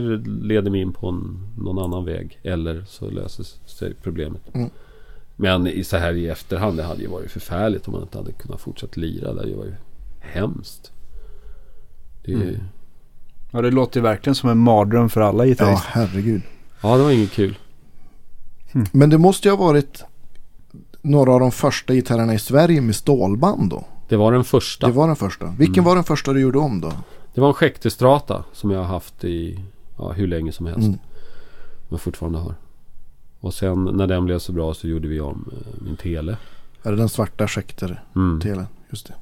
leder 0.42 0.70
mig 0.70 0.80
in 0.80 0.92
på 0.92 1.08
en, 1.08 1.48
någon 1.58 1.78
annan 1.78 2.04
väg. 2.04 2.38
Eller 2.42 2.84
så 2.88 3.10
löses 3.10 3.60
sig 3.66 3.94
problemet. 4.02 4.54
Mm. 4.54 4.70
Men 5.40 5.66
i, 5.66 5.84
så 5.84 5.96
här 5.96 6.12
i 6.14 6.28
efterhand. 6.28 6.76
Det 6.76 6.82
hade 6.82 7.00
ju 7.02 7.08
varit 7.08 7.30
förfärligt 7.30 7.88
om 7.88 7.92
man 7.92 8.02
inte 8.02 8.18
hade 8.18 8.32
kunnat 8.32 8.60
fortsätta 8.60 9.00
lira. 9.00 9.32
Det 9.32 9.38
hade 9.40 9.50
ju 9.50 9.56
varit 9.56 9.74
hemskt. 10.20 10.92
Det, 12.24 12.32
Mm. 12.32 12.56
Ja, 13.50 13.62
det 13.62 13.70
låter 13.70 14.00
ju 14.00 14.02
verkligen 14.02 14.34
som 14.34 14.50
en 14.50 14.58
mardröm 14.58 15.08
för 15.08 15.20
alla 15.20 15.44
Ja, 15.44 15.48
gitarrister. 15.48 15.88
herregud. 15.90 16.42
Ja, 16.82 16.96
det 16.96 17.02
var 17.02 17.10
inget 17.10 17.30
kul. 17.32 17.58
Men 18.92 19.10
det 19.10 19.18
måste 19.18 19.48
ju 19.48 19.54
ha 19.54 19.64
varit 19.66 20.04
några 21.02 21.32
av 21.32 21.40
de 21.40 21.52
första 21.52 21.94
gitarrerna 21.94 22.34
i 22.34 22.38
Sverige 22.38 22.80
med 22.80 22.94
stålband 22.96 23.70
då. 23.70 23.84
Det 24.08 24.16
var 24.16 24.32
den 24.32 24.44
första. 24.44 24.86
Det 24.86 24.92
var 24.92 25.06
den 25.06 25.16
första. 25.16 25.46
Vilken 25.58 25.74
Mm. 25.74 25.84
var 25.84 25.94
den 25.94 26.04
första 26.04 26.32
du 26.32 26.40
gjorde 26.40 26.58
om 26.58 26.80
då? 26.80 26.92
Det 27.34 27.40
var 27.40 27.48
en 27.48 27.54
Schecter 27.54 27.90
som 28.52 28.70
jag 28.70 28.78
har 28.78 28.86
haft 28.86 29.24
i 29.24 29.64
ja, 29.98 30.12
hur 30.12 30.26
länge 30.26 30.52
som 30.52 30.66
helst. 30.66 30.86
Mm. 30.86 30.98
Men 31.88 31.98
fortfarande 31.98 32.38
har. 32.38 32.54
Och 33.40 33.54
sen 33.54 33.84
när 33.84 34.06
den 34.06 34.24
blev 34.24 34.38
så 34.38 34.52
bra 34.52 34.74
så 34.74 34.88
gjorde 34.88 35.08
vi 35.08 35.20
om 35.20 35.50
eh, 35.52 35.82
min 35.84 35.96
tele. 35.96 36.36
Är 36.82 36.90
det 36.90 36.96
den 36.96 37.08
svarta 37.08 37.48
Schecter 37.48 38.04
Mm. 38.16 38.40
telen? 38.40 38.66
Just 38.90 39.06
det. 39.06 39.14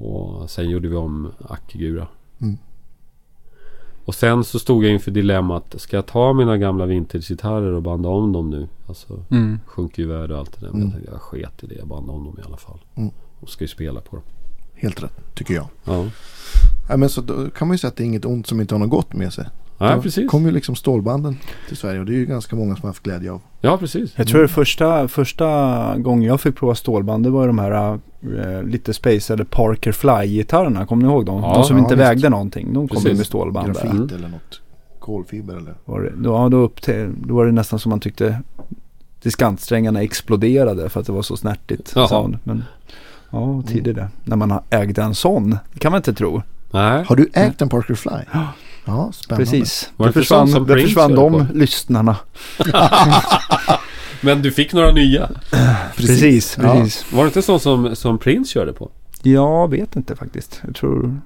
Och 0.00 0.50
sen 0.50 0.70
gjorde 0.70 0.88
vi 0.88 0.96
om 0.96 1.32
Akigura. 1.48 2.06
Mm. 2.40 2.58
Och 4.04 4.14
sen 4.14 4.44
så 4.44 4.58
stod 4.58 4.84
jag 4.84 4.92
inför 4.92 5.10
dilemmat. 5.10 5.74
Ska 5.78 5.96
jag 5.96 6.06
ta 6.06 6.32
mina 6.32 6.58
gamla 6.58 6.86
vintagegitarrer 6.86 7.72
och 7.72 7.82
banda 7.82 8.08
om 8.08 8.32
dem 8.32 8.50
nu? 8.50 8.68
Alltså 8.86 9.24
Mm. 9.30 9.60
sjunker 9.66 10.02
ju 10.02 10.08
värde 10.08 10.34
och 10.34 10.40
allt 10.40 10.60
det 10.60 10.66
där. 10.66 10.72
Men 10.72 10.80
Mm. 10.82 10.88
jag 10.88 10.92
tänkte 10.94 11.12
jag 11.12 11.20
sket 11.22 11.64
i 11.64 11.66
det. 11.66 11.74
Jag 11.74 11.86
bandade 11.88 12.18
om 12.18 12.24
dem 12.24 12.38
i 12.38 12.46
alla 12.46 12.56
fall. 12.56 12.78
Mm. 12.94 13.10
Och 13.40 13.48
ska 13.48 13.64
ju 13.64 13.68
spela 13.68 14.00
på 14.00 14.16
dem. 14.16 14.24
Helt 14.74 15.02
rätt, 15.02 15.34
tycker 15.34 15.54
jag. 15.54 15.66
Ja, 15.84 16.06
Nej, 16.88 16.98
men 16.98 17.08
så 17.08 17.20
då 17.20 17.50
kan 17.50 17.68
man 17.68 17.74
ju 17.74 17.78
säga 17.78 17.88
att 17.88 17.96
det 17.96 18.02
är 18.02 18.06
inget 18.06 18.24
ont 18.24 18.46
som 18.46 18.60
inte 18.60 18.74
har 18.74 18.78
något 18.78 18.90
gott 18.90 19.12
med 19.12 19.32
sig. 19.32 19.48
Ja 19.88 19.96
Då 19.96 20.02
precis. 20.02 20.30
kom 20.30 20.46
ju 20.46 20.50
liksom 20.50 20.74
stålbanden 20.74 21.38
till 21.68 21.76
Sverige 21.76 22.00
och 22.00 22.06
det 22.06 22.12
är 22.12 22.16
ju 22.16 22.26
ganska 22.26 22.56
många 22.56 22.76
som 22.76 22.82
har 22.82 22.88
haft 22.88 23.02
glädje 23.02 23.32
av. 23.32 23.40
Ja, 23.60 23.76
precis. 23.78 24.12
Jag 24.16 24.28
tror 24.28 24.42
det 24.42 24.48
första, 24.48 25.08
första 25.08 25.46
gången 25.98 26.28
jag 26.28 26.40
fick 26.40 26.56
prova 26.56 26.74
stålband 26.74 27.24
det 27.24 27.30
var 27.30 27.46
de 27.46 27.58
här 27.58 27.98
äh, 28.22 28.62
lite 28.62 28.94
spacade 28.94 29.44
Parker 29.44 29.92
Fly-gitarrerna. 29.92 30.86
Kommer 30.86 31.02
ni 31.06 31.12
ihåg 31.12 31.26
dem? 31.26 31.40
Ja, 31.42 31.54
de 31.54 31.64
som 31.64 31.76
ja, 31.76 31.82
inte 31.82 31.94
visst. 31.94 32.08
vägde 32.08 32.28
någonting. 32.28 32.72
De 32.74 32.88
kom 32.88 32.96
Precis. 32.96 33.10
ju 33.12 33.16
med 33.16 33.26
stålband 33.26 33.66
Grafit 33.66 33.82
där. 33.82 33.90
Mm. 33.90 34.14
eller 34.14 34.28
något. 34.28 34.60
Kolfiber 34.98 35.56
eller? 35.56 35.74
Var 35.84 36.00
det, 36.00 36.12
då, 36.16 36.30
ja, 36.30 36.48
då, 36.48 36.56
upp 36.56 36.82
till, 36.82 37.10
då 37.26 37.34
var 37.34 37.46
det 37.46 37.52
nästan 37.52 37.78
som 37.78 37.90
man 37.90 38.00
tyckte 38.00 38.42
diskantsträngarna 39.22 40.02
exploderade 40.02 40.88
för 40.88 41.00
att 41.00 41.06
det 41.06 41.12
var 41.12 41.22
så 41.22 41.36
snärtigt 41.36 41.92
Jaha. 41.96 42.08
sound. 42.08 42.38
Men 42.44 42.64
ja, 43.30 43.62
tidigt 43.66 43.94
det. 43.96 44.08
När 44.24 44.36
man 44.36 44.58
ägde 44.70 45.02
en 45.02 45.14
sån. 45.14 45.50
Det 45.72 45.78
kan 45.78 45.92
man 45.92 45.98
inte 45.98 46.14
tro. 46.14 46.42
Nej. 46.70 47.04
Har 47.04 47.16
du 47.16 47.30
ägt 47.34 47.62
en 47.62 47.68
Parker 47.68 47.94
Fly? 47.94 48.10
Ja. 48.84 48.92
Ja, 49.06 49.12
spännande. 49.12 49.44
Precis. 49.50 49.90
Var 49.96 50.06
det 50.06 50.12
det 50.12 50.18
inte 50.18 50.28
sån 50.28 50.46
försvann, 50.46 50.48
som 50.48 50.66
det 50.66 50.74
Prince 50.74 50.88
försvann 50.88 51.14
de 51.14 51.32
på? 51.32 51.46
lyssnarna. 51.54 52.16
Men 54.20 54.42
du 54.42 54.52
fick 54.52 54.72
några 54.72 54.90
nya. 54.92 55.30
Precis, 55.96 56.58
Ja. 56.62 56.72
precis. 56.74 57.12
Var 57.12 57.22
det 57.22 57.26
inte 57.26 57.42
sån 57.42 57.60
som, 57.60 57.96
som 57.96 58.18
Prince 58.18 58.50
körde 58.52 58.72
på? 58.72 58.90
Jag 59.22 59.70
vet 59.70 59.96
inte 59.96 60.16
faktiskt. 60.16 60.60
Jag 60.66 60.74
tror 60.74 61.20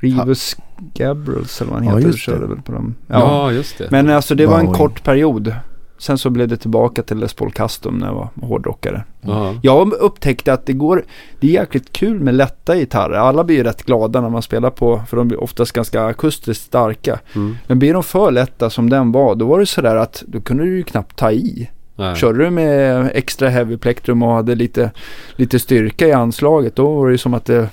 Rivus 0.00 0.56
Gabriels 0.94 1.60
eller 1.60 1.70
vad 1.72 1.80
han 1.84 1.88
Ja, 1.92 1.96
heter 1.98 2.12
det. 2.12 2.18
körde 2.18 2.46
väl 2.46 2.62
på 2.62 2.72
dem. 2.72 2.94
Ja, 3.06 3.52
just 3.52 3.78
det. 3.78 3.88
Men 3.90 4.10
alltså 4.10 4.34
det 4.34 4.46
var 4.46 4.60
en 4.60 4.72
kort 4.72 5.04
period. 5.04 5.54
Sen 6.02 6.18
så 6.18 6.30
blev 6.30 6.48
det 6.48 6.56
tillbaka 6.56 7.02
till 7.02 7.18
Les 7.18 7.34
Paul 7.34 7.52
Custom 7.52 7.98
när 7.98 8.06
jag 8.06 8.14
var 8.14 8.28
hårdrockare. 8.48 9.04
Ja. 9.20 9.54
Jag 9.62 9.92
upptäckte 9.92 10.52
att 10.52 10.66
det 10.66 10.72
går, 10.72 11.04
det 11.40 11.46
är 11.46 11.50
jäkligt 11.50 11.92
kul 11.92 12.20
med 12.20 12.34
lätta 12.34 12.76
gitarrer. 12.76 13.14
Alla 13.14 13.44
blir 13.44 13.56
ju 13.56 13.62
rätt 13.62 13.82
glada 13.82 14.20
när 14.20 14.28
man 14.28 14.42
spelar 14.42 14.70
på, 14.70 15.02
för 15.08 15.16
de 15.16 15.28
blir 15.28 15.42
oftast 15.42 15.72
ganska 15.72 16.04
akustiskt 16.04 16.64
starka. 16.64 17.18
Mm. 17.34 17.56
Men 17.66 17.78
blir 17.78 17.94
de 17.94 18.02
för 18.02 18.30
lätta 18.30 18.70
som 18.70 18.90
den 18.90 19.12
var, 19.12 19.34
då 19.34 19.46
var 19.46 19.58
det 19.60 19.66
sådär 19.66 19.96
att 19.96 20.22
då 20.26 20.40
kunde 20.40 20.64
du 20.64 20.76
ju 20.76 20.82
knappt 20.82 21.16
ta 21.16 21.32
i. 21.32 21.70
Nej. 21.96 22.16
Körde 22.16 22.44
du 22.44 22.50
med 22.50 23.10
extra 23.14 23.48
heavy 23.48 23.76
plektrum 23.76 24.22
och 24.22 24.32
hade 24.32 24.54
lite, 24.54 24.90
lite 25.36 25.58
styrka 25.58 26.06
i 26.06 26.12
anslaget 26.12 26.76
då 26.76 26.94
var 26.94 27.06
det 27.06 27.12
ju 27.12 27.18
som 27.18 27.34
att 27.34 27.44
det, 27.44 27.68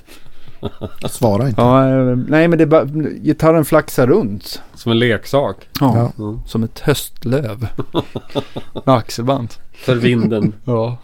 Svara 1.10 1.48
inte. 1.48 1.61
ja, 1.61 1.90
eh, 1.90 2.15
nej 2.27 2.48
men 2.48 2.57
det 2.60 2.65
bara, 2.65 2.86
gitarren 3.23 3.65
flaxar 3.65 4.07
runt. 4.07 4.61
Som 4.73 4.91
en 4.91 4.99
leksak. 4.99 5.56
Ja, 5.80 6.11
Ja. 6.18 6.40
Som 6.45 6.64
ett 6.64 6.80
höstlöv. 6.80 7.68
med 8.86 8.95
axelband. 8.95 9.53
För 9.73 9.95
vinden. 9.95 10.53
Ja. 10.65 10.98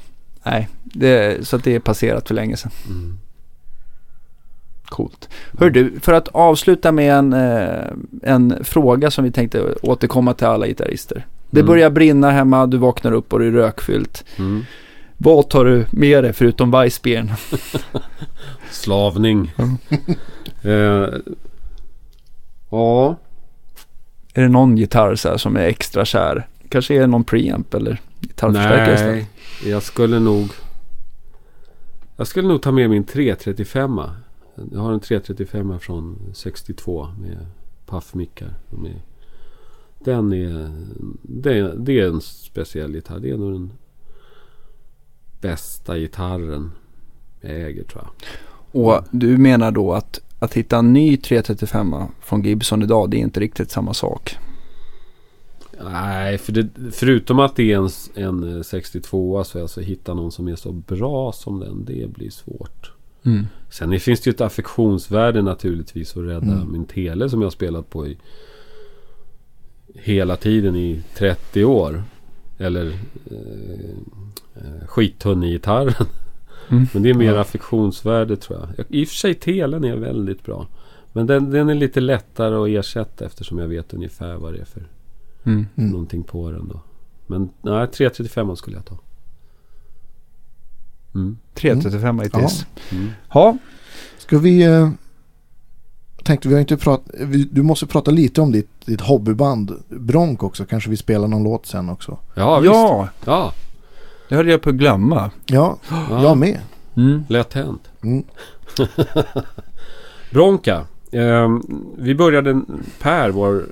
Nej, 0.44 0.69
det, 0.84 1.48
så 1.48 1.56
att 1.56 1.64
det 1.64 1.76
är 1.76 1.80
passerat 1.80 2.27
för 2.27 2.36
länge 2.36 2.57
sedan. 2.57 2.72
Mm. 2.88 3.18
Coolt. 4.86 5.30
Hör 5.60 5.69
du, 5.69 5.99
för 6.02 6.14
att 6.14 6.27
avsluta 6.27 6.91
med 6.91 7.14
en, 7.14 7.34
eh, 7.34 7.86
en 8.23 8.56
fråga 8.64 9.11
som 9.11 9.23
vi 9.23 9.32
tänkte 9.32 9.73
återkomma 9.82 10.34
till 10.34 10.48
alla 10.48 10.68
gitarrister. 10.68 11.26
Det 11.49 11.60
Mm. 11.60 11.68
börjar 11.68 11.90
brinna 11.90 12.32
hemma, 12.32 12.65
du 12.65 12.77
vaknar 12.77 13.11
upp 13.11 13.34
och 13.34 13.40
det 13.40 13.45
är 13.45 13.52
rökfyllt. 13.52 14.26
Mm. 14.38 14.64
Vad 15.18 15.50
tar 15.50 15.66
du 15.66 15.86
med 15.92 16.24
dig 16.24 16.34
förutom 16.34 16.72
Weissbieren? 16.72 17.32
Slavning. 18.72 19.54
eh, 20.62 21.08
ja, 22.70 23.16
Är 24.34 24.42
det 24.42 24.50
någon 24.50 24.78
gitarr 24.78 25.16
så 25.16 25.38
som 25.38 25.56
är 25.56 25.62
extra 25.62 26.06
kär? 26.06 26.48
Kanske 26.70 26.96
är 26.96 27.00
det 27.00 27.08
någon 27.08 27.24
preamp 27.24 27.74
eller 27.74 28.02
gitarrförstärkare 28.22 29.12
nej. 29.12 29.30
Jag 29.66 29.84
skulle 29.84 30.20
nog... 30.20 30.50
Jag 32.18 32.28
skulle 32.28 32.48
nog 32.48 32.62
ta 32.62 32.72
med 32.72 32.90
min 32.90 33.04
335. 33.04 34.02
Jag 34.72 34.80
har 34.80 34.94
en 34.94 35.00
335 35.00 35.80
från 35.80 36.20
62 36.34 37.08
med 37.22 37.38
är- 38.86 39.02
Den 40.00 40.34
är... 40.34 40.72
Det 41.22 41.54
är, 41.54 41.74
det 41.78 42.00
är 42.00 42.08
en 42.08 42.22
speciell 42.22 42.96
gitarr. 42.96 43.20
Det 43.20 43.30
är 43.30 43.38
nog 43.38 43.54
den 43.54 43.72
bästa 45.47 45.97
gitarren 45.97 46.72
jag 47.41 47.51
äger 47.61 47.84
tror 47.84 48.03
jag. 48.03 48.11
Och 48.81 49.03
du 49.11 49.38
menar 49.38 49.72
då 49.72 49.93
att, 49.93 50.22
att 50.39 50.53
hitta 50.53 50.77
en 50.77 50.93
ny 50.93 51.17
335 51.17 51.95
från 52.22 52.43
Gibson 52.43 52.84
idag, 52.84 53.09
det 53.09 53.17
är 53.17 53.22
inte 53.22 53.39
riktigt 53.39 53.72
samma 53.72 53.93
sak? 53.93 54.38
Nej, 55.84 56.38
för 56.38 56.51
det, 56.51 56.67
förutom 56.91 57.39
att 57.39 57.55
det 57.55 57.72
är 57.72 57.77
en, 57.77 57.89
en 58.26 58.63
62 58.63 59.43
så 59.43 59.61
alltså 59.61 59.81
hitta 59.81 60.13
någon 60.13 60.31
som 60.31 60.47
är 60.47 60.55
så 60.55 60.72
bra 60.72 61.31
som 61.31 61.59
den, 61.59 61.85
det 61.85 62.09
blir 62.13 62.30
svårt. 62.30 62.91
Mm. 63.23 63.47
Sen 63.69 63.99
finns 63.99 64.22
det 64.22 64.30
ju 64.30 64.34
ett 64.34 64.41
affektionsvärde 64.41 65.41
naturligtvis 65.41 66.17
att 66.17 66.23
rädda 66.23 66.53
Mm. 66.53 66.72
min 66.72 66.85
tele 66.85 67.30
som 67.30 67.41
jag 67.41 67.45
har 67.45 67.51
spelat 67.51 67.89
på 67.89 68.07
i 68.07 68.17
hela 69.93 70.35
tiden 70.35 70.76
i 70.76 71.01
30 71.15 71.65
år. 71.65 72.03
Eller 72.57 72.85
eh, 73.31 73.97
eh, 74.56 74.88
skittunnegitarren. 74.88 76.06
Mm. 76.69 76.88
Men 76.94 77.03
det 77.03 77.10
är 77.10 77.14
mer 77.14 77.34
Ja. 77.34 77.41
affektionsvärde 77.41 78.36
tror 78.38 78.60
jag. 78.77 78.86
I 78.90 79.03
och 79.03 79.07
för 79.07 79.15
sig 79.15 79.34
telen 79.34 79.84
är 79.84 79.95
väldigt 79.95 80.44
bra. 80.45 80.68
Men 81.14 81.27
den, 81.27 81.49
den 81.49 81.69
är 81.69 81.76
lite 81.76 81.99
lättare 81.99 82.56
att 82.56 82.86
ersätta 82.86 83.26
eftersom 83.26 83.57
jag 83.57 83.68
vet 83.68 83.94
ungefär 83.94 84.36
vad 84.36 84.53
det 84.53 84.60
är 84.60 84.65
för 84.65 84.84
Mm. 85.44 85.65
Mm. 85.76 85.90
någonting 85.90 86.23
på 86.23 86.52
den 86.52 86.68
då. 86.68 86.80
Men 87.27 87.49
nej, 87.61 87.88
335 87.88 88.56
skulle 88.56 88.77
jag 88.77 88.86
ta. 88.86 88.98
Mm. 91.15 91.38
335 91.53 92.22
i 92.22 92.30
tis. 92.30 92.65
Mm. 92.91 93.10
Ja, 93.34 93.57
Ska 94.18 94.38
vi... 94.40 94.64
Eh, 94.64 94.90
tänkte 96.23 96.48
vi 96.48 96.53
har 96.53 96.61
inte 96.61 96.77
pratat... 96.77 97.15
vi- 97.19 97.49
Du 97.52 97.64
måste 97.64 97.86
prata 97.88 98.11
lite 98.11 98.41
om 98.41 98.52
ditt, 98.52 98.69
ditt 98.86 99.02
hobbyband 99.02 99.73
Bronk 99.90 100.44
också. 100.44 100.65
Kanske 100.65 100.90
vi 100.90 100.98
spelar 100.98 101.27
någon 101.27 101.44
låt 101.44 101.65
sen 101.65 101.90
också. 101.90 102.18
Ja, 102.36 102.60
visst. 102.60 102.73
ja, 102.73 103.10
Ja, 103.26 103.53
det 104.30 104.35
höll 104.35 104.47
jag 104.47 104.61
på 104.61 104.69
att 104.69 104.76
glömma. 104.76 105.31
Ja, 105.45 105.77
ja. 105.89 106.23
jag 106.23 106.38
med. 106.38 106.60
Mm. 106.97 107.23
lätt 107.30 107.53
hänt. 107.53 107.89
Mm. 108.03 108.23
Bronka. 110.31 110.85
Eh, 111.11 111.57
vi 111.97 112.15
började, 112.15 112.61
Per, 113.02 113.30
vår, 113.30 113.65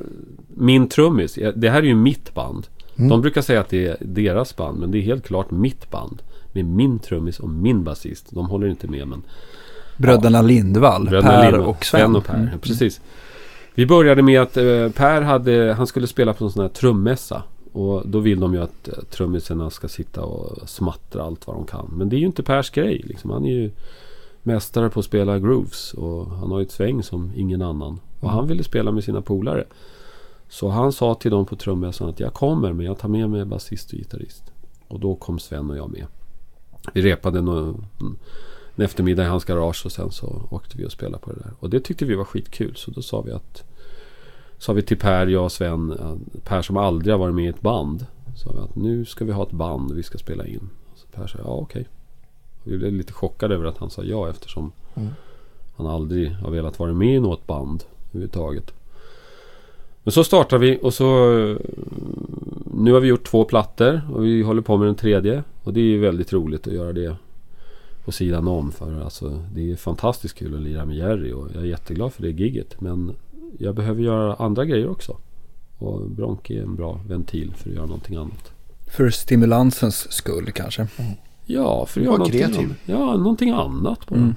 min 0.47 0.89
trummis. 0.89 1.39
Det 1.55 1.69
här 1.69 1.79
är 1.79 1.87
ju 1.87 1.95
mitt 1.95 2.33
band. 2.33 2.67
Mm. 2.95 3.09
De 3.09 3.21
brukar 3.21 3.41
säga 3.41 3.61
att 3.61 3.69
det 3.69 3.87
är 3.87 3.97
deras 3.99 4.55
band. 4.55 4.79
Men 4.79 4.91
det 4.91 4.97
är 4.97 5.01
helt 5.01 5.27
klart 5.27 5.51
mitt 5.51 5.91
band. 5.91 6.21
Med 6.51 6.65
min 6.65 6.99
trummis 6.99 7.39
och 7.39 7.49
min 7.49 7.83
basist. 7.83 8.25
De 8.29 8.45
håller 8.49 8.67
inte 8.67 8.87
med 8.87 9.07
men 9.07 9.21
Bröderna 9.97 10.41
Lindvall, 10.41 11.09
Bröderna 11.09 11.33
Per 11.33 11.51
Lindvall, 11.51 11.69
och 11.69 11.85
Sven. 11.85 12.15
och 12.15 12.25
Per. 12.25 12.35
Mm. 12.35 12.59
Precis. 12.59 13.01
Vi 13.75 13.85
började 13.85 14.21
med 14.21 14.41
att 14.41 14.57
eh, 14.57 14.89
Per 14.89 15.21
hade, 15.21 15.73
han 15.77 15.87
skulle 15.87 16.07
spela 16.07 16.33
på 16.33 16.45
en 16.45 16.51
sån 16.51 16.61
här 16.61 16.69
trummässa. 16.69 17.43
Och 17.73 18.07
då 18.07 18.19
vill 18.19 18.39
de 18.39 18.53
ju 18.53 18.61
att 18.61 18.87
eh, 18.87 18.93
trummisarna 19.09 19.69
ska 19.69 19.87
sitta 19.87 20.21
och 20.21 20.69
smattra 20.69 21.23
allt 21.23 21.47
vad 21.47 21.55
de 21.55 21.65
kan. 21.65 21.89
Men 21.93 22.09
det 22.09 22.15
är 22.15 22.19
ju 22.19 22.25
inte 22.25 22.43
Pers 22.43 22.69
grej. 22.69 23.01
Liksom. 23.05 23.29
Han 23.29 23.45
är 23.45 23.51
ju 23.51 23.71
mästare 24.43 24.89
på 24.89 24.99
att 24.99 25.05
spela 25.05 25.39
grooves. 25.39 25.93
Och 25.93 26.25
han 26.27 26.51
har 26.51 26.59
ju 26.59 26.65
ett 26.65 26.71
sväng 26.71 27.03
som 27.03 27.31
ingen 27.35 27.61
annan. 27.61 27.99
Och 28.19 28.23
Mm. 28.29 28.35
han 28.35 28.47
ville 28.47 28.63
spela 28.63 28.91
med 28.91 29.03
sina 29.03 29.21
polare. 29.21 29.63
Så 30.49 30.67
han 30.69 30.91
sa 30.93 31.15
till 31.15 31.31
dem 31.31 31.45
på 31.45 31.55
trummässan 31.55 32.09
att 32.09 32.19
jag 32.19 32.33
kommer 32.33 32.73
men 32.73 32.85
jag 32.85 32.97
tar 32.97 33.09
med 33.09 33.29
mig 33.29 33.45
basist 33.45 33.91
och 33.91 33.97
gitarrist. 33.97 34.43
Och 34.87 34.99
då 34.99 35.15
kom 35.15 35.39
Sven 35.39 35.69
och 35.69 35.77
jag 35.77 35.91
med. 35.91 36.05
Vi 36.93 37.01
repade 37.01 37.41
någon, 37.41 37.85
en 38.75 38.83
eftermiddag 38.85 39.23
i 39.23 39.27
hans 39.27 39.45
garage 39.45 39.85
och 39.85 39.91
sen 39.91 40.11
så 40.11 40.41
åkte 40.51 40.77
vi 40.77 40.85
och 40.85 40.91
spelade 40.91 41.23
på 41.23 41.31
det 41.31 41.39
där. 41.39 41.51
Och 41.59 41.69
det 41.69 41.79
tyckte 41.79 42.05
vi 42.05 42.15
var 42.15 42.23
skitkul. 42.25 42.75
Så 42.75 42.91
då 42.91 43.01
sa 43.01 43.21
vi 43.21 43.31
att 43.31 43.63
Sa 44.63 44.73
vi 44.73 44.81
till 44.81 44.97
Per, 44.97 45.27
jag 45.27 45.43
och 45.43 45.51
Sven, 45.51 45.91
att 45.91 46.43
Per 46.43 46.61
som 46.61 46.77
aldrig 46.77 47.13
har 47.13 47.19
varit 47.19 47.35
med 47.35 47.45
i 47.45 47.47
ett 47.47 47.61
band. 47.61 48.05
Sa 48.35 48.51
vi 48.51 48.59
att 48.59 48.75
nu 48.75 49.05
ska 49.05 49.25
vi 49.25 49.31
ha 49.31 49.43
ett 49.43 49.51
band 49.51 49.91
vi 49.91 50.03
ska 50.03 50.17
spela 50.17 50.45
in. 50.45 50.69
Så 50.95 51.07
Per 51.07 51.27
sa 51.27 51.39
ja 51.43 51.49
okej. 51.49 51.85
Och 52.63 52.71
Vi 52.71 52.77
blev 52.77 52.93
lite 52.93 53.13
chockade 53.13 53.55
över 53.55 53.65
att 53.65 53.77
han 53.77 53.89
sa 53.89 54.03
ja 54.03 54.29
eftersom 54.29 54.71
Mm. 54.95 55.09
han 55.75 55.87
aldrig 55.87 56.31
har 56.31 56.51
velat 56.51 56.79
vara 56.79 56.93
med 56.93 57.15
i 57.15 57.19
något 57.19 57.47
band 57.47 57.83
överhuvudtaget. 58.09 58.73
Men 60.03 60.11
så 60.11 60.23
startar 60.23 60.57
vi 60.57 60.79
och 60.81 60.93
så 60.93 61.39
eh, 61.39 61.57
Nu 62.73 62.93
har 62.93 62.99
vi 62.99 63.07
gjort 63.07 63.23
två 63.25 63.43
plattor 63.43 64.01
och 64.13 64.25
vi 64.25 64.41
håller 64.41 64.61
på 64.61 64.77
med 64.77 64.87
den 64.87 64.95
tredje. 64.95 65.43
Och 65.63 65.73
det 65.73 65.79
är 65.79 65.83
ju 65.83 65.99
väldigt 65.99 66.33
roligt 66.33 66.67
att 66.67 66.73
göra 66.73 66.93
det 66.93 67.15
på 68.05 68.11
sidan 68.11 68.47
om. 68.47 68.71
För 68.71 69.01
alltså, 69.01 69.39
det 69.53 69.71
är 69.71 69.75
fantastiskt 69.75 70.35
kul 70.37 70.55
att 70.55 70.61
lira 70.61 70.85
med 70.85 70.97
Jerry 70.97 71.31
och 71.33 71.47
jag 71.53 71.63
är 71.63 71.67
jätteglad 71.67 72.13
för 72.13 72.21
det 72.21 72.29
gigget. 72.29 72.81
Men 72.81 73.11
jag 73.59 73.75
behöver 73.75 74.01
göra 74.01 74.33
andra 74.35 74.65
grejer 74.65 74.89
också. 74.89 75.17
Och 75.77 76.09
Bronk 76.09 76.49
är 76.49 76.61
en 76.61 76.75
bra 76.75 76.99
ventil 77.07 77.53
för 77.57 77.69
att 77.69 77.75
göra 77.75 77.85
någonting 77.85 78.15
annat. 78.15 78.51
För 78.87 79.09
stimulansens 79.09 80.11
skull 80.11 80.51
kanske. 80.51 80.87
Ja, 81.45 81.85
för 81.85 81.99
att 82.01 82.05
göra 82.05 82.17
någonting, 82.17 82.43
an- 82.43 82.75
ja, 82.85 83.17
någonting 83.17 83.49
annat 83.49 84.07
bara. 84.07 84.15
Mm. 84.19 84.35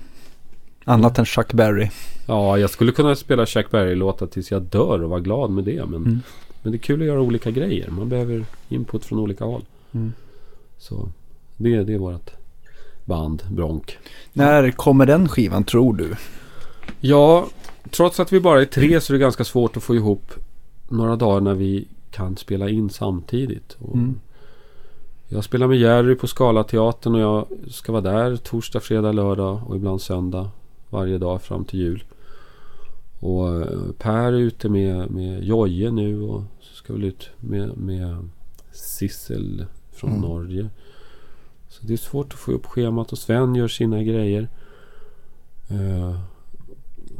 Annat 0.84 1.18
än 1.18 1.24
Chuck 1.26 1.52
Berry. 1.52 1.90
Ja, 2.26 2.58
jag 2.58 2.70
skulle 2.70 2.92
kunna 2.92 3.16
spela 3.16 3.46
Chuck 3.46 3.70
Berry-låtar 3.70 4.26
tills 4.26 4.50
jag 4.50 4.62
dör 4.62 5.02
och 5.02 5.10
vara 5.10 5.20
glad 5.20 5.50
med 5.50 5.64
det. 5.64 5.84
Men, 5.86 5.94
Mm. 5.94 6.20
men 6.62 6.72
det 6.72 6.76
är 6.76 6.80
kul 6.80 7.00
att 7.00 7.06
göra 7.06 7.20
olika 7.20 7.50
grejer. 7.50 7.90
Man 7.90 8.08
behöver 8.08 8.44
input 8.68 9.04
från 9.04 9.18
olika 9.18 9.44
håll. 9.44 9.64
Mm. 9.92 10.12
Så 10.78 11.08
det, 11.56 11.84
det 11.84 11.94
är 11.94 11.98
vårt 11.98 12.30
band, 13.04 13.42
Bronk. 13.50 13.98
När 14.32 14.70
kommer 14.70 15.06
den 15.06 15.28
skivan 15.28 15.64
tror 15.64 15.94
du? 15.94 16.14
Ja, 17.00 17.46
trots 17.90 18.20
att 18.20 18.32
vi 18.32 18.40
bara 18.40 18.60
är 18.60 18.64
tre 18.64 19.00
så 19.00 19.12
är 19.12 19.14
det 19.14 19.20
ganska 19.20 19.44
svårt 19.44 19.76
att 19.76 19.82
få 19.82 19.94
ihop 19.94 20.32
några 20.88 21.16
dagar 21.16 21.40
när 21.40 21.54
vi 21.54 21.88
kan 22.10 22.36
spela 22.36 22.68
in 22.68 22.90
samtidigt. 22.90 23.76
Mm. 23.94 24.20
Jag 25.28 25.44
spelar 25.44 25.66
med 25.66 25.78
Jerry 25.78 26.14
på 26.14 26.26
Scalateatern 26.26 27.14
och 27.14 27.20
jag 27.20 27.46
ska 27.70 27.92
vara 27.92 28.02
där 28.02 28.36
torsdag, 28.36 28.80
fredag, 28.80 29.12
lördag 29.12 29.60
och 29.66 29.76
ibland 29.76 30.00
söndag 30.00 30.50
varje 30.90 31.18
dag 31.18 31.42
fram 31.42 31.64
till 31.64 31.80
jul. 31.80 32.04
Och 33.20 33.60
eh, 33.60 33.92
Per 33.98 34.32
är 34.32 34.32
ute 34.32 34.68
med, 34.68 35.10
med 35.10 35.44
Joje 35.44 35.90
nu 35.90 36.22
och 36.22 36.42
så 36.60 36.74
ska 36.76 36.92
vi 36.92 37.06
ut 37.06 37.30
med, 37.40 37.76
med 37.76 38.28
Sissel 38.72 39.64
från 39.92 40.10
Mm. 40.10 40.22
Norge. 40.22 40.68
Så 41.68 41.86
det 41.86 41.92
är 41.92 41.96
svårt 41.96 42.32
att 42.32 42.38
få 42.38 42.52
upp 42.52 42.66
schemat 42.66 43.12
och 43.12 43.18
Sven 43.18 43.54
gör 43.54 43.68
sina 43.68 44.02
grejer. 44.02 44.48
Eh, 45.68 46.20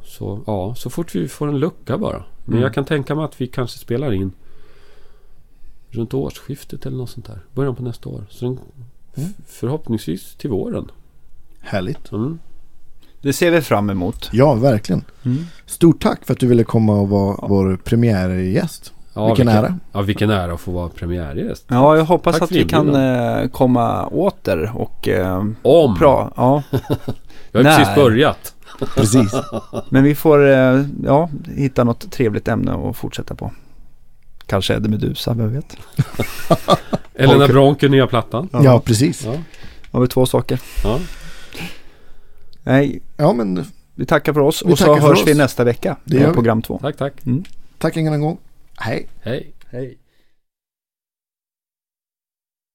Så 0.07 0.41
ja, 0.47 0.75
så 0.75 0.91
fort 0.91 1.15
vi 1.15 1.29
får 1.29 1.49
en 1.49 1.59
lucka 1.59 1.99
bara. 1.99 2.25
Men 2.45 2.53
Mm. 2.55 2.63
jag 2.63 2.75
kan 2.75 2.85
tänka 2.85 3.15
mig 3.15 3.25
att 3.25 3.41
vi 3.41 3.47
kanske 3.47 3.79
spelar 3.79 4.13
in 4.13 4.33
runt 5.91 6.15
årsskiftet 6.15 6.87
eller 6.87 6.97
något 6.97 7.11
sånt 7.11 7.27
där. 7.27 7.39
Början 7.55 7.75
på 7.75 7.83
nästa 7.83 8.09
år. 8.09 8.25
Så 8.31 8.45
den, 8.45 8.59
Mm. 9.17 9.29
förhoppningsvis 9.47 10.35
till 10.35 10.51
våren. 10.51 10.91
Härligt. 11.61 12.13
Mm. 12.13 12.39
Det 13.21 13.33
ser 13.33 13.51
vi 13.51 13.61
fram 13.61 13.91
emot. 13.91 14.29
Ja, 14.33 14.55
verkligen. 14.55 15.05
Mm. 15.25 15.39
Stort 15.67 16.03
tack 16.03 16.25
för 16.27 16.33
att 16.33 16.41
du 16.41 16.47
ville 16.47 16.65
komma 16.65 17.01
och 17.01 17.09
vara 17.09 17.37
vår 17.49 17.77
premiärgäst. 17.85 18.93
Ja, 19.15 19.27
Vilken 19.27 19.49
ära. 19.49 19.79
Ja, 19.93 20.03
vilken 20.03 20.31
ära 20.31 20.53
att 20.55 20.61
få 20.61 20.73
vara 20.73 20.89
premiärgäst. 20.89 21.65
Ja, 21.69 21.97
jag 21.97 22.05
hoppas 22.05 22.35
Tack 22.39 22.43
att 22.43 22.53
vi 22.53 22.65
kan 22.65 22.95
eh, 22.95 23.49
komma 23.49 24.07
åter 24.07 24.73
och 24.77 25.09
eh, 25.09 25.45
Om! 25.63 25.95
bra. 25.95 26.33
Ja, 26.37 26.63
Jag 27.53 27.65
har 27.65 27.77
precis 27.79 27.95
börjat. 27.95 28.55
Precis. 28.95 29.33
men 29.89 30.05
vi 30.05 30.15
får 30.15 30.49
eh, 30.49 30.85
ja, 31.05 31.31
hitta 31.57 31.85
något 31.85 32.11
trevligt 32.13 32.49
ämne 32.49 32.73
att 32.73 32.97
fortsätta 32.97 33.35
på. 33.35 33.53
Kanske 34.47 34.75
Eddie 34.75 34.89
Medusa, 34.89 35.35
vem 35.35 35.53
vet? 35.53 35.77
Eller 37.15 37.39
när 37.39 37.49
Bronken 37.49 37.91
nya 37.91 38.07
plattan. 38.07 38.49
Ja, 38.53 38.81
precis. 38.81 39.25
Ja. 39.25 39.35
Har 39.91 40.01
vi 40.01 40.09
två 40.09 40.27
saker. 40.27 40.61
Ja. 40.85 40.99
Nej, 42.63 43.01
Ja, 43.17 43.33
men 43.33 43.65
vi 43.95 44.07
tackar 44.07 44.33
för 44.33 44.41
oss 44.41 44.63
Vi 44.67 44.73
och 44.73 44.79
så 44.79 44.95
hörs 44.97 45.19
oss. 45.19 45.27
vi 45.27 45.35
nästa 45.35 45.65
vecka. 45.65 45.97
Det 46.05 46.17
gör 46.17 46.33
program 46.33 46.63
två. 46.63 46.79
Tack, 46.83 46.97
tack. 46.97 47.13
tack 47.79 47.97
en 47.97 48.21
gång. 48.21 48.39
Hej. 48.77 49.09
Hej. 49.21 49.53
Hej. 49.71 49.99